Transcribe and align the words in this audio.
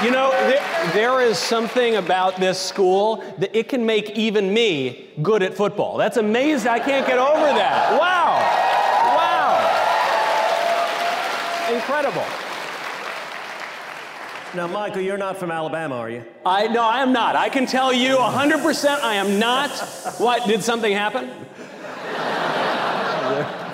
There 0.00 1.20
is 1.20 1.38
something 1.38 1.96
about 1.96 2.36
this 2.36 2.58
school 2.58 3.16
that 3.38 3.56
it 3.56 3.68
can 3.68 3.84
make 3.84 4.10
even 4.10 4.52
me 4.54 5.10
good 5.22 5.42
at 5.42 5.54
football. 5.54 5.96
That's 5.96 6.16
amazing. 6.16 6.68
I 6.68 6.78
can't 6.78 7.06
get 7.06 7.18
over 7.18 7.46
that. 7.46 7.98
Wow. 7.98 8.38
Wow. 9.16 9.74
Incredible. 11.74 12.24
Now, 14.54 14.66
Michael, 14.66 15.02
you're 15.02 15.18
not 15.18 15.36
from 15.36 15.50
Alabama, 15.50 15.96
are 15.96 16.08
you? 16.08 16.24
I 16.46 16.68
no, 16.68 16.82
I 16.82 17.02
am 17.02 17.12
not. 17.12 17.36
I 17.36 17.48
can 17.48 17.66
tell 17.66 17.92
you 17.92 18.16
100% 18.16 19.00
I 19.00 19.14
am 19.14 19.38
not. 19.38 19.70
What? 20.18 20.46
Did 20.46 20.62
something 20.62 20.92
happen? 20.92 21.28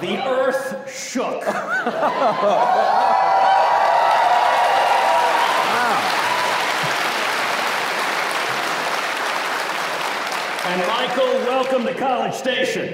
the 0.00 0.26
earth 0.26 0.92
shook. 0.92 1.44
And 10.66 10.80
Michael, 10.86 11.26
welcome 11.44 11.84
to 11.84 11.92
College 11.92 12.32
Station. 12.32 12.84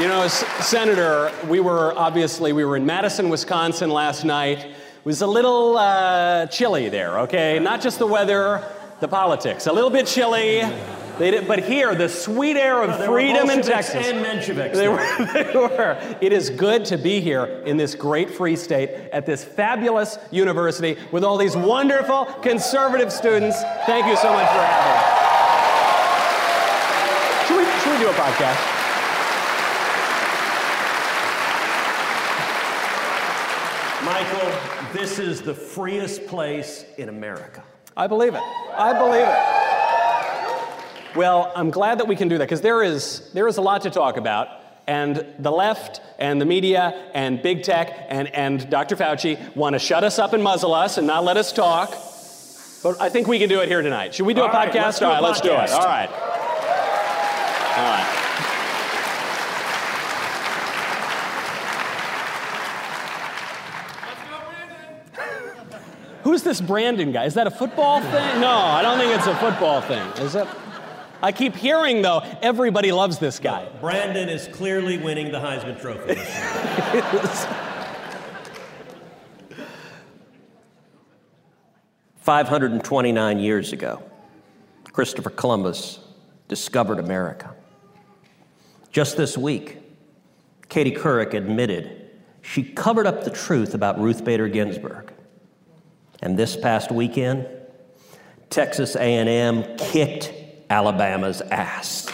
You 0.00 0.06
know, 0.06 0.28
Senator, 0.28 1.32
we 1.48 1.58
were 1.58 1.92
obviously 1.98 2.52
we 2.52 2.64
were 2.64 2.76
in 2.76 2.86
Madison, 2.86 3.30
Wisconsin 3.30 3.90
last 3.90 4.24
night. 4.24 4.60
It 4.60 4.76
was 5.02 5.22
a 5.22 5.26
little 5.26 5.76
uh, 5.76 6.46
chilly 6.46 6.88
there, 6.88 7.18
okay? 7.22 7.58
Not 7.58 7.80
just 7.80 7.98
the 7.98 8.06
weather, 8.06 8.64
the 9.00 9.08
politics. 9.08 9.66
A 9.66 9.72
little 9.72 9.90
bit 9.90 10.06
chilly. 10.06 10.62
They 11.18 11.30
did, 11.30 11.46
but 11.46 11.58
here, 11.60 11.94
the 11.94 12.08
sweet 12.08 12.56
air 12.56 12.82
of 12.82 12.98
no, 12.98 13.06
freedom 13.06 13.50
in 13.50 13.60
Texas. 13.60 14.06
And 14.06 14.24
Mensheviks. 14.24 14.72
They 14.72 14.88
were, 14.88 14.96
they 15.32 15.52
were. 15.54 16.16
It 16.20 16.32
is 16.32 16.48
good 16.48 16.86
to 16.86 16.96
be 16.96 17.20
here 17.20 17.44
in 17.66 17.76
this 17.76 17.94
great 17.94 18.30
free 18.30 18.56
state 18.56 18.88
at 19.12 19.26
this 19.26 19.44
fabulous 19.44 20.18
university 20.30 20.96
with 21.12 21.22
all 21.22 21.36
these 21.36 21.56
wonderful 21.56 22.24
conservative 22.42 23.12
students. 23.12 23.60
Thank 23.84 24.06
you 24.06 24.16
so 24.16 24.32
much 24.32 24.48
for 24.48 24.62
having 24.64 24.92
me. 24.96 25.22
Should 27.46 27.58
we, 27.58 27.64
should 27.80 27.92
we 27.92 27.98
do 28.04 28.08
a 28.08 28.14
podcast? 28.14 28.78
Michael, 34.04 34.50
this 34.92 35.18
is 35.18 35.42
the 35.42 35.54
freest 35.54 36.26
place 36.26 36.84
in 36.96 37.08
America. 37.08 37.62
I 37.96 38.06
believe 38.06 38.34
it. 38.34 38.42
I 38.76 38.94
believe 38.98 39.26
it. 39.26 39.61
Well, 41.14 41.52
I'm 41.54 41.70
glad 41.70 41.98
that 41.98 42.08
we 42.08 42.16
can 42.16 42.28
do 42.28 42.38
that 42.38 42.44
because 42.44 42.62
there 42.62 42.82
is, 42.82 43.30
there 43.34 43.46
is 43.46 43.58
a 43.58 43.60
lot 43.60 43.82
to 43.82 43.90
talk 43.90 44.16
about. 44.16 44.48
And 44.86 45.26
the 45.38 45.50
left 45.50 46.00
and 46.18 46.40
the 46.40 46.44
media 46.44 47.10
and 47.14 47.40
big 47.40 47.62
tech 47.62 48.06
and, 48.08 48.28
and 48.34 48.68
Dr. 48.68 48.96
Fauci 48.96 49.54
want 49.54 49.74
to 49.74 49.78
shut 49.78 50.04
us 50.04 50.18
up 50.18 50.32
and 50.32 50.42
muzzle 50.42 50.74
us 50.74 50.98
and 50.98 51.06
not 51.06 51.22
let 51.22 51.36
us 51.36 51.52
talk. 51.52 51.90
But 52.82 53.00
I 53.00 53.08
think 53.08 53.28
we 53.28 53.38
can 53.38 53.48
do 53.48 53.60
it 53.60 53.68
here 53.68 53.80
tonight. 53.82 54.14
Should 54.14 54.26
we 54.26 54.34
do 54.34 54.40
All 54.40 54.48
a 54.48 54.52
right, 54.52 54.72
podcast? 54.72 54.98
Do 54.98 55.04
All 55.04 55.12
right, 55.12 55.20
a 55.20 55.22
let's 55.22 55.40
do 55.40 55.52
it. 55.52 55.70
All 55.70 55.84
right. 55.84 56.10
All 57.78 57.84
right. 57.84 58.18
Who's 66.24 66.42
this 66.42 66.60
Brandon 66.60 67.12
guy? 67.12 67.24
Is 67.24 67.34
that 67.34 67.46
a 67.46 67.50
football 67.50 68.00
thing? 68.00 68.40
No, 68.40 68.50
I 68.50 68.80
don't 68.82 68.98
think 68.98 69.14
it's 69.16 69.26
a 69.26 69.36
football 69.36 69.80
thing. 69.80 70.06
Is 70.24 70.34
it? 70.34 70.46
I 71.22 71.30
keep 71.30 71.54
hearing, 71.54 72.02
though, 72.02 72.20
everybody 72.42 72.90
loves 72.90 73.18
this 73.18 73.38
guy. 73.38 73.68
Brandon 73.80 74.28
is 74.28 74.48
clearly 74.48 74.98
winning 74.98 75.30
the 75.30 75.38
Heisman 75.38 75.80
Trophy. 75.80 76.16
Five 82.16 82.48
hundred 82.48 82.72
and 82.72 82.82
twenty-nine 82.84 83.38
years 83.38 83.72
ago, 83.72 84.02
Christopher 84.92 85.30
Columbus 85.30 86.00
discovered 86.48 86.98
America. 86.98 87.54
Just 88.90 89.16
this 89.16 89.38
week, 89.38 89.78
Katie 90.68 90.92
Couric 90.92 91.34
admitted 91.34 92.10
she 92.42 92.64
covered 92.64 93.06
up 93.06 93.22
the 93.24 93.30
truth 93.30 93.74
about 93.74 94.00
Ruth 94.00 94.24
Bader 94.24 94.48
Ginsburg. 94.48 95.12
And 96.20 96.36
this 96.38 96.56
past 96.56 96.90
weekend, 96.90 97.46
Texas 98.50 98.96
A&M 98.96 99.76
kicked 99.76 100.32
Alabama's 100.72 101.42
ass. 101.50 102.06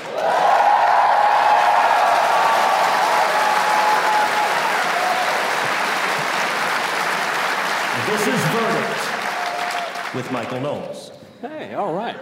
This 8.09 8.27
is 8.27 8.41
Verdict 8.51 10.15
with 10.17 10.33
Michael 10.33 10.61
Knowles. 10.61 11.13
Hey, 11.41 11.75
all 11.75 11.95
right. 11.95 12.17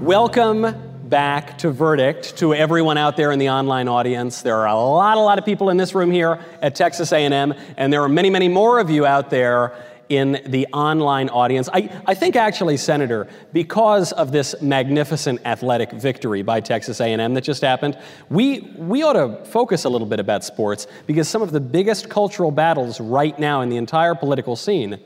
Welcome 0.00 0.85
back 1.08 1.58
to 1.58 1.70
Verdict 1.70 2.36
to 2.38 2.54
everyone 2.54 2.98
out 2.98 3.16
there 3.16 3.32
in 3.32 3.38
the 3.38 3.50
online 3.50 3.88
audience. 3.88 4.42
There 4.42 4.56
are 4.56 4.66
a 4.66 4.74
lot, 4.74 5.16
a 5.16 5.20
lot 5.20 5.38
of 5.38 5.44
people 5.44 5.70
in 5.70 5.76
this 5.76 5.94
room 5.94 6.10
here 6.10 6.40
at 6.60 6.74
Texas 6.74 7.12
A&M, 7.12 7.54
and 7.76 7.92
there 7.92 8.02
are 8.02 8.08
many, 8.08 8.30
many 8.30 8.48
more 8.48 8.80
of 8.80 8.90
you 8.90 9.06
out 9.06 9.30
there 9.30 9.74
in 10.08 10.40
the 10.46 10.66
online 10.72 11.28
audience. 11.30 11.68
I, 11.72 11.90
I 12.06 12.14
think 12.14 12.36
actually, 12.36 12.76
Senator, 12.76 13.28
because 13.52 14.12
of 14.12 14.32
this 14.32 14.54
magnificent 14.60 15.40
athletic 15.44 15.92
victory 15.92 16.42
by 16.42 16.60
Texas 16.60 17.00
A&M 17.00 17.34
that 17.34 17.42
just 17.42 17.62
happened, 17.62 17.98
we, 18.28 18.60
we 18.76 19.02
ought 19.02 19.14
to 19.14 19.44
focus 19.46 19.84
a 19.84 19.88
little 19.88 20.06
bit 20.06 20.20
about 20.20 20.44
sports 20.44 20.86
because 21.06 21.28
some 21.28 21.42
of 21.42 21.50
the 21.50 21.60
biggest 21.60 22.08
cultural 22.08 22.50
battles 22.50 23.00
right 23.00 23.38
now 23.38 23.62
in 23.62 23.68
the 23.68 23.76
entire 23.76 24.14
political 24.14 24.54
scene 24.54 25.00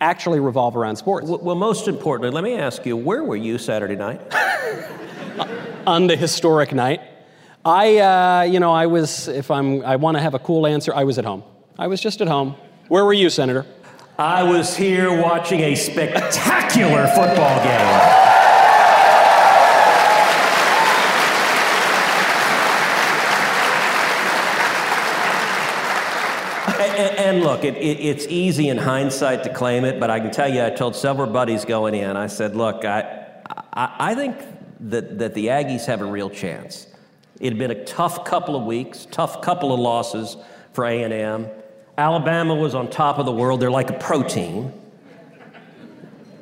actually 0.00 0.40
revolve 0.40 0.76
around 0.76 0.96
sports. 0.96 1.26
Well, 1.26 1.38
well 1.38 1.54
most 1.54 1.88
importantly, 1.88 2.30
let 2.30 2.44
me 2.44 2.54
ask 2.54 2.84
you, 2.86 2.96
where 2.96 3.24
were 3.24 3.36
you 3.36 3.58
Saturday 3.58 3.96
night? 3.96 4.20
On 5.86 6.06
the 6.06 6.16
historic 6.16 6.72
night. 6.72 7.00
I, 7.64 7.98
uh, 7.98 8.42
you 8.42 8.60
know, 8.60 8.72
I 8.72 8.86
was, 8.86 9.28
if 9.28 9.50
I'm, 9.50 9.84
I 9.84 9.96
want 9.96 10.16
to 10.16 10.22
have 10.22 10.34
a 10.34 10.38
cool 10.38 10.66
answer, 10.66 10.94
I 10.94 11.04
was 11.04 11.18
at 11.18 11.24
home. 11.24 11.42
I 11.78 11.88
was 11.88 12.00
just 12.00 12.20
at 12.20 12.28
home. 12.28 12.54
Where 12.88 13.04
were 13.04 13.12
you, 13.12 13.28
Senator? 13.28 13.66
I 14.18 14.44
was 14.44 14.76
here 14.76 15.20
watching 15.20 15.60
a 15.60 15.74
spectacular 15.74 17.06
football 17.08 17.62
game. 17.64 18.22
And, 27.18 27.42
look, 27.42 27.64
it, 27.64 27.76
it, 27.76 27.98
it's 28.00 28.26
easy 28.28 28.68
in 28.68 28.78
hindsight 28.78 29.42
to 29.42 29.52
claim 29.52 29.84
it, 29.84 29.98
but 29.98 30.10
I 30.10 30.20
can 30.20 30.30
tell 30.30 30.48
you, 30.48 30.64
I 30.64 30.70
told 30.70 30.94
several 30.94 31.26
buddies 31.26 31.64
going 31.64 31.94
in, 31.94 32.16
I 32.16 32.28
said, 32.28 32.54
look, 32.54 32.84
I, 32.84 33.42
I, 33.74 33.94
I 33.98 34.14
think 34.14 34.36
that, 34.80 35.18
that 35.18 35.34
the 35.34 35.46
Aggies 35.46 35.86
have 35.86 36.00
a 36.00 36.06
real 36.06 36.30
chance. 36.30 36.86
It 37.40 37.50
had 37.50 37.58
been 37.58 37.70
a 37.70 37.84
tough 37.84 38.24
couple 38.24 38.56
of 38.56 38.64
weeks, 38.64 39.06
tough 39.10 39.42
couple 39.42 39.72
of 39.72 39.80
losses 39.80 40.36
for 40.72 40.84
A&M. 40.84 41.48
Alabama 41.98 42.54
was 42.54 42.74
on 42.74 42.90
top 42.90 43.18
of 43.18 43.26
the 43.26 43.32
world. 43.32 43.60
They're 43.60 43.70
like 43.70 43.90
a 43.90 43.98
protein. 43.98 44.72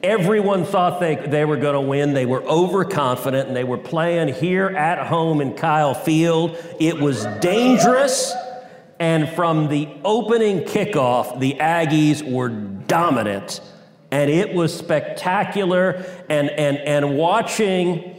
Everyone 0.02 0.64
thought 0.64 1.00
they, 1.00 1.14
they 1.14 1.44
were 1.44 1.56
going 1.56 1.74
to 1.74 1.80
win. 1.80 2.12
They 2.12 2.26
were 2.26 2.42
overconfident 2.42 3.48
and 3.48 3.56
they 3.56 3.64
were 3.64 3.78
playing 3.78 4.34
here 4.34 4.66
at 4.66 5.06
home 5.06 5.40
in 5.40 5.54
Kyle 5.54 5.94
Field. 5.94 6.58
It 6.78 7.00
was 7.00 7.24
dangerous. 7.40 8.34
And 8.98 9.28
from 9.30 9.68
the 9.68 9.88
opening 10.04 10.60
kickoff, 10.60 11.40
the 11.40 11.54
Aggies 11.54 12.22
were 12.30 12.48
dominant. 12.50 13.60
And 14.10 14.30
it 14.30 14.52
was 14.52 14.76
spectacular. 14.76 16.04
And, 16.28 16.50
and, 16.50 16.76
and 16.78 17.16
watching 17.16 18.13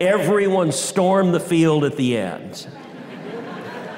everyone 0.00 0.72
stormed 0.72 1.34
the 1.34 1.40
field 1.40 1.84
at 1.84 1.96
the 1.96 2.16
end. 2.16 2.66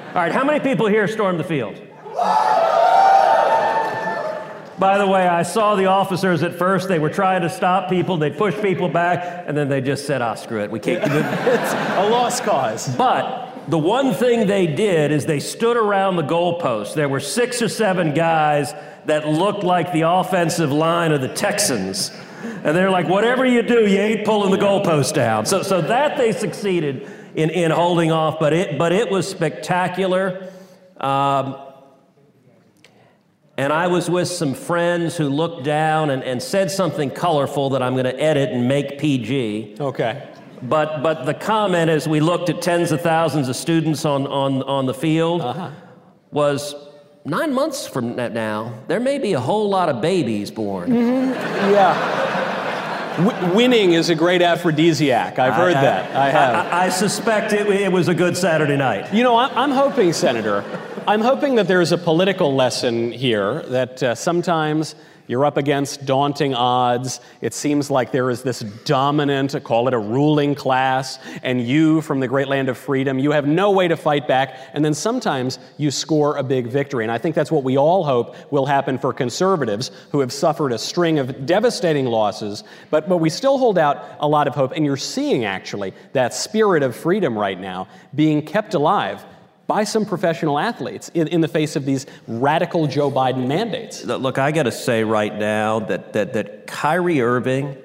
All 0.09 0.15
right, 0.15 0.33
how 0.33 0.45
many 0.45 0.61
people 0.61 0.87
here 0.87 1.07
stormed 1.07 1.39
the 1.39 1.45
field? 1.45 1.81
By 4.79 4.97
the 4.97 5.07
way, 5.07 5.29
I 5.29 5.43
saw 5.43 5.77
the 5.77 5.87
officers 5.87 6.43
at 6.43 6.55
first. 6.55 6.89
They 6.89 6.99
were 6.99 7.11
trying 7.11 7.43
to 7.43 7.51
stop 7.51 7.91
people. 7.91 8.17
They 8.17 8.31
pushed 8.31 8.63
people 8.63 8.89
back, 8.89 9.45
and 9.47 9.55
then 9.55 9.69
they 9.69 9.83
just 9.83 10.07
said, 10.07 10.23
"Ah, 10.23 10.33
oh, 10.33 10.37
screw 10.37 10.63
it. 10.63 10.71
We 10.71 10.81
can't." 10.81 11.05
Do 11.05 11.11
it. 11.19 11.25
It's 11.27 11.73
a 11.75 12.09
lost 12.09 12.45
cause. 12.45 12.89
But 12.97 13.53
the 13.69 13.79
one 13.79 14.15
thing 14.15 14.47
they 14.47 14.67
did 14.67 15.13
is 15.13 15.27
they 15.27 15.39
stood 15.39 15.77
around 15.77 16.17
the 16.17 16.23
goalpost. 16.23 16.95
There 16.95 17.11
were 17.11 17.21
six 17.21 17.61
or 17.61 17.69
seven 17.69 18.15
guys 18.15 18.73
that 19.05 19.29
looked 19.29 19.65
like 19.65 19.93
the 19.93 20.03
offensive 20.03 20.73
line 20.73 21.13
of 21.13 21.21
the 21.21 21.29
Texans. 21.29 22.11
And 22.43 22.77
they're 22.77 22.91
like, 22.91 23.09
whatever 23.09 23.45
you 23.45 23.63
do, 23.63 23.87
you 23.87 23.99
ain't 23.99 24.25
pulling 24.25 24.51
the 24.51 24.59
goalpost 24.59 25.15
down. 25.15 25.47
So, 25.47 25.63
so 25.63 25.81
that 25.83 26.17
they 26.17 26.33
succeeded 26.33 27.09
in, 27.35 27.51
in 27.51 27.71
holding 27.71 28.11
off, 28.11 28.39
but 28.39 28.53
it, 28.53 28.79
but 28.79 28.93
it 28.93 29.11
was 29.11 29.29
spectacular. 29.29 30.51
Um, 30.97 31.57
and 33.57 33.73
I 33.73 33.89
was 33.89 34.09
with 34.09 34.29
some 34.29 34.55
friends 34.55 35.17
who 35.17 35.29
looked 35.29 35.65
down 35.65 36.11
and, 36.11 36.23
and 36.25 36.43
said 36.43 36.71
something 36.71 37.11
colorful 37.11 37.71
that 37.71 37.83
I'm 37.83 37.93
going 37.93 38.05
to 38.05 38.19
edit 38.21 38.51
and 38.51 38.67
make 38.67 38.99
PG. 38.99 39.77
Okay. 39.79 40.29
But, 40.63 41.03
but 41.03 41.25
the 41.25 41.35
comment 41.35 41.91
as 41.91 42.09
we 42.09 42.21
looked 42.21 42.49
at 42.51 42.63
tens 42.63 42.93
of 42.93 43.01
thousands 43.01 43.49
of 43.49 43.57
students 43.57 44.05
on, 44.05 44.27
on, 44.27 44.63
on 44.63 44.87
the 44.87 44.95
field 44.95 45.41
uh-huh. 45.41 45.71
was 46.31 46.75
nine 47.25 47.53
months 47.53 47.87
from 47.87 48.17
now, 48.17 48.75
there 48.89 49.01
may 49.01 49.19
be 49.19 49.33
a 49.33 49.41
whole 49.41 49.69
lot 49.69 49.89
of 49.89 50.01
babies 50.01 50.51
born. 50.51 50.91
Mm-hmm. 50.91 51.71
Yeah. 51.71 53.17
W- 53.19 53.55
winning 53.55 53.93
is 53.93 54.09
a 54.09 54.15
great 54.15 54.41
aphrodisiac. 54.41 55.39
I've 55.39 55.55
heard 55.55 55.75
I, 55.75 55.83
that. 55.83 56.17
I 56.17 56.31
have. 56.31 56.67
I, 56.73 56.87
I 56.87 56.89
suspect 56.89 57.53
it, 57.53 57.67
it, 57.67 57.93
was 57.93 58.09
a 58.09 58.15
good 58.15 58.37
Saturday 58.37 58.77
night. 58.77 59.13
You 59.13 59.23
know, 59.23 59.37
I'm 59.37 59.73
hoping, 59.73 60.13
Senator, 60.13 60.65
I'm 61.07 61.21
hoping 61.21 61.57
that 61.57 61.69
there's 61.69 61.93
a 61.93 61.99
political 61.99 62.55
lesson 62.55 63.13
here 63.13 63.63
that 63.65 64.03
uh, 64.03 64.15
sometimes 64.15 64.95
you're 65.31 65.45
up 65.45 65.57
against 65.57 66.05
daunting 66.07 66.57
odds. 66.57 67.21
It 67.41 67.55
seems 67.55 67.89
like 67.89 68.11
there 68.11 68.31
is 68.31 68.43
this 68.43 68.59
dominant, 68.85 69.55
call 69.63 69.87
it 69.87 69.95
a 69.95 69.99
ruling 69.99 70.57
class, 70.57 71.21
and 71.45 71.65
you 71.65 72.01
from 72.01 72.19
the 72.19 72.27
great 72.27 72.49
land 72.49 72.69
of 72.69 72.77
freedom, 72.77 73.17
you 73.17 73.31
have 73.31 73.47
no 73.47 73.71
way 73.71 73.87
to 73.87 73.97
fight 73.97 74.27
back, 74.27 74.59
and 74.75 74.85
then 74.85 74.93
sometimes 74.93 75.61
you 75.77 75.93
score 75.93 76.37
a 76.37 76.43
big 76.43 76.67
victory. 76.67 77.05
And 77.05 77.13
I 77.13 77.19
think 77.19 77.37
that's 77.37 77.53
what 77.53 77.63
we 77.63 77.79
all 77.79 78.03
hope 78.03 78.35
will 78.51 78.67
happen 78.67 78.99
for 78.99 79.13
conservatives 79.13 79.93
who 80.11 80.19
have 80.19 80.33
suffered 80.33 80.73
a 80.73 80.79
string 80.79 81.21
of 81.21 81.47
devastating 81.47 82.07
losses, 82.07 82.65
but, 82.91 83.09
but 83.09 83.19
we 83.19 83.31
still 83.31 83.57
hold 83.57 83.79
out 83.79 84.17
a 84.19 84.27
lot 84.27 84.49
of 84.49 84.57
hope, 84.57 84.73
and 84.73 84.85
you're 84.85 84.97
seeing 84.97 85.45
actually 85.45 85.95
that 86.13 86.35
spirit 86.35 86.83
of 86.83 86.97
freedom 86.97 87.39
right 87.39 87.61
now 87.61 87.87
being 88.17 88.45
kept 88.45 88.75
alive 88.75 89.25
by 89.71 89.85
some 89.85 90.05
professional 90.05 90.59
athletes 90.59 91.13
in, 91.15 91.29
in 91.29 91.41
the 91.41 91.47
face 91.47 91.77
of 91.77 91.85
these 91.85 92.05
radical 92.27 92.89
Joe 92.89 93.09
Biden 93.09 93.47
mandates. 93.47 94.05
Look, 94.05 94.37
I 94.37 94.51
got 94.51 94.65
to 94.65 94.73
say 94.73 95.05
right 95.05 95.33
now 95.33 95.79
that, 95.79 96.13
that, 96.15 96.33
that 96.33 96.67
Kyrie 96.67 97.21
Irving 97.21 97.77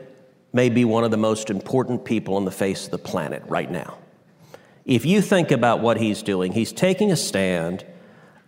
may 0.52 0.70
be 0.70 0.84
one 0.84 1.04
of 1.04 1.12
the 1.12 1.18
most 1.18 1.52
important 1.52 2.04
people 2.04 2.38
on 2.38 2.46
the 2.46 2.50
face 2.50 2.86
of 2.86 2.92
the 2.92 2.98
planet 2.98 3.44
right 3.46 3.70
now. 3.70 4.00
If 4.84 5.06
you 5.06 5.22
think 5.22 5.52
about 5.52 5.80
what 5.80 5.98
he's 5.98 6.24
doing, 6.24 6.54
he's 6.54 6.74
taking 6.74 7.12
a 7.12 7.16
stand 7.16 7.86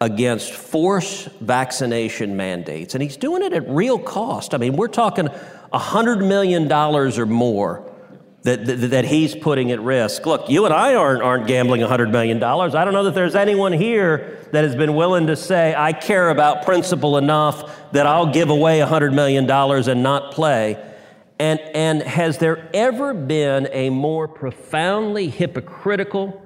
against 0.02 0.52
forced 0.52 1.28
vaccination 1.40 2.38
mandates, 2.38 2.96
and 2.96 3.04
he's 3.04 3.18
doing 3.18 3.44
it 3.44 3.54
at 3.54 3.70
real 3.70 4.00
cost. 4.00 4.56
I 4.56 4.58
mean, 4.58 4.76
we're 4.76 4.88
talking 4.88 5.28
$100 5.72 6.28
million 6.28 6.72
or 6.72 7.26
more 7.28 7.97
that, 8.48 8.66
that, 8.66 8.76
that, 8.92 9.06
he's 9.06 9.36
putting 9.36 9.72
at 9.74 9.82
risk. 9.82 10.26
Look, 10.26 10.50
you 10.50 10.64
and 10.64 10.74
I 10.74 10.96
aren't, 10.96 11.22
aren't 11.22 11.48
gambling 11.48 11.82
$100 11.82 12.12
million. 12.12 12.42
I 12.42 12.86
don't 12.86 12.94
know 12.94 13.04
that 13.04 13.14
there's 13.14 13.36
anyone 13.36 13.74
here 13.74 14.40
that 14.54 14.64
has 14.64 14.74
been 14.74 14.96
willing 14.96 15.28
to 15.28 15.36
say, 15.36 15.76
I 15.78 15.92
care 15.92 16.30
about 16.30 16.64
principle 16.64 17.18
enough 17.18 17.92
that 17.92 18.06
I'll 18.06 18.32
give 18.32 18.50
away 18.50 18.80
$100 18.80 19.14
million 19.14 19.52
and 19.52 20.02
not 20.02 20.32
play. 20.32 20.82
And, 21.38 21.60
and 21.60 22.02
has 22.02 22.38
there 22.38 22.70
ever 22.74 23.14
been 23.14 23.68
a 23.74 23.90
more 23.90 24.30
profoundly 24.30 25.28
hypocritical 25.28 26.42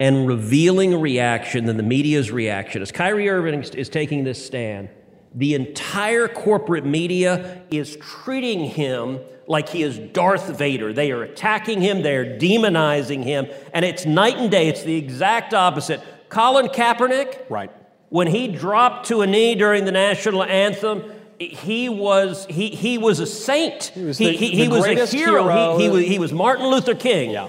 and 0.00 0.26
revealing 0.26 1.00
reaction 1.00 1.66
than 1.66 1.76
the 1.76 1.84
media's 1.84 2.32
reaction? 2.32 2.82
As 2.82 2.90
Kyrie 2.90 3.28
Irving 3.28 3.62
is 3.62 3.88
taking 3.88 4.24
this 4.24 4.44
stand, 4.44 4.88
the 5.34 5.54
entire 5.54 6.28
corporate 6.28 6.84
media 6.84 7.62
is 7.70 7.96
treating 7.96 8.64
him 8.64 9.18
like 9.46 9.68
he 9.68 9.82
is 9.82 9.98
Darth 9.98 10.48
Vader. 10.56 10.92
They 10.92 11.10
are 11.10 11.22
attacking 11.22 11.80
him, 11.80 12.02
they 12.02 12.16
are 12.16 12.38
demonizing 12.38 13.24
him, 13.24 13.46
and 13.72 13.84
it's 13.84 14.06
night 14.06 14.38
and 14.38 14.50
day. 14.50 14.68
It's 14.68 14.82
the 14.82 14.96
exact 14.96 15.52
opposite. 15.52 16.00
Colin 16.28 16.68
Kaepernick, 16.68 17.50
right. 17.50 17.70
when 18.08 18.26
he 18.26 18.48
dropped 18.48 19.08
to 19.08 19.20
a 19.20 19.26
knee 19.26 19.54
during 19.54 19.84
the 19.84 19.92
national 19.92 20.42
anthem, 20.42 21.02
he 21.38 21.88
was 21.88 22.46
he, 22.46 22.68
he 22.68 22.96
was 22.96 23.20
a 23.20 23.26
saint. 23.26 23.84
He 23.94 24.04
was, 24.04 24.18
the, 24.18 24.32
he, 24.32 24.50
he, 24.50 24.62
he 24.62 24.68
was 24.68 24.86
a 24.86 25.06
hero. 25.06 25.42
hero. 25.42 25.76
He, 25.76 25.84
he, 25.84 25.90
was, 25.90 26.04
he 26.04 26.18
was 26.18 26.32
Martin 26.32 26.66
Luther 26.66 26.94
King. 26.94 27.30
Yeah. 27.30 27.48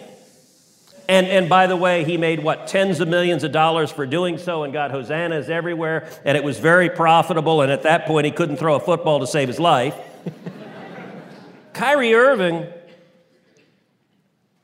And, 1.07 1.27
and 1.27 1.49
by 1.49 1.67
the 1.67 1.75
way, 1.75 2.03
he 2.03 2.17
made 2.17 2.41
what, 2.43 2.67
tens 2.67 2.99
of 2.99 3.07
millions 3.07 3.43
of 3.43 3.51
dollars 3.51 3.91
for 3.91 4.05
doing 4.05 4.37
so 4.37 4.63
and 4.63 4.73
got 4.73 4.91
hosannas 4.91 5.49
everywhere. 5.49 6.09
And 6.23 6.37
it 6.37 6.43
was 6.43 6.59
very 6.59 6.89
profitable. 6.89 7.61
And 7.61 7.71
at 7.71 7.83
that 7.83 8.05
point, 8.05 8.25
he 8.25 8.31
couldn't 8.31 8.57
throw 8.57 8.75
a 8.75 8.79
football 8.79 9.19
to 9.19 9.27
save 9.27 9.47
his 9.47 9.59
life. 9.59 9.95
Kyrie 11.73 12.13
Irving, 12.13 12.67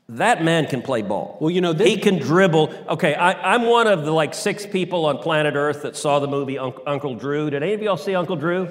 that 0.10 0.44
man 0.44 0.66
can 0.66 0.82
play 0.82 1.02
ball. 1.02 1.38
Well, 1.40 1.52
you 1.52 1.62
know, 1.62 1.74
he 1.74 1.98
can 1.98 2.18
dribble. 2.18 2.74
Okay, 2.90 3.14
I, 3.14 3.56
am 3.56 3.64
one 3.64 3.88
of 3.88 4.04
the 4.04 4.12
like 4.12 4.34
six 4.34 4.66
people 4.66 5.06
on 5.06 5.20
planet 5.20 5.56
Earth 5.56 5.84
that 5.84 5.96
saw 5.96 6.20
the 6.20 6.28
movie 6.28 6.58
Uncle 6.58 7.16
Drew. 7.16 7.50
Did 7.50 7.64
any 7.64 7.74
of 7.74 7.82
y'all 7.82 7.98
see 7.98 8.16
Uncle 8.16 8.36
Drew? 8.36 8.68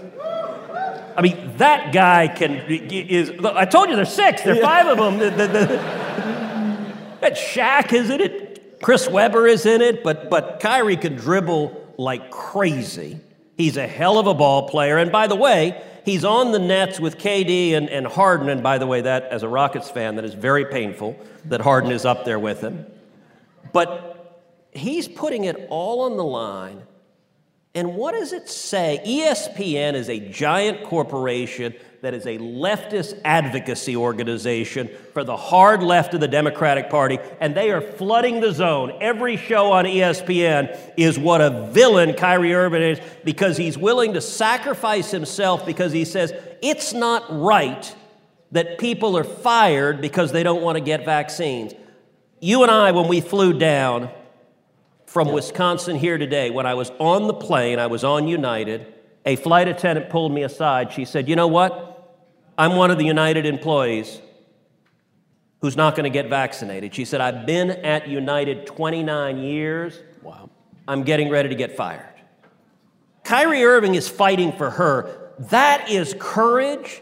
I 1.17 1.23
mean, 1.23 1.57
that 1.57 1.93
guy 1.93 2.29
can 2.29 2.57
is. 2.69 3.33
I 3.45 3.65
told 3.65 3.89
you 3.89 3.97
there's 3.97 4.12
six. 4.12 4.43
There's 4.43 4.59
yeah. 4.59 4.65
five 4.65 4.87
of 4.87 4.99
them. 4.99 5.19
The, 5.19 5.31
the, 5.31 5.47
the, 5.47 6.30
that 7.21 7.35
Shaq, 7.35 7.93
isn't 7.93 8.21
it? 8.21 8.81
Chris 8.83 9.09
Webber 9.09 9.47
is 9.47 9.67
in 9.67 9.83
it, 9.83 10.03
but, 10.03 10.31
but 10.31 10.61
Kyrie 10.61 10.97
can 10.97 11.17
dribble 11.17 11.95
like 11.99 12.31
crazy. 12.31 13.21
He's 13.57 13.77
a 13.77 13.87
hell 13.87 14.19
of 14.19 14.27
a 14.27 14.35
ball 14.35 14.69
player. 14.69 14.97
And 14.97 15.12
by 15.12 15.27
the 15.27 15.37
way, 15.37 15.83
he's 16.05 16.25
on 16.25 16.53
the 16.53 16.59
Nets 16.59 16.99
with 16.99 17.19
KD 17.19 17.73
and, 17.73 17.91
and 17.91 18.07
Harden. 18.07 18.49
And 18.49 18.62
by 18.62 18.79
the 18.79 18.87
way, 18.87 19.03
that, 19.03 19.25
as 19.25 19.43
a 19.43 19.49
Rockets 19.49 19.91
fan, 19.91 20.17
that 20.17 20.25
is 20.25 20.33
very 20.33 20.65
painful 20.65 21.19
that 21.47 21.61
Harden 21.61 21.93
is 21.93 22.07
up 22.07 22.25
there 22.25 22.39
with 22.39 22.62
him. 22.62 22.87
But 23.73 24.41
he's 24.73 25.09
putting 25.09 25.45
it 25.45 25.67
all 25.69 26.03
on 26.03 26.17
the 26.17 26.25
line. 26.25 26.83
And 27.75 27.95
what 27.95 28.12
does 28.12 28.33
it 28.33 28.49
say? 28.49 29.00
ESPN 29.07 29.95
is 29.95 30.09
a 30.09 30.19
giant 30.19 30.85
corporation 30.85 31.75
that 32.02 32.14
is 32.14 32.25
a 32.25 32.38
leftist 32.38 33.21
advocacy 33.25 33.95
organization 33.95 34.88
for 35.12 35.23
the 35.23 35.37
hard 35.37 35.83
left 35.83 36.14
of 36.14 36.21
the 36.21 36.28
Democratic 36.28 36.88
Party, 36.88 37.19
and 37.40 37.54
they 37.54 37.71
are 37.71 37.83
flooding 37.83 38.40
the 38.40 38.52
zone. 38.52 38.97
Every 39.00 39.37
show 39.37 39.73
on 39.73 39.85
ESPN 39.85 40.95
is 40.97 41.19
what 41.19 41.42
a 41.42 41.69
villain 41.73 42.14
Kyrie 42.14 42.54
Irving 42.54 42.83
is 42.83 43.00
because 43.23 43.59
he's 43.59 43.76
willing 43.76 44.14
to 44.14 44.21
sacrifice 44.23 45.11
himself 45.11 45.66
because 45.66 45.92
he 45.92 46.07
says 46.07 46.33
it's 46.62 46.95
not 46.95 47.25
right 47.28 47.95
that 48.52 48.78
people 48.78 49.16
are 49.19 49.25
fired 49.25 50.00
because 50.00 50.33
they 50.33 50.42
don't 50.42 50.62
want 50.62 50.78
to 50.78 50.83
get 50.83 51.04
vaccines. 51.04 51.75
You 52.40 52.62
and 52.62 52.71
I, 52.71 52.92
when 52.92 53.09
we 53.09 53.21
flew 53.21 53.59
down 53.59 54.11
from 55.04 55.33
Wisconsin 55.33 55.97
here 55.97 56.16
today, 56.16 56.50
when 56.50 56.64
I 56.64 56.75
was 56.75 56.90
on 56.99 57.26
the 57.26 57.35
plane, 57.35 57.78
I 57.78 57.88
was 57.88 58.04
on 58.04 58.26
United. 58.26 58.95
A 59.26 59.37
flight 59.37 59.69
attendant 59.69 60.09
pulled 60.09 60.33
me 60.33 60.42
aside. 60.42 60.92
She 60.92 61.04
said, 61.04 61.28
You 61.28 61.37
know 61.37 61.49
what? 61.49 61.90
I'm 62.61 62.76
one 62.76 62.90
of 62.90 62.99
the 62.99 63.07
United 63.07 63.47
employees 63.47 64.21
who's 65.62 65.79
not 65.79 65.97
going 65.97 66.05
to 66.05 66.11
get 66.11 66.29
vaccinated. 66.29 66.95
She 66.95 67.07
said, 67.07 67.23
I've 67.23 67.47
been 67.47 67.71
at 67.71 68.07
United 68.07 68.67
29 68.67 69.38
years. 69.38 69.99
Wow. 70.23 70.50
I'm 70.87 71.02
getting 71.02 71.31
ready 71.31 71.49
to 71.49 71.55
get 71.55 71.75
fired. 71.75 72.05
Kyrie 73.25 73.64
Irving 73.64 73.95
is 73.95 74.09
fighting 74.09 74.52
for 74.52 74.69
her. 74.69 75.33
That 75.38 75.88
is 75.88 76.14
courage, 76.19 77.00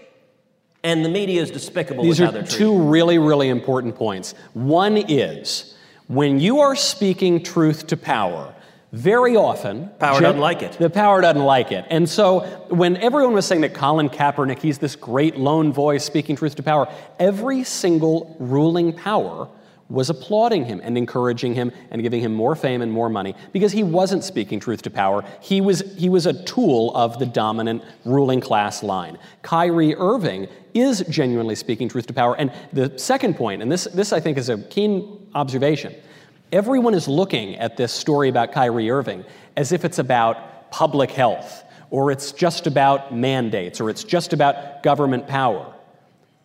and 0.84 1.04
the 1.04 1.08
media 1.08 1.42
is 1.42 1.50
despicable 1.50 2.04
These 2.04 2.20
are 2.20 2.44
two 2.44 2.80
really, 2.80 3.18
really 3.18 3.48
important 3.48 3.96
points. 3.96 4.34
One 4.54 4.96
is 4.96 5.74
when 6.06 6.38
you 6.38 6.60
are 6.60 6.76
speaking 6.76 7.42
truth 7.42 7.88
to 7.88 7.96
power, 7.96 8.54
very 8.92 9.36
often, 9.36 9.90
Power 9.98 10.20
doesn't 10.20 10.40
like 10.40 10.62
it. 10.62 10.72
The 10.72 10.88
power 10.88 11.20
doesn't 11.20 11.44
like 11.44 11.72
it. 11.72 11.84
And 11.90 12.08
so, 12.08 12.40
when 12.70 12.96
everyone 12.96 13.34
was 13.34 13.44
saying 13.44 13.60
that 13.60 13.74
Colin 13.74 14.08
Kaepernick, 14.08 14.60
he's 14.60 14.78
this 14.78 14.96
great 14.96 15.36
lone 15.36 15.72
voice 15.74 16.04
speaking 16.04 16.36
truth 16.36 16.54
to 16.56 16.62
power, 16.62 16.88
every 17.18 17.64
single 17.64 18.34
ruling 18.38 18.94
power 18.94 19.48
was 19.90 20.10
applauding 20.10 20.64
him 20.64 20.80
and 20.82 20.98
encouraging 20.98 21.54
him 21.54 21.72
and 21.90 22.02
giving 22.02 22.20
him 22.20 22.34
more 22.34 22.54
fame 22.54 22.82
and 22.82 22.92
more 22.92 23.08
money 23.08 23.34
because 23.52 23.72
he 23.72 23.82
wasn't 23.82 24.22
speaking 24.22 24.60
truth 24.60 24.82
to 24.82 24.90
power. 24.90 25.24
He 25.40 25.60
was, 25.60 25.80
he 25.96 26.08
was 26.08 26.26
a 26.26 26.44
tool 26.44 26.94
of 26.94 27.18
the 27.18 27.26
dominant 27.26 27.82
ruling 28.04 28.40
class 28.40 28.82
line. 28.82 29.18
Kyrie 29.42 29.94
Irving 29.96 30.48
is 30.74 31.00
genuinely 31.08 31.54
speaking 31.54 31.88
truth 31.88 32.06
to 32.06 32.12
power. 32.12 32.36
And 32.36 32.52
the 32.72 32.98
second 32.98 33.36
point, 33.36 33.62
and 33.62 33.72
this, 33.72 33.84
this 33.84 34.12
I 34.12 34.20
think 34.20 34.36
is 34.36 34.50
a 34.50 34.58
keen 34.58 35.26
observation, 35.34 35.94
Everyone 36.50 36.94
is 36.94 37.08
looking 37.08 37.56
at 37.56 37.76
this 37.76 37.92
story 37.92 38.28
about 38.28 38.52
Kyrie 38.52 38.90
Irving 38.90 39.24
as 39.56 39.72
if 39.72 39.84
it's 39.84 39.98
about 39.98 40.70
public 40.70 41.10
health, 41.10 41.64
or 41.90 42.10
it's 42.10 42.32
just 42.32 42.66
about 42.66 43.14
mandates, 43.14 43.80
or 43.80 43.90
it's 43.90 44.04
just 44.04 44.32
about 44.32 44.82
government 44.82 45.26
power. 45.26 45.74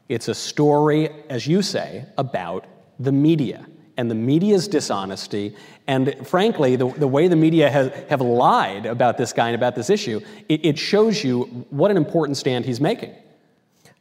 It's 0.10 0.28
a 0.28 0.36
story, 0.36 1.10
as 1.30 1.48
you 1.48 1.62
say, 1.62 2.06
about 2.18 2.66
the 3.00 3.12
media 3.12 3.66
and 3.96 4.10
the 4.12 4.16
media's 4.16 4.68
dishonesty. 4.68 5.56
And 5.88 6.28
frankly, 6.28 6.76
the, 6.76 6.88
the 6.88 7.08
way 7.08 7.28
the 7.28 7.36
media 7.36 7.70
has, 7.70 7.92
have 8.10 8.22
lied 8.22 8.86
about 8.86 9.18
this 9.18 9.32
guy 9.32 9.50
and 9.50 9.56
about 9.56 9.76
this 9.76 9.90
issue, 9.90 10.20
it, 10.50 10.66
it 10.66 10.80
shows 10.80 11.24
you 11.24 11.44
what 11.70 11.92
an 11.92 11.98
important 11.98 12.38
stand 12.38 12.66
he's 12.66 12.82
making. 12.82 13.14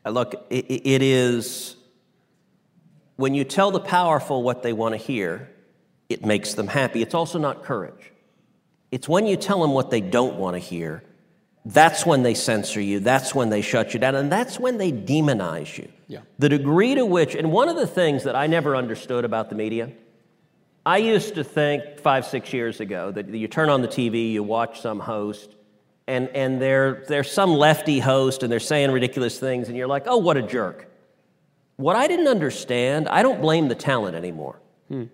Uh, 0.05 0.11
Look, 0.11 0.47
it, 0.51 0.65
it 0.69 1.03
is 1.03 1.77
when 3.17 3.35
you 3.35 3.45
tell 3.45 3.71
the 3.71 3.81
powerful 3.81 4.43
what 4.43 4.63
they 4.63 4.73
want 4.73 4.95
to 4.95 4.99
hear, 4.99 5.49
it 6.13 6.25
makes 6.25 6.55
them 6.55 6.69
happy. 6.69 7.03
It's 7.03 7.15
also 7.15 7.39
not 7.39 7.63
courage. 7.63 8.13
It's 8.91 9.09
when 9.09 9.27
you 9.27 9.37
tell 9.37 9.61
them 9.61 9.73
what 9.73 9.91
they 9.91 10.01
don't 10.01 10.37
want 10.37 10.55
to 10.55 10.59
hear, 10.59 11.03
that's 11.65 12.05
when 12.05 12.23
they 12.23 12.35
censor 12.35 12.81
you, 12.81 13.01
that's 13.01 13.35
when 13.35 13.49
they 13.49 13.63
shut 13.63 13.95
you 13.95 14.01
down, 14.01 14.15
and 14.15 14.31
that's 14.31 14.59
when 14.59 14.79
they 14.79 14.93
demonize 14.93 15.79
you. 15.79 15.89
Yeah. 16.09 16.21
The 16.39 16.49
degree 16.49 16.95
to 16.95 17.07
which, 17.07 17.35
and 17.35 17.53
one 17.53 17.69
of 17.69 17.77
the 17.77 17.87
things 17.87 18.25
that 18.25 18.35
I 18.35 18.47
never 18.47 18.77
understood 18.77 19.25
about 19.25 19.49
the 19.49 19.55
media, 19.55 19.93
I 20.85 20.99
used 20.99 21.37
to 21.37 21.45
think 21.45 22.01
five, 22.01 22.27
six 22.27 22.53
years 22.53 22.81
ago 22.81 23.13
that 23.13 23.29
you 23.29 23.47
turn 23.47 23.71
on 23.71 23.83
the 23.83 23.89
TV, 23.89 24.33
you 24.33 24.43
watch 24.43 24.81
some 24.81 24.99
host, 24.99 25.55
and, 26.09 26.29
and 26.31 26.61
they're, 26.61 27.05
they're 27.07 27.25
some 27.25 27.55
lefty 27.55 28.01
host 28.01 28.43
and 28.43 28.51
they're 28.51 28.61
saying 28.61 28.91
ridiculous 28.91 29.39
things, 29.39 29.69
and 29.69 29.77
you're 29.77 29.87
like, 29.87 30.05
oh, 30.07 30.17
what 30.17 30.37
a 30.37 30.43
jerk. 30.43 30.89
What 31.77 31.95
I 31.95 32.09
didn't 32.09 32.29
understand, 32.29 33.09
I 33.09 33.23
don't 33.23 33.41
blame 33.41 33.69
the 33.69 33.75
talent 33.77 34.17
anymore. 34.17 34.61
System. 34.91 35.11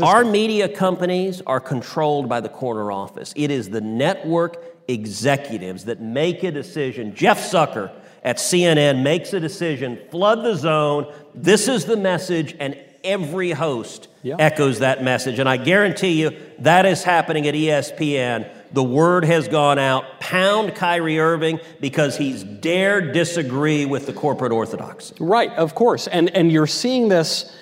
Our 0.00 0.24
media 0.24 0.68
companies 0.68 1.42
are 1.46 1.60
controlled 1.60 2.28
by 2.28 2.40
the 2.40 2.48
corner 2.48 2.90
office. 2.90 3.32
It 3.36 3.50
is 3.50 3.68
the 3.70 3.80
network 3.80 4.64
executives 4.88 5.84
that 5.84 6.00
make 6.00 6.42
a 6.42 6.50
decision. 6.50 7.14
Jeff 7.14 7.38
Zucker 7.50 7.90
at 8.22 8.38
CNN 8.38 9.02
makes 9.02 9.32
a 9.32 9.40
decision 9.40 9.98
flood 10.10 10.44
the 10.44 10.54
zone. 10.54 11.12
This 11.34 11.68
is 11.68 11.84
the 11.84 11.96
message, 11.96 12.56
and 12.58 12.76
every 13.04 13.52
host 13.52 14.08
Yeah. 14.22 14.36
echoes 14.38 14.80
that 14.80 15.02
message. 15.04 15.38
And 15.38 15.48
I 15.48 15.56
guarantee 15.56 16.20
you 16.20 16.32
that 16.58 16.86
is 16.86 17.04
happening 17.04 17.46
at 17.46 17.54
ESPN. 17.54 18.46
The 18.72 18.82
word 18.82 19.24
has 19.24 19.46
gone 19.46 19.78
out 19.78 20.20
pound 20.20 20.74
Kyrie 20.74 21.20
Irving 21.20 21.60
because 21.80 22.16
he's 22.16 22.42
dared 22.42 23.12
disagree 23.12 23.84
with 23.86 24.06
the 24.06 24.12
corporate 24.12 24.52
orthodoxy. 24.52 25.14
Right, 25.20 25.50
of 25.52 25.74
course. 25.74 26.08
And, 26.08 26.30
and 26.30 26.50
you're 26.50 26.66
seeing 26.66 27.08
this 27.08 27.54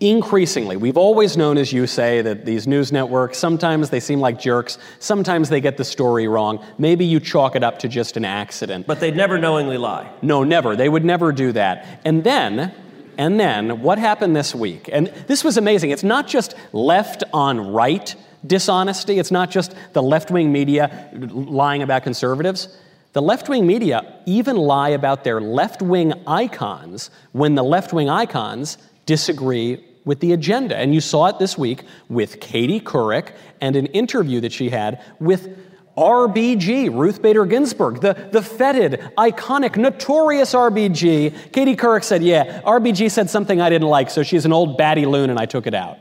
increasingly. 0.00 0.76
We've 0.76 0.96
always 0.96 1.36
known, 1.36 1.58
as 1.58 1.72
you 1.72 1.86
say, 1.86 2.22
that 2.22 2.44
these 2.44 2.66
news 2.66 2.92
networks, 2.92 3.38
sometimes 3.38 3.90
they 3.90 4.00
seem 4.00 4.20
like 4.20 4.38
jerks, 4.38 4.78
sometimes 5.00 5.48
they 5.48 5.60
get 5.60 5.76
the 5.76 5.84
story 5.84 6.28
wrong. 6.28 6.64
Maybe 6.78 7.04
you 7.04 7.18
chalk 7.18 7.56
it 7.56 7.64
up 7.64 7.78
to 7.80 7.88
just 7.88 8.16
an 8.16 8.24
accident. 8.24 8.86
But 8.86 9.00
they'd 9.00 9.16
never 9.16 9.38
knowingly 9.38 9.78
lie. 9.78 10.10
No, 10.22 10.44
never. 10.44 10.76
They 10.76 10.88
would 10.88 11.04
never 11.04 11.32
do 11.32 11.52
that. 11.52 12.00
And 12.04 12.22
then, 12.22 12.72
and 13.16 13.40
then, 13.40 13.82
what 13.82 13.98
happened 13.98 14.36
this 14.36 14.54
week? 14.54 14.88
And 14.92 15.08
this 15.26 15.42
was 15.42 15.56
amazing. 15.56 15.90
It's 15.90 16.04
not 16.04 16.28
just 16.28 16.54
left 16.72 17.24
on 17.32 17.72
right 17.72 18.14
dishonesty, 18.46 19.18
it's 19.18 19.32
not 19.32 19.50
just 19.50 19.74
the 19.94 20.02
left 20.02 20.30
wing 20.30 20.52
media 20.52 21.10
lying 21.12 21.82
about 21.82 22.04
conservatives. 22.04 22.78
The 23.14 23.22
left 23.22 23.48
wing 23.48 23.66
media 23.66 24.20
even 24.26 24.56
lie 24.56 24.90
about 24.90 25.24
their 25.24 25.40
left 25.40 25.82
wing 25.82 26.12
icons 26.26 27.10
when 27.32 27.56
the 27.56 27.64
left 27.64 27.92
wing 27.92 28.08
icons 28.08 28.78
disagree 29.06 29.84
with 30.04 30.20
the 30.20 30.32
agenda. 30.32 30.76
And 30.76 30.94
you 30.94 31.00
saw 31.00 31.26
it 31.26 31.38
this 31.38 31.56
week 31.58 31.84
with 32.08 32.40
Katie 32.40 32.80
Couric 32.80 33.32
and 33.60 33.76
an 33.76 33.86
interview 33.86 34.40
that 34.40 34.52
she 34.52 34.70
had 34.70 35.02
with 35.20 35.48
RBG, 35.96 36.96
Ruth 36.96 37.20
Bader 37.20 37.44
Ginsburg, 37.44 38.00
the, 38.00 38.14
the 38.30 38.40
feted, 38.40 39.00
iconic, 39.18 39.76
notorious 39.76 40.54
RBG. 40.54 41.52
Katie 41.52 41.74
Couric 41.76 42.04
said, 42.04 42.22
Yeah, 42.22 42.60
RBG 42.62 43.10
said 43.10 43.28
something 43.28 43.60
I 43.60 43.68
didn't 43.68 43.88
like, 43.88 44.08
so 44.10 44.22
she's 44.22 44.44
an 44.44 44.52
old 44.52 44.78
batty 44.78 45.06
loon 45.06 45.28
and 45.30 45.38
I 45.38 45.46
took 45.46 45.66
it 45.66 45.74
out. 45.74 45.98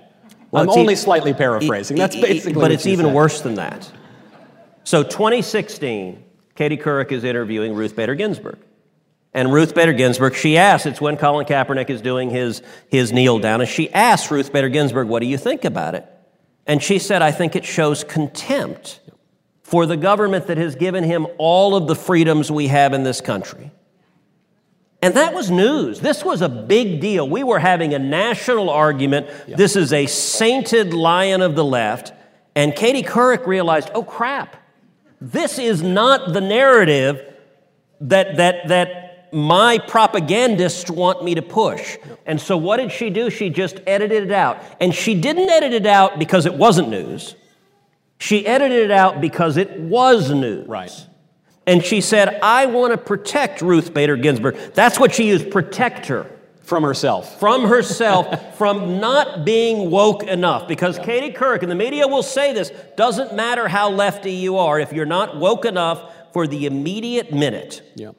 Well, 0.51 0.63
I'm 0.63 0.69
only 0.69 0.93
e- 0.93 0.97
slightly 0.97 1.33
paraphrasing. 1.33 1.97
That's 1.97 2.15
E- 2.15 2.19
e- 2.19 2.21
basically 2.21 2.53
But 2.53 2.61
what 2.61 2.71
it's 2.71 2.85
even 2.85 3.07
said. 3.07 3.15
worse 3.15 3.41
than 3.41 3.55
that. 3.55 3.91
So 4.83 5.03
2016, 5.03 6.23
Katie 6.55 6.77
Couric 6.77 7.11
is 7.11 7.23
interviewing 7.23 7.73
Ruth 7.73 7.95
Bader 7.95 8.15
Ginsburg. 8.15 8.57
And 9.37 9.53
Ruth 9.53 9.75
Bader 9.75 9.93
Ginsburg, 9.93 10.33
she 10.33 10.57
asks, 10.57 10.87
it's 10.87 10.99
when 10.99 11.15
Colin 11.15 11.45
Kaepernick 11.45 11.91
is 11.91 12.01
doing 12.01 12.31
his, 12.31 12.63
his 12.89 13.13
kneel 13.13 13.37
down, 13.37 13.61
and 13.61 13.69
she 13.69 13.87
asks 13.93 14.31
Ruth 14.31 14.51
Bader 14.51 14.67
Ginsburg, 14.67 15.07
what 15.07 15.19
do 15.19 15.27
you 15.27 15.37
think 15.37 15.63
about 15.63 15.93
it? 15.93 16.07
And 16.65 16.81
she 16.81 16.97
said, 16.97 17.21
I 17.21 17.31
think 17.31 17.55
it 17.55 17.63
shows 17.63 18.03
contempt 18.03 18.99
for 19.61 19.85
the 19.85 19.95
government 19.95 20.47
that 20.47 20.57
has 20.57 20.75
given 20.75 21.03
him 21.03 21.27
all 21.37 21.75
of 21.75 21.85
the 21.87 21.93
freedoms 21.93 22.51
we 22.51 22.65
have 22.69 22.93
in 22.93 23.03
this 23.03 23.21
country. 23.21 23.69
And 25.03 25.13
that 25.13 25.35
was 25.35 25.51
news. 25.51 25.99
This 25.99 26.25
was 26.25 26.41
a 26.41 26.49
big 26.49 26.99
deal. 26.99 27.29
We 27.29 27.43
were 27.43 27.59
having 27.59 27.93
a 27.93 27.99
national 27.99 28.71
argument. 28.71 29.27
This 29.47 29.75
is 29.75 29.93
a 29.93 30.07
sainted 30.07 30.95
lion 30.95 31.43
of 31.43 31.55
the 31.55 31.63
left. 31.63 32.11
And 32.55 32.75
Katie 32.75 33.03
Couric 33.03 33.45
realized, 33.45 33.91
oh 33.93 34.01
crap, 34.01 34.57
this 35.21 35.59
is 35.59 35.83
not 35.83 36.33
the 36.33 36.41
narrative 36.41 37.35
that, 38.01 38.37
that, 38.37 38.67
that 38.69 39.06
my 39.31 39.77
propagandists 39.77 40.89
want 40.89 41.23
me 41.23 41.35
to 41.35 41.41
push. 41.41 41.97
And 42.25 42.39
so 42.39 42.57
what 42.57 42.77
did 42.77 42.91
she 42.91 43.09
do? 43.09 43.29
She 43.29 43.49
just 43.49 43.79
edited 43.87 44.23
it 44.23 44.31
out. 44.31 44.61
And 44.79 44.93
she 44.93 45.19
didn't 45.19 45.49
edit 45.49 45.73
it 45.73 45.85
out 45.85 46.19
because 46.19 46.45
it 46.45 46.53
wasn't 46.53 46.89
news. 46.89 47.35
She 48.19 48.45
edited 48.45 48.83
it 48.83 48.91
out 48.91 49.21
because 49.21 49.57
it 49.57 49.79
was 49.79 50.31
news. 50.31 50.67
Right. 50.67 50.91
And 51.65 51.83
she 51.83 52.01
said, 52.01 52.39
I 52.41 52.65
want 52.65 52.93
to 52.93 52.97
protect 52.97 53.61
Ruth 53.61 53.93
Bader 53.93 54.15
Ginsburg. 54.15 54.55
That's 54.73 54.99
what 54.99 55.13
she 55.13 55.27
used, 55.27 55.51
protect 55.51 56.07
her. 56.07 56.31
From 56.61 56.83
herself. 56.83 57.39
From 57.39 57.63
herself, 57.63 58.55
from 58.57 58.99
not 58.99 59.45
being 59.45 59.89
woke 59.89 60.23
enough. 60.23 60.67
Because 60.67 60.99
Katie 60.99 61.31
Couric, 61.31 61.61
and 61.61 61.71
the 61.71 61.75
media 61.75 62.05
will 62.05 62.23
say 62.23 62.51
this, 62.51 62.71
doesn't 62.97 63.33
matter 63.33 63.69
how 63.69 63.89
lefty 63.89 64.33
you 64.33 64.57
are, 64.57 64.77
if 64.77 64.91
you're 64.91 65.05
not 65.05 65.37
woke 65.37 65.63
enough 65.63 66.11
for 66.33 66.45
the 66.45 66.65
immediate 66.65 67.31
minute, 67.33 67.81
Yeah. 67.95 68.11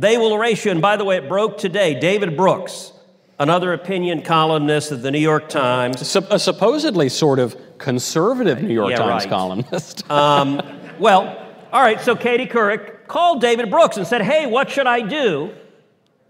They 0.00 0.16
will 0.16 0.34
erase 0.34 0.64
you. 0.64 0.70
And 0.70 0.80
by 0.80 0.96
the 0.96 1.04
way, 1.04 1.16
it 1.18 1.28
broke 1.28 1.58
today. 1.58 2.00
David 2.00 2.36
Brooks, 2.36 2.92
another 3.38 3.72
opinion 3.74 4.22
columnist 4.22 4.90
of 4.92 5.02
the 5.02 5.10
New 5.10 5.18
York 5.18 5.48
Times, 5.50 6.00
a 6.16 6.38
supposedly 6.38 7.08
sort 7.10 7.38
of 7.38 7.54
conservative 7.78 8.62
New 8.62 8.72
York 8.72 8.90
Yeah, 8.90 8.96
Times 8.96 9.24
right. 9.24 9.28
columnist. 9.30 10.04
Um, 10.10 10.60
well, 10.98 11.46
all 11.72 11.80
right, 11.82 12.00
so 12.00 12.16
Katie 12.16 12.46
Couric 12.46 13.06
called 13.06 13.40
David 13.40 13.70
Brooks 13.70 13.96
and 13.96 14.06
said, 14.06 14.22
Hey, 14.22 14.46
what 14.46 14.70
should 14.70 14.86
I 14.86 15.00
do? 15.02 15.52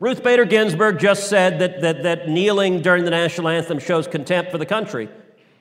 Ruth 0.00 0.22
Bader 0.22 0.44
Ginsburg 0.44 0.98
just 0.98 1.28
said 1.28 1.58
that, 1.60 1.80
that, 1.82 2.02
that 2.02 2.28
kneeling 2.28 2.82
during 2.82 3.04
the 3.04 3.10
national 3.10 3.48
anthem 3.48 3.78
shows 3.78 4.06
contempt 4.08 4.50
for 4.50 4.58
the 4.58 4.66
country. 4.66 5.08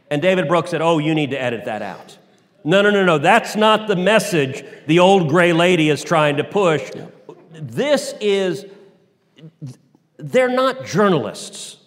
And 0.10 0.22
David 0.22 0.48
Brooks 0.48 0.72
said, 0.72 0.82
Oh, 0.82 0.98
you 0.98 1.14
need 1.14 1.32
to 1.32 1.42
edit 1.42 1.66
that 1.66 1.82
out. 1.82 2.18
No, 2.64 2.82
no, 2.82 2.90
no, 2.90 3.06
no. 3.06 3.18
That's 3.20 3.56
not 3.56 3.88
the 3.88 3.96
message 3.96 4.64
the 4.88 5.00
old 5.00 5.30
gray 5.30 5.54
lady 5.54 5.90
is 5.90 6.04
trying 6.04 6.38
to 6.38 6.44
push. 6.44 6.90
This 7.62 8.14
is, 8.22 8.66
they're 10.18 10.50
not 10.50 10.86
journalists, 10.86 11.78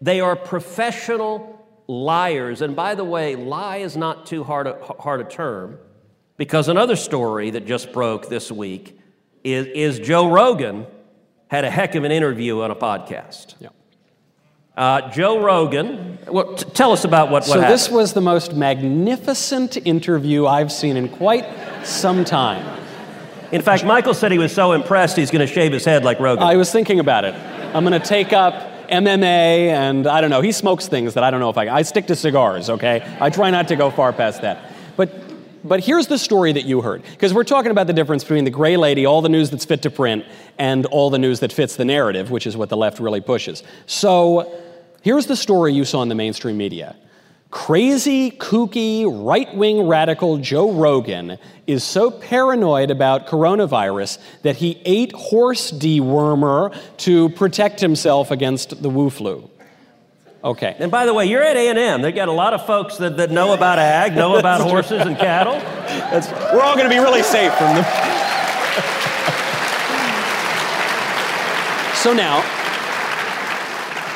they 0.00 0.20
are 0.20 0.36
professional 0.36 1.66
liars. 1.88 2.62
And 2.62 2.76
by 2.76 2.94
the 2.94 3.04
way, 3.04 3.34
lie 3.34 3.78
is 3.78 3.96
not 3.96 4.26
too 4.26 4.44
hard 4.44 4.66
a, 4.66 4.78
hard 5.00 5.20
a 5.20 5.24
term 5.24 5.78
because 6.36 6.68
another 6.68 6.96
story 6.96 7.50
that 7.50 7.66
just 7.66 7.92
broke 7.92 8.28
this 8.28 8.52
week 8.52 8.98
is, 9.42 9.66
is 9.66 9.98
Joe 9.98 10.30
Rogan 10.30 10.86
had 11.48 11.64
a 11.64 11.70
heck 11.70 11.94
of 11.94 12.04
an 12.04 12.12
interview 12.12 12.60
on 12.60 12.70
a 12.70 12.76
podcast. 12.76 13.54
Yeah. 13.58 13.70
Uh, 14.76 15.10
Joe 15.10 15.42
Rogan, 15.42 16.18
well, 16.28 16.54
t- 16.54 16.70
tell 16.70 16.92
us 16.92 17.04
about 17.04 17.30
what, 17.30 17.42
what 17.42 17.44
so 17.44 17.52
happened. 17.54 17.74
this 17.74 17.90
was 17.90 18.12
the 18.12 18.20
most 18.20 18.54
magnificent 18.54 19.76
interview 19.78 20.46
I've 20.46 20.70
seen 20.70 20.96
in 20.96 21.08
quite 21.08 21.46
some 21.84 22.24
time. 22.24 22.78
In 23.50 23.62
fact, 23.62 23.84
Michael 23.84 24.14
said 24.14 24.30
he 24.30 24.38
was 24.38 24.52
so 24.52 24.72
impressed 24.72 25.16
he's 25.16 25.30
going 25.30 25.46
to 25.46 25.52
shave 25.52 25.72
his 25.72 25.84
head 25.84 26.04
like 26.04 26.20
Rogan. 26.20 26.44
I 26.44 26.56
was 26.56 26.70
thinking 26.70 27.00
about 27.00 27.24
it. 27.24 27.34
I'm 27.74 27.84
going 27.84 27.98
to 27.98 28.06
take 28.06 28.32
up 28.32 28.88
MMA 28.88 29.68
and 29.68 30.06
I 30.06 30.20
don't 30.20 30.30
know. 30.30 30.40
He 30.40 30.52
smokes 30.52 30.86
things 30.86 31.14
that 31.14 31.24
I 31.24 31.30
don't 31.30 31.40
know 31.40 31.50
if 31.50 31.58
I. 31.58 31.68
I 31.68 31.82
stick 31.82 32.06
to 32.08 32.16
cigars. 32.16 32.68
Okay. 32.68 33.02
I 33.20 33.30
try 33.30 33.50
not 33.50 33.68
to 33.68 33.76
go 33.76 33.90
far 33.90 34.12
past 34.12 34.42
that. 34.42 34.70
But 34.96 35.10
but 35.64 35.80
here's 35.80 36.06
the 36.06 36.18
story 36.18 36.52
that 36.52 36.64
you 36.64 36.80
heard 36.82 37.02
because 37.02 37.34
we're 37.34 37.44
talking 37.44 37.70
about 37.70 37.86
the 37.86 37.92
difference 37.92 38.22
between 38.22 38.44
the 38.44 38.50
gray 38.50 38.76
lady, 38.76 39.06
all 39.06 39.22
the 39.22 39.28
news 39.28 39.50
that's 39.50 39.64
fit 39.64 39.82
to 39.82 39.90
print, 39.90 40.24
and 40.58 40.86
all 40.86 41.10
the 41.10 41.18
news 41.18 41.40
that 41.40 41.52
fits 41.52 41.76
the 41.76 41.84
narrative, 41.84 42.30
which 42.30 42.46
is 42.46 42.56
what 42.56 42.68
the 42.68 42.76
left 42.76 43.00
really 43.00 43.20
pushes. 43.20 43.62
So 43.86 44.62
here's 45.02 45.26
the 45.26 45.36
story 45.36 45.74
you 45.74 45.84
saw 45.84 46.02
in 46.02 46.08
the 46.08 46.14
mainstream 46.14 46.56
media. 46.56 46.96
Crazy, 47.50 48.30
kooky, 48.30 49.06
right 49.06 49.54
wing 49.54 49.86
radical 49.86 50.36
Joe 50.36 50.70
Rogan 50.70 51.38
is 51.66 51.82
so 51.82 52.10
paranoid 52.10 52.90
about 52.90 53.26
coronavirus 53.26 54.18
that 54.42 54.56
he 54.56 54.82
ate 54.84 55.12
horse 55.12 55.72
dewormer 55.72 56.76
to 56.98 57.30
protect 57.30 57.80
himself 57.80 58.30
against 58.30 58.82
the 58.82 58.90
Wu 58.90 59.08
flu. 59.08 59.48
Okay. 60.44 60.76
and 60.78 60.90
by 60.90 61.06
the 61.06 61.14
way, 61.14 61.24
you're 61.24 61.42
at 61.42 61.56
A&M. 61.56 62.02
They 62.02 62.12
got 62.12 62.28
a 62.28 62.32
lot 62.32 62.52
of 62.52 62.66
folks 62.66 62.98
that, 62.98 63.16
that 63.16 63.30
know 63.30 63.54
about 63.54 63.78
ag, 63.78 64.14
know 64.14 64.36
about 64.38 64.60
horses 64.60 65.00
and 65.00 65.16
cattle. 65.16 65.54
That's, 65.54 66.30
we're 66.52 66.60
all 66.60 66.76
going 66.76 66.88
to 66.88 66.94
be 66.94 67.00
really 67.00 67.22
safe 67.22 67.52
from 67.54 67.76
them. 67.76 67.84
so 71.94 72.12
now, 72.12 72.42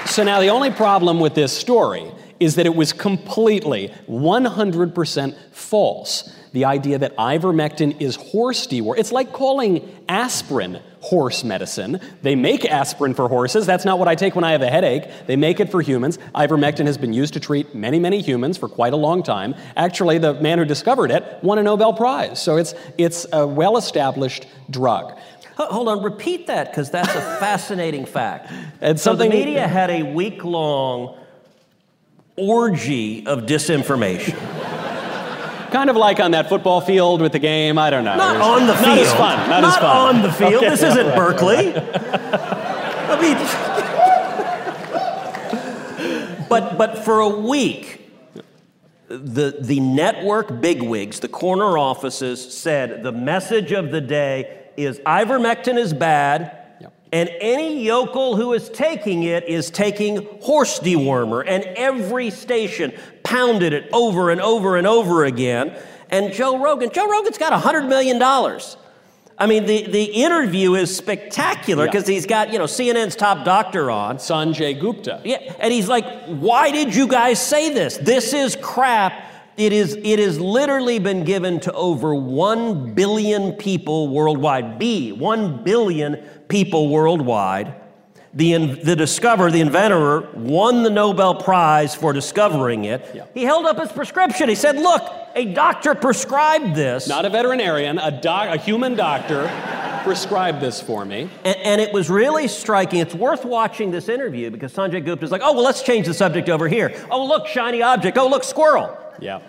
so 0.05 0.23
now 0.23 0.39
the 0.39 0.49
only 0.49 0.71
problem 0.71 1.19
with 1.19 1.35
this 1.35 1.57
story 1.57 2.12
is 2.42 2.57
that 2.57 2.66
it 2.66 2.74
was 2.74 2.92
completely 2.92 3.92
100% 4.09 5.37
false. 5.52 6.37
The 6.52 6.64
idea 6.64 6.98
that 6.98 7.16
ivermectin 7.16 8.00
is 8.00 8.16
horse 8.16 8.66
dewormer. 8.66 8.98
It's 8.98 9.12
like 9.12 9.33
calling 9.33 9.88
aspirin 10.09 10.81
horse 11.00 11.44
medicine. 11.44 12.00
They 12.22 12.35
make 12.35 12.64
aspirin 12.64 13.14
for 13.14 13.28
horses. 13.28 13.64
That's 13.64 13.85
not 13.85 13.98
what 13.98 14.09
I 14.09 14.16
take 14.16 14.35
when 14.35 14.44
I 14.44 14.52
have 14.52 14.62
a 14.62 14.68
headache. 14.68 15.05
They 15.26 15.37
make 15.37 15.61
it 15.61 15.70
for 15.70 15.81
humans. 15.81 16.18
Ivermectin 16.35 16.87
has 16.87 16.98
been 16.98 17.12
used 17.12 17.35
to 17.35 17.40
treat 17.40 17.74
many, 17.74 18.00
many 18.00 18.20
humans 18.20 18.59
for 18.59 18.68
quite 18.68 18.92
a 18.92 18.96
long 18.96 19.22
time. 19.22 19.55
Actually, 19.76 20.18
the 20.18 20.35
man 20.35 20.59
who 20.59 20.64
discovered 20.64 21.11
it 21.11 21.24
won 21.42 21.59
a 21.59 21.62
Nobel 21.62 21.94
Prize. 21.94 22.42
So 22.42 22.57
it's, 22.57 22.74
it's 22.98 23.24
a 23.33 23.46
well 23.46 23.76
established 23.76 24.46
drug. 24.68 25.16
Hold 25.57 25.88
on, 25.88 26.02
repeat 26.02 26.48
that 26.48 26.70
because 26.70 26.90
that's 26.90 27.14
a 27.14 27.20
fascinating 27.38 28.05
fact. 28.05 28.50
And 28.81 28.98
so 28.98 29.14
the 29.14 29.28
media 29.28 29.68
had 29.68 29.90
a 29.90 30.02
week 30.02 30.42
long 30.42 31.16
orgy 32.37 33.27
of 33.27 33.40
disinformation. 33.42 34.37
Kind 35.71 35.88
of 35.88 35.97
like 35.97 36.21
on 36.21 36.33
that 36.33 36.49
football 36.51 36.81
field 36.83 37.21
with 37.23 37.33
the 37.33 37.38
game. 37.38 37.79
I 37.79 37.88
don't 37.90 38.05
know. 38.05 38.16
Not 38.16 38.38
was- 38.38 38.47
on 38.62 38.66
the 38.66 38.75
field. 38.75 38.87
Not 38.88 38.99
as 38.99 39.12
fun. 39.14 39.49
Not, 39.49 39.64
as 39.64 39.77
fun. 39.77 40.16
on 40.16 40.23
the 40.23 40.33
field. 40.33 40.55
Okay. 40.55 40.68
This 40.68 40.83
isn't 40.83 41.07
Berkeley. 41.16 41.75
I 41.75 43.21
mean, 43.21 43.37
but 46.49 46.77
but 46.77 46.99
for 47.05 47.21
a 47.21 47.29
week, 47.29 48.11
the 49.09 49.57
the 49.61 49.81
network 49.81 50.61
bigwigs, 50.61 51.21
the 51.21 51.29
corner 51.29 51.79
offices 51.79 52.53
said 52.55 53.03
the 53.03 53.12
message 53.12 53.73
of 53.73 53.90
the 53.90 54.01
day 54.01 54.59
is 54.77 54.99
ivermectin 55.01 55.79
is 55.79 55.92
bad. 55.95 56.59
And 57.12 57.29
any 57.40 57.85
yokel 57.85 58.37
who 58.37 58.55
is 58.55 58.70
taking 58.70 59.25
it 59.25 59.46
is 59.46 59.70
taking 59.70 60.27
horse 60.40 60.81
dewormer, 60.81 61.44
and 61.46 61.62
every 61.77 62.31
station 62.31 62.92
pounded 63.22 63.75
it 63.75 63.88
over 63.92 64.31
and 64.31 64.40
over 64.40 64.77
and 64.77 64.87
over 64.87 65.25
again. 65.25 65.77
And 66.11 66.33
Joe 66.33 66.59
Rogan, 66.62 66.90
Joe 66.90 67.11
Rogan's 67.11 67.37
got 67.38 67.53
$100 67.53 67.87
million. 67.88 68.20
I 69.38 69.46
mean, 69.46 69.66
the, 69.66 69.90
the 69.90 70.05
interview 70.05 70.75
is 70.75 70.94
spectacular 70.94 71.85
Yeah. 71.85 71.90
because 71.90 72.07
he's 72.07 72.27
got, 72.27 72.53
you 72.53 72.59
know, 72.59 72.64
CNN's 72.64 73.16
top 73.16 73.44
doctor 73.44 73.90
on. 73.90 74.18
Sanjay 74.18 74.79
Gupta. 74.79 75.20
Yeah, 75.25 75.38
and 75.59 75.72
he's 75.72 75.88
like, 75.88 76.05
"Why 76.27 76.70
did 76.70 76.94
you 76.94 77.09
guys 77.09 77.44
say 77.44 77.72
this? 77.72 77.96
This 77.96 78.33
is 78.35 78.57
crap. 78.61 79.32
It 79.57 79.73
is. 79.73 79.97
It 80.03 80.19
has 80.19 80.41
literally 80.41 80.99
been 80.99 81.25
given 81.25 81.61
to 81.61 81.73
over 81.73 82.15
one 82.15 82.95
billion 82.95 83.53
people 83.53 84.09
worldwide. 84.09 84.79
B, 84.79 85.12
one 85.12 85.62
billion 85.62 86.17
people 86.49 86.88
worldwide. 86.88 87.75
The 88.35 88.55
in, 88.55 88.83
the 88.83 88.97
discoverer, 88.97 89.51
the 89.51 89.61
inventor, 89.61 90.31
won 90.33 90.83
the 90.83 90.91
Nobel 90.91 91.35
Prize 91.35 91.95
for 91.95 92.15
discovering 92.15 92.87
it. 92.87 93.07
Yeah. 93.15 93.27
He 93.35 93.43
held 93.43 93.67
up 93.67 93.79
his 93.79 93.93
prescription. 93.93 94.49
He 94.49 94.55
said, 94.55 94.77
"Look, 94.77 95.03
a 95.35 95.53
doctor 95.53 95.95
prescribed 95.95 96.75
this." 96.75 97.07
Not 97.07 97.27
a 97.27 97.31
veterinarian, 97.31 97.99
a, 97.99 98.11
doc, 98.11 98.49
a 98.49 98.57
human 98.57 98.97
doctor 98.97 99.51
prescribed 100.03 100.61
this 100.61 100.81
for 100.81 101.05
me. 101.05 101.29
And, 101.45 101.57
and 101.59 101.81
it 101.81 101.93
was 101.93 102.11
really 102.11 102.49
striking. 102.49 103.01
It's 103.01 103.15
worth 103.15 103.45
watching 103.45 103.91
this 103.91 104.09
interview 104.09 104.51
because 104.51 104.73
Sanjay 104.73 105.05
Gupta 105.05 105.25
is 105.25 105.31
like, 105.31 105.43
oh, 105.45 105.53
well, 105.53 105.65
let's 105.65 105.83
change 105.83 106.07
the 106.07 106.15
subject 106.15 106.49
over 106.49 106.69
here. 106.69 107.07
Oh, 107.11 107.25
look, 107.27 107.47
shiny 107.47 107.83
object. 107.83 108.19
Oh, 108.19 108.29
look, 108.29 108.45
squirrel. 108.45 108.99
Yeah. 109.20 109.40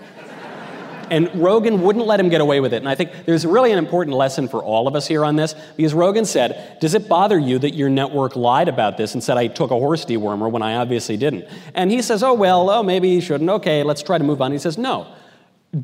And 1.10 1.30
Rogan 1.36 1.82
wouldn't 1.82 2.06
let 2.06 2.20
him 2.20 2.30
get 2.30 2.42
away 2.42 2.60
with 2.60 2.74
it. 2.74 2.78
And 2.78 2.90
I 2.90 2.96
think 2.96 3.26
there's 3.26 3.46
really 3.46 3.72
an 3.72 3.78
important 3.78 4.16
lesson 4.16 4.48
for 4.48 4.64
all 4.64 4.88
of 4.88 4.96
us 4.96 5.08
here 5.08 5.24
on 5.26 5.36
this 5.36 5.54
because 5.76 5.94
Rogan 5.94 6.26
said, 6.26 6.78
Does 6.80 6.94
it 6.94 7.08
bother 7.08 7.38
you 7.38 7.60
that 7.60 7.76
your 7.76 7.90
network 7.90 8.36
lied 8.36 8.68
about 8.68 8.98
this 8.98 9.14
and 9.14 9.24
said 9.24 9.38
I 9.38 9.48
took 9.48 9.72
a 9.72 9.76
horse 9.76 10.06
dewormer 10.06 10.50
when 10.50 10.62
I 10.62 10.76
obviously 10.76 11.18
didn't? 11.18 11.46
And 11.74 11.92
he 11.92 12.02
says, 12.02 12.24
Oh, 12.24 12.34
well, 12.34 12.70
oh, 12.70 12.84
maybe 12.84 13.10
you 13.10 13.22
shouldn't. 13.22 13.50
Okay, 13.50 13.84
let's 13.84 14.02
try 14.02 14.18
to 14.18 14.24
move 14.24 14.42
on. 14.42 14.52
He 14.52 14.58
says, 14.58 14.78
No. 14.78 15.14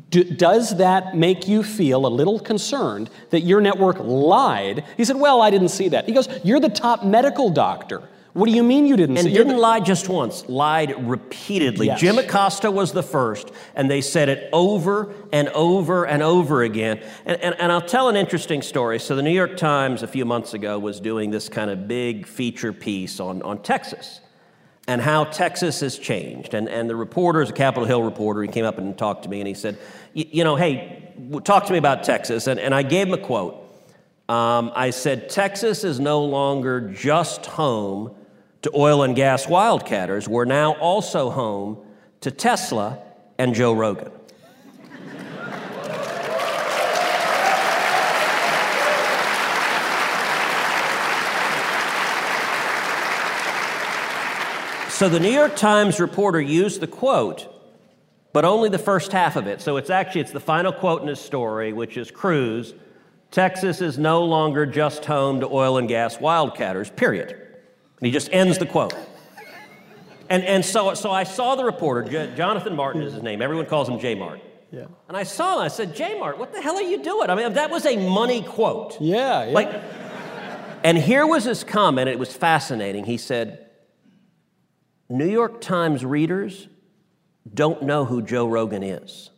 D- 0.08 0.24
does 0.24 0.76
that 0.78 1.16
make 1.16 1.48
you 1.48 1.64
feel 1.64 2.06
a 2.06 2.08
little 2.08 2.38
concerned 2.38 3.10
that 3.30 3.40
your 3.40 3.60
network 3.60 3.98
lied? 3.98 4.84
He 4.96 5.04
said, 5.04 5.16
Well, 5.16 5.42
I 5.42 5.50
didn't 5.50 5.68
see 5.68 5.88
that. 5.90 6.06
He 6.06 6.12
goes, 6.12 6.28
You're 6.44 6.60
the 6.60 6.68
top 6.68 7.04
medical 7.04 7.50
doctor. 7.50 8.08
What 8.32 8.46
do 8.46 8.52
you 8.52 8.62
mean 8.62 8.86
you 8.86 8.96
didn't 8.96 9.16
And 9.18 9.26
see 9.26 9.32
didn't 9.32 9.58
lie 9.58 9.80
just 9.80 10.08
once, 10.08 10.48
lied 10.48 10.94
repeatedly. 11.08 11.86
Yes. 11.86 12.00
Jim 12.00 12.16
Acosta 12.18 12.70
was 12.70 12.92
the 12.92 13.02
first, 13.02 13.50
and 13.74 13.90
they 13.90 14.00
said 14.00 14.28
it 14.28 14.48
over 14.52 15.12
and 15.32 15.48
over 15.48 16.06
and 16.06 16.22
over 16.22 16.62
again. 16.62 17.02
And, 17.26 17.40
and, 17.42 17.56
and 17.60 17.72
I'll 17.72 17.80
tell 17.80 18.08
an 18.08 18.14
interesting 18.16 18.62
story. 18.62 19.00
So, 19.00 19.16
the 19.16 19.22
New 19.22 19.30
York 19.32 19.56
Times 19.56 20.02
a 20.04 20.06
few 20.06 20.24
months 20.24 20.54
ago 20.54 20.78
was 20.78 21.00
doing 21.00 21.30
this 21.32 21.48
kind 21.48 21.70
of 21.70 21.88
big 21.88 22.26
feature 22.26 22.72
piece 22.72 23.18
on, 23.18 23.42
on 23.42 23.62
Texas 23.62 24.20
and 24.86 25.00
how 25.00 25.24
Texas 25.24 25.80
has 25.80 25.98
changed. 25.98 26.54
And, 26.54 26.68
and 26.68 26.88
the 26.88 26.96
reporter 26.96 27.42
is 27.42 27.50
a 27.50 27.52
Capitol 27.52 27.84
Hill 27.86 28.02
reporter. 28.02 28.42
He 28.42 28.48
came 28.48 28.64
up 28.64 28.78
and 28.78 28.96
talked 28.96 29.24
to 29.24 29.28
me, 29.28 29.40
and 29.40 29.48
he 29.48 29.54
said, 29.54 29.76
"Y- 30.14 30.26
You 30.30 30.44
know, 30.44 30.54
hey, 30.56 31.12
talk 31.42 31.66
to 31.66 31.72
me 31.72 31.78
about 31.78 32.04
Texas. 32.04 32.46
And, 32.46 32.60
and 32.60 32.72
I 32.74 32.82
gave 32.82 33.08
him 33.08 33.14
a 33.14 33.18
quote. 33.18 33.56
Um, 34.28 34.70
I 34.76 34.90
said, 34.90 35.28
Texas 35.28 35.82
is 35.82 35.98
no 35.98 36.22
longer 36.24 36.80
just 36.90 37.46
home 37.46 38.14
to 38.62 38.70
oil 38.74 39.02
and 39.02 39.16
gas 39.16 39.46
wildcatters. 39.46 40.28
We're 40.28 40.44
now 40.44 40.72
also 40.74 41.30
home 41.30 41.78
to 42.20 42.30
Tesla 42.30 42.98
and 43.38 43.54
Joe 43.54 43.72
Rogan. 43.72 44.12
So 55.00 55.08
the 55.08 55.18
New 55.18 55.30
York 55.32 55.56
Times 55.56 55.98
reporter 55.98 56.42
used 56.42 56.80
the 56.80 56.86
quote, 56.86 57.48
but 58.34 58.44
only 58.44 58.68
the 58.68 58.78
first 58.78 59.12
half 59.12 59.36
of 59.36 59.46
it. 59.46 59.62
So 59.62 59.78
it's 59.78 59.88
actually 59.88 60.20
it's 60.20 60.30
the 60.30 60.40
final 60.40 60.72
quote 60.72 61.00
in 61.00 61.08
his 61.08 61.18
story, 61.18 61.72
which 61.72 61.96
is 61.96 62.10
Cruz, 62.10 62.74
Texas 63.30 63.80
is 63.80 63.96
no 63.96 64.24
longer 64.24 64.66
just 64.66 65.04
home 65.04 65.40
to 65.40 65.46
oil 65.46 65.78
and 65.78 65.88
gas 65.88 66.18
wildcatters, 66.18 66.94
period. 66.94 67.49
And 68.00 68.06
he 68.06 68.12
just 68.12 68.30
ends 68.32 68.58
the 68.58 68.66
quote. 68.66 68.94
And, 70.30 70.44
and 70.44 70.64
so, 70.64 70.94
so 70.94 71.10
I 71.10 71.24
saw 71.24 71.56
the 71.56 71.64
reporter, 71.64 72.08
J- 72.08 72.34
Jonathan 72.36 72.76
Martin 72.76 73.02
is 73.02 73.12
his 73.12 73.22
name. 73.22 73.42
Everyone 73.42 73.66
calls 73.66 73.88
him 73.88 73.98
J 73.98 74.14
Mart. 74.14 74.40
Yeah. 74.70 74.86
And 75.08 75.16
I 75.16 75.24
saw 75.24 75.56
him, 75.56 75.62
I 75.62 75.68
said, 75.68 75.94
J 75.96 76.18
Mart, 76.18 76.38
what 76.38 76.52
the 76.52 76.62
hell 76.62 76.76
are 76.76 76.82
you 76.82 77.02
doing? 77.02 77.28
I 77.28 77.34
mean, 77.34 77.52
that 77.54 77.70
was 77.70 77.84
a 77.84 77.96
money 77.96 78.42
quote. 78.42 78.96
Yeah, 79.00 79.46
yeah. 79.46 79.52
Like, 79.52 79.82
and 80.84 80.96
here 80.96 81.26
was 81.26 81.44
his 81.44 81.64
comment, 81.64 82.08
it 82.08 82.18
was 82.18 82.32
fascinating. 82.32 83.04
He 83.04 83.16
said, 83.16 83.66
New 85.08 85.28
York 85.28 85.60
Times 85.60 86.04
readers 86.04 86.68
don't 87.52 87.82
know 87.82 88.04
who 88.04 88.22
Joe 88.22 88.46
Rogan 88.46 88.84
is. 88.84 89.29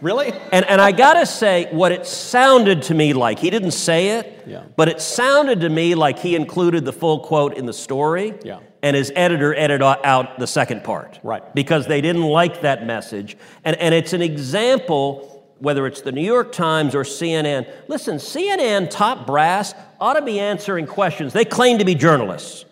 Really? 0.00 0.32
And, 0.52 0.64
and 0.66 0.80
I 0.80 0.92
gotta 0.92 1.26
say, 1.26 1.68
what 1.72 1.92
it 1.92 2.06
sounded 2.06 2.82
to 2.82 2.94
me 2.94 3.12
like, 3.12 3.38
he 3.38 3.50
didn't 3.50 3.72
say 3.72 4.18
it, 4.18 4.44
Yeah. 4.46 4.62
but 4.76 4.88
it 4.88 5.00
sounded 5.00 5.60
to 5.60 5.68
me 5.68 5.94
like 5.94 6.18
he 6.18 6.34
included 6.36 6.84
the 6.84 6.92
full 6.92 7.20
quote 7.20 7.54
in 7.56 7.66
the 7.66 7.72
story, 7.72 8.34
Yeah. 8.42 8.58
and 8.82 8.96
his 8.96 9.12
editor 9.14 9.54
edited 9.54 9.82
out 9.82 10.38
the 10.38 10.46
second 10.46 10.84
part. 10.84 11.18
Right. 11.22 11.42
Because 11.54 11.86
they 11.86 12.00
didn't 12.00 12.24
like 12.24 12.62
that 12.62 12.86
message. 12.86 13.36
And, 13.64 13.76
and 13.76 13.94
it's 13.94 14.12
an 14.12 14.22
example, 14.22 15.46
whether 15.58 15.86
it's 15.86 16.00
the 16.00 16.12
New 16.12 16.22
York 16.24 16.52
Times 16.52 16.94
or 16.94 17.02
CNN. 17.04 17.70
Listen, 17.88 18.16
CNN 18.16 18.88
top 18.90 19.26
brass 19.26 19.74
ought 20.00 20.14
to 20.14 20.22
be 20.22 20.40
answering 20.40 20.86
questions. 20.86 21.32
They 21.32 21.44
claim 21.44 21.78
to 21.78 21.84
be 21.84 21.94
journalists. 21.94 22.64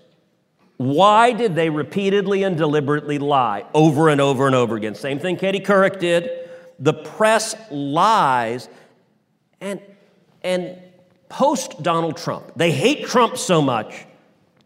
Why 0.79 1.33
did 1.33 1.57
they 1.57 1.71
repeatedly 1.71 2.45
and 2.45 2.57
deliberately 2.57 3.19
lie 3.19 3.65
over 3.75 4.09
and 4.09 4.21
over 4.21 4.47
and 4.47 4.55
over 4.55 4.77
again? 4.77 4.95
Same 4.95 5.19
thing 5.19 5.37
Katie 5.37 5.59
Couric 5.61 5.99
did. 5.99 6.48
The 6.79 6.95
press 6.95 7.55
lies 7.71 8.69
and, 9.61 9.81
and 10.43 10.79
post 11.29 11.83
Donald 11.83 12.17
Trump. 12.17 12.53
They 12.57 12.71
hate 12.71 13.07
Trump 13.07 13.37
so 13.37 13.61
much 13.61 14.07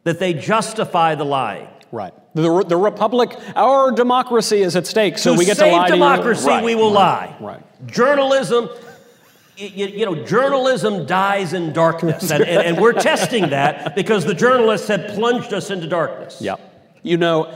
that 0.04 0.18
they 0.18 0.34
justify 0.34 1.14
the 1.14 1.24
lying. 1.24 1.68
Right. 1.90 2.12
The, 2.34 2.64
the 2.66 2.76
republic, 2.76 3.38
our 3.54 3.92
democracy 3.92 4.62
is 4.62 4.76
at 4.76 4.86
stake, 4.86 5.18
so 5.18 5.32
to 5.32 5.38
we 5.38 5.44
get 5.44 5.58
save 5.58 5.72
to 5.72 5.76
lie 5.76 5.88
democracy, 5.88 6.44
to 6.44 6.50
you. 6.50 6.56
Right, 6.56 6.64
we 6.64 6.74
will 6.74 6.94
right, 6.94 7.30
lie. 7.30 7.36
Right. 7.40 7.86
Journalism, 7.86 8.70
y- 9.58 9.72
y- 9.76 9.92
you, 9.94 10.06
know, 10.06 10.24
journalism 10.24 11.04
dies 11.04 11.52
in 11.52 11.74
darkness, 11.74 12.30
and, 12.30 12.42
and, 12.42 12.62
and 12.62 12.80
we're 12.80 12.94
testing 12.94 13.50
that 13.50 13.94
because 13.94 14.24
the 14.24 14.34
journalists 14.34 14.88
have 14.88 15.08
plunged 15.08 15.52
us 15.52 15.70
into 15.70 15.86
darkness. 15.86 16.40
Yeah. 16.40 16.56
You 17.02 17.18
know, 17.18 17.54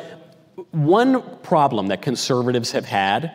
one 0.73 1.23
problem 1.39 1.87
that 1.89 2.03
conservatives 2.03 2.73
have 2.73 2.85
had 2.85 3.35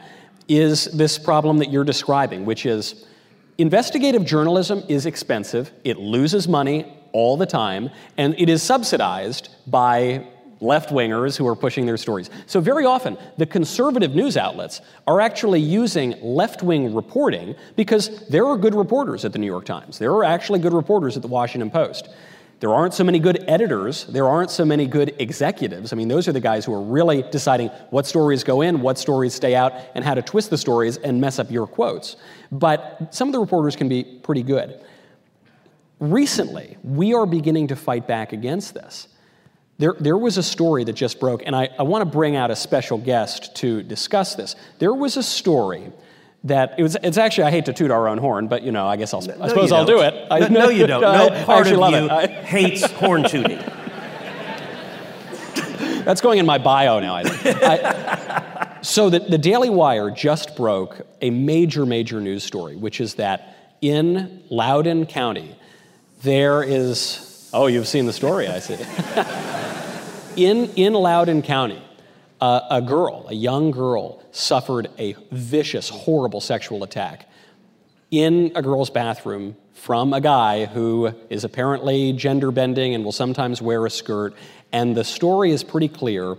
is 0.52 0.86
this 0.86 1.18
problem 1.18 1.58
that 1.60 1.72
you're 1.72 1.84
describing, 1.84 2.46
which 2.46 2.66
is 2.66 3.06
investigative 3.58 4.26
journalism 4.26 4.84
is 4.88 5.06
expensive, 5.06 5.72
it 5.84 5.98
loses 5.98 6.48
money 6.48 6.98
all 7.14 7.38
the 7.38 7.46
time, 7.46 7.90
and 8.18 8.36
it 8.38 8.50
is 8.50 8.64
subsidized 8.64 9.50
by 9.68 10.28
left 10.60 10.90
wingers 10.90 11.36
who 11.36 11.48
are 11.48 11.56
pushing 11.56 11.86
their 11.86 11.98
stories. 11.98 12.30
So, 12.46 12.60
very 12.60 12.86
often, 12.86 13.18
the 13.38 13.46
conservative 13.46 14.14
news 14.14 14.38
outlets 14.38 14.82
are 15.08 15.20
actually 15.20 15.60
using 15.60 16.16
left 16.22 16.64
wing 16.64 16.94
reporting 16.94 17.56
because 17.76 18.28
there 18.28 18.46
are 18.46 18.58
good 18.58 18.76
reporters 18.76 19.26
at 19.26 19.34
the 19.34 19.40
New 19.40 19.48
York 19.48 19.66
Times. 19.66 19.98
There 19.98 20.12
are 20.12 20.24
actually 20.24 20.60
good 20.60 20.74
reporters 20.74 21.16
at 21.16 21.22
the 21.22 21.28
Washington 21.28 21.72
Post. 21.72 22.10
There 22.62 22.72
aren't 22.72 22.94
so 22.94 23.04
many 23.04 23.18
good 23.18 23.44
editors. 23.48 24.06
There 24.06 24.30
aren't 24.30 24.52
so 24.52 24.64
many 24.64 24.86
good 24.86 25.16
executives. 25.18 25.92
I 25.92 25.96
mean, 25.96 26.08
those 26.08 26.28
are 26.28 26.32
the 26.32 26.40
guys 26.40 26.64
who 26.64 26.74
are 26.76 26.82
really 26.82 27.24
deciding 27.24 27.70
what 27.90 28.06
stories 28.06 28.44
go 28.44 28.62
in, 28.62 28.82
what 28.82 29.00
stories 29.00 29.34
stay 29.34 29.56
out, 29.56 29.74
and 29.96 30.06
how 30.06 30.14
to 30.14 30.22
twist 30.22 30.52
the 30.52 30.60
stories 30.60 30.98
and 30.98 31.20
mess 31.20 31.40
up 31.40 31.50
your 31.50 31.66
quotes. 31.66 32.18
But 32.52 33.16
some 33.16 33.28
of 33.28 33.32
the 33.32 33.40
reporters 33.40 33.76
can 33.76 33.90
be 33.90 34.04
pretty 34.04 34.44
good. 34.44 34.80
Recently, 36.00 36.78
we 36.84 37.16
are 37.16 37.26
beginning 37.26 37.70
to 37.70 37.76
fight 37.76 38.08
back 38.08 38.32
against 38.32 38.76
this. 38.76 39.08
There, 39.80 39.96
there 40.00 40.18
was 40.18 40.38
a 40.38 40.44
story 40.44 40.84
that 40.84 40.94
just 40.94 41.20
broke, 41.20 41.42
and 41.44 41.56
I, 41.56 41.70
I 41.80 41.84
want 41.84 42.04
to 42.04 42.06
bring 42.06 42.36
out 42.36 42.52
a 42.52 42.56
special 42.56 43.00
guest 43.00 43.56
to 43.56 43.82
discuss 43.82 44.36
this. 44.36 44.56
There 44.78 44.94
was 44.94 45.18
a 45.18 45.24
story 45.24 45.92
that 46.44 46.76
it 46.78 46.84
was, 46.84 46.98
it's 47.04 47.18
actually, 47.18 47.44
I 47.46 47.52
hate 47.52 47.66
to 47.66 47.74
toot 47.74 47.92
our 47.92 48.08
own 48.08 48.18
horn, 48.18 48.48
but 48.48 48.64
you 48.64 48.72
know, 48.72 48.88
I 48.88 48.96
guess 48.96 49.14
I'll, 49.14 49.24
I 49.32 49.36
No, 49.36 49.48
suppose 49.48 49.72
I'll 49.72 49.86
do 49.86 50.02
it. 50.02 50.28
I, 50.32 50.40
No, 50.40 50.48
no, 50.48 50.70
you 50.70 50.88
don't. 50.88 51.04
I- 51.06 51.28
No 51.28 51.36
I 51.36 51.44
part 51.44 51.68
of 51.68 51.74
you. 51.74 52.10
I- 52.10 52.28
hates 52.44 52.90
horn 52.92 53.24
tooting. 53.24 53.60
That's 56.04 56.22
going 56.22 56.40
in 56.40 56.46
my 56.48 56.58
bio 56.58 57.00
now, 57.00 57.16
I 57.16 57.24
think. 57.24 57.58
I, 57.64 58.80
so 58.82 59.12
the, 59.12 59.20
the 59.20 59.38
Daily 59.38 59.70
Wire 59.70 60.10
just 60.10 60.56
broke 60.56 61.06
a 61.22 61.30
major, 61.30 61.86
major 61.86 62.20
news 62.20 62.44
story, 62.44 62.76
which 62.76 63.00
is 63.00 63.16
that 63.16 63.76
in 63.82 64.42
Loudoun 64.50 65.06
County, 65.06 65.56
there 66.24 66.64
is, 66.64 67.50
oh, 67.54 67.68
you've 67.68 67.88
seen 67.88 68.08
the 68.08 68.14
story, 68.14 68.48
I 68.48 68.58
see. 68.60 68.78
in, 70.44 70.72
in 70.76 70.94
Loudoun 70.94 71.44
County, 71.44 71.82
uh, 72.42 72.62
a 72.70 72.82
girl, 72.82 73.26
a 73.30 73.34
young 73.34 73.72
girl, 73.72 74.22
suffered 74.32 74.90
a 74.98 75.16
vicious, 75.32 75.90
horrible 75.90 76.42
sexual 76.42 76.84
attack 76.84 77.30
in 78.10 78.52
a 78.56 78.62
girl's 78.62 78.90
bathroom 78.90 79.56
from 79.74 80.14
a 80.14 80.22
guy 80.22 80.66
who 80.66 81.14
is 81.30 81.44
apparently 81.44 82.14
gender 82.14 82.52
bending 82.52 82.94
and 82.94 83.06
will 83.06 83.12
sometimes 83.12 83.62
wear 83.62 83.86
a 83.86 83.90
skirt. 83.90 84.36
And 84.72 84.96
the 84.96 85.04
story 85.04 85.52
is 85.52 85.64
pretty 85.64 85.88
clear. 85.88 86.36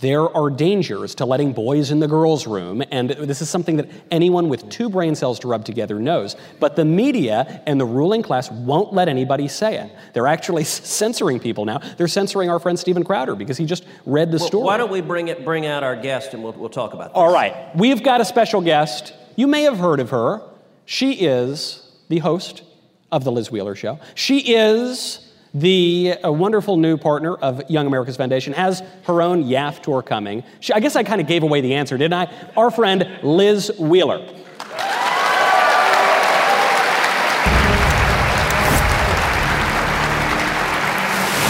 There 0.00 0.28
are 0.36 0.50
dangers 0.50 1.14
to 1.16 1.24
letting 1.24 1.54
boys 1.54 1.90
in 1.90 2.00
the 2.00 2.06
girls' 2.06 2.46
room, 2.46 2.82
and 2.90 3.10
this 3.10 3.40
is 3.40 3.48
something 3.48 3.78
that 3.78 3.88
anyone 4.10 4.50
with 4.50 4.68
two 4.68 4.90
brain 4.90 5.14
cells 5.14 5.38
to 5.38 5.48
rub 5.48 5.64
together 5.64 5.98
knows. 5.98 6.36
But 6.60 6.76
the 6.76 6.84
media 6.84 7.62
and 7.66 7.80
the 7.80 7.86
ruling 7.86 8.22
class 8.22 8.50
won't 8.50 8.92
let 8.92 9.08
anybody 9.08 9.48
say 9.48 9.78
it. 9.78 9.90
They're 10.12 10.26
actually 10.26 10.64
censoring 10.64 11.40
people 11.40 11.64
now. 11.64 11.78
They're 11.96 12.08
censoring 12.08 12.50
our 12.50 12.58
friend 12.58 12.78
Stephen 12.78 13.04
Crowder 13.04 13.34
because 13.34 13.56
he 13.56 13.64
just 13.64 13.86
read 14.04 14.32
the 14.32 14.36
Well, 14.38 14.46
story. 14.48 14.64
Why 14.64 14.76
don't 14.76 14.92
we 14.92 15.00
bring 15.00 15.28
it, 15.28 15.46
bring 15.46 15.64
out 15.64 15.82
our 15.82 15.96
guest, 15.96 16.34
and 16.34 16.42
we'll, 16.42 16.52
we'll 16.52 16.68
talk 16.68 16.92
about 16.92 17.08
this. 17.08 17.16
All 17.16 17.32
right, 17.32 17.74
we've 17.74 18.02
got 18.02 18.20
a 18.20 18.24
special 18.26 18.60
guest. 18.60 19.14
You 19.34 19.46
may 19.46 19.62
have 19.62 19.78
heard 19.78 20.00
of 20.00 20.10
her. 20.10 20.42
She 20.84 21.14
is 21.26 21.90
the 22.08 22.18
host 22.18 22.62
of 23.10 23.24
The 23.24 23.32
Liz 23.32 23.50
Wheeler 23.50 23.74
Show. 23.74 23.98
She 24.14 24.54
is 24.54 25.25
the 25.56 26.14
uh, 26.22 26.30
wonderful 26.30 26.76
new 26.76 26.98
partner 26.98 27.34
of 27.36 27.62
Young 27.70 27.86
America's 27.86 28.16
Foundation, 28.16 28.52
has 28.52 28.82
her 29.04 29.22
own 29.22 29.44
YAF 29.44 29.80
tour 29.80 30.02
coming. 30.02 30.44
She, 30.60 30.74
I 30.74 30.80
guess 30.80 30.96
I 30.96 31.02
kind 31.02 31.18
of 31.18 31.26
gave 31.26 31.42
away 31.42 31.62
the 31.62 31.72
answer, 31.74 31.96
didn't 31.96 32.12
I? 32.12 32.50
Our 32.58 32.70
friend 32.70 33.08
Liz 33.22 33.72
Wheeler. 33.78 34.18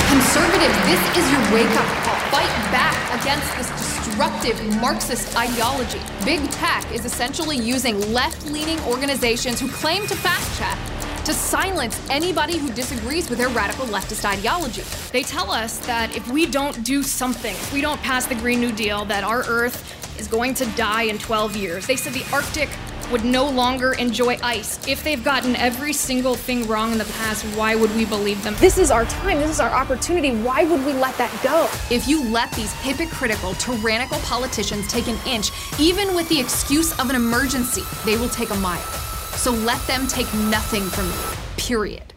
Conservative, 0.08 0.72
this 0.86 1.02
is 1.18 1.32
your 1.32 1.42
wake 1.52 1.66
up 1.76 1.86
call. 2.04 2.14
Fight 2.30 2.52
back 2.70 3.20
against 3.20 3.56
this 3.56 3.70
destructive 3.70 4.80
Marxist 4.80 5.36
ideology. 5.36 6.00
Big 6.24 6.48
tech 6.52 6.88
is 6.92 7.04
essentially 7.04 7.56
using 7.56 8.12
left 8.12 8.46
leaning 8.46 8.78
organizations 8.82 9.58
who 9.58 9.68
claim 9.68 10.06
to 10.06 10.14
fact 10.14 10.46
check 10.56 10.95
to 11.26 11.34
silence 11.34 12.00
anybody 12.08 12.56
who 12.56 12.72
disagrees 12.72 13.28
with 13.28 13.36
their 13.36 13.48
radical 13.48 13.84
leftist 13.86 14.24
ideology. 14.24 14.82
They 15.10 15.24
tell 15.24 15.50
us 15.50 15.78
that 15.78 16.14
if 16.14 16.30
we 16.30 16.46
don't 16.46 16.84
do 16.84 17.02
something, 17.02 17.52
if 17.52 17.72
we 17.72 17.80
don't 17.80 18.00
pass 18.00 18.26
the 18.26 18.36
Green 18.36 18.60
New 18.60 18.70
Deal, 18.70 19.04
that 19.06 19.24
our 19.24 19.42
Earth 19.48 19.92
is 20.20 20.28
going 20.28 20.54
to 20.54 20.66
die 20.76 21.02
in 21.02 21.18
12 21.18 21.56
years. 21.56 21.84
They 21.84 21.96
said 21.96 22.12
the 22.12 22.24
Arctic 22.32 22.68
would 23.10 23.24
no 23.24 23.48
longer 23.50 23.94
enjoy 23.94 24.38
ice. 24.40 24.78
If 24.86 25.02
they've 25.02 25.22
gotten 25.22 25.56
every 25.56 25.92
single 25.92 26.36
thing 26.36 26.64
wrong 26.68 26.92
in 26.92 26.98
the 26.98 27.04
past, 27.04 27.44
why 27.56 27.74
would 27.74 27.92
we 27.96 28.04
believe 28.04 28.40
them? 28.44 28.54
This 28.60 28.78
is 28.78 28.92
our 28.92 29.04
time. 29.06 29.38
This 29.38 29.50
is 29.50 29.58
our 29.58 29.70
opportunity. 29.70 30.30
Why 30.30 30.62
would 30.62 30.86
we 30.86 30.92
let 30.92 31.18
that 31.18 31.36
go? 31.42 31.68
If 31.92 32.06
you 32.06 32.22
let 32.30 32.52
these 32.52 32.72
hypocritical, 32.82 33.54
tyrannical 33.54 34.20
politicians 34.20 34.86
take 34.86 35.08
an 35.08 35.18
inch, 35.26 35.50
even 35.80 36.14
with 36.14 36.28
the 36.28 36.38
excuse 36.38 36.96
of 37.00 37.10
an 37.10 37.16
emergency, 37.16 37.82
they 38.04 38.16
will 38.16 38.28
take 38.28 38.50
a 38.50 38.56
mile. 38.56 39.15
So 39.36 39.52
let 39.52 39.80
them 39.86 40.06
take 40.06 40.32
nothing 40.34 40.82
from 40.82 41.06
you. 41.06 41.36
Period. 41.56 42.12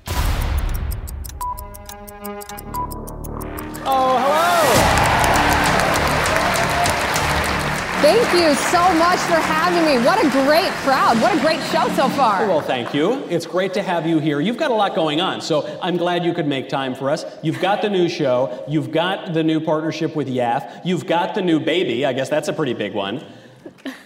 Oh, 3.85 4.17
hello! 4.19 4.99
Thank 8.01 8.31
you 8.33 8.55
so 8.55 8.93
much 8.93 9.19
for 9.19 9.35
having 9.35 9.83
me. 9.85 10.03
What 10.05 10.23
a 10.23 10.29
great 10.29 10.71
crowd. 10.83 11.21
What 11.21 11.37
a 11.37 11.41
great 11.41 11.61
show 11.63 11.87
so 11.95 12.07
far. 12.09 12.47
Well, 12.47 12.61
thank 12.61 12.93
you. 12.93 13.25
It's 13.25 13.45
great 13.45 13.73
to 13.73 13.81
have 13.81 14.07
you 14.07 14.19
here. 14.19 14.39
You've 14.39 14.57
got 14.57 14.71
a 14.71 14.73
lot 14.73 14.95
going 14.95 15.19
on, 15.19 15.41
so 15.41 15.77
I'm 15.81 15.97
glad 15.97 16.23
you 16.23 16.33
could 16.33 16.47
make 16.47 16.69
time 16.69 16.95
for 16.95 17.09
us. 17.09 17.25
You've 17.43 17.59
got 17.59 17.81
the 17.81 17.89
new 17.89 18.07
show, 18.07 18.63
you've 18.69 18.91
got 18.91 19.33
the 19.33 19.43
new 19.43 19.59
partnership 19.59 20.15
with 20.15 20.29
YAF, 20.29 20.85
you've 20.85 21.05
got 21.05 21.35
the 21.35 21.41
new 21.41 21.59
baby. 21.59 22.05
I 22.05 22.13
guess 22.13 22.29
that's 22.29 22.47
a 22.47 22.53
pretty 22.53 22.73
big 22.73 22.93
one. 22.93 23.21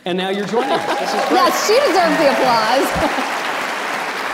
And 0.05 0.17
now 0.17 0.29
you're 0.29 0.47
joining 0.47 0.71
us. 0.71 0.99
This 0.99 1.09
is 1.09 1.21
great. 1.29 1.31
Yes, 1.31 1.67
she 1.67 1.75
deserves 1.79 2.17
the 2.17 2.29
applause. 2.31 2.87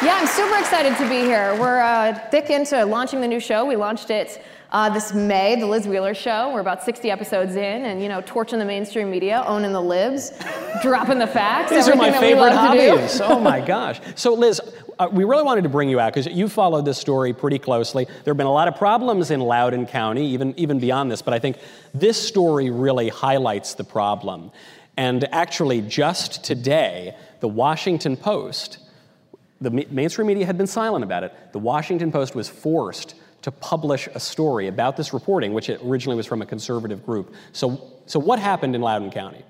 yeah, 0.04 0.18
I'm 0.20 0.28
super 0.28 0.58
excited 0.58 0.96
to 0.98 1.08
be 1.10 1.22
here. 1.26 1.56
We're 1.60 1.80
uh, 1.82 2.18
thick 2.30 2.50
into 2.50 2.86
launching 2.86 3.22
the 3.22 3.28
new 3.28 3.40
show. 3.40 3.66
We 3.66 3.76
launched 3.76 4.10
it 4.10 4.42
Uh, 4.72 4.88
this 4.88 5.14
May, 5.16 5.56
the 5.56 5.66
Liz 5.66 5.88
Wheeler 5.88 6.14
Show. 6.14 6.52
We're 6.54 6.60
about 6.60 6.84
60 6.84 7.10
episodes 7.10 7.56
in, 7.56 7.86
and 7.86 8.04
you 8.04 8.08
know, 8.08 8.22
torching 8.26 8.60
the 8.60 8.66
mainstream 8.66 9.10
media, 9.10 9.44
owning 9.48 9.74
the 9.74 9.82
libs, 9.82 10.32
dropping 10.84 11.18
the 11.18 11.26
facts. 11.26 11.72
These 11.72 11.88
are 11.88 11.96
my 11.96 12.12
favorite 12.12 12.52
that 12.52 12.72
we 12.72 12.90
love 12.92 13.00
to 13.00 13.18
do. 13.18 13.18
hobbies. 13.18 13.22
oh 13.24 13.40
my 13.40 13.62
gosh. 13.62 14.00
So, 14.16 14.36
Liz, 14.36 14.62
uh, 15.00 15.08
we 15.12 15.24
really 15.24 15.42
wanted 15.42 15.64
to 15.64 15.70
bring 15.70 15.90
you 15.90 16.00
out 16.00 16.14
because 16.14 16.28
you 16.28 16.48
followed 16.48 16.86
this 16.86 17.00
story 17.00 17.34
pretty 17.34 17.58
closely. 17.58 18.06
There 18.06 18.32
have 18.32 18.38
been 18.38 18.46
a 18.46 18.52
lot 18.52 18.68
of 18.68 18.76
problems 18.76 19.32
in 19.32 19.40
Loudoun 19.40 19.88
County, 19.88 20.28
even, 20.28 20.54
even 20.56 20.78
beyond 20.80 21.10
this, 21.10 21.24
but 21.24 21.34
I 21.34 21.40
think 21.40 21.58
this 21.96 22.22
story 22.22 22.70
really 22.70 23.10
highlights 23.10 23.74
the 23.74 23.84
problem. 23.84 24.52
And 25.00 25.34
actually, 25.34 25.80
just 25.80 26.44
today, 26.44 27.16
the 27.40 27.48
Washington 27.48 28.18
Post, 28.18 28.80
the 29.62 29.72
mainstream 29.72 30.28
media 30.28 30.46
had 30.46 30.58
been 30.58 30.68
silent 30.68 31.06
about 31.06 31.24
it. 31.24 31.34
The 31.54 31.60
Washington 31.60 32.12
Post 32.12 32.36
was 32.36 32.50
forced 32.50 33.16
to 33.44 33.50
publish 33.50 34.10
a 34.14 34.20
story 34.20 34.68
about 34.68 34.98
this 34.98 35.14
reporting, 35.14 35.54
which 35.54 35.70
originally 35.70 36.18
was 36.18 36.26
from 36.26 36.42
a 36.42 36.46
conservative 36.46 37.06
group. 37.06 37.34
So, 37.54 37.94
so 38.08 38.20
what 38.20 38.40
happened 38.40 38.76
in 38.76 38.82
Loudoun 38.82 39.10
County? 39.10 39.46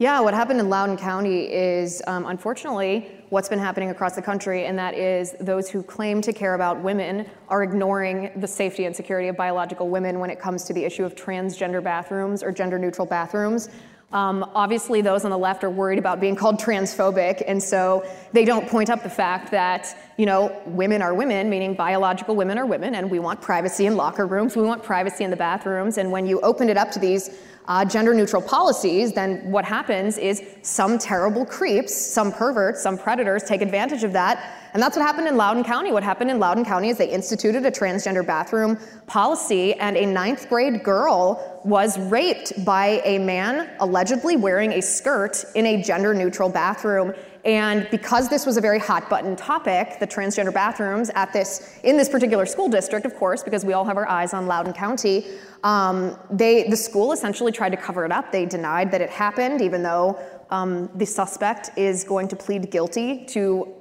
Yeah, 0.00 0.20
what 0.20 0.34
happened 0.34 0.60
in 0.60 0.68
Loudoun 0.68 0.98
County 0.98 1.50
is 1.50 2.02
um, 2.06 2.26
unfortunately 2.26 3.24
what's 3.30 3.48
been 3.48 3.58
happening 3.58 3.88
across 3.88 4.14
the 4.14 4.22
country, 4.22 4.66
and 4.66 4.78
that 4.78 4.94
is 4.94 5.34
those 5.40 5.70
who 5.70 5.82
claim 5.82 6.20
to 6.20 6.32
care 6.34 6.54
about 6.54 6.78
women 6.80 7.26
are 7.48 7.62
ignoring 7.62 8.32
the 8.36 8.46
safety 8.46 8.84
and 8.84 8.94
security 8.94 9.28
of 9.28 9.36
biological 9.36 9.88
women 9.88 10.18
when 10.18 10.28
it 10.28 10.38
comes 10.38 10.64
to 10.64 10.74
the 10.74 10.84
issue 10.84 11.04
of 11.04 11.14
transgender 11.14 11.82
bathrooms 11.82 12.42
or 12.42 12.52
gender 12.52 12.78
neutral 12.78 13.06
bathrooms. 13.06 13.70
Um, 14.12 14.50
obviously, 14.56 15.02
those 15.02 15.24
on 15.24 15.30
the 15.30 15.38
left 15.38 15.62
are 15.62 15.70
worried 15.70 15.98
about 15.98 16.20
being 16.20 16.34
called 16.34 16.58
transphobic, 16.58 17.44
and 17.46 17.62
so 17.62 18.04
they 18.32 18.44
don't 18.44 18.68
point 18.68 18.90
up 18.90 19.04
the 19.04 19.10
fact 19.10 19.52
that 19.52 19.96
you 20.16 20.26
know 20.26 20.60
women 20.66 21.00
are 21.00 21.14
women, 21.14 21.48
meaning 21.48 21.74
biological 21.74 22.34
women 22.34 22.58
are 22.58 22.66
women, 22.66 22.96
and 22.96 23.08
we 23.08 23.20
want 23.20 23.40
privacy 23.40 23.86
in 23.86 23.96
locker 23.96 24.26
rooms, 24.26 24.56
we 24.56 24.62
want 24.62 24.82
privacy 24.82 25.22
in 25.22 25.30
the 25.30 25.36
bathrooms, 25.36 25.96
and 25.96 26.10
when 26.10 26.26
you 26.26 26.40
open 26.40 26.68
it 26.68 26.76
up 26.76 26.90
to 26.90 26.98
these 26.98 27.30
uh, 27.66 27.84
gender 27.84 28.14
neutral 28.14 28.42
policies, 28.42 29.12
then 29.12 29.50
what 29.50 29.64
happens 29.64 30.18
is 30.18 30.42
some 30.62 30.98
terrible 30.98 31.44
creeps, 31.46 31.94
some 31.94 32.32
perverts, 32.32 32.82
some 32.82 32.98
predators 32.98 33.44
take 33.44 33.62
advantage 33.62 34.02
of 34.02 34.12
that. 34.12 34.70
And 34.72 34.82
that's 34.82 34.96
what 34.96 35.04
happened 35.04 35.28
in 35.28 35.36
Loudoun 35.36 35.64
County. 35.64 35.92
What 35.92 36.02
happened 36.02 36.30
in 36.30 36.38
Loudoun 36.38 36.64
County 36.64 36.90
is 36.90 36.98
they 36.98 37.10
instituted 37.10 37.66
a 37.66 37.70
transgender 37.70 38.24
bathroom 38.24 38.78
policy, 39.06 39.74
and 39.74 39.96
a 39.96 40.06
ninth 40.06 40.48
grade 40.48 40.82
girl 40.82 41.60
was 41.64 41.98
raped 41.98 42.64
by 42.64 43.02
a 43.04 43.18
man 43.18 43.70
allegedly 43.80 44.36
wearing 44.36 44.72
a 44.72 44.80
skirt 44.80 45.44
in 45.54 45.66
a 45.66 45.82
gender 45.82 46.14
neutral 46.14 46.48
bathroom. 46.48 47.14
And 47.44 47.88
because 47.90 48.28
this 48.28 48.44
was 48.44 48.56
a 48.58 48.60
very 48.60 48.78
hot 48.78 49.08
button 49.08 49.34
topic, 49.34 49.98
the 49.98 50.06
transgender 50.06 50.52
bathrooms 50.52 51.10
at 51.14 51.32
this 51.32 51.78
in 51.84 51.96
this 51.96 52.08
particular 52.08 52.44
school 52.44 52.68
district, 52.68 53.06
of 53.06 53.14
course, 53.16 53.42
because 53.42 53.64
we 53.64 53.72
all 53.72 53.84
have 53.84 53.96
our 53.96 54.08
eyes 54.08 54.34
on 54.34 54.46
Loudoun 54.46 54.74
County, 54.74 55.24
um, 55.64 56.18
they 56.30 56.68
the 56.68 56.76
school 56.76 57.12
essentially 57.12 57.52
tried 57.52 57.70
to 57.70 57.76
cover 57.76 58.04
it 58.04 58.12
up. 58.12 58.30
They 58.30 58.44
denied 58.44 58.90
that 58.92 59.00
it 59.00 59.10
happened, 59.10 59.62
even 59.62 59.82
though 59.82 60.18
um, 60.50 60.90
the 60.94 61.06
suspect 61.06 61.70
is 61.78 62.04
going 62.04 62.28
to 62.28 62.36
plead 62.36 62.70
guilty 62.70 63.24
to 63.26 63.74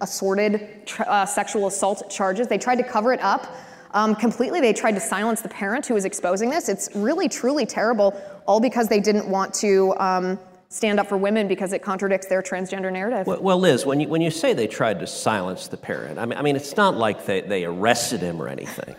assorted 0.00 0.68
uh, 1.00 1.26
sexual 1.26 1.66
assault 1.66 2.08
charges. 2.08 2.46
They 2.46 2.58
tried 2.58 2.76
to 2.76 2.84
cover 2.84 3.12
it 3.12 3.20
up. 3.20 3.52
Um, 3.94 4.14
completely, 4.14 4.60
they 4.60 4.72
tried 4.72 4.92
to 4.92 5.00
silence 5.00 5.42
the 5.42 5.48
parent 5.48 5.86
who 5.86 5.94
was 5.94 6.04
exposing 6.04 6.48
this. 6.50 6.68
It's 6.68 6.88
really, 6.94 7.28
truly 7.28 7.66
terrible, 7.66 8.18
all 8.46 8.60
because 8.60 8.88
they 8.88 9.00
didn't 9.00 9.28
want 9.28 9.52
to 9.54 9.94
um, 9.98 10.38
stand 10.72 10.98
up 10.98 11.06
for 11.08 11.18
women 11.18 11.48
because 11.48 11.72
it 11.72 11.82
contradicts 11.82 12.26
their 12.26 12.42
transgender 12.42 12.90
narrative. 12.90 13.26
Well, 13.26 13.42
well, 13.42 13.58
Liz, 13.58 13.84
when 13.84 14.00
you, 14.00 14.08
when 14.08 14.22
you 14.22 14.30
say 14.30 14.54
they 14.54 14.66
tried 14.66 15.00
to 15.00 15.06
silence 15.06 15.68
the 15.68 15.76
parent, 15.76 16.18
I 16.18 16.24
mean, 16.24 16.38
I 16.38 16.42
mean 16.42 16.56
it's 16.56 16.76
not 16.76 16.96
like 16.96 17.26
they, 17.26 17.42
they 17.42 17.64
arrested 17.64 18.20
him 18.20 18.40
or 18.40 18.48
anything. 18.48 18.96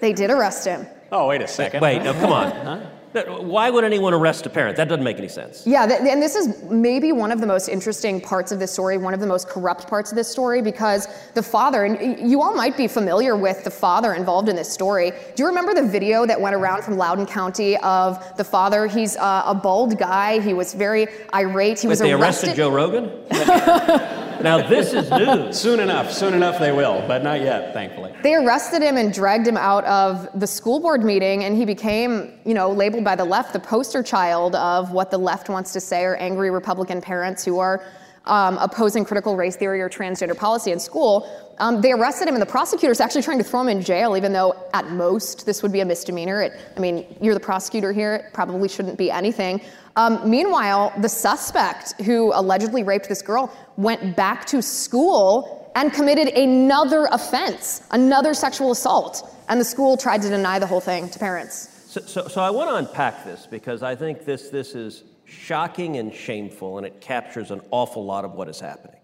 They 0.00 0.14
did 0.14 0.30
arrest 0.30 0.66
him. 0.66 0.86
Oh, 1.12 1.28
wait 1.28 1.42
a 1.42 1.48
second. 1.48 1.82
Wait, 1.82 2.02
no, 2.02 2.14
come 2.14 2.32
on. 2.32 2.90
Why 3.12 3.70
would 3.70 3.82
anyone 3.82 4.14
arrest 4.14 4.46
a 4.46 4.50
parent? 4.50 4.76
That 4.76 4.88
doesn't 4.88 5.02
make 5.02 5.18
any 5.18 5.26
sense. 5.28 5.66
Yeah, 5.66 5.84
th- 5.86 6.00
and 6.02 6.22
this 6.22 6.36
is 6.36 6.62
maybe 6.70 7.10
one 7.10 7.32
of 7.32 7.40
the 7.40 7.46
most 7.46 7.68
interesting 7.68 8.20
parts 8.20 8.52
of 8.52 8.60
this 8.60 8.70
story, 8.72 8.98
one 8.98 9.14
of 9.14 9.20
the 9.20 9.26
most 9.26 9.48
corrupt 9.48 9.88
parts 9.88 10.12
of 10.12 10.16
this 10.16 10.28
story, 10.30 10.62
because 10.62 11.08
the 11.34 11.42
father, 11.42 11.84
and 11.84 12.30
you 12.30 12.40
all 12.40 12.54
might 12.54 12.76
be 12.76 12.86
familiar 12.86 13.36
with 13.36 13.64
the 13.64 13.70
father 13.70 14.14
involved 14.14 14.48
in 14.48 14.54
this 14.54 14.72
story. 14.72 15.10
Do 15.34 15.42
you 15.42 15.46
remember 15.48 15.74
the 15.74 15.86
video 15.86 16.24
that 16.24 16.40
went 16.40 16.54
around 16.54 16.82
from 16.84 16.96
Loudoun 16.96 17.26
County 17.26 17.76
of 17.78 18.24
the 18.36 18.44
father? 18.44 18.86
He's 18.86 19.16
uh, 19.16 19.42
a 19.44 19.54
bald 19.56 19.98
guy. 19.98 20.38
He 20.40 20.54
was 20.54 20.72
very 20.72 21.08
irate. 21.34 21.80
He 21.80 21.88
But 21.88 21.90
was 21.90 21.98
they 21.98 22.12
arrested. 22.12 22.50
arrested 22.50 22.56
Joe 22.56 22.70
Rogan? 22.70 23.10
now, 24.42 24.68
this 24.68 24.92
is 24.92 25.10
news. 25.10 25.58
Soon 25.60 25.80
enough, 25.80 26.12
soon 26.12 26.34
enough 26.34 26.58
they 26.58 26.72
will, 26.72 27.04
but 27.06 27.22
not 27.22 27.40
yet, 27.40 27.72
thankfully. 27.72 28.14
They 28.22 28.34
arrested 28.34 28.82
him 28.82 28.96
and 28.96 29.12
dragged 29.12 29.46
him 29.46 29.56
out 29.56 29.84
of 29.84 30.28
the 30.38 30.46
school 30.46 30.80
board 30.80 31.04
meeting, 31.04 31.44
and 31.44 31.56
he 31.56 31.64
became, 31.64 32.38
you 32.44 32.54
know, 32.54 32.70
labeled 32.70 33.04
by 33.04 33.14
the 33.14 33.24
left 33.24 33.52
the 33.52 33.60
poster 33.60 34.02
child 34.02 34.54
of 34.54 34.92
what 34.92 35.10
the 35.10 35.18
left 35.18 35.48
wants 35.48 35.72
to 35.74 35.80
say 35.80 36.04
or 36.04 36.16
angry 36.16 36.50
Republican 36.50 37.00
parents 37.00 37.44
who 37.44 37.58
are 37.58 37.84
um, 38.26 38.58
opposing 38.58 39.04
critical 39.04 39.36
race 39.36 39.56
theory 39.56 39.80
or 39.80 39.88
transgender 39.88 40.36
policy 40.36 40.72
in 40.72 40.78
school. 40.78 41.28
Um, 41.58 41.80
they 41.80 41.92
arrested 41.92 42.28
him, 42.28 42.34
and 42.34 42.42
the 42.42 42.46
prosecutor's 42.46 43.00
actually 43.00 43.22
trying 43.22 43.38
to 43.38 43.44
throw 43.44 43.60
him 43.60 43.68
in 43.68 43.82
jail, 43.82 44.16
even 44.16 44.32
though 44.32 44.54
at 44.72 44.90
most 44.90 45.46
this 45.46 45.62
would 45.62 45.72
be 45.72 45.80
a 45.80 45.84
misdemeanor. 45.84 46.42
It, 46.42 46.52
I 46.76 46.80
mean, 46.80 47.04
you're 47.20 47.34
the 47.34 47.40
prosecutor 47.40 47.92
here; 47.92 48.14
it 48.14 48.32
probably 48.32 48.68
shouldn't 48.68 48.96
be 48.96 49.10
anything. 49.10 49.60
Um, 50.00 50.30
meanwhile, 50.30 50.94
the 50.98 51.10
suspect 51.10 52.00
who 52.00 52.32
allegedly 52.34 52.82
raped 52.82 53.06
this 53.06 53.20
girl 53.20 53.54
went 53.76 54.16
back 54.16 54.46
to 54.46 54.62
school 54.62 55.70
and 55.74 55.92
committed 55.92 56.28
another 56.28 57.06
offense, 57.12 57.82
another 57.90 58.32
sexual 58.32 58.70
assault. 58.70 59.36
And 59.50 59.60
the 59.60 59.64
school 59.64 59.98
tried 59.98 60.22
to 60.22 60.30
deny 60.30 60.58
the 60.58 60.66
whole 60.66 60.80
thing 60.80 61.10
to 61.10 61.18
parents. 61.18 61.68
So, 61.86 62.00
so, 62.00 62.28
so 62.28 62.40
I 62.40 62.48
want 62.48 62.70
to 62.70 62.76
unpack 62.76 63.26
this 63.26 63.46
because 63.46 63.82
I 63.82 63.94
think 63.94 64.24
this, 64.24 64.48
this 64.48 64.74
is 64.74 65.04
shocking 65.26 65.98
and 65.98 66.14
shameful, 66.14 66.78
and 66.78 66.86
it 66.86 67.02
captures 67.02 67.50
an 67.50 67.60
awful 67.70 68.02
lot 68.02 68.24
of 68.24 68.32
what 68.32 68.48
is 68.48 68.58
happening. 68.58 69.00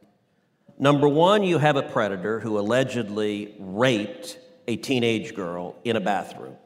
Number 0.78 1.08
one, 1.08 1.42
you 1.42 1.58
have 1.58 1.76
a 1.76 1.82
predator 1.82 2.40
who 2.40 2.58
allegedly 2.58 3.54
raped 3.58 4.38
a 4.66 4.76
teenage 4.76 5.34
girl 5.34 5.76
in 5.84 5.96
a 5.96 6.00
bathroom, 6.00 6.56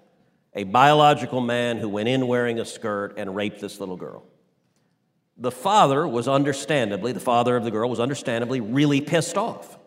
a 0.55 0.65
biological 0.65 1.41
man 1.41 1.79
who 1.79 1.89
went 1.89 2.09
in 2.09 2.27
wearing 2.27 2.59
a 2.59 2.65
skirt 2.65 3.15
and 3.17 3.35
raped 3.35 3.61
this 3.61 3.81
little 3.81 3.97
girl. 3.97 4.25
The 5.39 5.51
father 5.51 6.07
was 6.07 6.29
understandably, 6.29 7.13
the 7.13 7.21
father 7.21 7.57
of 7.57 7.65
the 7.65 7.71
girl 7.71 7.89
was 7.89 8.01
understandably 8.01 8.61
really 8.61 9.01
pissed 9.01 9.37
off 9.37 9.79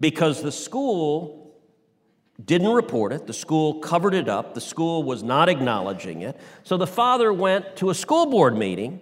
because 0.00 0.42
the 0.42 0.52
school 0.52 1.40
didn't 2.44 2.68
report 2.68 3.12
it. 3.12 3.26
The 3.26 3.32
school 3.32 3.80
covered 3.80 4.14
it 4.14 4.28
up. 4.28 4.54
The 4.54 4.60
school 4.60 5.02
was 5.02 5.22
not 5.22 5.48
acknowledging 5.48 6.22
it. 6.22 6.38
So 6.62 6.76
the 6.76 6.86
father 6.86 7.32
went 7.32 7.76
to 7.76 7.90
a 7.90 7.94
school 7.94 8.26
board 8.26 8.56
meeting. 8.56 9.00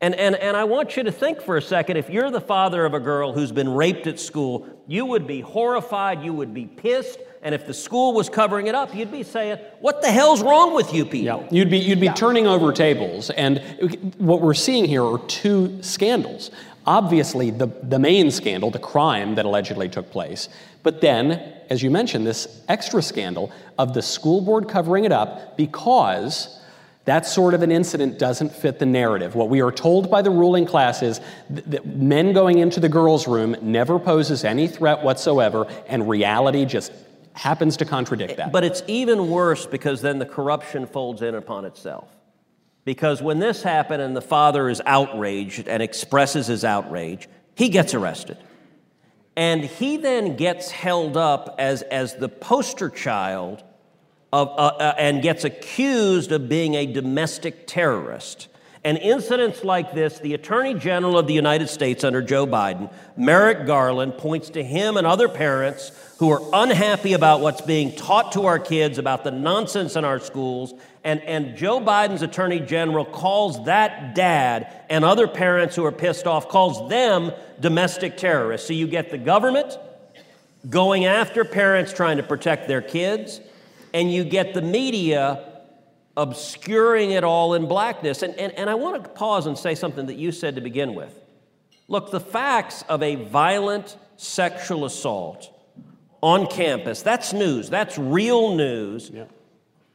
And, 0.00 0.14
and, 0.14 0.36
and 0.36 0.56
I 0.56 0.64
want 0.64 0.96
you 0.96 1.02
to 1.04 1.12
think 1.12 1.40
for 1.40 1.56
a 1.56 1.62
second 1.62 1.96
if 1.96 2.10
you're 2.10 2.30
the 2.30 2.40
father 2.40 2.84
of 2.84 2.94
a 2.94 3.00
girl 3.00 3.32
who's 3.32 3.50
been 3.50 3.70
raped 3.70 4.06
at 4.06 4.20
school, 4.20 4.84
you 4.86 5.06
would 5.06 5.26
be 5.26 5.40
horrified, 5.40 6.22
you 6.22 6.32
would 6.34 6.52
be 6.52 6.66
pissed. 6.66 7.18
And 7.46 7.54
if 7.54 7.64
the 7.64 7.74
school 7.74 8.12
was 8.12 8.28
covering 8.28 8.66
it 8.66 8.74
up, 8.74 8.92
you'd 8.92 9.12
be 9.12 9.22
saying, 9.22 9.58
What 9.78 10.02
the 10.02 10.10
hell's 10.10 10.42
wrong 10.42 10.74
with 10.74 10.92
you 10.92 11.04
people? 11.04 11.42
Yeah, 11.42 11.48
you'd 11.52 11.70
be, 11.70 11.78
you'd 11.78 12.00
be 12.00 12.08
turning 12.08 12.48
over 12.48 12.72
tables. 12.72 13.30
And 13.30 13.62
what 14.18 14.40
we're 14.40 14.52
seeing 14.52 14.84
here 14.84 15.04
are 15.04 15.18
two 15.28 15.80
scandals. 15.80 16.50
Obviously, 16.86 17.52
the, 17.52 17.68
the 17.84 18.00
main 18.00 18.32
scandal, 18.32 18.72
the 18.72 18.80
crime 18.80 19.36
that 19.36 19.44
allegedly 19.44 19.88
took 19.88 20.10
place, 20.10 20.48
but 20.82 21.00
then, 21.00 21.40
as 21.70 21.84
you 21.84 21.90
mentioned, 21.92 22.26
this 22.26 22.64
extra 22.66 23.00
scandal 23.00 23.52
of 23.78 23.94
the 23.94 24.02
school 24.02 24.40
board 24.40 24.68
covering 24.68 25.04
it 25.04 25.12
up 25.12 25.56
because 25.56 26.60
that 27.04 27.26
sort 27.26 27.54
of 27.54 27.62
an 27.62 27.70
incident 27.70 28.18
doesn't 28.18 28.52
fit 28.52 28.80
the 28.80 28.86
narrative. 28.86 29.36
What 29.36 29.48
we 29.48 29.62
are 29.62 29.70
told 29.70 30.10
by 30.10 30.22
the 30.22 30.30
ruling 30.30 30.66
class 30.66 31.02
is 31.02 31.20
th- 31.48 31.64
that 31.66 31.86
men 31.86 32.32
going 32.32 32.58
into 32.58 32.80
the 32.80 32.88
girls' 32.88 33.28
room 33.28 33.54
never 33.62 34.00
poses 34.00 34.42
any 34.42 34.66
threat 34.66 35.04
whatsoever, 35.04 35.68
and 35.86 36.08
reality 36.08 36.64
just 36.64 36.90
happens 37.36 37.76
to 37.78 37.84
contradict 37.84 38.36
that. 38.36 38.52
But 38.52 38.64
it's 38.64 38.82
even 38.86 39.30
worse 39.30 39.66
because 39.66 40.00
then 40.00 40.18
the 40.18 40.26
corruption 40.26 40.86
folds 40.86 41.22
in 41.22 41.34
upon 41.34 41.64
itself. 41.64 42.08
Because 42.84 43.20
when 43.20 43.38
this 43.38 43.62
happened 43.62 44.00
and 44.00 44.16
the 44.16 44.22
father 44.22 44.68
is 44.68 44.80
outraged 44.86 45.68
and 45.68 45.82
expresses 45.82 46.46
his 46.46 46.64
outrage, 46.64 47.28
he 47.54 47.68
gets 47.68 47.94
arrested. 47.94 48.38
And 49.36 49.64
he 49.64 49.98
then 49.98 50.36
gets 50.36 50.70
held 50.70 51.16
up 51.16 51.56
as, 51.58 51.82
as 51.82 52.14
the 52.14 52.28
poster 52.28 52.88
child 52.88 53.62
of, 54.32 54.48
uh, 54.48 54.52
uh, 54.52 54.94
and 54.98 55.20
gets 55.20 55.44
accused 55.44 56.32
of 56.32 56.48
being 56.48 56.74
a 56.74 56.86
domestic 56.86 57.66
terrorist. 57.66 58.48
And 58.86 58.98
incidents 58.98 59.64
like 59.64 59.94
this, 59.94 60.20
the 60.20 60.34
Attorney 60.34 60.72
General 60.72 61.18
of 61.18 61.26
the 61.26 61.34
United 61.34 61.68
States 61.68 62.04
under 62.04 62.22
Joe 62.22 62.46
Biden, 62.46 62.88
Merrick 63.16 63.66
Garland, 63.66 64.16
points 64.16 64.50
to 64.50 64.62
him 64.62 64.96
and 64.96 65.04
other 65.04 65.28
parents 65.28 65.90
who 66.18 66.30
are 66.30 66.40
unhappy 66.52 67.12
about 67.14 67.40
what's 67.40 67.62
being 67.62 67.96
taught 67.96 68.30
to 68.34 68.46
our 68.46 68.60
kids, 68.60 68.98
about 68.98 69.24
the 69.24 69.32
nonsense 69.32 69.96
in 69.96 70.04
our 70.04 70.20
schools. 70.20 70.72
And, 71.02 71.20
and 71.22 71.56
Joe 71.56 71.80
Biden's 71.80 72.22
Attorney 72.22 72.60
General 72.60 73.04
calls 73.04 73.64
that 73.64 74.14
dad 74.14 74.84
and 74.88 75.04
other 75.04 75.26
parents 75.26 75.74
who 75.74 75.84
are 75.84 75.90
pissed 75.90 76.28
off, 76.28 76.48
calls 76.48 76.88
them 76.88 77.32
domestic 77.58 78.16
terrorists. 78.16 78.68
So 78.68 78.72
you 78.72 78.86
get 78.86 79.10
the 79.10 79.18
government 79.18 79.76
going 80.70 81.06
after 81.06 81.44
parents 81.44 81.92
trying 81.92 82.18
to 82.18 82.22
protect 82.22 82.68
their 82.68 82.82
kids. 82.82 83.40
and 83.92 84.12
you 84.12 84.22
get 84.24 84.54
the 84.54 84.62
media 84.62 85.45
obscuring 86.16 87.10
it 87.10 87.24
all 87.24 87.54
in 87.54 87.66
blackness. 87.66 88.22
And, 88.22 88.34
and, 88.36 88.52
and 88.54 88.70
I 88.70 88.74
want 88.74 89.02
to 89.02 89.10
pause 89.10 89.46
and 89.46 89.56
say 89.56 89.74
something 89.74 90.06
that 90.06 90.16
you 90.16 90.32
said 90.32 90.54
to 90.54 90.60
begin 90.60 90.94
with. 90.94 91.14
Look, 91.88 92.10
the 92.10 92.20
facts 92.20 92.82
of 92.88 93.02
a 93.02 93.16
violent 93.16 93.96
sexual 94.16 94.84
assault 94.84 95.52
on 96.20 96.46
campus, 96.46 97.02
that's 97.02 97.32
news. 97.32 97.68
That's 97.68 97.98
real 97.98 98.56
news. 98.56 99.10
Yeah. 99.12 99.24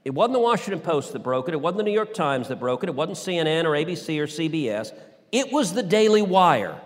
It 0.04 0.12
wasn't 0.12 0.34
the 0.34 0.40
Washington 0.40 0.80
Post 0.80 1.14
that 1.14 1.20
broke 1.20 1.48
it. 1.48 1.54
It 1.54 1.62
wasn't 1.62 1.80
the 1.80 1.84
New 1.84 1.92
York 1.92 2.14
Times 2.14 2.48
that 2.48 2.60
broke 2.60 2.84
it. 2.84 2.90
It 2.90 2.96
wasn't 2.96 3.18
CNN 3.18 3.66
or 3.66 3.72
ABC 3.72 4.20
or 4.20 4.28
CBS. 4.28 4.98
It 5.32 5.52
was 5.52 5.74
the 5.74 5.84
Daily 5.84 6.22
Wire. 6.22 6.80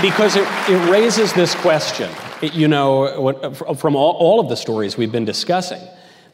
because 0.00 0.36
it, 0.36 0.46
it 0.68 0.90
raises 0.90 1.32
this 1.32 1.54
question. 1.56 2.10
You 2.52 2.68
know, 2.68 3.52
from 3.52 3.96
all, 3.96 4.12
all 4.12 4.40
of 4.40 4.48
the 4.48 4.56
stories 4.56 4.96
we've 4.96 5.12
been 5.12 5.24
discussing, 5.24 5.80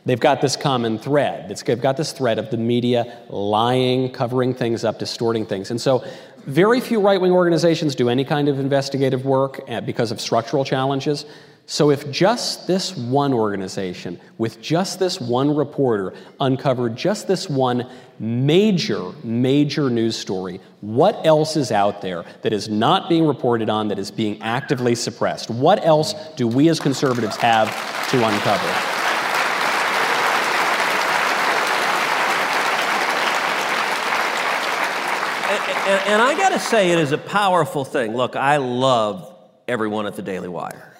they've 0.04 0.18
got 0.18 0.40
this 0.40 0.56
common 0.56 0.98
thread. 0.98 1.50
It's, 1.50 1.62
they've 1.62 1.80
got 1.80 1.96
this 1.96 2.12
thread 2.12 2.38
of 2.38 2.50
the 2.50 2.56
media 2.56 3.18
lying, 3.28 4.10
covering 4.10 4.54
things 4.54 4.84
up, 4.84 4.98
distorting 4.98 5.46
things. 5.46 5.70
And 5.70 5.80
so, 5.80 6.04
very 6.46 6.80
few 6.80 7.00
right 7.00 7.20
wing 7.20 7.32
organizations 7.32 7.94
do 7.94 8.08
any 8.08 8.24
kind 8.24 8.48
of 8.48 8.58
investigative 8.58 9.26
work 9.26 9.60
eh, 9.68 9.80
because 9.80 10.10
of 10.10 10.20
structural 10.20 10.64
challenges. 10.64 11.26
So, 11.70 11.90
if 11.90 12.10
just 12.10 12.66
this 12.66 12.96
one 12.96 13.32
organization, 13.32 14.18
with 14.38 14.60
just 14.60 14.98
this 14.98 15.20
one 15.20 15.54
reporter, 15.54 16.14
uncovered 16.40 16.96
just 16.96 17.28
this 17.28 17.48
one 17.48 17.88
major, 18.18 19.12
major 19.22 19.88
news 19.88 20.16
story, 20.16 20.60
what 20.80 21.24
else 21.24 21.56
is 21.56 21.70
out 21.70 22.02
there 22.02 22.24
that 22.42 22.52
is 22.52 22.68
not 22.68 23.08
being 23.08 23.24
reported 23.24 23.70
on, 23.70 23.86
that 23.86 24.00
is 24.00 24.10
being 24.10 24.42
actively 24.42 24.96
suppressed? 24.96 25.48
What 25.48 25.86
else 25.86 26.14
do 26.34 26.48
we 26.48 26.68
as 26.70 26.80
conservatives 26.80 27.36
have 27.36 27.68
to 28.10 28.16
uncover? 28.16 28.66
And, 35.86 36.08
and, 36.08 36.22
I 36.22 36.34
got 36.36 36.48
to 36.48 36.58
say, 36.58 36.90
it 36.90 36.98
is 36.98 37.12
a 37.12 37.18
powerful 37.18 37.84
thing. 37.84 38.16
Look, 38.16 38.34
I 38.34 38.56
love 38.56 39.32
everyone 39.68 40.06
at 40.06 40.16
the 40.16 40.22
Daily 40.22 40.48
Wire. 40.48 40.90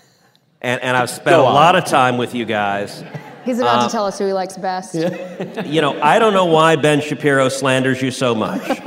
And, 0.63 0.83
and 0.83 0.97
I've 0.97 1.09
spent 1.09 1.37
a 1.37 1.43
lot 1.43 1.75
of 1.75 1.87
time 1.87 2.19
with 2.19 2.35
you 2.35 2.45
guys. 2.45 3.03
He's 3.45 3.59
about 3.59 3.81
uh, 3.81 3.87
to 3.87 3.93
tell 3.93 4.05
us 4.05 4.19
who 4.19 4.27
he 4.27 4.33
likes 4.35 4.59
best. 4.59 4.95
you 5.65 5.81
know, 5.81 6.01
I 6.03 6.19
don't 6.19 6.35
know 6.35 6.45
why 6.45 6.77
Ben 6.77 7.01
Shapiro 7.01 7.49
slanders 7.49 8.03
you 8.03 8.11
so 8.11 8.35
much. 8.35 8.69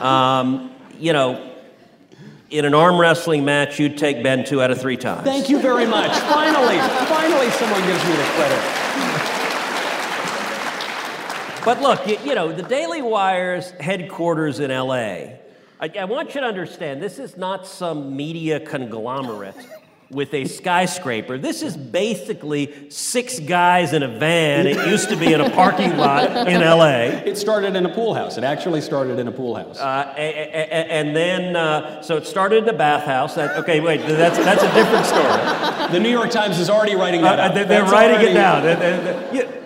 um, 0.00 0.70
you 1.00 1.12
know, 1.12 1.50
in 2.50 2.64
an 2.64 2.74
arm 2.74 3.00
wrestling 3.00 3.44
match, 3.44 3.80
you'd 3.80 3.98
take 3.98 4.22
Ben 4.22 4.44
two 4.44 4.62
out 4.62 4.70
of 4.70 4.80
three 4.80 4.96
times. 4.96 5.24
Thank 5.24 5.48
you 5.48 5.60
very 5.60 5.86
much. 5.86 6.12
finally, 6.20 6.78
finally, 7.08 7.50
someone 7.50 7.80
gives 7.82 8.04
me 8.04 8.12
the 8.12 8.24
credit. 8.36 8.84
But 11.64 11.80
look, 11.80 12.06
you, 12.06 12.18
you, 12.24 12.34
know, 12.36 12.52
the 12.52 12.62
Daily 12.62 13.02
Wire's 13.02 13.72
headquarters 13.72 14.60
in 14.60 14.70
LA, 14.70 14.94
I, 15.80 15.90
I 15.98 16.04
want 16.04 16.34
you 16.36 16.42
to 16.42 16.46
understand 16.46 17.02
this 17.02 17.18
is 17.18 17.36
not 17.36 17.66
some 17.66 18.14
media 18.16 18.60
conglomerate 18.60 19.56
with 20.10 20.32
a 20.34 20.44
skyscraper. 20.44 21.38
This 21.38 21.62
is 21.62 21.76
basically 21.76 22.90
six 22.90 23.40
guys 23.40 23.92
in 23.92 24.02
a 24.02 24.08
van. 24.08 24.66
It 24.66 24.86
used 24.88 25.08
to 25.08 25.16
be 25.16 25.32
in 25.32 25.40
a 25.40 25.50
parking 25.50 25.96
lot 25.96 26.48
in 26.48 26.60
LA. 26.60 27.22
It 27.24 27.36
started 27.36 27.74
in 27.76 27.86
a 27.86 27.88
pool 27.88 28.14
house. 28.14 28.38
It 28.38 28.44
actually 28.44 28.80
started 28.80 29.18
in 29.18 29.28
a 29.28 29.32
pool 29.32 29.56
house. 29.56 29.78
Uh, 29.78 30.14
and 30.16 31.16
then, 31.16 31.56
uh, 31.56 32.02
so 32.02 32.16
it 32.16 32.26
started 32.26 32.64
in 32.64 32.68
a 32.68 32.78
bathhouse. 32.78 33.34
That, 33.34 33.56
okay, 33.58 33.80
wait, 33.80 34.02
that's, 34.02 34.38
that's 34.38 34.62
a 34.62 34.72
different 34.74 35.06
story. 35.06 35.92
The 35.92 36.00
New 36.00 36.10
York 36.10 36.30
Times 36.30 36.58
is 36.58 36.70
already 36.70 36.94
writing 36.94 37.22
that 37.22 37.38
uh, 37.38 37.54
They're, 37.54 37.64
they're 37.64 37.84
writing 37.84 38.16
already... 38.16 38.30
it 38.30 38.34
down. 38.34 38.62
They're, 38.62 38.76
they're, 38.76 39.34
you, 39.34 39.62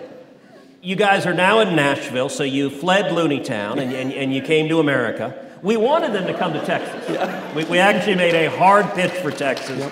you, 0.81 0.95
guys 0.95 1.25
are 1.25 1.33
now 1.33 1.59
in 1.59 1.75
Nashville, 1.75 2.29
so 2.29 2.43
you 2.43 2.69
fled 2.69 3.11
Looney 3.11 3.41
Town 3.41 3.79
and, 3.79 3.93
and, 3.93 4.13
and 4.13 4.33
you 4.33 4.41
came 4.41 4.69
to 4.69 4.79
America. 4.79 5.45
We 5.61 5.75
wanted 5.75 6.13
them 6.13 6.25
to 6.27 6.33
come 6.33 6.53
to 6.53 6.65
Texas. 6.65 7.09
Yeah. 7.09 7.53
We, 7.53 7.65
we 7.65 7.79
actually 7.79 8.15
made 8.15 8.33
a 8.33 8.49
hard 8.49 8.93
pitch 8.93 9.11
for 9.11 9.29
Texas. 9.29 9.77
Yep. 9.77 9.91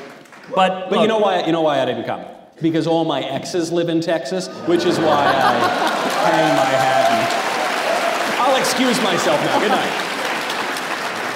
But, 0.56 0.90
but 0.90 0.92
look, 0.92 1.02
you 1.02 1.08
know 1.08 1.20
why 1.20 1.46
you 1.46 1.52
know 1.52 1.62
why 1.62 1.82
I 1.82 1.86
didn't 1.86 2.06
come? 2.06 2.24
Because 2.62 2.88
all 2.88 3.06
my 3.06 3.22
exes 3.22 3.72
live 3.72 3.90
in 3.90 4.02
Texas, 4.02 4.48
which 4.68 4.86
is 4.86 4.98
why 4.98 5.26
I 5.26 5.54
hang 6.32 6.56
my 6.56 6.66
hat. 6.66 7.12
And 7.12 8.42
I'll 8.42 8.60
excuse 8.60 9.02
myself 9.04 9.40
now. 9.42 9.60
Good 9.60 9.72
night. 9.72 10.08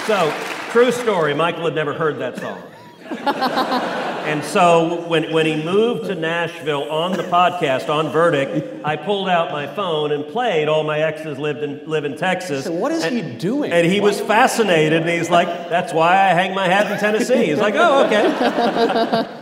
So, 0.08 0.34
true 0.72 0.92
story. 0.92 1.34
Michael 1.34 1.66
had 1.66 1.76
never 1.76 1.94
heard 1.94 2.18
that 2.20 2.38
song. 2.40 2.62
and 4.26 4.44
so 4.44 5.06
when, 5.08 5.32
when 5.34 5.46
he 5.46 5.62
moved 5.62 6.06
to 6.06 6.16
Nashville 6.16 6.90
on 6.90 7.12
the 7.12 7.24
podcast, 7.24 7.90
on 7.90 8.10
Verdict, 8.10 8.86
I 8.86 8.96
pulled 8.96 9.28
out 9.28 9.52
my 9.52 9.68
phone 9.68 10.12
and 10.12 10.26
played 10.26 10.70
All 10.70 10.84
My 10.84 11.00
Exes 11.00 11.38
Lived 11.38 11.62
in, 11.62 11.86
Live 11.90 12.06
in 12.06 12.18
Texas. 12.18 12.64
So 12.64 12.72
what 12.72 12.92
is 12.92 13.04
and, 13.04 13.16
he 13.16 13.38
doing? 13.38 13.72
And 13.72 13.86
he 13.86 14.00
what? 14.00 14.08
was 14.08 14.22
fascinated, 14.22 15.02
and 15.02 15.10
he's 15.10 15.30
like, 15.30 15.48
that's 15.48 15.94
why 15.94 16.14
I 16.14 16.34
hang 16.34 16.56
my 16.56 16.68
hat 16.68 16.90
in 16.90 16.98
Tennessee. 17.00 17.48
He's 17.48 17.60
like, 17.60 17.76
oh, 17.76 18.06
okay. 18.06 19.38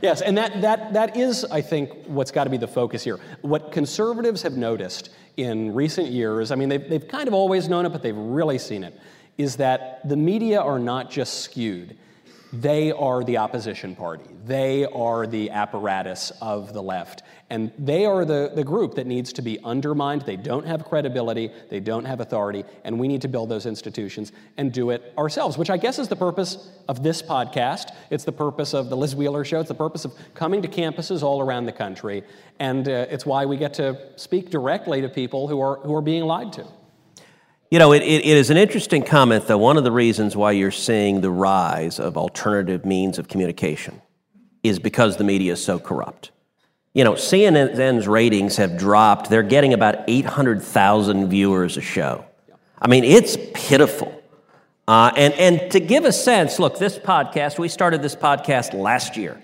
Yes, 0.00 0.20
and 0.20 0.38
that, 0.38 0.60
that, 0.60 0.92
that 0.92 1.16
is, 1.16 1.44
I 1.46 1.60
think, 1.60 1.90
what's 2.06 2.30
got 2.30 2.44
to 2.44 2.50
be 2.50 2.56
the 2.56 2.68
focus 2.68 3.02
here. 3.02 3.18
What 3.42 3.72
conservatives 3.72 4.42
have 4.42 4.56
noticed 4.56 5.10
in 5.36 5.74
recent 5.74 6.08
years, 6.08 6.52
I 6.52 6.54
mean, 6.54 6.68
they've, 6.68 6.88
they've 6.88 7.08
kind 7.08 7.26
of 7.26 7.34
always 7.34 7.68
known 7.68 7.84
it, 7.84 7.88
but 7.88 8.02
they've 8.02 8.16
really 8.16 8.58
seen 8.58 8.84
it, 8.84 8.96
is 9.38 9.56
that 9.56 10.08
the 10.08 10.16
media 10.16 10.60
are 10.60 10.78
not 10.78 11.10
just 11.10 11.40
skewed 11.40 11.96
they 12.52 12.92
are 12.92 13.22
the 13.24 13.36
opposition 13.36 13.94
party. 13.94 14.24
They 14.46 14.86
are 14.86 15.26
the 15.26 15.50
apparatus 15.50 16.32
of 16.40 16.72
the 16.72 16.82
left. 16.82 17.22
And 17.50 17.72
they 17.78 18.06
are 18.06 18.24
the, 18.24 18.52
the 18.54 18.64
group 18.64 18.94
that 18.94 19.06
needs 19.06 19.32
to 19.34 19.42
be 19.42 19.58
undermined. 19.64 20.22
They 20.22 20.36
don't 20.36 20.66
have 20.66 20.84
credibility, 20.84 21.50
they 21.68 21.80
don't 21.80 22.04
have 22.04 22.20
authority, 22.20 22.64
and 22.84 22.98
we 22.98 23.08
need 23.08 23.22
to 23.22 23.28
build 23.28 23.48
those 23.48 23.66
institutions 23.66 24.32
and 24.56 24.72
do 24.72 24.90
it 24.90 25.12
ourselves, 25.16 25.56
which 25.58 25.70
I 25.70 25.76
guess 25.76 25.98
is 25.98 26.08
the 26.08 26.16
purpose 26.16 26.70
of 26.88 27.02
this 27.02 27.22
podcast. 27.22 27.94
It's 28.10 28.24
the 28.24 28.32
purpose 28.32 28.74
of 28.74 28.88
the 28.88 28.96
Liz 28.96 29.14
Wheeler 29.14 29.44
Show. 29.44 29.60
It's 29.60 29.68
the 29.68 29.74
purpose 29.74 30.04
of 30.04 30.14
coming 30.34 30.62
to 30.62 30.68
campuses 30.68 31.22
all 31.22 31.40
around 31.40 31.66
the 31.66 31.72
country. 31.72 32.22
And 32.58 32.88
uh, 32.88 33.06
it's 33.10 33.26
why 33.26 33.46
we 33.46 33.56
get 33.56 33.74
to 33.74 33.98
speak 34.16 34.50
directly 34.50 35.00
to 35.02 35.08
people 35.08 35.48
who 35.48 35.60
are, 35.60 35.76
who 35.80 35.94
are 35.94 36.02
being 36.02 36.24
lied 36.24 36.52
to. 36.54 36.66
You 37.70 37.78
know, 37.78 37.92
it, 37.92 38.02
it, 38.02 38.24
it 38.24 38.36
is 38.36 38.48
an 38.48 38.56
interesting 38.56 39.02
comment, 39.02 39.46
though. 39.46 39.58
One 39.58 39.76
of 39.76 39.84
the 39.84 39.92
reasons 39.92 40.34
why 40.34 40.52
you're 40.52 40.70
seeing 40.70 41.20
the 41.20 41.30
rise 41.30 42.00
of 42.00 42.16
alternative 42.16 42.86
means 42.86 43.18
of 43.18 43.28
communication 43.28 44.00
is 44.62 44.78
because 44.78 45.18
the 45.18 45.24
media 45.24 45.52
is 45.52 45.62
so 45.62 45.78
corrupt. 45.78 46.30
You 46.94 47.04
know, 47.04 47.12
CNN's 47.12 48.08
ratings 48.08 48.56
have 48.56 48.78
dropped. 48.78 49.28
They're 49.28 49.42
getting 49.42 49.74
about 49.74 49.96
800,000 50.08 51.28
viewers 51.28 51.76
a 51.76 51.82
show. 51.82 52.24
I 52.80 52.88
mean, 52.88 53.04
it's 53.04 53.36
pitiful. 53.52 54.14
Uh, 54.86 55.12
and, 55.14 55.34
and 55.34 55.70
to 55.72 55.80
give 55.80 56.06
a 56.06 56.12
sense, 56.12 56.58
look, 56.58 56.78
this 56.78 56.98
podcast, 56.98 57.58
we 57.58 57.68
started 57.68 58.00
this 58.00 58.16
podcast 58.16 58.72
last 58.72 59.18
year. 59.18 59.40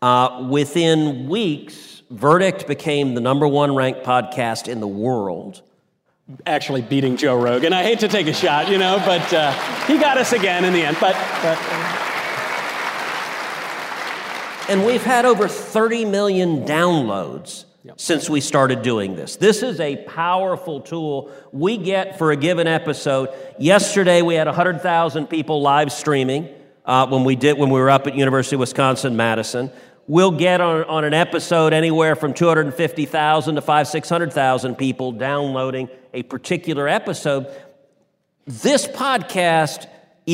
Uh, 0.00 0.46
within 0.48 1.28
weeks, 1.28 2.00
Verdict 2.10 2.66
became 2.66 3.14
the 3.14 3.20
number 3.20 3.46
one 3.46 3.74
ranked 3.74 4.02
podcast 4.02 4.66
in 4.66 4.80
the 4.80 4.88
world 4.88 5.60
actually 6.46 6.82
beating 6.82 7.16
Joe 7.16 7.40
Rogan. 7.40 7.72
I 7.72 7.82
hate 7.82 8.00
to 8.00 8.08
take 8.08 8.26
a 8.26 8.32
shot, 8.32 8.68
you 8.68 8.78
know, 8.78 8.98
but 9.04 9.32
uh, 9.32 9.52
he 9.86 9.98
got 9.98 10.18
us 10.18 10.32
again 10.32 10.64
in 10.64 10.72
the 10.72 10.82
end. 10.82 10.96
But, 11.00 11.14
but 11.42 11.58
and 14.68 14.86
we've 14.86 15.02
had 15.02 15.24
over 15.24 15.48
30 15.48 16.04
million 16.04 16.64
downloads 16.64 17.64
yep. 17.82 18.00
since 18.00 18.30
we 18.30 18.40
started 18.40 18.82
doing 18.82 19.16
this. 19.16 19.36
This 19.36 19.62
is 19.62 19.80
a 19.80 19.96
powerful 20.04 20.80
tool 20.80 21.32
we 21.52 21.76
get 21.76 22.18
for 22.18 22.30
a 22.30 22.36
given 22.36 22.66
episode. 22.66 23.30
Yesterday 23.58 24.22
we 24.22 24.34
had 24.34 24.46
100,000 24.46 25.26
people 25.26 25.60
live 25.60 25.90
streaming 25.90 26.48
uh, 26.84 27.06
when 27.08 27.24
we 27.24 27.36
did 27.36 27.58
when 27.58 27.70
we 27.70 27.80
were 27.80 27.90
up 27.90 28.06
at 28.06 28.14
University 28.14 28.56
of 28.56 28.60
Wisconsin 28.60 29.16
Madison 29.16 29.70
we'll 30.10 30.32
get 30.32 30.60
on, 30.60 30.82
on 30.84 31.04
an 31.04 31.14
episode 31.14 31.72
anywhere 31.72 32.16
from 32.16 32.34
250,000 32.34 33.54
to 33.54 33.60
5, 33.60 33.86
600,000 33.86 34.74
people 34.74 35.12
downloading 35.12 35.88
a 36.12 36.24
particular 36.24 36.88
episode. 36.88 37.46
This 38.44 38.88
podcast 38.88 39.86